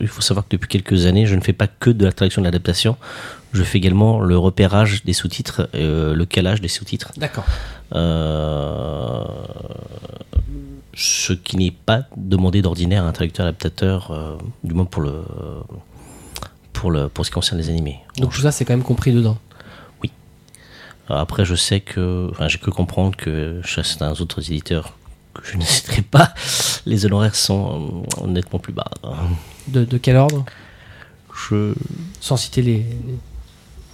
il 0.00 0.08
faut 0.08 0.20
savoir 0.22 0.44
que 0.46 0.56
depuis 0.56 0.68
quelques 0.68 1.06
années, 1.06 1.26
je 1.26 1.34
ne 1.34 1.40
fais 1.40 1.52
pas 1.54 1.66
que 1.66 1.90
de 1.90 2.04
la 2.04 2.12
traduction 2.12 2.42
de 2.42 2.46
l'adaptation. 2.46 2.96
Je 3.52 3.62
fais 3.62 3.78
également 3.78 4.20
le 4.20 4.36
repérage 4.36 5.04
des 5.04 5.12
sous-titres, 5.12 5.68
euh, 5.74 6.14
le 6.14 6.26
calage 6.26 6.60
des 6.60 6.68
sous-titres. 6.68 7.12
D'accord. 7.16 7.44
Euh, 7.94 9.22
ce 10.94 11.32
qui 11.32 11.56
n'est 11.56 11.70
pas 11.72 12.02
demandé 12.16 12.62
d'ordinaire 12.62 13.04
à 13.04 13.08
un 13.08 13.12
traducteur 13.12 13.46
adaptateur, 13.46 14.10
euh, 14.10 14.36
du 14.62 14.74
moins 14.74 14.84
pour 14.84 15.02
le. 15.02 15.22
Pour, 16.72 16.90
le, 16.90 17.08
pour 17.08 17.24
ce 17.24 17.30
qui 17.30 17.34
concerne 17.34 17.58
les 17.60 17.70
animés. 17.70 17.98
Donc 18.18 18.32
tout 18.34 18.40
ça, 18.40 18.50
c'est 18.50 18.64
quand 18.64 18.72
même 18.74 18.82
compris 18.82 19.12
dedans. 19.12 19.38
Après, 21.08 21.44
je 21.44 21.54
sais 21.54 21.80
que, 21.80 22.28
enfin, 22.30 22.48
j'ai 22.48 22.58
cru 22.58 22.70
comprendre 22.70 23.16
que 23.16 23.60
chez 23.64 23.82
certains 23.82 24.12
autres 24.20 24.40
éditeurs 24.50 24.96
que 25.34 25.42
je 25.46 25.56
ne 25.58 25.64
citerai 25.64 26.02
pas, 26.02 26.32
les 26.86 27.04
honoraires 27.06 27.34
sont 27.36 28.04
euh, 28.22 28.26
nettement 28.26 28.58
plus 28.58 28.72
bas. 28.72 28.90
De, 29.68 29.84
de 29.84 29.98
quel 29.98 30.16
ordre? 30.16 30.44
Je, 31.50 31.74
Sans 32.20 32.36
citer 32.36 32.62
les, 32.62 32.86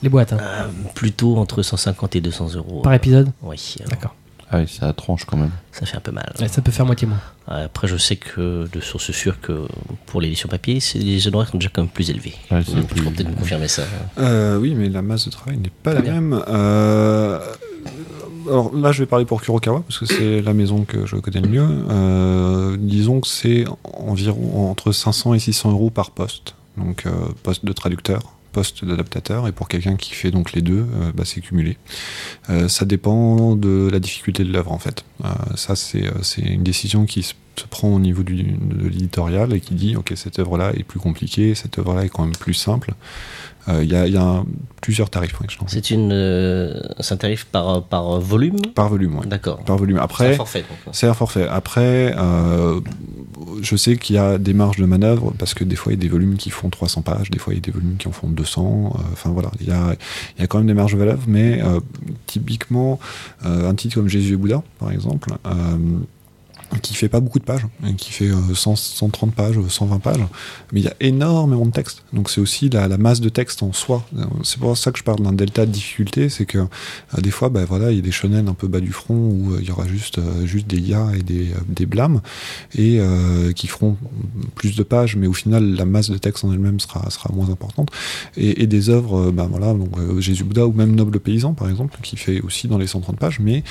les 0.03 0.09
boîtes. 0.09 0.33
hein. 0.35 0.39
euh, 0.41 0.69
plutôt 0.95 1.37
entre 1.39 1.63
150 1.63 2.17
et 2.17 2.21
200 2.21 2.55
euros. 2.57 2.83
Par 2.83 2.93
épisode? 2.95 3.33
Oui, 3.43 3.77
D'accord. 3.89 4.15
Ah 4.53 4.59
oui, 4.59 4.67
ça 4.69 4.93
tranche 4.93 5.25
quand 5.25 5.37
même. 5.37 5.51
ça 5.71 5.87
fait 5.87 5.97
un 5.97 6.01
peu 6.01 6.11
mal. 6.11 6.33
Ouais, 6.41 6.49
ça 6.49 6.61
peut 6.61 6.73
faire 6.73 6.85
moitié 6.87 7.07
moins. 7.07 7.21
Après, 7.47 7.87
je 7.89 7.97
sais 7.97 8.17
que 8.17 8.69
de 8.73 8.81
source 8.81 9.11
sûre 9.13 9.41
que 9.41 9.67
pour 10.07 10.21
l'édition 10.21 10.49
papier, 10.49 10.79
les 10.95 11.27
honoraires 11.29 11.49
sont 11.51 11.59
déjà 11.59 11.71
quand 11.73 11.83
même 11.83 11.91
plus 11.91 12.11
élevés. 12.11 12.35
Ouais, 12.51 12.63
Je 12.63 12.81
plus- 12.83 13.03
peut-être 13.03 13.29
me 13.29 13.35
confirmer 13.37 13.69
ça. 13.69 13.83
Euh, 14.19 14.59
oui, 14.59 14.75
mais 14.77 14.89
la 14.89 15.03
masse 15.03 15.27
de 15.27 15.31
travail 15.31 15.59
n'est 15.59 15.71
pas 15.71 15.95
la 15.95 16.01
bien. 16.03 16.15
même. 16.15 16.43
Euh, 16.49 17.39
alors 18.49 18.75
là, 18.75 18.91
je 18.93 19.01
vais 19.03 19.07
parler 19.07 19.25
pour 19.25 19.43
Kurokawa 19.43 19.83
parce 19.87 19.99
que 19.99 20.07
c'est 20.07 20.43
la 20.43 20.53
maison 20.53 20.85
que 20.85 21.07
je 21.07 21.17
connais 21.17 21.41
le 21.41 21.49
mieux. 21.49 21.69
Euh, 21.91 22.77
disons 22.79 23.21
que 23.21 23.29
c'est 23.29 23.65
environ 23.85 24.71
entre 24.71 24.93
500 24.93 25.35
et 25.35 25.39
600 25.39 25.71
euros 25.73 25.91
par 25.91 26.11
poste. 26.11 26.55
Donc 26.77 27.07
euh, 27.07 27.11
poste 27.43 27.65
de 27.65 27.73
traducteur, 27.73 28.21
poste 28.53 28.85
d'adaptateur, 28.85 29.47
et 29.49 29.53
pour 29.53 29.69
quelqu'un 29.69 29.97
qui 29.97 30.15
fait 30.15 30.31
donc 30.31 30.53
les 30.53 30.63
deux, 30.63 30.87
euh, 30.95 31.13
bah, 31.15 31.25
c'est 31.25 31.41
cumulé. 31.41 31.77
Euh, 32.49 32.69
ça 32.69 32.85
dépend 32.85 33.57
de 33.57 33.89
la 33.91 34.01
difficulté 34.01 34.45
de 34.45 34.53
l'œuvre 34.53 34.73
en 34.73 34.79
fait. 34.79 35.05
Euh, 35.25 35.29
ça, 35.57 35.77
c'est 35.77 36.03
une 36.41 36.63
décision 36.63 37.07
qui 37.07 37.23
se 37.23 37.35
prend 37.69 37.89
au 37.89 38.01
niveau 38.01 38.23
de 38.23 38.33
l'éditorial 38.89 39.53
et 39.53 39.61
qui 39.61 39.75
dit 39.75 39.95
ok 39.95 40.15
cette 40.17 40.39
œuvre-là 40.39 40.73
est 40.75 40.83
plus 40.83 41.01
compliquée, 41.01 41.55
cette 41.55 41.79
œuvre-là 41.79 42.05
est 42.05 42.09
quand 42.09 42.25
même 42.25 42.37
plus 42.37 42.55
simple. 42.55 42.95
Euh, 43.69 43.85
Il 43.85 43.91
y 43.91 43.95
a, 43.95 44.07
il 44.07 44.15
y 44.15 44.17
a 44.17 44.23
un- 44.23 44.47
plusieurs 44.81 45.11
tarifs 45.11 45.39
ouais. 45.41 45.47
C'est 45.67 45.91
une, 45.91 46.11
euh, 46.13 46.81
un 47.11 47.17
tarif 47.17 47.45
par, 47.45 47.83
par 47.85 48.19
volume? 48.21 48.57
Par 48.75 48.89
volume. 48.89 49.19
ouais. 49.19 49.27
D'accord. 49.27 49.59
Par 49.65 49.77
volume. 49.77 49.97
C'est 49.97 50.01
un 50.01 50.05
Après. 50.05 50.39
C'est 50.93 51.07
un 51.07 51.15
forfait. 51.15 51.47
Après, 51.47 52.15
euh, 52.17 52.81
je 53.61 53.77
sais 53.77 53.97
qu'il 53.97 54.17
y 54.17 54.19
a 54.19 54.39
des 54.39 54.55
marges 54.55 54.79
de 54.79 54.87
manœuvre 54.87 55.35
parce 55.39 55.53
que 55.55 55.65
des 55.65 55.77
fois 55.77 55.93
il 55.93 55.97
y 55.97 55.99
a 55.99 56.03
des 56.03 56.09
volumes 56.09 56.37
qui 56.37 56.49
font 56.51 56.71
300 56.71 57.03
pages, 57.03 57.31
des 57.31 57.39
fois 57.39 57.53
il 57.53 57.57
y 57.57 57.59
a 57.59 57.63
des 57.63 57.71
volumes 57.73 57.97
qui 57.99 58.09
en 58.09 58.13
font 58.13 58.29
200. 58.29 58.93
euh, 58.95 58.99
Enfin 59.13 59.31
voilà, 59.31 59.51
il 59.61 59.69
y 59.69 59.73
a, 59.73 59.95
il 60.39 60.41
y 60.41 60.45
a 60.45 60.47
quand 60.47 60.59
même 60.59 60.67
des 60.67 60.75
marges 60.75 60.93
de 60.95 60.99
manœuvre, 60.99 61.23
mais 61.29 61.61
typiquement 62.27 62.99
un 63.45 63.75
titre 63.75 63.97
comme 63.97 64.09
Jésus 64.09 64.35
et 64.35 64.37
Bouddha, 64.37 64.63
par 64.79 64.91
exemple. 64.93 65.33
Euh, 66.73 66.79
qui 66.79 66.95
fait 66.95 67.09
pas 67.09 67.21
beaucoup 67.21 67.39
de 67.39 67.45
pages, 67.45 67.67
hein, 67.85 67.95
qui 67.95 68.13
fait 68.13 68.29
euh, 68.29 68.55
100, 68.55 68.77
130 68.77 69.35
pages, 69.35 69.57
120 69.69 69.99
pages, 69.99 70.17
mais 70.73 70.81
il 70.81 70.85
y 70.85 70.89
a 70.89 70.95
énormément 71.01 71.67
de 71.67 71.73
texte. 71.73 72.03
Donc 72.13 72.31
c'est 72.31 72.41
aussi 72.41 72.69
la, 72.69 72.89
masse 72.97 73.21
de 73.21 73.29
texte 73.29 73.63
en 73.63 73.73
soi. 73.73 74.05
Euh, 74.17 74.25
C'est 74.45 74.59
pour 74.59 74.77
ça 74.77 74.93
que 74.93 74.99
je 74.99 75.05
parle 75.05 75.21
d'un 75.23 75.33
delta 75.33 75.67
de 75.67 75.71
difficulté, 75.71 76.29
c'est 76.29 76.47
que 76.47 76.59
euh, 76.59 77.21
des 77.21 77.31
fois, 77.31 77.49
bah, 77.49 77.65
voilà, 77.65 77.91
il 77.91 77.97
y 77.97 77.99
a 77.99 78.03
des 78.03 78.13
shonen 78.13 78.49
un 78.49 78.55
peu 78.55 78.69
bas 78.69 78.81
du 78.81 78.93
front 78.93 79.15
où 79.15 79.55
euh, 79.55 79.59
il 79.61 79.69
y 79.69 79.71
aura 79.71 79.87
juste, 79.87 80.19
euh, 80.19 80.47
juste 80.47 80.67
des 80.67 80.81
ya 80.81 81.09
et 81.17 81.23
des, 81.23 81.53
euh, 81.53 81.61
des 81.69 81.87
blâmes, 81.87 82.21
et 82.75 82.99
euh, 83.01 83.53
qui 83.53 83.67
feront 83.67 83.97
plus 84.55 84.77
de 84.77 84.83
pages, 84.83 85.17
mais 85.17 85.27
au 85.27 85.33
final, 85.33 85.75
la 85.75 85.85
masse 85.85 86.11
de 86.11 86.19
texte 86.19 86.45
en 86.45 86.53
elle-même 86.53 86.81
sera, 86.81 87.09
sera 87.11 87.31
moins 87.35 87.51
importante. 87.51 87.91
Et, 88.37 88.67
des 88.67 88.89
œuvres, 88.89 89.29
euh, 89.29 89.31
bah, 89.33 89.49
voilà, 89.51 89.73
donc 89.75 89.99
euh, 89.99 90.21
Jésus 90.21 90.45
Bouddha 90.45 90.67
ou 90.67 90.73
même 90.73 90.95
Noble 90.95 91.19
Paysan, 91.19 91.55
par 91.55 91.69
exemple, 91.69 91.99
qui 92.03 92.17
fait 92.17 92.41
aussi 92.41 92.69
dans 92.69 92.79
les 92.79 92.87
130 92.87 93.19
pages, 93.19 93.41
mais 93.41 93.65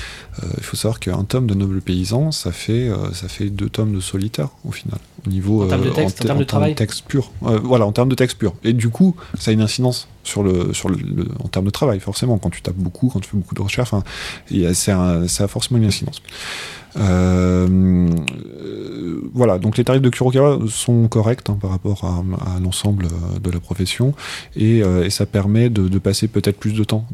euh, 0.43 0.47
il 0.57 0.63
faut 0.63 0.75
savoir 0.75 0.99
qu'un 0.99 1.23
tome 1.23 1.47
de 1.47 1.53
Noble 1.53 1.81
Paysan, 1.81 2.31
ça 2.31 2.51
fait, 2.51 2.88
euh, 2.89 3.13
ça 3.13 3.27
fait 3.27 3.49
deux 3.49 3.69
tomes 3.69 3.93
de 3.93 3.99
solitaire, 3.99 4.49
au 4.65 4.71
final. 4.71 4.99
Au 5.25 5.29
niveau, 5.29 5.63
En 5.63 5.67
termes 5.67 5.83
de 5.83 5.89
euh, 5.89 5.93
texte, 5.93 6.17
en 6.19 6.21
te- 6.21 6.27
termes 6.27 6.39
de 6.39 6.43
travail 6.43 6.75
texte 6.75 7.03
pur. 7.07 7.31
Euh, 7.45 7.59
voilà, 7.63 7.85
en 7.85 7.91
termes 7.91 8.09
de 8.09 8.15
texte 8.15 8.37
pur. 8.37 8.53
Et 8.63 8.73
du 8.73 8.89
coup, 8.89 9.15
ça 9.37 9.51
a 9.51 9.53
une 9.53 9.61
incidence 9.61 10.07
sur 10.29 10.43
le, 10.43 10.73
sur 10.73 10.87
le, 10.89 10.97
en 11.43 11.47
termes 11.47 11.65
de 11.65 11.71
travail, 11.71 11.99
forcément. 11.99 12.37
Quand 12.37 12.49
tu 12.49 12.61
tapes 12.61 12.75
beaucoup, 12.75 13.09
quand 13.11 13.19
tu 13.19 13.29
fais 13.29 13.37
beaucoup 13.37 13.55
de 13.55 13.61
recherches, 13.61 13.93
un- 13.93 14.03
ça 15.27 15.43
a 15.43 15.47
forcément 15.47 15.79
une 15.79 15.85
incidence. 15.85 16.21
Euh, 16.97 18.09
voilà, 19.33 19.59
donc 19.59 19.77
les 19.77 19.83
tarifs 19.83 20.01
de 20.01 20.09
Kurokawa 20.09 20.59
sont 20.67 21.07
corrects 21.07 21.49
hein, 21.49 21.57
par 21.61 21.69
rapport 21.69 22.03
à, 22.03 22.59
l'ensemble 22.59 23.05
euh, 23.05 23.39
de 23.39 23.51
la 23.51 23.59
profession 23.59 24.13
et, 24.55 24.81
euh, 24.81 25.05
et 25.05 25.09
ça 25.11 25.25
permet 25.27 25.69
de, 25.69 25.87
de 25.87 25.99
passer 25.99 26.27
peut-être 26.27 26.57
plus 26.57 26.73
de 26.73 26.83
temps. 26.83 27.05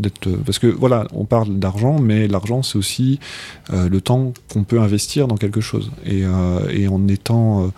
Parce 0.45 0.59
que 0.59 0.67
voilà, 0.67 1.07
on 1.13 1.25
parle 1.25 1.59
d'argent, 1.59 1.99
mais 1.99 2.27
l'argent 2.27 2.63
c'est 2.63 2.77
aussi 2.77 3.19
le 3.71 3.99
temps 3.99 4.33
qu'on 4.51 4.63
peut 4.63 4.79
investir 4.79 5.27
dans 5.27 5.37
quelque 5.37 5.61
chose. 5.61 5.91
Et, 6.05 6.23
et 6.69 6.87
en 6.87 7.07
étant, 7.07 7.71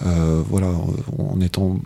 voilà, 0.00 0.68
en 1.18 1.40
étant 1.40 1.78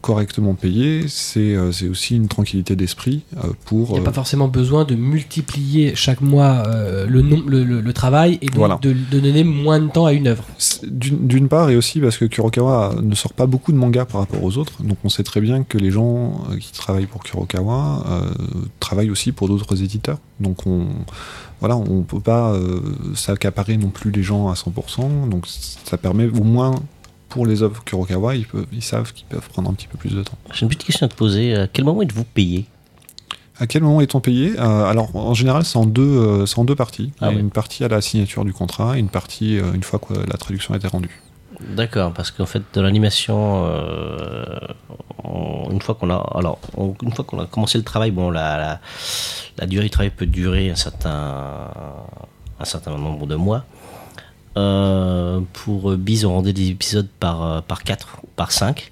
correctement 0.00 0.54
payé, 0.54 1.04
c'est 1.08 1.54
euh, 1.54 1.72
c'est 1.72 1.88
aussi 1.88 2.16
une 2.16 2.28
tranquillité 2.28 2.76
d'esprit 2.76 3.22
euh, 3.36 3.48
pour. 3.64 3.88
Il 3.90 3.92
n'y 3.94 3.98
a 3.98 4.02
euh, 4.02 4.04
pas 4.04 4.12
forcément 4.12 4.48
besoin 4.48 4.84
de 4.84 4.94
multiplier 4.94 5.94
chaque 5.94 6.20
mois 6.20 6.62
euh, 6.66 7.06
le, 7.06 7.22
nom, 7.22 7.42
le, 7.46 7.64
le- 7.64 7.80
le 7.80 7.92
travail 7.92 8.38
et 8.42 8.46
donc 8.46 8.56
Voilà. 8.56 8.78
de, 8.82 8.92
de 9.10 9.20
donner 9.20 9.44
moins 9.44 9.80
de 9.80 9.88
temps 9.90 10.06
à 10.06 10.12
une 10.12 10.28
œuvre. 10.28 10.44
D'une 10.84 11.48
part, 11.48 11.70
et 11.70 11.76
aussi 11.76 12.00
parce 12.00 12.16
que 12.16 12.24
Kurokawa 12.26 12.94
ne 13.02 13.14
sort 13.14 13.32
pas 13.32 13.46
beaucoup 13.46 13.72
de 13.72 13.76
mangas 13.76 14.04
par 14.06 14.20
rapport 14.20 14.42
aux 14.42 14.56
autres, 14.56 14.82
donc 14.82 14.98
on 15.04 15.08
sait 15.08 15.24
très 15.24 15.40
bien 15.40 15.62
que 15.64 15.78
les 15.78 15.90
gens 15.90 16.40
euh, 16.50 16.56
qui 16.58 16.72
travaillent 16.72 17.06
pour 17.06 17.22
Kurokawa 17.24 18.04
euh, 18.08 18.20
travaillent 18.80 19.10
aussi 19.10 19.32
pour 19.32 19.48
d'autres 19.48 19.82
éditeurs. 19.82 20.18
Donc 20.40 20.66
on 20.66 20.86
voilà, 21.60 21.76
on 21.76 22.02
peut 22.02 22.20
pas 22.20 22.52
euh, 22.52 22.80
s'accaparer 23.14 23.78
non 23.78 23.88
plus 23.88 24.10
les 24.10 24.22
gens 24.22 24.48
à 24.48 24.52
100%, 24.54 25.28
donc 25.30 25.46
ça 25.46 25.96
permet 25.96 26.26
au 26.26 26.44
moins 26.44 26.74
pour 27.36 27.46
les 27.46 27.62
œuvres 27.62 27.84
Kurokawa, 27.84 28.34
ils, 28.34 28.46
peuvent, 28.46 28.66
ils 28.72 28.82
savent 28.82 29.12
qu'ils 29.12 29.26
peuvent 29.26 29.48
prendre 29.50 29.68
un 29.70 29.74
petit 29.74 29.86
peu 29.88 29.98
plus 29.98 30.14
de 30.14 30.22
temps. 30.22 30.38
J'ai 30.54 30.62
une 30.62 30.68
petite 30.68 30.84
question 30.84 31.04
à 31.06 31.08
te 31.10 31.14
poser. 31.14 31.54
À 31.54 31.66
quel 31.68 31.84
moment 31.84 32.00
êtes-vous 32.02 32.24
payé? 32.24 32.64
À 33.58 33.66
quel 33.66 33.82
moment 33.82 34.00
est-on 34.00 34.20
payé? 34.20 34.54
Euh, 34.58 34.84
Alors, 34.84 35.14
en 35.14 35.34
général, 35.34 35.64
c'est 35.64 35.76
en 35.78 35.84
deux, 35.86 36.02
euh, 36.02 36.44
en 36.56 36.64
deux 36.64 36.74
parties. 36.74 37.12
Ah. 37.20 37.30
Une 37.30 37.50
partie 37.50 37.84
à 37.84 37.88
la 37.88 38.00
signature 38.00 38.44
du 38.46 38.52
contrat 38.54 38.96
et 38.96 39.00
une 39.00 39.08
partie 39.10 39.58
euh, 39.58 39.72
une 39.74 39.82
fois 39.82 39.98
que 39.98 40.14
la 40.14 40.36
traduction 40.38 40.72
a 40.74 40.78
été 40.78 40.88
rendue. 40.88 41.22
D'accord, 41.74 42.12
parce 42.12 42.30
qu'en 42.30 42.44
fait, 42.46 42.62
de 42.74 42.80
l'animation, 42.82 43.64
euh, 43.66 44.58
on- 45.24 45.70
une 45.70 45.80
fois 45.80 45.94
qu'on 45.94 46.10
a, 46.10 46.16
alors, 46.34 46.58
on- 46.76 46.94
une 47.02 47.12
fois 47.12 47.24
qu'on 47.24 47.38
a 47.40 47.46
commencé 47.46 47.78
le 47.78 47.84
travail, 47.84 48.10
bon, 48.10 48.30
la, 48.30 48.56
la, 48.58 48.80
la 49.58 49.66
durée 49.66 49.84
du 49.84 49.90
travail 49.90 50.10
peut 50.10 50.26
durer 50.26 50.70
un 50.70 50.74
certain, 50.76 51.70
un 52.60 52.64
certain 52.64 52.96
nombre 52.98 53.26
de 53.26 53.36
mois. 53.36 53.64
Euh, 54.56 55.40
pour 55.52 55.96
Biz, 55.96 56.24
on 56.24 56.34
rendait 56.34 56.52
des 56.52 56.68
épisodes 56.70 57.08
par, 57.20 57.42
euh, 57.42 57.60
par 57.60 57.82
4 57.82 58.20
ou 58.24 58.28
par 58.36 58.52
5. 58.52 58.90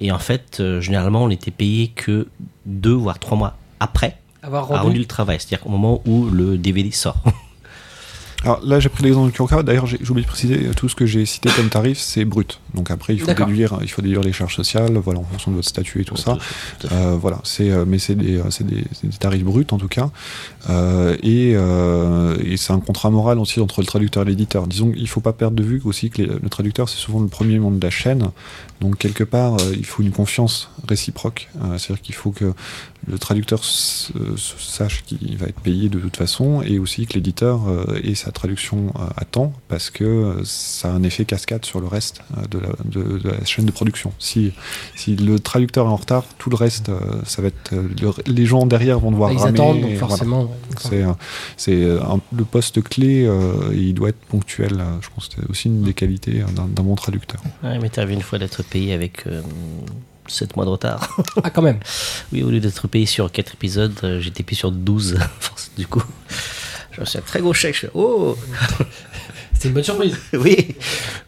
Et 0.00 0.12
en 0.12 0.18
fait, 0.18 0.58
euh, 0.60 0.80
généralement, 0.80 1.24
on 1.24 1.28
n'était 1.28 1.50
payé 1.50 1.88
que 1.88 2.28
2 2.66 2.92
voire 2.92 3.18
3 3.18 3.36
mois 3.36 3.56
après 3.80 4.16
Avoir 4.42 4.66
rendu. 4.68 4.80
rendu 4.82 4.98
le 4.98 5.06
travail, 5.06 5.38
c'est-à-dire 5.38 5.66
au 5.66 5.70
moment 5.70 6.02
où 6.06 6.26
le 6.30 6.58
DVD 6.58 6.90
sort. 6.90 7.22
Alors 8.44 8.60
là, 8.64 8.80
j'ai 8.80 8.88
pris 8.88 9.04
l'exemple 9.04 9.30
de 9.30 9.36
Kurokawa. 9.36 9.62
D'ailleurs, 9.62 9.86
j'ai 9.86 9.98
oublié 10.08 10.22
de 10.22 10.26
préciser, 10.26 10.70
tout 10.74 10.88
ce 10.88 10.94
que 10.94 11.04
j'ai 11.04 11.26
cité 11.26 11.50
comme 11.54 11.68
tarif, 11.68 11.98
c'est 11.98 12.24
brut. 12.24 12.58
Donc 12.74 12.90
après, 12.90 13.14
il 13.14 13.20
faut 13.20 13.26
déduire, 13.46 13.78
il 13.82 13.88
faut 13.88 14.02
déduire 14.02 14.22
les 14.22 14.32
charges 14.32 14.54
sociales, 14.56 14.96
voilà, 14.98 15.20
en 15.20 15.24
fonction 15.24 15.50
de 15.50 15.56
votre 15.56 15.68
statut 15.68 16.00
et 16.02 16.04
tout 16.04 16.16
ça. 16.16 16.38
Tout. 16.80 16.88
Euh, 16.92 17.16
voilà, 17.20 17.40
c'est 17.44 17.70
euh, 17.70 17.84
mais 17.86 17.98
c'est 17.98 18.14
des, 18.14 18.36
euh, 18.38 18.50
c'est 18.50 18.64
des, 18.66 18.84
c'est 18.92 19.08
des 19.08 19.16
tarifs 19.16 19.44
bruts 19.44 19.66
en 19.70 19.78
tout 19.78 19.88
cas, 19.88 20.10
Euh, 20.68 21.16
et, 21.22 21.54
euh, 21.56 22.36
et 22.44 22.56
c'est 22.56 22.72
un 22.72 22.80
contrat 22.80 23.10
moral 23.10 23.38
aussi 23.38 23.60
entre 23.60 23.80
le 23.80 23.86
traducteur 23.86 24.22
et 24.24 24.26
l'éditeur. 24.26 24.66
Disons 24.66 24.90
qu'il 24.92 25.08
faut 25.08 25.20
pas 25.22 25.32
perdre 25.32 25.56
de 25.56 25.62
vue 25.62 25.80
aussi 25.84 26.10
que 26.10 26.20
les- 26.22 26.28
le 26.28 26.48
traducteur 26.50 26.88
c'est 26.88 26.98
souvent 26.98 27.20
le 27.20 27.28
premier 27.28 27.58
membre 27.58 27.78
de 27.78 27.84
la 27.84 27.90
chaîne, 27.90 28.30
donc 28.80 28.98
quelque 28.98 29.24
part 29.24 29.56
il 29.72 29.86
faut 29.86 30.02
une 30.02 30.12
confiance 30.12 30.70
réciproque. 30.88 31.48
Euh, 31.62 31.78
C'est-à-dire 31.78 32.02
qu'il 32.02 32.14
faut 32.14 32.30
que 32.30 32.52
le 33.06 33.18
traducteur 33.18 33.60
sache 33.64 35.02
qu'il 35.06 35.36
va 35.38 35.46
être 35.46 35.60
payé 35.60 35.88
de 35.88 35.98
toute 35.98 36.16
façon, 36.16 36.62
et 36.62 36.78
aussi 36.78 37.06
que 37.06 37.14
l'éditeur 37.14 37.60
ait 38.04 38.14
sa 38.14 38.30
traduction 38.30 38.92
à 39.16 39.24
temps, 39.24 39.52
parce 39.68 39.88
que 39.90 40.40
ça 40.44 40.90
a 40.90 40.92
un 40.92 41.02
effet 41.02 41.24
cascade 41.24 41.64
sur 41.64 41.80
le 41.80 41.86
reste 41.86 42.20
euh, 42.36 42.46
de, 42.60 42.66
la, 42.66 42.72
de- 42.84 43.18
de 43.18 43.28
la 43.30 43.44
chaîne 43.44 43.64
de 43.66 43.70
production. 43.72 44.12
Si 44.18 44.52
si 44.94 45.16
le 45.16 45.38
traducteur 45.40 45.86
est 45.86 45.90
en 45.90 45.96
retard, 45.96 46.24
tout 46.38 46.50
le 46.50 46.56
reste, 46.56 46.88
euh, 46.90 47.00
ça 47.24 47.42
va 47.42 47.48
être 47.48 47.72
euh, 47.72 47.88
le- 48.00 48.32
les 48.32 48.46
gens 48.46 48.66
derrière 48.66 48.98
vont 49.00 49.10
devoir 49.10 49.32
Ils 49.32 49.38
ramer, 49.38 49.58
attendent, 49.58 49.80
donc 49.80 49.90
voilà. 49.92 49.98
forcément. 50.08 50.42
ouais. 50.44 51.04
C'est 51.56 51.82
euh, 51.82 52.00
euh, 52.00 52.16
le 52.36 52.44
poste 52.44 52.82
clé, 52.82 53.24
euh, 53.26 53.52
il 53.74 53.94
doit 53.94 54.10
être 54.10 54.20
ponctuel. 54.28 54.74
euh, 54.80 54.96
Je 55.00 55.08
pense 55.14 55.28
que 55.28 55.34
c'est 55.40 55.50
aussi 55.50 55.68
une 55.68 55.82
des 55.82 55.94
qualités 55.94 56.42
euh, 56.42 56.46
d'un 56.52 56.82
bon 56.82 56.94
traducteur. 56.94 57.40
Ouais, 57.62 57.74
il 57.74 57.80
m'est 57.80 57.96
arrivé 57.98 58.14
une 58.14 58.22
fois 58.22 58.38
d'être 58.38 58.62
payé 58.62 58.92
avec 58.92 59.24
7 60.28 60.54
mois 60.56 60.64
de 60.64 60.70
retard. 60.70 61.16
Ah, 61.42 61.50
quand 61.50 61.62
même. 61.62 61.78
Oui, 62.32 62.42
au 62.44 62.50
lieu 62.50 62.60
d'être 62.60 62.86
payé 62.86 63.06
sur 63.06 63.30
4 63.32 63.54
épisodes, 63.54 63.92
euh, 64.04 64.20
j'étais 64.20 64.42
payé 64.44 64.56
sur 64.56 64.70
12. 64.70 65.18
Force, 65.40 65.70
du 65.76 65.86
coup, 65.86 66.02
je 66.92 67.00
reçu 67.00 67.16
un 67.18 67.22
très 67.22 67.40
gros 67.40 67.52
chèque. 67.54 67.74
Je 67.74 67.80
fais, 67.80 67.90
oh 67.94 68.36
C'est 69.60 69.68
une 69.68 69.74
bonne 69.74 69.84
surprise. 69.84 70.16
Oui 70.32 70.74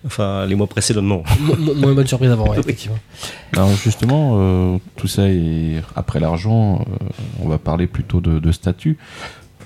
Enfin, 0.07 0.47
les 0.47 0.55
mois 0.55 0.67
précédents, 0.67 1.03
non. 1.03 1.23
Mo- 1.41 1.55
mo- 1.57 1.75
moins 1.75 1.93
bonne 1.93 2.07
surprise 2.07 2.31
avant, 2.31 2.45
ouais, 2.45 2.57
Oui. 2.57 2.59
effectivement. 2.61 2.99
Alors 3.55 3.69
justement, 3.77 4.33
euh, 4.41 4.79
tout 4.97 5.07
ça 5.07 5.29
et 5.29 5.81
après 5.95 6.19
l'argent, 6.19 6.81
euh, 6.81 7.05
on 7.43 7.49
va 7.49 7.59
parler 7.59 7.87
plutôt 7.87 8.21
de, 8.21 8.39
de 8.39 8.51
statut. 8.53 8.97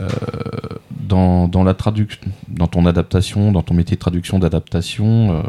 Euh, 0.01 0.09
dans, 0.91 1.49
dans 1.49 1.63
la 1.65 1.73
traduction, 1.75 2.21
dans 2.49 2.67
ton 2.67 2.85
adaptation, 2.87 3.53
dans 3.53 3.63
ton 3.63 3.73
métier 3.75 3.95
de 3.97 4.01
traduction 4.01 4.39
d'adaptation, 4.41 5.33
euh, 5.33 5.43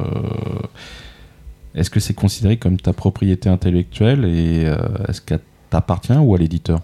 est-ce 1.75 1.89
que 1.89 1.99
c'est 1.99 2.13
considéré 2.13 2.57
comme 2.57 2.77
ta 2.77 2.93
propriété 2.93 3.49
intellectuelle 3.49 4.23
et 4.25 4.65
euh, 4.65 4.77
est-ce 5.09 5.21
qu'elle 5.21 5.41
t'appartient 5.69 6.13
ou 6.13 6.33
à 6.35 6.37
l'éditeur? 6.37 6.79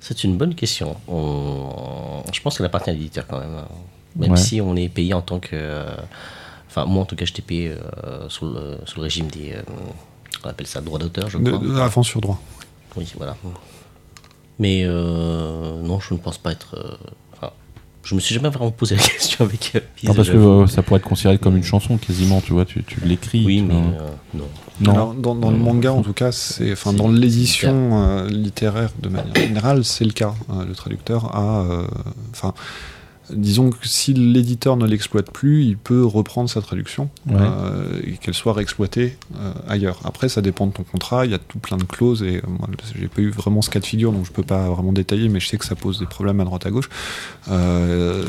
C'est 0.00 0.24
une 0.24 0.36
bonne 0.36 0.54
question. 0.54 0.96
On- 1.08 2.22
Je 2.32 2.40
pense 2.42 2.56
qu'elle 2.58 2.66
appartient 2.66 2.90
à 2.90 2.92
l'éditeur 2.92 3.24
quand 3.26 3.38
même. 3.38 3.56
Même 4.18 4.32
Ouais. 4.32 4.36
si 4.36 4.60
on 4.60 4.74
est 4.76 4.88
payé 4.88 5.14
en 5.14 5.22
tant 5.22 5.38
que. 5.40 5.50
euh, 5.54 5.86
Enfin, 6.70 6.84
moi 6.84 7.02
en 7.02 7.06
tout 7.06 7.16
cas, 7.16 7.24
j'étais 7.24 7.40
payé 7.42 7.70
euh, 8.04 8.28
sous, 8.28 8.44
le, 8.44 8.76
sous 8.84 8.96
le 8.98 9.02
régime 9.04 9.28
des. 9.28 9.52
euh, 9.54 9.62
on 10.44 10.48
appelle 10.50 10.66
ça 10.66 10.80
droit 10.82 10.98
d'auteur, 10.98 11.30
je 11.30 11.38
De, 11.38 11.50
crois. 11.50 11.66
de 11.66 11.72
l'avance 11.78 12.06
sur 12.06 12.20
droit. 12.20 12.38
Oui, 12.96 13.10
voilà. 13.16 13.36
Mais 14.58 14.82
euh, 14.84 15.80
non, 15.82 16.00
je 16.00 16.12
ne 16.14 16.18
pense 16.18 16.36
pas 16.38 16.52
être. 16.52 16.74
euh, 16.76 16.96
enfin, 17.32 17.52
Je 18.02 18.14
me 18.14 18.20
suis 18.20 18.34
jamais 18.34 18.50
vraiment 18.50 18.70
posé 18.72 18.96
la 18.96 19.02
question 19.14 19.44
avec 19.44 19.72
euh, 19.76 19.80
Non, 20.04 20.14
parce 20.14 20.28
que 20.28 20.36
euh, 20.36 20.66
ça 20.66 20.82
pourrait 20.82 20.98
être 20.98 21.06
considéré 21.08 21.38
comme 21.38 21.56
une 21.56 21.62
chanson 21.64 21.96
quasiment, 21.96 22.40
tu 22.40 22.52
vois, 22.52 22.64
tu, 22.64 22.82
tu 22.84 23.00
l'écris. 23.00 23.44
Oui, 23.46 23.56
tu 23.58 23.62
mais 23.62 23.74
euh, 23.74 24.08
non. 24.34 24.48
Non. 24.80 24.92
Alors, 24.92 25.14
dans, 25.14 25.34
dans 25.34 25.50
le 25.50 25.56
manga, 25.56 25.92
en 25.92 26.02
tout 26.02 26.12
cas, 26.12 26.32
c'est, 26.32 26.72
enfin, 26.72 26.92
dans 26.92 27.08
l'édition 27.08 28.02
euh, 28.04 28.28
littéraire 28.28 28.90
de 29.00 29.08
manière 29.08 29.34
générale, 29.34 29.84
c'est 29.84 30.04
le 30.04 30.12
cas. 30.12 30.34
Euh, 30.50 30.64
le 30.64 30.74
traducteur 30.74 31.34
a, 31.34 31.60
euh, 31.62 31.86
enfin, 32.32 32.52
disons 33.32 33.70
que 33.70 33.86
si 33.88 34.14
l'éditeur 34.14 34.76
ne 34.76 34.86
l'exploite 34.86 35.30
plus, 35.30 35.64
il 35.64 35.76
peut 35.76 36.04
reprendre 36.04 36.48
sa 36.50 36.60
traduction 36.60 37.08
Ouais. 37.28 37.36
euh, 37.38 38.00
et 38.04 38.12
qu'elle 38.16 38.34
soit 38.34 38.52
réexploitée 38.52 39.16
euh, 39.36 39.52
ailleurs. 39.68 40.00
Après, 40.04 40.28
ça 40.28 40.40
dépend 40.42 40.66
de 40.66 40.72
ton 40.72 40.82
contrat. 40.84 41.26
Il 41.26 41.32
y 41.32 41.34
a 41.34 41.38
tout 41.38 41.58
plein 41.58 41.76
de 41.76 41.84
clauses 41.84 42.22
et 42.22 42.36
euh, 42.38 42.40
moi, 42.48 42.68
j'ai 42.98 43.08
pas 43.08 43.20
eu 43.20 43.30
vraiment 43.30 43.62
ce 43.62 43.70
cas 43.70 43.80
de 43.80 43.86
figure, 43.86 44.12
donc 44.12 44.24
je 44.26 44.32
peux 44.32 44.42
pas 44.42 44.68
vraiment 44.70 44.92
détailler, 44.92 45.28
mais 45.28 45.40
je 45.40 45.48
sais 45.48 45.58
que 45.58 45.64
ça 45.64 45.74
pose 45.74 45.98
des 45.98 46.06
problèmes 46.06 46.40
à 46.40 46.44
droite 46.44 46.66
à 46.66 46.70
gauche. 46.70 46.88
Euh, 47.50 48.24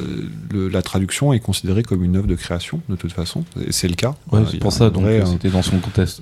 le- 0.51 0.69
la 0.69 0.81
traduction 0.81 1.34
est 1.34 1.39
considérée 1.39 1.84
comme 1.84 2.03
une 2.03 2.15
œuvre 2.15 2.27
de 2.27 2.35
création 2.35 2.81
de 2.89 2.95
toute 2.95 3.11
façon, 3.11 3.43
et 3.65 3.71
c'est 3.71 3.88
le 3.88 3.95
cas. 3.95 4.15
Ouais, 4.31 4.41
c'est 4.49 4.57
pour 4.59 4.71
ça, 4.73 4.89
donc 4.89 5.05
c'était 5.26 5.49
dans 5.49 5.61
son 5.61 5.80
contexte, 5.80 6.21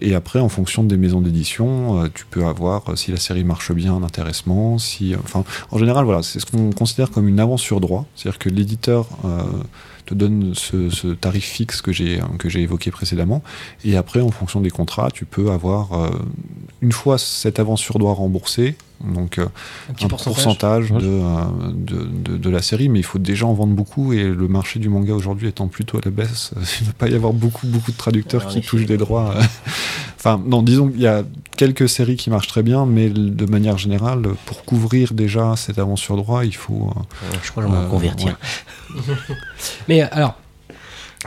et, 0.00 0.14
après, 0.14 0.40
en 0.40 0.48
fonction 0.48 0.84
des 0.84 0.96
maisons 0.96 1.20
d'édition, 1.20 2.08
tu 2.14 2.24
peux 2.30 2.44
avoir 2.44 2.96
si 2.96 3.10
la 3.10 3.18
série 3.18 3.44
marche 3.44 3.72
bien, 3.72 3.94
un 3.94 4.02
intéressement. 4.02 4.78
Si, 4.78 5.14
enfin, 5.22 5.44
en 5.70 5.78
général, 5.78 6.04
voilà, 6.04 6.22
c'est 6.22 6.40
ce 6.40 6.46
qu'on 6.46 6.70
considère 6.72 7.10
comme 7.10 7.28
une 7.28 7.40
avance 7.40 7.57
sur 7.58 7.80
droit, 7.80 8.06
c'est-à-dire 8.14 8.38
que 8.38 8.48
l'éditeur 8.48 9.06
euh, 9.24 9.42
te 10.06 10.14
donne 10.14 10.54
ce, 10.54 10.88
ce 10.90 11.08
tarif 11.08 11.44
fixe 11.44 11.82
que 11.82 11.92
j'ai 11.92 12.20
que 12.38 12.48
j'ai 12.48 12.62
évoqué 12.62 12.90
précédemment, 12.90 13.42
et 13.84 13.96
après, 13.96 14.20
en 14.20 14.30
fonction 14.30 14.60
des 14.60 14.70
contrats, 14.70 15.10
tu 15.10 15.24
peux 15.24 15.50
avoir 15.50 15.92
euh, 15.92 16.08
une 16.80 16.92
fois 16.92 17.18
cette 17.18 17.58
avance 17.58 17.80
sur 17.80 17.98
droit 17.98 18.14
remboursée. 18.14 18.76
Donc, 19.00 19.38
euh, 19.38 19.46
Un 20.02 20.08
pourcentage. 20.08 20.90
de, 20.90 21.20
de, 21.70 22.04
de, 22.04 22.36
de 22.36 22.50
la 22.50 22.62
série, 22.62 22.88
mais 22.88 22.98
il 22.98 23.04
faut 23.04 23.20
déjà 23.20 23.46
en 23.46 23.52
vendre 23.52 23.72
beaucoup 23.74 24.12
et 24.12 24.24
le 24.24 24.48
marché 24.48 24.80
du 24.80 24.88
manga 24.88 25.14
aujourd'hui 25.14 25.46
étant 25.46 25.68
plutôt 25.68 25.98
à 25.98 26.00
la 26.04 26.10
baisse, 26.10 26.52
il 26.80 26.84
ne 26.84 26.86
va 26.88 26.92
pas 26.94 27.08
y 27.08 27.14
avoir 27.14 27.32
beaucoup, 27.32 27.68
beaucoup 27.68 27.92
de 27.92 27.96
traducteurs 27.96 28.48
qui 28.48 28.60
touchent 28.60 28.86
des 28.86 28.96
droits. 28.96 29.34
Enfin, 30.18 30.40
non, 30.44 30.62
disons 30.62 30.88
qu'il 30.88 31.00
y 31.00 31.06
a 31.06 31.22
quelques 31.56 31.88
séries 31.88 32.16
qui 32.16 32.28
marchent 32.30 32.48
très 32.48 32.62
bien, 32.62 32.84
mais 32.86 33.08
de 33.08 33.44
manière 33.46 33.78
générale, 33.78 34.22
pour 34.46 34.64
couvrir 34.64 35.12
déjà 35.14 35.54
cette 35.56 35.78
avance 35.78 36.00
sur 36.00 36.16
droit, 36.16 36.44
il 36.44 36.54
faut. 36.54 36.90
euh, 36.96 37.00
Je 37.42 37.50
crois 37.50 37.62
que 37.64 37.68
je 37.70 37.74
vais 37.74 37.80
Euh, 37.80 37.88
convertir. 37.88 38.36
Mais 39.88 40.02
alors, 40.02 40.34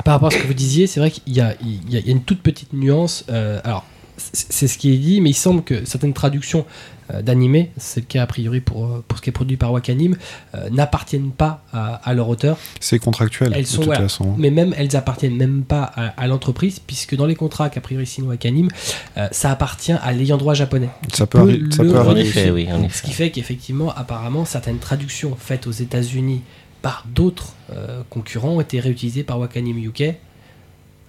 par 0.06 0.14
rapport 0.16 0.30
à 0.30 0.32
ce 0.32 0.38
que 0.38 0.48
vous 0.48 0.54
disiez, 0.54 0.88
c'est 0.88 1.00
vrai 1.00 1.12
qu'il 1.12 1.34
y, 1.34 1.42
a- 1.42 1.56
y 1.62 1.98
y 1.98 2.12
une 2.12 2.24
toute 2.24 2.42
petite 2.42 2.74
nuance. 2.74 3.26
euh, 3.30 3.60
alors, 3.64 3.86
c'est 4.18 4.68
ce 4.68 4.78
qui 4.78 4.94
est 4.94 4.98
dit, 4.98 5.20
mais 5.20 5.32
il 5.32 5.34
semble 5.34 5.64
que 5.64 5.84
certaines 5.84 6.14
traductions 6.14 6.66
euh, 7.14 7.22
d'animés, 7.22 7.72
c'est 7.78 8.02
le 8.02 8.06
cas 8.06 8.24
a 8.24 8.28
priori 8.28 8.62
pour, 8.62 8.86
euh, 8.86 9.04
pour 9.08 9.18
ce 9.18 9.24
qui 9.24 9.30
est 9.30 9.34
produit 9.34 9.58
par 9.58 9.72
Wakanim, 9.74 10.16
euh, 10.56 10.70
n'appartiennent 10.70 11.32
pas 11.32 11.64
à, 11.74 11.96
à 11.96 12.14
leur 12.14 12.30
auteur, 12.30 12.58
c'est 12.80 13.00
contractuel, 13.00 13.52
Elles 13.56 13.64
de 13.64 13.68
sont, 13.68 13.78
toute 13.78 13.86
voilà. 13.86 14.02
façon. 14.02 14.36
mais 14.38 14.52
même 14.52 14.74
elles 14.78 14.96
appartiennent 14.96 15.36
même 15.36 15.64
pas 15.64 15.84
à, 15.96 16.08
à 16.22 16.28
l'entreprise, 16.28 16.80
puisque 16.80 17.16
dans 17.16 17.26
les 17.26 17.36
contrats 17.36 17.70
qu'a 17.70 17.82
priori 17.82 18.06
signe 18.06 18.26
Wakanim, 18.28 18.70
euh, 19.18 19.28
ça 19.32 19.52
appartient 19.52 19.92
à 19.94 20.12
l'ayant 20.14 20.38
droit 20.38 20.54
japonais. 20.54 20.90
Ça 21.14 21.28
peut, 21.28 21.46
peut 21.46 21.72
ça 21.72 21.84
peut 21.84 21.98
En 21.98 22.10
arriver. 22.12 22.22
effet, 22.30 22.52
oui, 22.52 22.68
en 22.72 22.88
Ce 22.90 23.02
qui 23.02 23.12
fait 23.12 23.32
qu'effectivement, 23.32 23.92
apparemment, 23.96 24.46
certaines 24.46 24.80
traductions 24.80 25.36
faites 25.40 25.68
aux 25.68 25.72
États-Unis 25.72 26.42
par 26.82 27.06
d'autres 27.14 27.54
euh, 27.74 28.02
concurrents 28.10 28.54
ont 28.56 28.62
été 28.62 28.80
réutilisées 28.80 29.24
par 29.24 29.38
Wakanim 29.40 29.78
UK. 29.78 30.16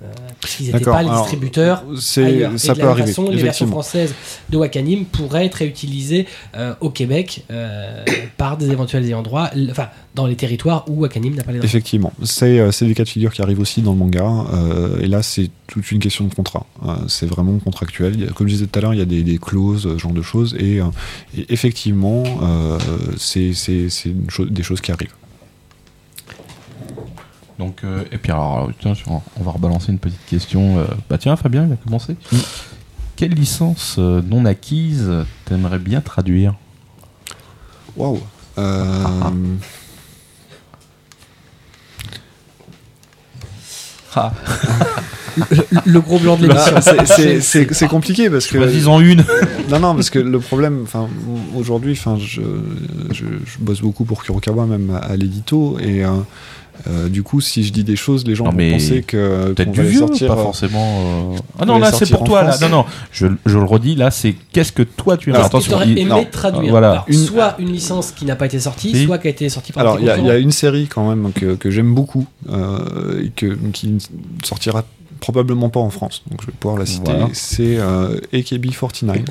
Euh, 0.02 0.06
puisqu'ils 0.40 0.72
n'étaient 0.72 0.84
pas 0.84 1.02
les 1.02 1.10
distributeurs 1.10 1.84
ailleurs. 2.16 2.52
ça 2.58 2.72
et 2.72 2.74
de 2.74 2.80
peut 2.80 2.86
la 2.86 2.90
arriver, 2.90 3.06
façon, 3.06 3.30
les 3.30 3.42
versions 3.42 3.66
françaises 3.68 4.14
de 4.50 4.56
Wakanim 4.56 5.04
pourraient 5.04 5.46
être 5.46 5.56
réutilisées 5.56 6.26
euh, 6.56 6.74
au 6.80 6.90
Québec 6.90 7.44
euh, 7.50 8.04
par 8.36 8.56
des 8.56 8.70
éventuels 8.70 9.04
ayants 9.04 9.22
droit, 9.22 9.50
enfin 9.70 9.88
dans 10.14 10.26
les 10.26 10.34
territoires 10.34 10.84
où 10.88 11.02
Wakanim 11.02 11.34
n'a 11.34 11.44
pas 11.44 11.52
les 11.52 11.58
droits. 11.58 11.66
Effectivement, 11.66 12.12
c'est 12.22 12.58
des 12.82 12.94
cas 12.94 13.04
de 13.04 13.08
figure 13.08 13.32
qui 13.32 13.42
arrivent 13.42 13.60
aussi 13.60 13.80
dans 13.80 13.92
le 13.92 13.98
manga. 13.98 14.24
euh, 14.52 15.00
et 15.00 15.06
là, 15.06 15.22
c'est 15.22 15.50
toute 15.68 15.90
une 15.92 16.00
question 16.00 16.24
de 16.24 16.34
contrat. 16.34 16.66
C'est 17.08 17.26
vraiment 17.26 17.58
contractuel. 17.58 18.30
Comme 18.32 18.48
je 18.48 18.54
disais 18.54 18.66
tout 18.66 18.78
à 18.78 18.82
l'heure, 18.82 18.94
il 18.94 18.98
y 18.98 19.02
a 19.02 19.06
des, 19.06 19.22
des 19.22 19.38
clauses, 19.38 19.82
ce 19.84 19.98
genre 19.98 20.12
de 20.12 20.20
choses. 20.20 20.54
Et, 20.58 20.78
et 21.36 21.46
effectivement, 21.48 22.24
c'est 23.16 23.52
des 24.50 24.62
choses 24.62 24.80
qui 24.80 24.92
arrivent. 24.92 25.14
Donc, 27.58 27.80
euh, 27.84 28.02
et 28.10 28.18
puis 28.18 28.32
alors, 28.32 28.68
euh, 28.68 28.72
tiens, 28.80 28.94
on 29.08 29.42
va 29.42 29.50
rebalancer 29.52 29.92
une 29.92 29.98
petite 29.98 30.24
question. 30.26 30.78
euh, 30.78 30.84
bah 31.10 31.18
tiens, 31.18 31.36
Fabien, 31.36 31.64
il 31.64 31.68
va 31.70 31.76
commencer. 31.76 32.16
Mm. 32.32 32.36
Quelle 33.16 33.32
licence 33.32 33.96
euh, 33.98 34.20
non 34.22 34.44
acquise 34.46 35.10
t'aimerais 35.44 35.78
bien 35.78 36.00
traduire? 36.00 36.54
Waouh 37.96 38.20
Euh, 38.58 39.04
Ah, 44.14 44.32
Le, 45.50 45.56
le 45.92 46.00
gros 46.00 46.18
blanc 46.18 46.36
de 46.36 46.46
l'émission. 46.46 46.74
bah, 46.74 47.06
c'est- 47.06 47.86
compliqué 47.88 48.28
parce 48.28 48.46
que. 48.46 48.58
choisis-en 48.58 49.00
une. 49.00 49.24
Non, 49.70 49.78
non, 49.80 49.94
parce 49.94 50.10
que 50.10 50.18
le 50.18 50.38
problème, 50.38 50.80
enfin, 50.82 51.08
aujourd'hui, 51.56 51.92
enfin, 51.92 52.18
je, 52.18 52.42
je, 53.10 53.24
je 53.24 53.58
bosse 53.58 53.80
beaucoup 53.80 54.04
pour 54.04 54.22
Kurokawa, 54.22 54.66
même 54.66 54.90
à, 54.90 54.98
à 54.98 55.16
l'édito, 55.16 55.78
et 55.80 56.04
euh, 56.88 57.08
du 57.08 57.22
coup, 57.22 57.40
si 57.40 57.64
je 57.64 57.72
dis 57.72 57.84
des 57.84 57.96
choses, 57.96 58.26
les 58.26 58.34
gens 58.34 58.44
Non, 58.44 58.50
vont 58.50 58.56
mais 58.56 58.72
penser 58.72 59.02
que 59.02 59.52
Peut-être 59.52 59.70
du 59.72 59.82
vieux, 59.82 59.98
sortir. 60.00 60.28
pas 60.34 60.40
euh, 60.40 60.42
forcément. 60.42 61.32
euh, 61.34 61.38
Ah 61.58 61.64
non, 61.64 61.78
là 61.78 61.92
c'est 61.92 62.10
pour 62.10 62.24
toi. 62.24 62.42
Là. 62.42 62.56
Non, 62.62 62.68
non, 62.68 62.84
je, 63.12 63.26
je 63.46 63.58
le 63.58 63.64
redis, 63.64 63.94
là 63.94 64.10
c'est 64.10 64.34
qu'est-ce 64.52 64.72
que 64.72 64.82
toi 64.82 65.16
tu 65.16 65.30
il- 65.86 65.98
aimé 65.98 66.10
non. 66.10 66.26
traduire 66.30 66.70
Voilà. 66.70 66.90
Alors, 66.90 67.04
Une- 67.08 67.18
Soit 67.18 67.54
une 67.58 67.70
licence 67.72 68.10
qui 68.12 68.24
n'a 68.24 68.36
pas 68.36 68.46
été 68.46 68.58
sortie, 68.60 68.90
Si. 68.94 69.04
soit 69.06 69.18
qui 69.18 69.26
a 69.28 69.30
été 69.30 69.48
sortie 69.48 69.72
par 69.72 69.82
Alors, 69.82 69.98
il 70.00 70.06
y, 70.06 70.10
a- 70.10 70.16
il 70.16 70.18
y 70.18 70.20
a 70.22 70.32
concurrent. 70.32 70.42
une 70.42 70.52
série 70.52 70.86
quand 70.86 71.08
même 71.08 71.32
que, 71.32 71.54
que 71.54 71.70
j'aime 71.70 71.94
beaucoup 71.94 72.26
euh, 72.50 73.22
et 73.24 73.28
que, 73.30 73.56
qui 73.72 73.88
ne 73.88 73.98
sortira 74.44 74.84
probablement 75.20 75.68
pas 75.68 75.78
en 75.80 75.90
France, 75.90 76.22
donc 76.30 76.40
je 76.42 76.46
vais 76.46 76.52
pouvoir 76.58 76.78
la 76.78 76.86
citer. 76.86 77.12
Voilà. 77.12 77.28
C'est 77.32 77.76
euh, 77.78 78.18
AKB49. 78.32 79.24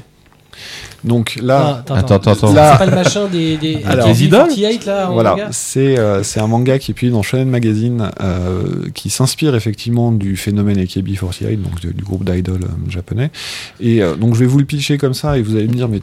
Donc 1.04 1.38
là, 1.42 1.78
Attends, 1.80 1.96
Attends, 1.96 2.16
attends, 2.16 2.32
attends. 2.34 2.54
Là- 2.54 2.74
C'est 2.74 2.86
pas 2.86 2.92
le 2.92 2.96
machin 2.96 3.28
des, 3.28 3.58
des 3.58 3.82
Alors- 3.86 4.06
des 4.08 4.14
Les 4.14 4.24
idoles 4.26 4.40
48 4.50 4.86
là 4.86 5.10
en 5.10 5.14
voilà, 5.14 5.32
manga 5.32 5.48
c'est 5.52 5.98
euh, 5.98 6.22
c'est 6.24 6.40
un 6.40 6.48
manga 6.48 6.78
qui 6.78 6.92
est 6.92 6.94
publié 6.94 7.12
dans 7.12 7.24
Shonen 7.24 7.50
Magazine 7.50 8.10
euh, 8.22 8.62
qui 8.94 9.10
s'inspire 9.10 9.56
effectivement 9.56 10.12
du 10.12 10.36
phénomène 10.38 10.78
AKB48, 10.78 11.58
donc 11.62 11.80
du 11.82 12.04
groupe 12.04 12.24
d'idoles 12.24 12.64
euh, 12.66 12.90
japonais. 12.92 13.32
Et 13.80 14.04
euh, 14.04 14.16
donc 14.16 14.36
je 14.36 14.40
vais 14.42 14.46
vous 14.46 14.60
le 14.60 14.66
pitcher 14.66 14.98
comme 15.00 15.14
ça 15.16 15.38
et 15.38 15.42
vous 15.42 15.56
allez 15.56 15.68
me 15.68 15.74
dire, 15.74 15.88
mais 15.90 16.02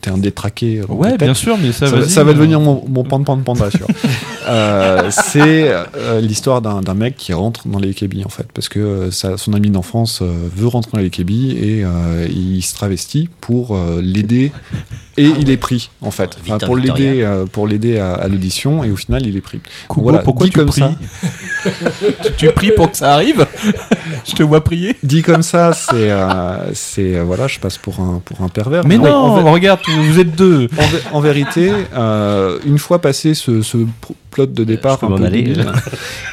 t'es 0.00 0.10
un 0.10 0.18
détraqué. 0.18 0.80
euh, 0.80 0.84
Ouais, 0.88 1.08
peut-être. 1.08 1.24
bien 1.24 1.34
sûr, 1.34 1.56
mais 1.60 1.72
ça, 1.72 1.86
ça, 1.86 1.92
va, 1.92 2.00
vas-y, 2.02 2.10
ça 2.10 2.22
va 2.24 2.30
euh, 2.30 2.34
devenir 2.34 2.60
mon, 2.60 2.84
mon 2.88 3.02
pan 3.04 3.22
pan 3.24 3.38
panda, 3.38 3.70
sûr. 3.70 3.86
C'est 5.10 5.70
euh, 5.72 6.20
l'histoire 6.20 6.62
d'un 6.62 6.80
d'un 6.80 6.94
mec 6.94 7.16
qui 7.16 7.32
rentre 7.32 7.66
dans 7.68 7.78
les 7.78 7.90
AKB 7.90 8.24
en 8.24 8.28
fait, 8.28 8.46
parce 8.54 8.68
que 8.68 8.78
euh, 8.78 9.10
sa- 9.10 9.36
son 9.36 9.52
ami 9.52 9.70
d'enfance 9.70 10.20
euh, 10.22 10.26
veut 10.54 10.66
rentrer 10.68 10.90
dans 10.92 10.98
les 10.98 11.06
AKB 11.06 11.30
et 11.30 11.82
euh, 11.84 12.26
il 12.30 12.62
se 12.62 12.74
travestit 12.74 13.28
pour 13.40 13.61
euh, 13.70 14.00
l'aider 14.02 14.52
et 15.18 15.26
il 15.38 15.50
est 15.50 15.56
pris 15.58 15.90
en 16.00 16.10
fait, 16.10 16.30
Enfin, 16.40 16.54
Victor 16.54 16.66
pour 16.68 16.76
l'aider 16.76 17.22
euh, 17.22 17.44
pour 17.44 17.66
l'aider 17.68 17.98
à, 17.98 18.14
à 18.14 18.28
l'audition 18.28 18.82
et 18.82 18.90
au 18.90 18.96
final 18.96 19.26
il 19.26 19.36
est 19.36 19.40
pris. 19.42 19.60
Kubo, 19.88 20.02
Voilà, 20.02 20.18
pourquoi 20.20 20.46
dit 20.46 20.52
tu 20.52 20.58
comme 20.58 20.68
pries 20.68 20.80
ça. 20.80 20.94
tu, 22.24 22.32
tu 22.46 22.52
pries 22.52 22.72
pour 22.72 22.90
que 22.90 22.96
ça 22.96 23.12
arrive 23.14 23.46
Je 24.26 24.32
te 24.34 24.42
vois 24.42 24.62
prier. 24.64 24.96
Dit 25.02 25.22
comme 25.22 25.42
ça, 25.42 25.72
c'est 25.72 26.10
euh, 26.10 26.72
c'est 26.74 27.16
euh, 27.16 27.22
voilà, 27.24 27.46
je 27.48 27.58
passe 27.58 27.76
pour 27.78 28.00
un 28.00 28.20
pour 28.24 28.40
un 28.42 28.48
pervers. 28.48 28.86
Mais 28.86 28.96
non, 28.98 29.10
en, 29.12 29.52
regarde, 29.52 29.80
vous 29.86 30.18
êtes 30.18 30.34
deux. 30.34 30.68
en 30.78 30.82
vé- 30.82 31.02
en 31.12 31.20
vérité, 31.20 31.70
euh, 31.96 32.58
une 32.64 32.78
fois 32.78 33.00
passé 33.00 33.34
ce, 33.34 33.60
plot 34.30 34.46
de 34.46 34.64
départ 34.64 34.94
je 34.94 35.00
peux 35.00 35.06
un 35.06 35.08
m'en 35.10 35.16
peu 35.18 35.24
aller. 35.26 35.42
débile, 35.42 35.66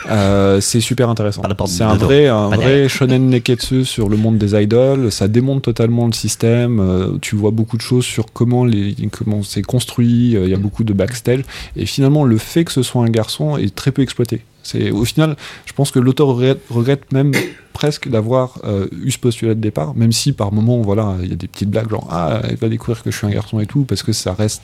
euh, 0.09 0.61
c'est 0.61 0.79
super 0.79 1.09
intéressant. 1.09 1.41
C'est 1.65 1.83
un 1.83 1.95
vrai, 1.95 2.27
un 2.27 2.47
vrai 2.47 2.87
shonen 2.87 3.27
neketsu 3.29 3.83
sur 3.85 4.07
le 4.07 4.15
monde 4.17 4.37
des 4.37 4.55
idols. 4.61 5.11
Ça 5.11 5.27
démonte 5.27 5.63
totalement 5.63 6.05
le 6.05 6.13
système. 6.13 6.79
Tu 7.19 7.35
vois 7.35 7.51
beaucoup 7.51 7.77
de 7.77 7.81
choses 7.81 8.05
sur 8.05 8.31
comment 8.33 8.65
les 8.65 8.95
comment 9.11 9.43
c'est 9.43 9.61
construit. 9.61 10.35
euh, 10.35 10.45
Il 10.45 10.51
y 10.51 10.53
a 10.53 10.57
beaucoup 10.57 10.83
de 10.83 10.93
backstage. 10.93 11.41
Et 11.75 11.85
finalement, 11.85 12.23
le 12.23 12.37
fait 12.37 12.63
que 12.65 12.71
ce 12.71 12.83
soit 12.83 13.03
un 13.03 13.09
garçon 13.09 13.57
est 13.57 13.73
très 13.73 13.91
peu 13.91 14.01
exploité. 14.01 14.41
C'est 14.63 14.91
au 14.91 15.05
final, 15.05 15.35
je 15.65 15.73
pense 15.73 15.89
que 15.91 15.99
l'auteur 15.99 16.27
regrette, 16.27 16.61
regrette 16.69 17.11
même 17.11 17.31
presque 17.73 18.09
d'avoir 18.09 18.59
euh, 18.65 18.87
eu 19.03 19.09
ce 19.09 19.17
postulat 19.17 19.55
de 19.55 19.61
départ, 19.61 19.95
même 19.95 20.11
si 20.11 20.33
par 20.33 20.51
moment, 20.51 20.81
voilà, 20.81 21.15
il 21.23 21.29
y 21.29 21.31
a 21.31 21.35
des 21.35 21.47
petites 21.47 21.69
blagues 21.69 21.89
genre 21.89 22.07
ah, 22.11 22.41
elle 22.47 22.57
va 22.57 22.67
découvrir 22.67 23.01
que 23.01 23.09
je 23.09 23.17
suis 23.17 23.25
un 23.25 23.29
garçon 23.31 23.59
et 23.61 23.65
tout, 23.65 23.83
parce 23.83 24.03
que 24.03 24.11
ça 24.11 24.33
reste 24.33 24.63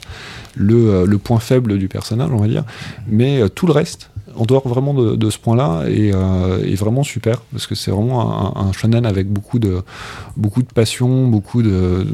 le, 0.54 0.74
euh, 0.74 1.06
le 1.06 1.18
point 1.18 1.40
faible 1.40 1.78
du 1.78 1.88
personnage, 1.88 2.30
on 2.30 2.36
va 2.36 2.46
dire. 2.48 2.64
Mais 3.08 3.40
euh, 3.40 3.48
tout 3.48 3.66
le 3.66 3.72
reste, 3.72 4.10
en 4.34 4.44
dehors 4.44 4.66
vraiment 4.66 4.92
de, 4.92 5.14
de 5.16 5.30
ce 5.30 5.38
point-là, 5.38 5.84
est, 5.88 6.12
euh, 6.14 6.64
est 6.64 6.74
vraiment 6.74 7.02
super, 7.04 7.40
parce 7.52 7.66
que 7.66 7.74
c'est 7.74 7.90
vraiment 7.90 8.56
un, 8.56 8.68
un 8.68 8.72
shonen 8.72 9.06
avec 9.06 9.28
beaucoup 9.28 9.58
de, 9.58 9.82
beaucoup 10.36 10.62
de 10.62 10.68
passion, 10.68 11.28
beaucoup 11.28 11.62
de, 11.62 12.06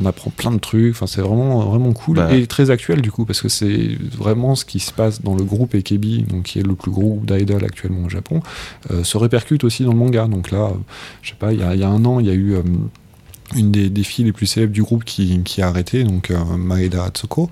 on 0.00 0.06
apprend 0.06 0.30
plein 0.30 0.50
de 0.50 0.58
trucs. 0.58 0.94
Enfin, 0.94 1.06
c'est 1.06 1.20
vraiment, 1.20 1.60
vraiment 1.60 1.92
cool 1.92 2.16
Bah. 2.16 2.32
et 2.34 2.46
très 2.46 2.70
actuel 2.70 3.02
du 3.02 3.12
coup, 3.12 3.24
parce 3.24 3.40
que 3.42 3.48
c'est 3.48 3.96
vraiment 4.16 4.54
ce 4.54 4.64
qui 4.64 4.80
se 4.80 4.92
passe 4.92 5.22
dans 5.22 5.34
le 5.34 5.44
groupe 5.44 5.74
AKB, 5.74 6.26
donc 6.28 6.44
qui 6.44 6.58
est 6.58 6.66
le 6.66 6.74
plus 6.74 6.90
gros 6.90 7.14
groupe 7.14 7.26
d'idoles 7.30 7.64
actuellement 7.64 8.06
au 8.06 8.08
Japon, 8.08 8.40
euh, 8.90 9.04
se 9.04 9.16
répercute 9.18 9.62
aussi 9.64 9.84
dans 9.84 9.92
le 9.92 9.98
manga. 9.98 10.26
Donc 10.26 10.50
là, 10.50 10.72
je 11.22 11.30
sais 11.30 11.36
pas, 11.38 11.52
il 11.52 11.60
y 11.60 11.78
y 11.78 11.84
a 11.84 11.88
un 11.88 12.04
an, 12.04 12.18
il 12.20 12.26
y 12.26 12.30
a 12.30 12.34
eu 12.34 12.54
euh, 12.54 12.62
une 13.56 13.70
des, 13.72 13.88
des 13.90 14.02
filles 14.04 14.24
les 14.26 14.32
plus 14.32 14.46
célèbres 14.46 14.72
du 14.72 14.82
groupe 14.82 15.04
qui, 15.04 15.40
qui 15.44 15.62
a 15.62 15.68
arrêté, 15.68 16.04
donc 16.04 16.30
euh, 16.30 16.36
Maeda 16.56 17.04
Atsuko. 17.04 17.48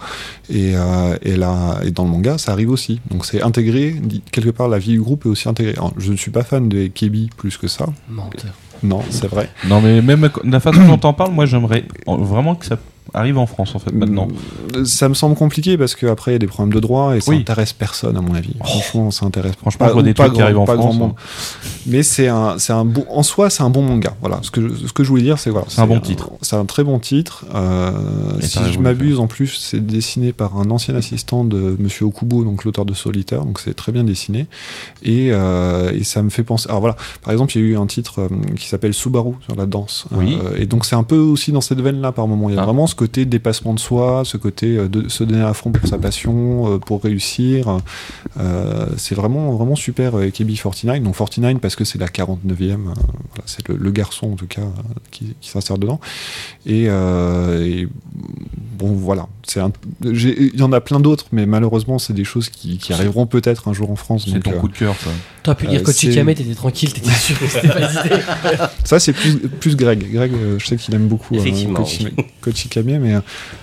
Et, 0.51 0.73
euh, 0.77 1.17
et, 1.23 1.37
là, 1.37 1.81
et 1.85 1.91
dans 1.91 2.05
le 2.05 2.11
manga, 2.11 2.39
ça 2.39 2.53
arrive 2.53 2.71
aussi. 2.71 3.01
Donc 3.11 3.25
c'est 3.25 3.43
intégré, 3.43 3.97
quelque 4.33 4.51
part, 4.51 4.69
la 4.69 4.79
vie 4.79 4.93
du 4.93 5.01
groupe 5.01 5.27
est 5.27 5.29
aussi 5.29 5.49
intégrée. 5.49 5.73
Alors, 5.77 5.93
je 5.97 6.13
ne 6.13 6.17
suis 6.17 6.31
pas 6.31 6.43
fan 6.45 6.69
de 6.69 6.87
Kebi 6.89 7.31
plus 7.37 7.57
que 7.57 7.69
ça. 7.69 7.87
Menteur. 8.11 8.53
Non, 8.83 9.01
c'est 9.09 9.27
vrai. 9.29 9.49
Non, 9.67 9.81
mais 9.81 10.03
même 10.03 10.29
la 10.45 10.61
façon 10.61 10.87
dont 10.87 10.99
t'en 10.99 11.15
parles, 11.15 11.33
moi 11.33 11.47
j'aimerais 11.47 11.85
en- 12.07 12.19
vraiment 12.19 12.55
que 12.55 12.67
ça 12.67 12.79
arrive 13.15 13.39
en 13.39 13.47
France 13.47 13.75
en 13.75 13.79
fait 13.79 13.93
maintenant. 13.93 14.29
Euh, 14.75 14.85
Ça 14.85 15.09
me 15.09 15.15
semble 15.15 15.37
compliqué 15.37 15.77
parce 15.79 15.95
qu'après, 15.95 16.33
il 16.33 16.35
y 16.35 16.37
a 16.37 16.39
des 16.39 16.47
problèmes 16.47 16.73
de 16.75 16.81
droit 16.81 17.17
et 17.17 17.21
ça 17.21 17.31
Oui. 17.31 17.39
intéresse 17.39 17.73
personne, 17.73 18.17
à 18.17 18.21
mon 18.21 18.35
avis. 18.35 18.55
Franchement, 18.65 19.11
ça 19.11 19.27
intéresse 19.27 19.55
Franchement, 19.61 19.87
pas, 19.87 19.93
je 19.97 20.01
des 20.01 20.15
pas 20.15 20.25
trucs 20.25 20.37
qui 20.37 20.43
arrivent 20.43 20.59
en 20.59 20.67
France. 20.67 20.97
monde. 20.97 21.13
Mais 21.87 22.03
c'est 22.03 22.29
un, 22.29 22.59
c'est 22.59 22.73
un 22.73 22.85
bon, 22.85 23.05
en 23.11 23.23
soi, 23.23 23.49
c'est 23.51 23.63
un 23.63 23.71
bon 23.71 23.83
manga. 23.83 24.15
Voilà. 24.21 24.39
Ce 24.43 24.51
que, 24.51 24.61
je, 24.69 24.87
ce 24.87 24.93
que 24.93 25.05
je 25.05 25.09
voulais 25.09 25.23
dire, 25.23 25.39
c'est 25.39 25.51
voilà. 25.51 25.67
C'est 25.69 25.81
un 25.81 25.87
bon 25.87 26.01
titre. 26.01 26.31
C'est 26.43 26.57
un 26.57 26.65
très 26.65 26.83
bon 26.85 26.99
titre. 26.99 27.45
Euh, 27.55 27.93
si 28.41 28.59
je 28.73 28.79
m'abuse, 28.79 29.21
en 29.21 29.27
plus, 29.27 29.57
c'est 29.61 29.85
dessiné 29.85 30.33
par 30.33 30.57
un 30.59 30.71
ancien 30.71 30.95
assistant 30.95 31.45
de 31.45 31.77
Monsieur 31.79 32.07
Okubo, 32.07 32.43
donc 32.45 32.65
l'auteur 32.65 32.85
de 32.85 32.95
Solitaire. 32.95 33.45
Donc 33.45 33.61
c'est 33.61 33.75
très 33.75 33.93
bien 33.93 34.05
dessiné. 34.05 34.47
Et, 35.03 35.29
euh, 35.31 35.93
et 35.93 36.03
ça 36.05 36.23
me 36.23 36.31
fait 36.31 36.43
penser. 36.43 36.67
Alors 36.69 36.81
voilà. 36.81 36.97
Par 37.23 37.33
exemple, 37.33 37.57
il 37.57 37.61
y 37.63 37.65
a 37.65 37.69
eu 37.69 37.77
un 37.77 37.87
titre 37.87 38.29
qui 38.57 38.67
s'appelle 38.69 38.93
Subaru 38.95 39.35
sur 39.45 39.55
la 39.55 39.67
danse. 39.67 40.07
Oui. 40.13 40.37
Euh, 40.45 40.57
et 40.59 40.67
donc 40.67 40.85
c'est 40.85 40.97
un 40.97 41.03
peu 41.05 41.19
aussi 41.19 41.53
dans 41.53 41.61
cette 41.61 41.81
veine-là 41.81 42.11
par 42.13 42.27
moment. 42.27 42.49
Il 42.51 42.55
y 42.57 42.59
a 42.59 42.63
Ah. 42.63 42.65
vraiment 42.65 42.87
ce 42.89 42.95
côté 42.97 43.25
dépassement 43.25 43.75
de 43.75 43.79
soi, 43.79 44.23
ce 44.25 44.37
côté 44.37 44.77
euh, 44.77 44.89
de 44.89 45.09
se 45.09 45.23
donner 45.23 45.43
à 45.43 45.55
fond 45.55 45.71
pour 45.71 45.89
sa 45.89 45.99
passion, 45.99 46.75
euh, 46.75 46.79
pour 46.79 47.03
réussir. 47.03 47.79
Euh, 48.41 48.87
c'est 48.97 49.15
vraiment 49.15 49.53
vraiment 49.53 49.77
super 49.77 50.17
euh, 50.19 50.27
KB49. 50.29 51.01
Donc 51.03 51.17
49 51.17 51.61
parce 51.61 51.77
que 51.77 51.85
c'est 51.85 51.99
la 51.99 52.09
49e, 52.09 52.33
euh, 52.33 52.77
voilà, 52.85 53.45
c'est 53.47 53.69
le, 53.69 53.77
le 53.77 53.91
garçon 53.93 54.33
en 54.33 54.37
tout 54.37 54.47
cas 54.49 54.63
qui, 55.11 55.35
qui 55.41 55.49
s'insère 55.51 55.79
dedans. 55.79 56.01
Et, 56.67 56.87
euh, 56.89 57.65
et, 57.65 57.89
bon 58.79 58.93
voilà, 58.93 59.29
il 59.55 60.53
y 60.59 60.63
en 60.63 60.73
a 60.73 60.81
plein 60.81 61.01
d'autres, 61.01 61.27
mais 61.33 61.47
malheureusement 61.47 61.99
c'est 61.99 62.13
des 62.13 62.25
choses 62.25 62.49
qui, 62.49 62.79
qui 62.79 62.93
arriveront 62.93 63.27
peut-être 63.27 63.69
un 63.69 63.73
jour 63.73 63.91
en 63.91 63.97
France. 63.97 64.27
C'est 64.31 64.41
ton 64.43 64.53
euh, 64.53 64.59
coup 64.59 64.69
de 64.69 64.77
cœur, 64.77 64.95
ça. 64.97 65.11
T'aurais 65.43 65.57
pu 65.57 65.67
Euh, 65.67 65.71
dire 65.71 65.83
Kochi 65.85 66.09
c'est- 66.09 66.15
Kame, 66.15 66.35
t'étais 66.35 66.55
tranquille, 66.55 66.93
t'étais 66.93 67.11
sûr 67.15 67.39
que 67.39 67.47
c'était 67.47 67.69
pas. 67.69 68.73
Ça, 68.85 68.99
c'est 68.99 69.13
plus, 69.13 69.37
plus 69.39 69.77
Greg. 69.77 70.11
Greg, 70.13 70.33
je 70.59 70.67
sais 70.67 70.77
qu'il 70.77 70.95
aime 70.95 71.07
beaucoup 71.09 71.35
euh, 71.35 71.39
Effectivement, 71.39 71.79
Kochi, 71.79 72.09
Mais 72.99 73.15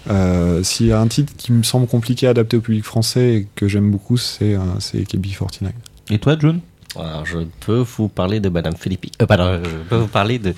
euh, 0.09 0.63
s'il 0.63 0.87
y 0.87 0.91
a 0.91 0.99
un 0.99 1.07
titre 1.07 1.33
qui 1.37 1.51
me 1.51 1.63
semble 1.63 1.87
compliqué 1.87 2.27
à 2.27 2.31
adapter 2.31 2.57
au 2.57 2.61
public 2.61 2.83
français 2.83 3.33
et 3.33 3.47
que 3.55 3.67
j'aime 3.67 3.89
beaucoup, 3.91 4.17
c'est 4.17 4.55
euh, 4.55 4.59
c'est 4.79 4.99
KB49. 4.99 5.69
Et 6.11 6.19
toi, 6.19 6.35
John 6.39 6.59
Alors, 6.95 7.25
je 7.25 7.39
peux 7.61 7.83
vous 7.97 8.07
parler 8.09 8.39
de 8.39 8.49
Madame 8.49 8.75
Filippi. 8.75 9.11
Euh, 9.21 9.25
pardon, 9.25 9.59
je 9.63 9.69
peux 9.89 9.95
vous 9.95 10.07
parler 10.07 10.37
de 10.39 10.53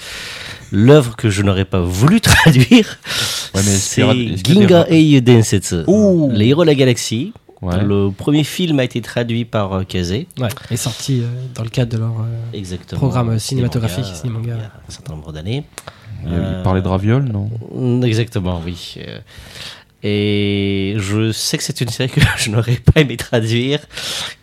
l'œuvre 0.71 1.15
que 1.15 1.29
je 1.29 1.41
n'aurais 1.43 1.65
pas 1.65 1.81
voulu 1.81 2.19
traduire. 2.29 2.97
Ouais, 3.53 3.61
c'est 3.61 4.01
Ginga 4.43 4.79
rap- 4.79 4.87
Ei 4.91 5.21
Densetsu. 5.21 5.83
Ouh. 5.87 6.29
Les 6.33 6.47
héros 6.47 6.63
de 6.63 6.67
la 6.67 6.75
galaxie. 6.75 7.31
Ouais. 7.61 7.81
Le 7.83 8.11
premier 8.11 8.43
film 8.43 8.79
a 8.79 8.83
été 8.83 9.01
traduit 9.01 9.45
par 9.45 9.71
euh, 9.73 9.83
Kaze. 9.83 10.11
Ouais, 10.11 10.25
est 10.69 10.75
sorti 10.75 11.21
euh, 11.21 11.27
dans 11.55 11.63
le 11.63 11.69
cadre 11.69 11.93
de 11.93 11.97
leur. 11.99 12.11
euh. 12.53 12.73
Programme 12.95 13.39
cinématographique, 13.39 14.03
manga, 14.03 14.15
ciné-manga. 14.15 14.53
Il 14.55 14.59
y 14.59 14.61
a 14.61 14.65
un 14.65 14.91
certain 14.91 15.13
nombre 15.13 15.31
d'années. 15.31 15.63
Il, 16.23 16.61
parlait 16.63 16.81
de 16.81 16.87
raviol, 16.87 17.23
non? 17.23 17.49
Mm, 17.73 18.03
Exactement, 18.03 18.61
oui. 18.65 18.95
Euh, 18.99 19.19
Et 20.03 20.95
je 20.97 21.31
sais 21.31 21.57
que 21.57 21.63
c'est 21.63 21.81
une 21.81 21.89
série 21.89 22.09
que 22.09 22.21
je 22.37 22.49
n'aurais 22.51 22.75
pas 22.77 23.01
aimé 23.01 23.17
traduire, 23.17 23.79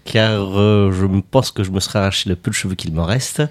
car 0.04 0.58
euh, 0.58 0.90
je 0.92 1.06
pense 1.30 1.50
que 1.50 1.62
je 1.64 1.70
me 1.70 1.80
serais 1.80 2.00
arraché 2.00 2.28
le 2.28 2.36
peu 2.36 2.50
de 2.50 2.54
cheveux 2.56 2.74
qu'il 2.74 2.92
me 2.92 3.00
reste, 3.02 3.42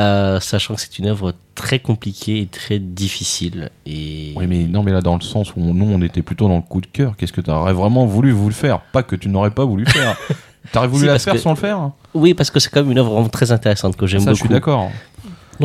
euh, 0.00 0.40
sachant 0.40 0.74
que 0.74 0.80
c'est 0.80 0.98
une 0.98 1.06
œuvre 1.06 1.34
très 1.54 1.78
compliquée 1.78 2.40
et 2.40 2.46
très 2.46 2.78
difficile. 2.78 3.70
Et 3.86 4.32
Oui, 4.36 4.46
mais 4.46 4.64
non, 4.64 4.82
mais 4.82 4.90
là, 4.92 5.00
dans 5.02 5.14
le 5.16 5.20
sens 5.20 5.54
où 5.54 5.60
nous, 5.60 5.84
on 5.86 6.00
était 6.02 6.22
plutôt 6.22 6.48
dans 6.48 6.56
le 6.56 6.62
coup 6.62 6.80
de 6.80 6.86
cœur. 6.86 7.14
Qu'est-ce 7.16 7.32
que 7.32 7.42
tu 7.42 7.50
aurais 7.50 7.74
vraiment 7.74 8.06
voulu 8.06 8.30
vous 8.32 8.48
le 8.48 8.54
faire? 8.54 8.80
Pas 8.80 9.02
que 9.02 9.16
tu 9.16 9.28
n'aurais 9.28 9.50
pas 9.50 9.64
voulu 9.64 9.84
faire. 9.86 10.16
T'aurais 10.72 10.86
voulu 10.88 11.00
Si, 11.02 11.06
la 11.06 11.18
faire 11.18 11.34
que- 11.34 11.40
sans 11.40 11.50
le 11.50 11.56
faire 11.56 11.90
Oui, 12.14 12.34
parce 12.34 12.50
que 12.50 12.60
c'est 12.60 12.70
quand 12.70 12.82
même 12.82 12.92
une 12.92 12.98
œuvre 12.98 13.10
vraiment 13.12 13.28
très 13.28 13.50
intéressante 13.52 13.96
que 13.96 14.06
j'aime 14.06 14.20
Ça, 14.20 14.26
beaucoup. 14.26 14.36
je 14.36 14.40
suis 14.44 14.48
d'accord. 14.48 14.90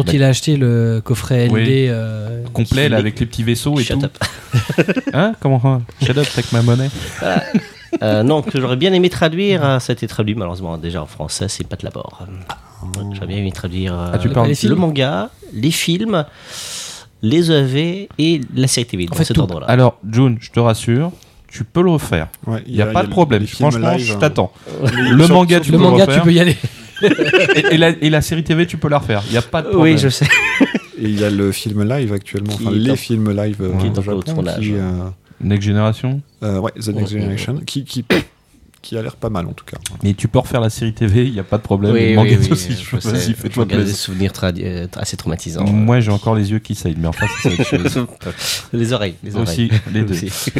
Dont 0.04 0.12
Bah- 0.12 0.16
il 0.18 0.24
a 0.24 0.28
acheté 0.30 0.56
le 0.58 1.02
coffret 1.04 1.48
LD. 1.48 1.52
Oui. 1.54 1.66
euh, 1.90 2.44
Complet, 2.54 2.90
là, 2.90 2.98
avec 2.98 3.20
les 3.20 3.26
petits 3.26 3.44
vaisseaux 3.44 3.80
et 3.80 3.84
Shut 3.84 4.00
tout. 4.00 4.06
up. 4.06 4.18
Hein 5.14 5.34
Comment 5.40 5.62
hein 5.66 5.82
Shut 6.06 6.18
up, 6.18 6.28
take 6.36 6.48
ma 6.54 6.62
monnaie. 6.62 6.90
Euh, 8.04 8.22
non, 8.24 8.42
que 8.42 8.60
j'aurais 8.60 8.76
bien 8.76 8.92
aimé 8.94 9.10
traduire, 9.10 9.64
euh, 9.66 9.80
ça 9.80 9.92
a 9.92 9.94
été 9.94 10.08
traduit 10.08 10.36
malheureusement 10.36 10.78
déjà 10.78 11.02
en 11.02 11.06
français, 11.06 11.48
c'est 11.48 11.66
Pat 11.68 11.82
Labor. 11.84 12.28
Ouais, 12.84 13.04
J'aurais 13.14 13.28
bien 13.28 13.38
aimé 13.38 13.52
traduire 13.52 13.94
euh, 13.94 14.12
Ah, 14.14 14.18
tu 14.20 14.28
Le- 14.28 14.76
manga, 14.76 15.30
les 15.54 15.72
films, 15.72 16.26
les 17.22 17.52
EV 17.52 18.10
et 18.20 18.42
la 18.56 18.68
série 18.68 18.86
TV, 18.86 19.06
dans 19.06 19.16
fait, 19.16 19.24
cet 19.24 19.38
ordre-là. 19.38 19.66
Alors, 19.68 19.98
June, 20.12 20.38
je 20.40 20.52
te 20.52 20.60
rassure, 20.60 21.12
tu 21.48 21.64
peux 21.64 21.82
le 21.82 21.92
refaire. 21.92 22.28
Ouais, 22.46 22.62
Il 22.68 22.76
n'y 22.76 22.82
a, 22.82 22.88
pas 22.88 23.04
de 23.04 23.10
problème. 23.10 23.48
Franchement, 23.48 23.92
live, 23.94 24.06
je 24.06 24.14
hein. 24.14 24.18
t'attends. 24.20 24.52
Le 24.94 25.28
manga, 25.28 25.60
tu 25.62 25.72
Le 25.72 25.78
peux 25.78 25.84
le 25.84 25.90
manga, 25.90 26.06
refaire. 26.06 26.22
tu 26.22 26.28
peux 26.28 26.34
y 26.34 26.40
aller. 26.40 26.58
Et, 27.04 27.74
et 27.74 27.78
la, 27.78 27.90
et 27.90 28.10
la 28.10 28.22
série 28.22 28.44
TV, 28.44 28.66
tu 28.68 28.78
peux 28.78 28.90
la 28.90 29.00
refaire. 29.00 29.24
Il 29.28 29.32
n'y 29.32 29.38
a 29.38 29.42
pas 29.42 29.62
de 29.62 29.70
problème. 29.70 29.96
oui, 29.96 30.00
je 30.02 30.10
sais. 30.10 30.26
Et 31.00 31.04
il 31.04 31.20
y 31.20 31.24
a 31.24 31.30
le 31.30 31.52
film 31.52 31.84
live 31.88 32.12
actuellement, 32.14 32.54
enfin 32.56 32.72
les 32.72 32.92
en- 32.92 32.96
films 32.96 33.30
live 33.32 33.58
euh, 33.62 33.78
qui 33.78 33.86
est 33.86 33.90
au 33.96 34.00
en 34.00 34.02
Japon, 34.02 34.22
tournage. 34.22 34.60
qui, 34.60 34.74
euh, 34.74 34.82
Next 35.42 35.68
Generation. 35.68 36.22
euh, 36.44 36.60
ouais, 36.60 36.72
The 36.72 36.88
Next 36.88 37.12
Generation, 37.14 37.62
qui, 37.66 37.84
qui, 37.86 38.04
qui 38.82 38.98
a 38.98 39.02
l'air 39.04 39.16
pas 39.16 39.30
mal 39.30 39.46
en 39.46 39.52
tout 39.54 39.66
cas. 39.66 39.78
Mais 40.02 40.16
tu 40.16 40.28
peux 40.28 40.40
refaire 40.40 40.60
la 40.62 40.72
série 40.72 40.94
TV, 40.94 41.28
il 41.28 41.34
n'y 41.34 41.40
a 41.40 41.44
pas 41.44 41.58
de 41.58 41.62
problème. 41.62 41.94
Oui, 41.94 42.16
oui, 42.18 42.38
oui, 42.42 42.48
aussi, 42.52 42.72
je 42.74 42.96
je- 43.00 43.00
sais. 43.16 43.34
fais-toi 43.34 43.64
regarde 43.66 43.82
des 43.82 43.86
plaisir. 43.86 43.96
souvenirs 43.96 44.32
euh, 44.44 44.88
assez 44.96 45.18
traumatisants. 45.18 45.66
Moi, 45.66 46.00
j'ai 46.00 46.10
encore 46.12 46.34
les 46.36 46.50
yeux 46.52 46.60
qui 46.60 46.74
saillent, 46.74 46.98
mais 46.98 47.08
enfin, 47.08 47.28
c'est 47.44 47.54
autre 47.54 47.90
chose. 47.90 48.08
les 48.74 48.92
oreilles, 48.94 49.16
les 49.24 49.36
oreilles. 49.36 49.44
Aussi, 49.70 49.72
les 49.94 50.02
deux. 50.02 50.14
Aussi. 50.16 50.32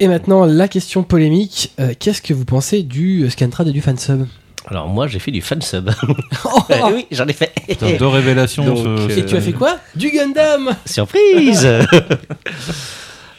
Et 0.00 0.08
maintenant, 0.08 0.46
la 0.46 0.66
question 0.68 1.02
polémique. 1.02 1.72
euh, 1.78 1.92
Qu'est-ce 1.98 2.22
que 2.22 2.32
vous 2.34 2.44
pensez 2.44 2.82
du 2.82 3.22
euh, 3.24 3.30
Scantrad 3.30 3.68
et 3.68 3.72
du 3.72 3.80
fansub? 3.82 4.26
Alors 4.66 4.88
moi, 4.88 5.06
j'ai 5.06 5.18
fait 5.18 5.30
du 5.30 5.40
fansub. 5.42 5.90
Oh 6.44 6.60
oui, 6.94 7.06
j'en 7.10 7.26
ai 7.26 7.32
fait. 7.32 7.52
Putain, 7.68 7.96
Deux 7.98 8.06
révélations. 8.06 8.64
Donc, 8.64 8.78
ce- 9.10 9.18
Et 9.18 9.24
tu 9.26 9.36
as 9.36 9.40
fait 9.40 9.52
quoi? 9.52 9.76
Du 9.94 10.10
Gundam 10.10 10.74
Surprise 10.86 11.66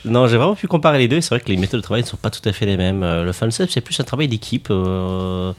Non, 0.03 0.25
j'ai 0.27 0.37
vraiment 0.37 0.55
pu 0.55 0.67
comparer 0.67 0.97
les 0.97 1.07
deux. 1.07 1.21
C'est 1.21 1.29
vrai 1.29 1.39
que 1.39 1.49
les 1.49 1.57
méthodes 1.57 1.79
de 1.79 1.83
travail 1.83 2.01
ne 2.01 2.07
sont 2.07 2.17
pas 2.17 2.31
tout 2.31 2.41
à 2.49 2.51
fait 2.51 2.65
les 2.65 2.75
mêmes. 2.77 3.03
Euh, 3.03 3.23
Le 3.23 3.31
fansub, 3.33 3.69
c'est 3.69 3.81
plus 3.81 3.99
un 3.99 4.03
travail 4.03 4.27
d'équipe 4.27 4.67
euh, 4.71 5.53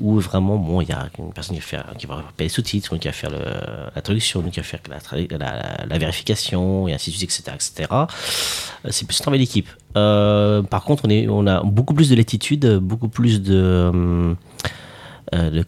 où 0.00 0.18
vraiment, 0.18 0.56
bon, 0.56 0.80
il 0.80 0.88
y 0.88 0.92
a 0.92 1.08
une 1.18 1.32
personne 1.32 1.56
qui, 1.56 1.60
faire, 1.62 1.84
qui 1.98 2.06
va 2.06 2.16
faire 2.16 2.24
les 2.38 2.48
sous-titres, 2.48 2.96
qui 2.96 3.08
va 3.08 3.12
faire 3.12 3.30
la 3.30 4.02
une 4.40 4.50
qui 4.50 4.60
va 4.60 4.64
faire 4.64 4.80
la, 4.88 5.36
la- 5.38 5.84
la 5.86 5.98
vérification, 5.98 6.88
et 6.88 6.94
ainsi 6.94 7.10
de 7.10 7.16
suite, 7.16 7.30
etc. 7.30 7.52
etc. 7.54 7.88
Euh, 7.92 8.88
C'est 8.90 9.06
plus 9.06 9.20
un 9.20 9.24
travail 9.24 9.40
d'équipe. 9.40 9.68
Par 9.94 10.84
contre, 10.84 11.06
on, 11.28 11.46
a 11.46 11.62
beaucoup 11.62 11.92
plus 11.92 12.08
de 12.08 12.16
latitude, 12.16 12.66
beaucoup 12.78 13.08
plus 13.08 13.42
de, 13.42 14.34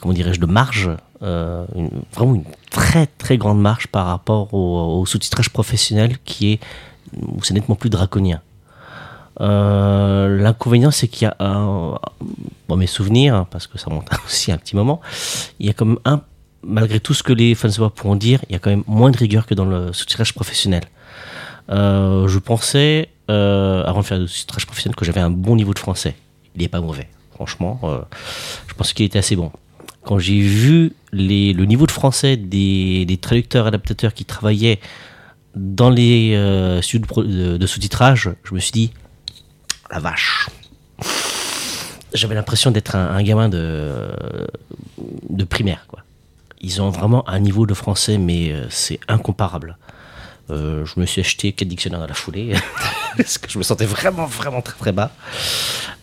comment 0.00 0.14
dirais-je, 0.14 0.40
de 0.40 0.46
marge, 0.46 0.90
vraiment 1.20 2.34
une 2.34 2.44
très 2.70 3.06
très 3.06 3.36
grande 3.36 3.60
marge 3.60 3.86
par 3.88 4.06
rapport 4.06 4.52
au, 4.54 5.00
au 5.00 5.06
sous-titrage 5.06 5.50
professionnel 5.50 6.16
qui 6.24 6.52
est, 6.52 6.60
où 7.20 7.42
c'est 7.42 7.54
nettement 7.54 7.76
plus 7.76 7.90
draconien. 7.90 8.40
Euh, 9.40 10.38
L'inconvénient, 10.38 10.90
c'est 10.90 11.08
qu'il 11.08 11.26
y 11.26 11.30
a 11.30 11.98
bon, 12.68 12.76
mes 12.76 12.86
souvenirs, 12.86 13.46
parce 13.50 13.66
que 13.66 13.78
ça 13.78 13.90
monte 13.90 14.08
aussi 14.26 14.52
un 14.52 14.58
petit 14.58 14.76
moment, 14.76 15.00
il 15.58 15.66
y 15.66 15.70
a 15.70 15.72
comme 15.72 15.98
un, 16.04 16.20
malgré 16.62 17.00
tout 17.00 17.14
ce 17.14 17.22
que 17.22 17.32
les 17.32 17.54
fans 17.54 17.90
pourront 17.90 18.16
dire, 18.16 18.40
il 18.48 18.52
y 18.52 18.56
a 18.56 18.58
quand 18.58 18.70
même 18.70 18.84
moins 18.86 19.10
de 19.10 19.16
rigueur 19.16 19.46
que 19.46 19.54
dans 19.54 19.64
le 19.64 19.92
sous-titrage 19.92 20.34
professionnel. 20.34 20.84
Euh, 21.70 22.28
je 22.28 22.38
pensais, 22.38 23.08
euh, 23.30 23.82
avant 23.84 24.00
de 24.00 24.04
faire 24.04 24.18
du 24.18 24.28
sous-titrage 24.28 24.66
professionnel, 24.66 24.96
que 24.96 25.04
j'avais 25.04 25.20
un 25.20 25.30
bon 25.30 25.56
niveau 25.56 25.74
de 25.74 25.78
français. 25.78 26.14
Il 26.54 26.62
n'est 26.62 26.68
pas 26.68 26.80
mauvais, 26.80 27.08
franchement. 27.34 27.80
je 28.68 28.74
pense 28.74 28.92
qu'il 28.92 29.04
était 29.04 29.18
assez 29.18 29.34
bon. 29.34 29.50
Quand 30.04 30.18
j'ai 30.18 30.40
vu 30.40 30.92
le 31.10 31.64
niveau 31.64 31.86
de 31.86 31.90
français 31.90 32.36
des 32.36 33.18
traducteurs 33.20 33.66
adaptateurs 33.66 34.14
qui 34.14 34.24
travaillaient 34.24 34.78
dans 35.54 35.90
les 35.90 36.34
euh, 36.34 36.82
studios 36.82 37.22
de, 37.22 37.66
sous-titrage, 37.66 38.30
je 38.42 38.54
me 38.54 38.60
suis 38.60 38.72
dit, 38.72 38.92
la 39.90 40.00
vache. 40.00 40.48
J'avais 42.12 42.34
l'impression 42.34 42.70
d'être 42.70 42.94
un, 42.96 43.22
gamin 43.22 43.48
de, 43.48 44.08
de 45.30 45.44
primaire. 45.44 45.84
Quoi. 45.88 46.00
Ils 46.60 46.80
ont 46.80 46.90
vraiment 46.90 47.28
un 47.28 47.40
niveau 47.40 47.66
de 47.66 47.74
français, 47.74 48.18
mais 48.18 48.52
euh, 48.52 48.66
c'est 48.70 49.00
incomparable. 49.08 49.76
Euh, 50.50 50.84
je 50.84 51.00
me 51.00 51.06
suis 51.06 51.20
acheté 51.20 51.52
quatre 51.52 51.68
dictionnaires 51.68 52.00
dans 52.00 52.06
la 52.06 52.14
foulée, 52.14 52.54
parce 53.16 53.38
que 53.38 53.50
je 53.50 53.58
me 53.58 53.62
sentais 53.62 53.86
vraiment, 53.86 54.26
vraiment 54.26 54.62
très, 54.62 54.76
très 54.76 54.92
bas. 54.92 55.10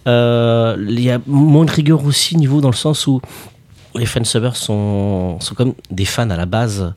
Il 0.06 1.00
y 1.00 1.12
a 1.12 1.22
moins 1.28 1.66
de 1.66 1.72
rigueur 1.72 2.04
aussi, 2.06 2.36
niveau 2.36 2.60
dans 2.60 2.72
le 2.72 2.76
sens 2.76 3.08
où 3.08 3.22
les 3.96 4.06
fansubbers 4.06 4.56
sont, 4.56 5.40
comme 5.56 5.74
des 5.90 6.06
fans 6.06 6.30
à 6.30 6.38
la 6.38 6.46
base 6.46 6.94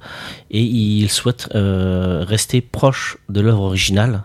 et 0.50 0.62
ils 0.62 1.10
souhaitent 1.10 1.48
euh, 1.54 2.24
rester 2.26 2.60
proches 2.60 3.18
de 3.28 3.40
l'œuvre 3.40 3.62
originale. 3.62 4.24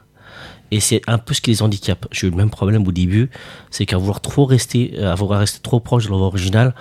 Et 0.72 0.80
c'est 0.80 1.02
un 1.08 1.18
peu 1.18 1.34
ce 1.34 1.42
qui 1.42 1.50
les 1.50 1.64
handicape. 1.64 2.06
J'ai 2.12 2.28
eu 2.28 2.30
le 2.30 2.36
même 2.36 2.52
problème 2.52 2.88
au 2.88 2.92
début, 2.92 3.32
c'est 3.72 3.88
qu'à 3.88 3.98
vouloir 3.98 4.22
trop 4.22 4.46
rester, 4.46 5.00
à 5.04 5.16
vouloir 5.16 5.40
rester 5.40 5.60
trop 5.62 5.80
proche 5.80 6.06
de 6.06 6.10
l'œuvre 6.10 6.26
originale, 6.26 6.76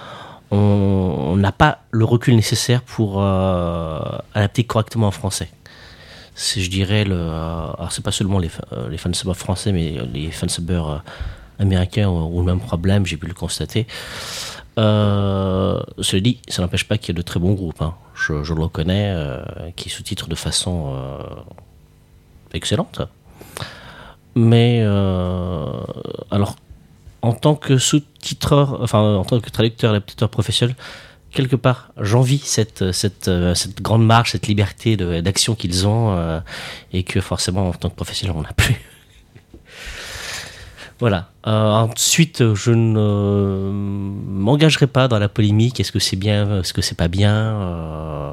on 0.51 1.37
n'a 1.37 1.53
pas 1.53 1.81
le 1.91 2.05
recul 2.05 2.35
nécessaire 2.35 2.83
pour 2.83 3.23
euh, 3.23 4.01
adapter 4.35 4.65
correctement 4.65 5.09
en 5.09 5.11
français. 5.11 5.51
C'est, 6.41 6.61
je 6.61 6.71
dirais, 6.71 7.05
euh, 7.09 7.73
alors 7.77 7.91
c'est 7.91 8.05
pas 8.05 8.13
seulement 8.13 8.39
les, 8.39 8.51
euh, 8.73 8.89
les 8.89 8.97
fansubbers 8.97 9.37
français, 9.37 9.73
mais 9.73 9.97
les 10.15 10.31
fansubbers 10.31 10.89
euh, 10.89 10.99
américains 11.59 12.09
ont 12.09 12.39
le 12.39 12.47
même 12.47 12.61
problème, 12.61 13.05
j'ai 13.05 13.17
pu 13.17 13.27
le 13.27 13.35
constater. 13.35 13.89
Euh, 14.79 15.81
cela 16.01 16.21
dit, 16.21 16.39
ça 16.49 16.63
n'empêche 16.63 16.85
pas 16.85 16.99
qu'il 16.99 17.15
y 17.15 17.17
a 17.17 17.19
de 17.19 17.23
très 17.23 17.41
bons 17.41 17.55
groupes. 17.55 17.83
hein. 17.83 17.95
Je, 18.15 18.33
le 18.33 18.63
reconnais, 18.63 19.13
euh, 19.15 19.43
qui 19.77 19.91
sous-titrent 19.91 20.29
de 20.29 20.35
façon 20.35 20.95
euh, 20.95 21.19
excellente. 22.53 23.03
Mais 24.35 24.83
alors, 26.31 26.57
en 27.23 27.33
tant 27.33 27.57
que 27.57 27.79
sous-titreur, 27.79 28.81
enfin 28.83 29.01
en 29.01 29.25
tant 29.25 29.41
que 29.41 29.51
traducteur 29.51 29.93
et 29.93 29.97
adaptateur 29.97 30.29
professionnel, 30.29 30.77
quelque 31.33 31.57
part, 31.57 31.91
j'envie 32.01 32.39
cette, 32.39 32.85
grande 33.83 34.07
marge, 34.07 34.31
cette 34.33 34.47
liberté 34.47 34.97
d'action 34.97 35.57
qu'ils 35.57 35.89
ont, 35.89 36.41
et 36.93 37.03
que 37.03 37.21
forcément, 37.21 37.69
en 37.69 37.73
tant 37.73 37.91
que 37.91 37.97
professionnel, 37.97 38.37
on 38.39 38.43
n'a 38.43 38.53
plus. 38.53 38.81
Voilà. 41.01 41.31
Euh, 41.47 41.71
ensuite, 41.71 42.55
je 42.55 42.73
ne 42.73 43.71
m'engagerai 43.71 44.87
pas 44.89 45.07
dans 45.07 45.19
la 45.19 45.29
polémique. 45.29 45.79
Est-ce 45.79 45.93
que 45.93 45.99
c'est 46.01 46.17
bien, 46.17 46.61
est-ce 46.61 46.73
que 46.73 46.83
c'est 46.83 46.97
pas 46.97 47.09
bien 47.09 47.35
Euh, 47.35 48.33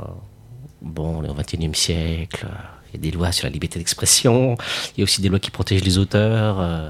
Bon, 0.82 1.18
on 1.20 1.24
est 1.24 1.30
au 1.30 1.34
XXIe 1.34 1.74
siècle. 1.74 2.46
Il 2.94 2.96
y 2.96 3.00
a 3.00 3.02
des 3.02 3.12
lois 3.12 3.32
sur 3.32 3.46
la 3.48 3.52
liberté 3.52 3.80
d'expression. 3.80 4.56
Il 4.96 5.00
y 5.00 5.02
a 5.02 5.04
aussi 5.04 5.20
des 5.22 5.30
lois 5.30 5.40
qui 5.40 5.50
protègent 5.52 5.84
les 5.84 5.98
auteurs. 5.98 6.60
euh, 6.60 6.90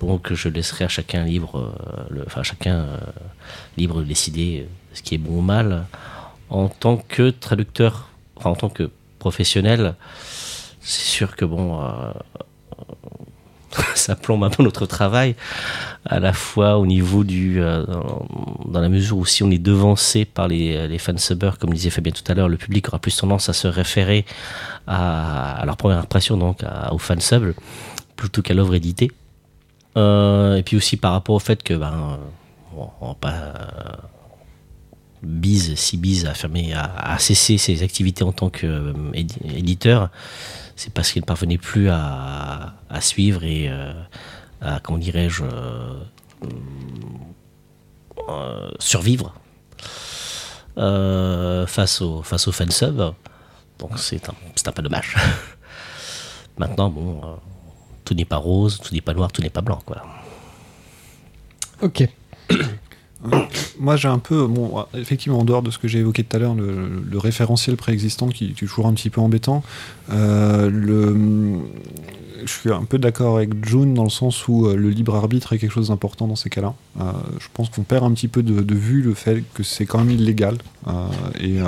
donc, 0.00 0.32
je 0.32 0.48
laisserai 0.48 0.84
à 0.84 0.88
chacun 0.88 1.24
libre, 1.24 1.58
euh, 1.58 2.04
le- 2.10 2.24
enfin, 2.26 2.40
à 2.40 2.44
chacun 2.44 2.76
euh, 2.76 2.96
libre 3.76 4.00
de 4.00 4.04
décider 4.04 4.60
euh, 4.62 4.68
ce 4.94 5.02
qui 5.02 5.14
est 5.14 5.18
bon 5.18 5.38
ou 5.38 5.40
mal. 5.42 5.84
En 6.50 6.68
tant 6.68 6.96
que 6.96 7.28
traducteur, 7.30 8.08
enfin, 8.36 8.50
en 8.50 8.54
tant 8.56 8.68
que 8.70 8.90
professionnel, 9.18 9.94
c'est 10.80 11.02
sûr 11.06 11.36
que 11.36 11.44
bon. 11.44 11.80
Euh, 13.78 13.82
ça 13.94 14.16
plombe 14.16 14.44
un 14.44 14.50
peu 14.50 14.62
notre 14.62 14.86
travail, 14.86 15.34
à 16.04 16.20
la 16.20 16.32
fois 16.32 16.78
au 16.78 16.86
niveau 16.86 17.24
du. 17.24 17.60
euh, 17.60 17.84
dans 18.66 18.80
la 18.80 18.88
mesure 18.88 19.18
où 19.18 19.26
si 19.26 19.42
on 19.42 19.50
est 19.50 19.58
devancé 19.58 20.24
par 20.24 20.48
les, 20.48 20.86
les 20.88 20.98
fansubbers, 20.98 21.58
comme 21.58 21.72
disait 21.72 21.90
Fabien 21.90 22.12
tout 22.12 22.30
à 22.30 22.34
l'heure, 22.34 22.48
le 22.48 22.56
public 22.56 22.88
aura 22.88 22.98
plus 22.98 23.16
tendance 23.16 23.48
à 23.48 23.52
se 23.52 23.68
référer 23.68 24.24
à, 24.86 25.62
leur 25.64 25.76
première 25.76 25.98
impression, 25.98 26.36
donc 26.36 26.62
à, 26.62 26.92
au 26.92 26.98
fansub, 26.98 27.54
plutôt 28.16 28.42
qu'à 28.42 28.54
l'œuvre 28.54 28.74
éditée. 28.74 29.10
Euh, 29.96 30.56
et 30.56 30.62
puis 30.62 30.76
aussi 30.76 30.96
par 30.96 31.12
rapport 31.12 31.34
au 31.34 31.40
fait 31.40 31.62
que, 31.62 31.74
ben, 31.74 32.18
euh, 32.76 32.84
euh, 33.24 33.30
Bise, 35.22 35.74
si 35.74 35.96
Bise 35.96 36.26
a, 36.26 36.34
fermé, 36.34 36.72
a 36.74 37.18
cessé 37.18 37.58
ses 37.58 37.82
activités 37.82 38.22
en 38.22 38.32
tant 38.32 38.50
qu'éditeur, 38.50 40.10
c'est 40.78 40.92
parce 40.92 41.10
qu'il 41.10 41.22
ne 41.22 41.26
parvenait 41.26 41.58
plus 41.58 41.88
à, 41.90 42.72
suivre 43.00 43.42
et 43.42 43.68
euh, 43.68 43.92
à, 44.60 44.78
comment 44.78 44.96
dirais-je, 44.96 45.42
euh, 45.42 46.00
euh, 48.28 48.70
survivre 48.78 49.34
face 50.76 52.00
au 52.00 52.22
face 52.22 52.48
fansub. 52.50 53.12
Donc 53.80 53.98
c'est 53.98 54.28
un, 54.28 54.72
peu 54.72 54.82
dommage. 54.82 55.16
Maintenant, 56.58 56.90
bon, 56.90 57.22
tout 58.04 58.14
n'est 58.14 58.24
pas 58.24 58.36
rose, 58.36 58.78
tout 58.78 58.94
n'est 58.94 59.00
pas 59.00 59.14
noir, 59.14 59.32
tout 59.32 59.42
n'est 59.42 59.50
pas 59.50 59.62
blanc, 59.62 59.80
quoi. 59.84 60.00
Ok. 61.82 62.08
Moi, 63.80 63.96
j'ai 63.96 64.08
un 64.08 64.18
peu, 64.18 64.46
bon, 64.46 64.84
effectivement, 64.94 65.40
en 65.40 65.44
dehors 65.44 65.62
de 65.62 65.70
ce 65.70 65.78
que 65.78 65.88
j'ai 65.88 66.00
évoqué 66.00 66.22
tout 66.24 66.36
à 66.36 66.40
l'heure, 66.40 66.54
le, 66.54 67.18
référentiel 67.18 67.76
préexistant 67.76 68.28
qui, 68.28 68.50
est 68.50 68.54
toujours 68.54 68.86
un 68.86 68.94
petit 68.94 69.10
peu 69.10 69.20
embêtant. 69.20 69.62
euh, 70.12 71.58
je 72.44 72.52
suis 72.52 72.72
un 72.72 72.84
peu 72.84 72.98
d'accord 72.98 73.36
avec 73.36 73.66
June 73.66 73.94
dans 73.94 74.04
le 74.04 74.10
sens 74.10 74.46
où 74.46 74.66
euh, 74.66 74.76
le 74.76 74.90
libre 74.90 75.16
arbitre 75.16 75.52
est 75.52 75.58
quelque 75.58 75.72
chose 75.72 75.88
d'important 75.88 76.28
dans 76.28 76.36
ces 76.36 76.48
cas-là. 76.50 76.74
Euh, 77.00 77.10
je 77.40 77.48
pense 77.52 77.68
qu'on 77.68 77.82
perd 77.82 78.04
un 78.04 78.12
petit 78.12 78.28
peu 78.28 78.44
de, 78.44 78.74
vue 78.74 79.02
le 79.02 79.14
fait 79.14 79.42
que 79.54 79.64
c'est 79.64 79.86
quand 79.86 79.98
même 79.98 80.10
illégal 80.10 80.56
et 81.40 81.58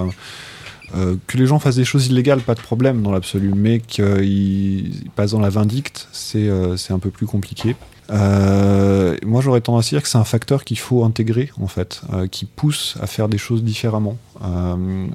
que 1.26 1.36
les 1.36 1.46
gens 1.46 1.58
fassent 1.58 1.76
des 1.76 1.84
choses 1.84 2.06
illégales, 2.06 2.40
pas 2.40 2.54
de 2.54 2.60
problème 2.60 3.02
dans 3.02 3.10
l'absolu, 3.10 3.52
mais 3.54 3.80
qu'ils 3.80 5.10
passent 5.16 5.32
dans 5.32 5.40
la 5.40 5.50
vindicte, 5.50 6.08
c'est 6.12 6.48
un 6.48 6.98
peu 7.00 7.10
plus 7.10 7.26
compliqué. 7.26 7.74
Euh, 8.10 9.16
moi, 9.24 9.40
j'aurais 9.40 9.60
tendance 9.60 9.88
à 9.88 9.90
dire 9.90 10.02
que 10.02 10.08
c'est 10.08 10.18
un 10.18 10.24
facteur 10.24 10.64
qu'il 10.64 10.78
faut 10.78 11.04
intégrer, 11.04 11.50
en 11.60 11.66
fait, 11.66 12.02
euh, 12.12 12.26
qui 12.26 12.44
pousse 12.44 12.96
à 13.00 13.06
faire 13.06 13.28
des 13.28 13.38
choses 13.38 13.62
différemment. 13.62 14.16
Euh, 14.42 15.06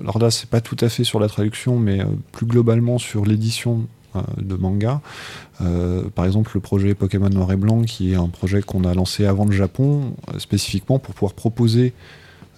alors 0.00 0.18
là, 0.18 0.30
c'est 0.30 0.48
pas 0.48 0.60
tout 0.60 0.76
à 0.80 0.88
fait 0.88 1.04
sur 1.04 1.20
la 1.20 1.28
traduction, 1.28 1.78
mais 1.78 2.00
euh, 2.00 2.06
plus 2.32 2.46
globalement 2.46 2.98
sur 2.98 3.24
l'édition 3.24 3.86
de 4.38 4.56
manga. 4.56 5.00
Par 6.14 6.24
exemple, 6.24 6.50
le 6.54 6.60
projet 6.60 6.94
Pokémon 6.94 7.28
Noir 7.28 7.52
et 7.52 7.56
Blanc, 7.56 7.82
qui 7.82 8.12
est 8.12 8.16
un 8.16 8.28
projet 8.28 8.62
qu'on 8.62 8.82
a 8.84 8.94
lancé 8.94 9.26
avant 9.26 9.44
le 9.44 9.52
Japon, 9.52 10.14
spécifiquement 10.38 10.98
pour 10.98 11.14
pouvoir 11.14 11.34
proposer 11.34 11.92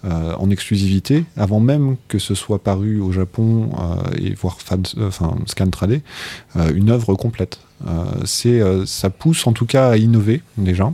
euh, 0.06 0.34
en 0.38 0.48
exclusivité, 0.48 1.26
avant 1.36 1.60
même 1.60 1.96
que 2.08 2.18
ce 2.18 2.34
soit 2.34 2.62
paru 2.62 3.00
au 3.00 3.12
Japon 3.12 3.70
euh, 3.78 4.16
et 4.16 4.32
voire 4.32 4.56
euh, 4.72 5.08
enfin, 5.08 5.36
scan 5.46 5.68
tradé, 5.68 6.00
euh, 6.56 6.72
une 6.74 6.88
œuvre 6.88 7.14
complète. 7.14 7.60
C'est, 8.24 8.60
ça 8.84 9.08
pousse 9.08 9.46
en 9.46 9.52
tout 9.52 9.64
cas 9.64 9.88
à 9.88 9.96
innover 9.96 10.42
déjà. 10.58 10.92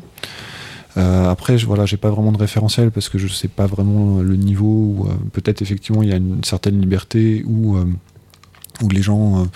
Après, 0.94 1.58
je, 1.58 1.66
voilà, 1.66 1.84
j'ai 1.84 1.96
pas 1.96 2.10
vraiment 2.10 2.30
de 2.30 2.38
référentiel 2.38 2.92
parce 2.92 3.08
que 3.08 3.18
je 3.18 3.26
sais 3.26 3.48
pas 3.48 3.66
vraiment 3.66 4.20
le 4.20 4.36
niveau. 4.36 5.08
Peut-être 5.32 5.62
effectivement 5.62 6.04
il 6.04 6.10
y 6.10 6.12
a 6.12 6.16
une 6.16 6.44
certaine 6.44 6.80
liberté 6.80 7.44
où, 7.44 7.76
où 7.76 8.88
les 8.88 9.02
gens, 9.02 9.48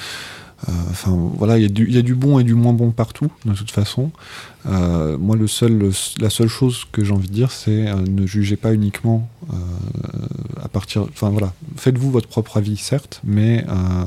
enfin 0.90 1.12
voilà, 1.36 1.58
il 1.58 1.62
y, 1.62 1.98
a 1.98 2.02
du- 2.02 2.14
bon 2.14 2.38
et 2.38 2.44
du 2.44 2.54
moins 2.54 2.72
bon 2.72 2.90
partout 2.90 3.30
de 3.44 3.52
toute 3.54 3.70
façon. 3.70 4.10
Euh, 4.66 5.16
moi, 5.16 5.36
le 5.36 5.46
seul, 5.46 5.90
la 6.20 6.28
seule 6.30 6.48
chose 6.48 6.84
que 6.92 7.02
j'ai 7.02 7.12
envie 7.12 7.28
de 7.28 7.32
dire, 7.32 7.50
c'est 7.50 7.88
euh, 7.88 7.94
ne 8.06 8.26
jugez 8.26 8.56
pas 8.56 8.74
uniquement 8.74 9.28
euh, 9.52 9.56
à 10.62 10.68
partir. 10.68 11.02
Enfin 11.08 11.30
voilà, 11.30 11.52
faites-vous 11.76 12.10
votre 12.10 12.28
propre 12.28 12.58
avis, 12.58 12.76
certes, 12.76 13.20
mais 13.24 13.64
euh, 13.68 14.04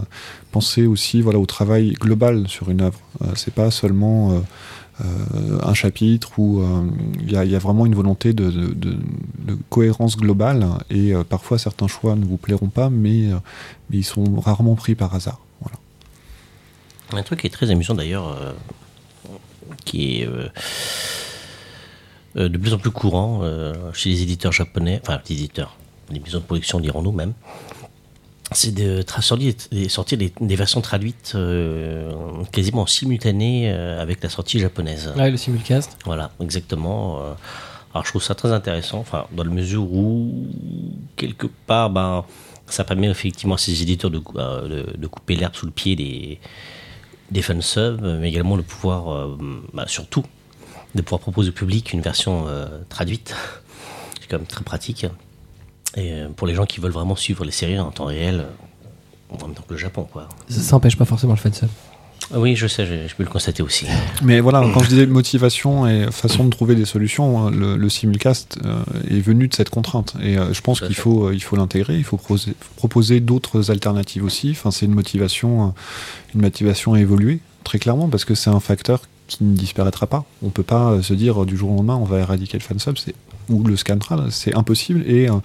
pensez 0.52 0.86
aussi 0.86 1.22
voilà 1.22 1.40
au 1.40 1.46
travail 1.48 1.94
global 1.94 2.48
sur 2.48 2.70
une 2.70 2.82
œuvre. 2.82 3.00
Euh, 3.24 3.28
c'est 3.36 3.54
pas 3.54 3.72
seulement 3.72 4.32
euh, 4.34 4.40
euh, 5.02 5.60
un 5.64 5.74
chapitre 5.74 6.38
où 6.38 6.62
euh, 6.62 6.84
il 7.20 7.32
y, 7.32 7.36
a- 7.36 7.60
vraiment 7.60 7.88
une 7.88 7.96
volonté 7.96 8.34
de, 8.34 8.52
cohérence 9.70 10.18
globale 10.18 10.68
et 10.92 11.16
euh, 11.16 11.24
parfois 11.24 11.58
certains 11.58 11.88
choix 11.88 12.16
ne 12.16 12.26
vous 12.26 12.38
plairont 12.38 12.70
pas, 12.70 12.88
euh, 12.88 12.90
mais 12.92 13.32
ils 13.92 14.04
sont 14.04 14.24
rarement 14.40 14.76
pris 14.76 14.94
par 14.94 15.16
hasard. 15.16 15.43
Un 17.16 17.24
truc 17.24 17.42
qui 17.42 17.48
est 17.48 17.52
très 17.52 17.70
amusant 17.72 17.94
d'ailleurs, 17.94 18.28
euh, 18.30 18.52
qui 19.86 20.22
est 20.22 20.28
euh, 20.28 20.48
euh, 22.38 22.50
de 22.50 22.58
plus 22.58 22.74
en 22.74 22.78
plus 22.80 22.92
courant 22.92 23.42
euh, 23.44 23.74
chez 23.94 24.10
les 24.10 24.22
éditeurs 24.24 24.52
japonais, 24.52 25.00
enfin 25.04 25.22
les 25.30 25.36
éditeurs, 25.36 25.76
les 26.12 26.20
maisons 26.20 26.40
de 26.40 26.44
production 26.44 26.80
dirons-nous 26.80 27.12
même, 27.12 27.34
c'est 28.52 28.74
de 28.74 29.04
sortir, 29.08 29.54
des- 29.72 29.90
sortir 29.90 30.18
des, 30.18 30.34
des 30.40 30.56
versions 30.56 30.82
traduites 30.82 31.36
quasiment 32.52 32.82
en 32.84 32.88
simultané 32.88 33.72
euh, 33.72 34.02
avec 34.02 34.22
la 34.24 34.30
sortie 34.30 34.60
japonaise. 34.60 35.12
Ouais, 35.16 35.30
le 35.32 35.38
simulcast. 35.38 35.98
Voilà, 36.06 36.32
exactement. 36.42 37.20
Alors 37.94 38.06
je 38.06 38.10
trouve 38.10 38.24
ça 38.24 38.34
très 38.36 38.52
intéressant, 38.52 39.00
enfin, 39.00 39.26
dans 39.34 39.44
la 39.44 39.52
mesure 39.52 39.84
où, 39.84 40.48
quelque 41.16 41.46
part, 41.68 41.92
ben, 41.92 42.26
ça 42.68 42.84
permet 42.84 43.08
effectivement 43.08 43.56
à 43.56 43.58
ces 43.60 43.82
éditeurs 43.84 44.10
de, 44.10 44.18
de 44.98 45.08
couper 45.08 45.36
l'herbe 45.36 45.54
sous 45.56 45.68
le 45.68 45.72
pied 45.72 45.96
des, 45.96 46.40
des 47.34 47.42
fansubs, 47.42 48.02
mais 48.20 48.30
également 48.30 48.56
de 48.56 48.62
pouvoir, 48.62 49.12
euh, 49.12 49.38
bah, 49.74 49.86
surtout, 49.88 50.24
de 50.96 51.02
pouvoir 51.02 51.20
proposer 51.20 51.50
au 51.50 51.54
public 51.54 51.92
une 51.92 52.02
version 52.02 52.46
euh, 52.48 52.68
traduite. 52.88 53.36
C'est 54.22 54.28
quand 54.28 54.38
même 54.38 54.46
très 54.46 54.64
pratique. 54.64 55.06
Et 55.96 56.14
euh, 56.14 56.30
pour 56.30 56.48
les 56.48 56.54
gens 56.54 56.66
qui 56.66 56.80
veulent 56.80 56.92
vraiment 56.92 57.16
suivre 57.16 57.44
les 57.44 57.52
séries 57.52 57.80
en 57.80 57.92
temps 57.92 58.06
réel, 58.06 58.46
en 59.30 59.48
même 59.48 59.56
temps 59.56 59.64
que 59.68 59.74
le 59.74 59.80
Japon, 59.80 60.08
quoi. 60.10 60.30
Ça, 60.48 60.62
ça 60.62 60.76
empêche 60.76 60.96
pas 60.96 61.06
forcément 61.06 61.34
le 61.34 61.40
fansub. 61.40 61.70
Oui, 62.32 62.56
je 62.56 62.68
sais, 62.68 62.86
je, 62.86 63.08
je 63.08 63.16
peux 63.16 63.24
le 63.24 63.30
constater 63.30 63.62
aussi. 63.64 63.86
Mais 64.22 64.40
voilà, 64.40 64.64
quand 64.74 64.82
je 64.82 64.90
disais 64.90 65.06
motivation 65.06 65.88
et 65.88 66.12
façon 66.12 66.46
de 66.46 66.50
trouver 66.50 66.76
des 66.76 66.86
solutions, 66.86 67.40
hein, 67.40 67.52
le, 67.52 67.78
le 67.78 67.90
simulcast 67.90 68.58
euh, 68.66 68.84
est 69.10 69.20
venu 69.20 69.48
de 69.48 69.54
cette 69.54 69.70
contrainte. 69.70 70.16
Et 70.22 70.38
euh, 70.38 70.54
je 70.54 70.62
pense 70.62 70.82
qu'il 70.82 70.96
faut, 70.96 71.28
euh, 71.28 71.34
il 71.36 71.44
faut 71.44 71.56
l'intégrer, 71.56 71.98
il 71.98 72.04
faut 72.04 72.18
proposer, 72.18 72.54
proposer 72.76 73.20
d'autres 73.20 73.72
alternatives 73.72 74.24
aussi. 74.24 74.52
Enfin, 74.52 74.72
c'est 74.72 74.86
une 74.86 74.96
motivation, 74.96 75.74
une 76.34 76.42
motivation 76.42 76.94
à 76.94 77.00
évoluer, 77.00 77.40
très 77.64 77.80
clairement, 77.80 78.08
parce 78.08 78.26
que 78.26 78.36
c'est 78.36 78.50
un 78.50 78.60
facteur 78.60 79.02
qui 79.28 79.44
ne 79.44 79.56
disparaîtra 79.56 80.08
pas. 80.08 80.26
On 80.42 80.50
peut 80.50 80.64
pas 80.64 81.02
se 81.02 81.14
dire 81.14 81.46
du 81.46 81.56
jour 81.56 81.72
au 81.72 81.76
lendemain 81.76 81.96
on 81.96 82.04
va 82.06 82.20
éradiquer 82.20 82.58
le 82.58 82.64
fansub, 82.64 82.98
c'est 82.98 83.16
ou 83.50 83.64
le 83.64 83.76
Scantral, 83.76 84.28
c'est 84.32 84.56
impossible. 84.56 85.04
Et 85.08 85.30
euh, 85.30 85.36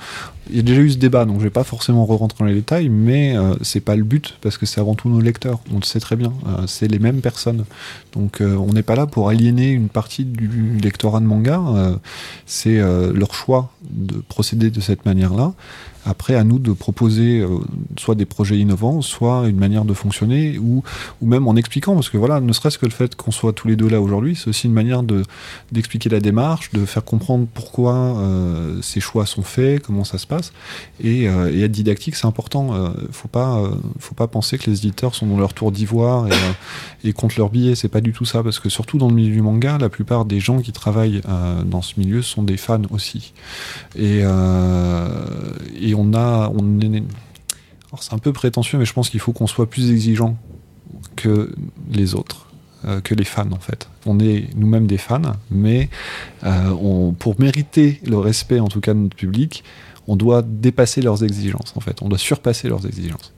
il 0.50 0.56
y 0.56 0.58
a 0.60 0.62
déjà 0.62 0.80
eu 0.80 0.90
ce 0.90 0.96
débat, 0.96 1.24
donc 1.24 1.38
je 1.38 1.44
vais 1.44 1.50
pas 1.50 1.64
forcément 1.64 2.04
re-rentrer 2.06 2.38
dans 2.40 2.46
les 2.46 2.54
détails, 2.54 2.88
mais 2.88 3.36
euh, 3.36 3.54
c'est 3.62 3.80
pas 3.80 3.96
le 3.96 4.04
but 4.04 4.36
parce 4.40 4.56
que 4.56 4.66
c'est 4.66 4.80
avant 4.80 4.94
tout 4.94 5.08
nos 5.08 5.20
lecteurs. 5.20 5.60
On 5.72 5.76
le 5.76 5.84
sait 5.84 6.00
très 6.00 6.16
bien, 6.16 6.32
euh, 6.46 6.66
c'est 6.66 6.88
les 6.88 6.98
mêmes 6.98 7.20
personnes. 7.20 7.64
Donc 8.12 8.40
on 8.40 8.72
n'est 8.72 8.82
pas 8.82 8.96
là 8.96 9.06
pour 9.06 9.28
aliéner 9.28 9.70
une 9.70 9.88
partie 9.88 10.24
du 10.24 10.78
lectorat 10.82 11.20
de 11.20 11.26
manga. 11.26 11.62
c'est 12.46 12.78
leur 12.78 13.34
choix 13.34 13.70
de 13.90 14.16
procéder 14.28 14.70
de 14.70 14.80
cette 14.80 15.04
manière-là. 15.04 15.52
Après, 16.08 16.34
à 16.34 16.42
nous 16.42 16.58
de 16.58 16.72
proposer 16.72 17.40
euh, 17.40 17.58
soit 17.98 18.14
des 18.14 18.24
projets 18.24 18.56
innovants, 18.56 19.02
soit 19.02 19.46
une 19.46 19.58
manière 19.58 19.84
de 19.84 19.92
fonctionner, 19.92 20.58
ou, 20.58 20.82
ou 21.20 21.26
même 21.26 21.46
en 21.46 21.54
expliquant, 21.54 21.94
parce 21.94 22.08
que 22.08 22.16
voilà, 22.16 22.40
ne 22.40 22.52
serait-ce 22.54 22.78
que 22.78 22.86
le 22.86 22.92
fait 22.92 23.14
qu'on 23.14 23.30
soit 23.30 23.52
tous 23.52 23.68
les 23.68 23.76
deux 23.76 23.88
là 23.88 24.00
aujourd'hui, 24.00 24.34
c'est 24.34 24.48
aussi 24.48 24.68
une 24.68 24.72
manière 24.72 25.02
de 25.02 25.22
d'expliquer 25.70 26.08
la 26.08 26.20
démarche, 26.20 26.70
de 26.72 26.86
faire 26.86 27.04
comprendre 27.04 27.46
pourquoi 27.52 27.94
euh, 27.94 28.80
ces 28.80 29.00
choix 29.00 29.26
sont 29.26 29.42
faits, 29.42 29.82
comment 29.82 30.04
ça 30.04 30.16
se 30.16 30.26
passe, 30.26 30.52
et, 31.04 31.28
euh, 31.28 31.62
être 31.62 31.72
didactique, 31.72 32.16
c'est 32.16 32.26
important. 32.26 32.94
Faut 33.10 33.28
pas, 33.28 33.62
faut 33.98 34.14
pas 34.14 34.28
penser 34.28 34.56
que 34.56 34.70
les 34.70 34.78
éditeurs 34.78 35.14
sont 35.14 35.26
dans 35.26 35.36
leur 35.36 35.52
tour 35.52 35.72
d'ivoire 35.72 36.26
et, 36.28 37.08
et 37.08 37.12
comptent 37.12 37.36
leurs 37.36 37.50
billets. 37.50 37.74
C'est 37.74 37.88
pas 37.88 38.00
du 38.00 38.12
tout 38.12 38.24
ça, 38.24 38.42
parce 38.42 38.58
que 38.60 38.68
surtout 38.68 38.96
dans 38.96 39.08
le 39.08 39.14
milieu 39.14 39.34
du 39.34 39.42
manga, 39.42 39.76
la 39.76 39.88
plupart 39.88 40.24
des 40.24 40.40
gens 40.40 40.60
qui 40.60 40.72
travaillent 40.72 41.20
dans 41.66 41.82
ce 41.82 41.98
milieu 41.98 42.22
sont 42.22 42.42
des 42.42 42.56
fans 42.56 42.82
aussi. 42.90 43.32
Et, 43.96 44.20
et 45.80 45.94
a, 46.14 46.50
on 46.54 46.80
est, 46.80 47.02
c'est 48.00 48.14
un 48.14 48.18
peu 48.18 48.32
prétentieux, 48.32 48.78
mais 48.78 48.84
je 48.84 48.92
pense 48.92 49.10
qu'il 49.10 49.20
faut 49.20 49.32
qu'on 49.32 49.46
soit 49.46 49.68
plus 49.68 49.90
exigeant 49.90 50.36
que 51.16 51.54
les 51.90 52.14
autres, 52.14 52.46
euh, 52.84 53.00
que 53.00 53.14
les 53.14 53.24
fans 53.24 53.50
en 53.52 53.58
fait. 53.58 53.88
On 54.06 54.20
est 54.20 54.48
nous-mêmes 54.56 54.86
des 54.86 54.98
fans, 54.98 55.22
mais 55.50 55.88
euh, 56.44 56.70
on, 56.70 57.12
pour 57.12 57.40
mériter 57.40 58.00
le 58.06 58.18
respect 58.18 58.60
en 58.60 58.68
tout 58.68 58.80
cas 58.80 58.94
de 58.94 59.00
notre 59.00 59.16
public, 59.16 59.64
on 60.06 60.16
doit 60.16 60.42
dépasser 60.42 61.02
leurs 61.02 61.24
exigences 61.24 61.74
en 61.76 61.80
fait. 61.80 62.02
On 62.02 62.08
doit 62.08 62.18
surpasser 62.18 62.68
leurs 62.68 62.86
exigences. 62.86 63.32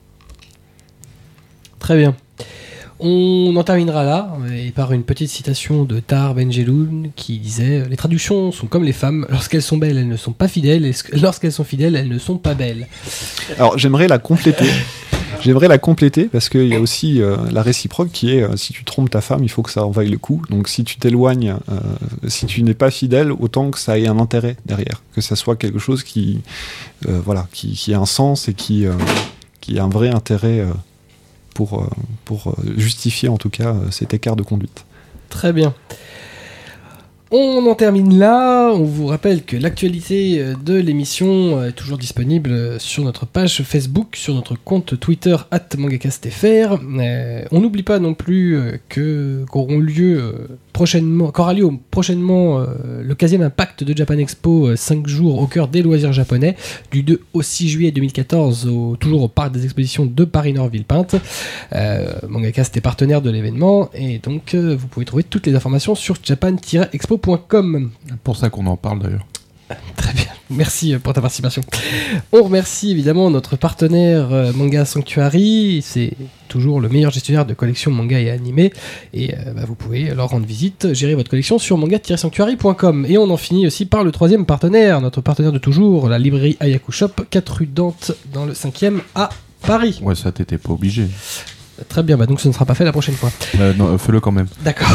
Très 1.79 1.97
bien. 1.97 2.15
On 3.03 3.55
en 3.55 3.63
terminera 3.63 4.03
là, 4.03 4.37
et 4.55 4.69
par 4.69 4.93
une 4.93 5.03
petite 5.03 5.29
citation 5.29 5.85
de 5.85 5.99
Tar 5.99 6.35
Benjeloun 6.35 7.09
qui 7.15 7.39
disait 7.39 7.83
Les 7.89 7.97
traductions 7.97 8.51
sont 8.51 8.67
comme 8.67 8.83
les 8.83 8.93
femmes, 8.93 9.25
lorsqu'elles 9.29 9.63
sont 9.63 9.77
belles, 9.77 9.97
elles 9.97 10.07
ne 10.07 10.17
sont 10.17 10.33
pas 10.33 10.47
fidèles, 10.47 10.85
et 10.85 10.93
lorsqu'elles 11.19 11.51
sont 11.51 11.63
fidèles, 11.63 11.95
elles 11.95 12.09
ne 12.09 12.19
sont 12.19 12.37
pas 12.37 12.53
belles. 12.53 12.87
Alors 13.57 13.77
j'aimerais 13.77 14.07
la 14.07 14.19
compléter. 14.19 14.69
J'aimerais 15.41 15.67
la 15.67 15.79
compléter 15.79 16.25
parce 16.25 16.49
qu'il 16.49 16.67
y 16.67 16.75
a 16.75 16.79
aussi 16.79 17.19
euh, 17.19 17.35
la 17.51 17.63
réciproque 17.63 18.11
qui 18.11 18.35
est 18.35 18.43
euh, 18.43 18.55
si 18.57 18.73
tu 18.73 18.83
trompes 18.83 19.09
ta 19.09 19.21
femme, 19.21 19.43
il 19.43 19.49
faut 19.49 19.63
que 19.63 19.71
ça 19.71 19.83
en 19.83 19.89
vaille 19.89 20.09
le 20.09 20.19
coup. 20.19 20.43
Donc 20.51 20.67
si 20.67 20.83
tu 20.83 20.97
t'éloignes, 20.97 21.55
euh, 21.71 21.79
si 22.27 22.45
tu 22.45 22.61
n'es 22.61 22.75
pas 22.75 22.91
fidèle, 22.91 23.31
autant 23.31 23.71
que 23.71 23.79
ça 23.79 23.97
ait 23.97 24.07
un 24.07 24.19
intérêt 24.19 24.55
derrière, 24.67 25.01
que 25.15 25.21
ça 25.21 25.35
soit 25.35 25.55
quelque 25.55 25.79
chose 25.79 26.03
qui, 26.03 26.41
voilà, 27.07 27.47
qui, 27.51 27.93
a 27.93 27.99
un 27.99 28.05
sens 28.05 28.47
et 28.47 28.53
qui, 28.53 28.85
qui 29.61 29.79
a 29.79 29.83
un 29.83 29.89
vrai 29.89 30.09
intérêt 30.09 30.63
pour, 31.53 31.79
euh, 31.79 31.87
euh, 32.31 32.51
justifier 32.77 33.29
en 33.29 33.37
tout 33.37 33.49
cas 33.49 33.69
euh, 33.69 33.91
cet 33.91 34.13
écart 34.13 34.35
de 34.35 34.43
conduite. 34.43 34.85
Très 35.29 35.53
bien. 35.53 35.73
On 37.33 37.65
en 37.65 37.75
termine 37.75 38.19
là. 38.19 38.71
On 38.73 38.83
vous 38.83 39.07
rappelle 39.07 39.43
que 39.43 39.55
l'actualité 39.55 40.43
de 40.65 40.75
l'émission 40.75 41.63
est 41.63 41.71
toujours 41.71 41.97
disponible 41.97 42.77
sur 42.77 43.05
notre 43.05 43.25
page 43.25 43.63
Facebook, 43.63 44.17
sur 44.17 44.35
notre 44.35 44.55
compte 44.61 44.99
Twitter 44.99 45.37
@mangacastfr. 45.77 46.81
Euh, 46.99 47.45
on 47.51 47.61
n'oublie 47.61 47.83
pas 47.83 47.99
non 47.99 48.15
plus 48.15 48.59
qu'auront 48.89 49.79
lieu 49.79 50.49
prochainement, 50.73 51.31
lieu 51.55 51.69
prochainement 51.91 52.59
euh, 52.59 52.65
le 53.03 53.13
15e 53.15 53.41
Impact 53.43 53.83
de 53.83 53.95
Japan 53.95 54.17
Expo, 54.17 54.75
5 54.75 55.07
jours 55.07 55.39
au 55.39 55.47
cœur 55.47 55.67
des 55.67 55.81
loisirs 55.81 56.13
japonais, 56.13 56.55
du 56.91 57.03
2 57.03 57.21
au 57.33 57.41
6 57.41 57.69
juillet 57.69 57.91
2014, 57.91 58.67
au- 58.67 58.95
toujours 58.95 59.23
au 59.23 59.27
parc 59.27 59.51
des 59.51 59.63
expositions 59.65 60.05
de 60.05 60.23
Paris-Nord-Villepinte. 60.25 61.15
Euh, 61.73 62.11
Mangacast 62.27 62.75
est 62.77 62.81
partenaire 62.81 63.21
de 63.21 63.29
l'événement 63.29 63.89
et 63.93 64.19
donc 64.19 64.53
euh, 64.53 64.75
vous 64.77 64.87
pouvez 64.87 65.05
trouver 65.05 65.23
toutes 65.23 65.45
les 65.47 65.55
informations 65.55 65.95
sur 65.95 66.15
japan-expo.com. 66.23 67.89
Pour 68.23 68.35
ça 68.37 68.49
qu'on 68.49 68.65
en 68.67 68.77
parle 68.77 68.99
d'ailleurs. 68.99 69.25
Très 69.95 70.13
bien, 70.13 70.25
merci 70.51 70.93
euh, 70.93 70.99
pour 70.99 71.13
ta 71.13 71.21
participation. 71.21 71.61
On 72.31 72.43
remercie 72.43 72.91
évidemment 72.91 73.29
notre 73.29 73.55
partenaire 73.55 74.31
euh, 74.31 74.51
Manga 74.53 74.85
Sanctuary, 74.85 75.81
c'est 75.83 76.13
toujours 76.47 76.81
le 76.81 76.89
meilleur 76.89 77.11
gestionnaire 77.11 77.45
de 77.45 77.53
collections 77.53 77.91
manga 77.91 78.19
et 78.19 78.29
animés, 78.29 78.73
et 79.13 79.33
euh, 79.33 79.53
bah, 79.53 79.63
vous 79.65 79.75
pouvez 79.75 80.13
leur 80.13 80.29
rendre 80.29 80.45
visite, 80.45 80.93
gérer 80.93 81.15
votre 81.15 81.29
collection 81.29 81.57
sur 81.57 81.77
manga-sanctuary.com. 81.77 83.05
Et 83.07 83.17
on 83.17 83.29
en 83.29 83.37
finit 83.37 83.65
aussi 83.67 83.85
par 83.85 84.03
le 84.03 84.11
troisième 84.11 84.45
partenaire, 84.45 85.01
notre 85.01 85.21
partenaire 85.21 85.51
de 85.51 85.59
toujours, 85.59 86.09
la 86.09 86.19
librairie 86.19 86.57
Ayaku 86.59 86.91
Shop, 86.91 87.11
4 87.29 87.49
rue 87.53 87.67
dans 87.67 87.95
le 88.45 88.53
5e 88.53 88.99
à 89.15 89.29
Paris. 89.61 89.99
Ouais, 90.01 90.15
ça 90.15 90.31
t'étais 90.31 90.57
pas 90.57 90.71
obligé. 90.71 91.07
Très 91.89 92.03
bien, 92.03 92.17
bah 92.17 92.25
donc 92.25 92.39
ce 92.41 92.47
ne 92.47 92.53
sera 92.53 92.65
pas 92.65 92.75
fait 92.75 92.83
la 92.85 92.91
prochaine 92.91 93.15
fois. 93.15 93.31
Euh, 93.59 93.73
non, 93.73 93.87
euh, 93.93 93.97
fais-le 93.97 94.19
quand 94.19 94.31
même. 94.31 94.47
D'accord. 94.63 94.87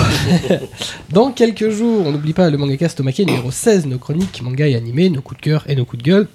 Dans 1.11 1.31
quelques 1.33 1.71
jours, 1.71 2.07
on 2.07 2.13
n'oublie 2.13 2.33
pas 2.33 2.51
le 2.51 2.59
manga 2.59 2.89
Stomaqué 2.89 3.25
numéro 3.25 3.51
16, 3.51 3.87
nos 3.87 3.99
chroniques 3.99 4.41
manga 4.43 4.67
et 4.67 4.75
animés, 4.77 5.11
nos 5.11 5.21
coups 5.23 5.39
de 5.41 5.45
cœur 5.45 5.65
et 5.69 5.77
nos 5.77 5.85
coups 5.85 6.03
de 6.03 6.09
gueule, 6.09 6.29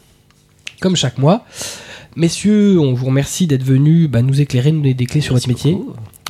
comme 0.81 0.95
chaque 0.95 1.17
mois. 1.17 1.45
Messieurs, 2.15 2.79
on 2.79 2.93
vous 2.93 3.05
remercie 3.05 3.47
d'être 3.47 3.63
venus 3.63 4.09
bah, 4.09 4.21
nous 4.21 4.41
éclairer, 4.41 4.71
nous 4.71 4.81
donner 4.81 4.93
des 4.93 5.05
clés 5.05 5.21
sur 5.21 5.33
votre 5.33 5.47
métier. 5.47 5.77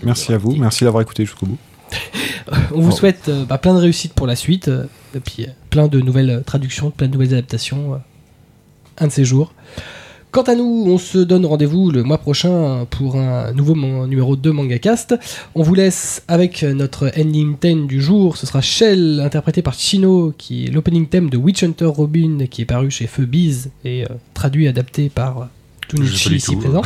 Merci 0.04 0.32
à 0.34 0.38
vous, 0.38 0.56
merci 0.56 0.84
d'avoir 0.84 1.02
écouté 1.02 1.26
jusqu'au 1.26 1.46
bout. 1.48 1.58
On 2.74 2.80
vous 2.82 2.92
Oh. 2.92 2.96
souhaite 2.96 3.28
euh, 3.30 3.46
bah, 3.46 3.58
plein 3.58 3.74
de 3.74 3.80
réussite 3.80 4.14
pour 4.14 4.26
la 4.28 4.36
suite, 4.36 4.68
euh, 4.68 4.86
et 5.16 5.20
puis 5.20 5.44
euh, 5.44 5.52
plein 5.70 5.88
de 5.88 6.00
nouvelles 6.00 6.44
traductions, 6.46 6.90
plein 6.92 7.08
de 7.08 7.14
nouvelles 7.14 7.34
adaptations, 7.34 7.94
euh, 7.94 7.98
un 8.98 9.08
de 9.08 9.12
ces 9.12 9.26
jours. 9.26 9.54
Quant 10.32 10.44
à 10.44 10.56
nous, 10.56 10.86
on 10.88 10.98
se 10.98 11.18
donne 11.18 11.46
rendez-vous 11.46 11.92
le 11.92 12.04
mois 12.04 12.18
prochain 12.18 12.88
pour 12.90 13.18
un 13.18 13.52
nouveau 13.52 13.76
numéro 14.08 14.38
2 14.38 14.54
MangaCast. 14.54 15.16
On 15.56 15.62
vous 15.62 15.74
laisse 15.74 16.24
avec 16.30 16.64
notre 16.64 17.12
ending 17.20 17.58
theme 17.58 17.86
du 17.86 18.02
jour. 18.02 18.38
Ce 18.38 18.48
sera 18.48 18.62
Shell, 18.62 19.20
interprété 19.20 19.62
par 19.62 19.74
Chino, 19.74 20.34
qui 20.38 20.66
est 20.66 20.70
l'opening 20.70 21.06
theme 21.08 21.30
de 21.30 21.36
Witch 21.36 21.64
Hunter 21.64 21.88
Robin, 21.88 22.46
qui 22.50 22.62
est 22.62 22.66
paru 22.66 22.90
chez 22.90 23.08
Feu 23.08 23.26
Biz 23.26 23.72
et 23.84 24.06
euh, 24.06 24.08
traduit 24.34 24.66
et 24.66 24.68
adapté 24.70 25.10
par 25.10 25.50
Tunichi 25.90 26.36
ici 26.36 26.52
tout. 26.52 26.60
présent. 26.60 26.84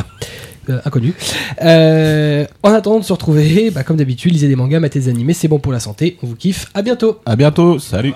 Euh, 0.68 0.80
inconnu. 0.84 1.14
Euh, 1.62 2.46
en 2.64 2.72
attendant 2.72 2.98
de 2.98 3.04
se 3.04 3.12
retrouver, 3.12 3.70
bah, 3.70 3.84
comme 3.84 3.96
d'habitude, 3.96 4.32
lisez 4.32 4.48
des 4.48 4.56
mangas, 4.56 4.80
matez 4.80 4.98
des 4.98 5.08
animés, 5.08 5.34
c'est 5.34 5.46
bon 5.46 5.60
pour 5.60 5.72
la 5.72 5.78
santé. 5.78 6.18
On 6.24 6.26
vous 6.26 6.34
kiffe. 6.34 6.66
À 6.74 6.82
bientôt. 6.82 7.20
À 7.24 7.36
bientôt, 7.36 7.78
salut 7.78 8.12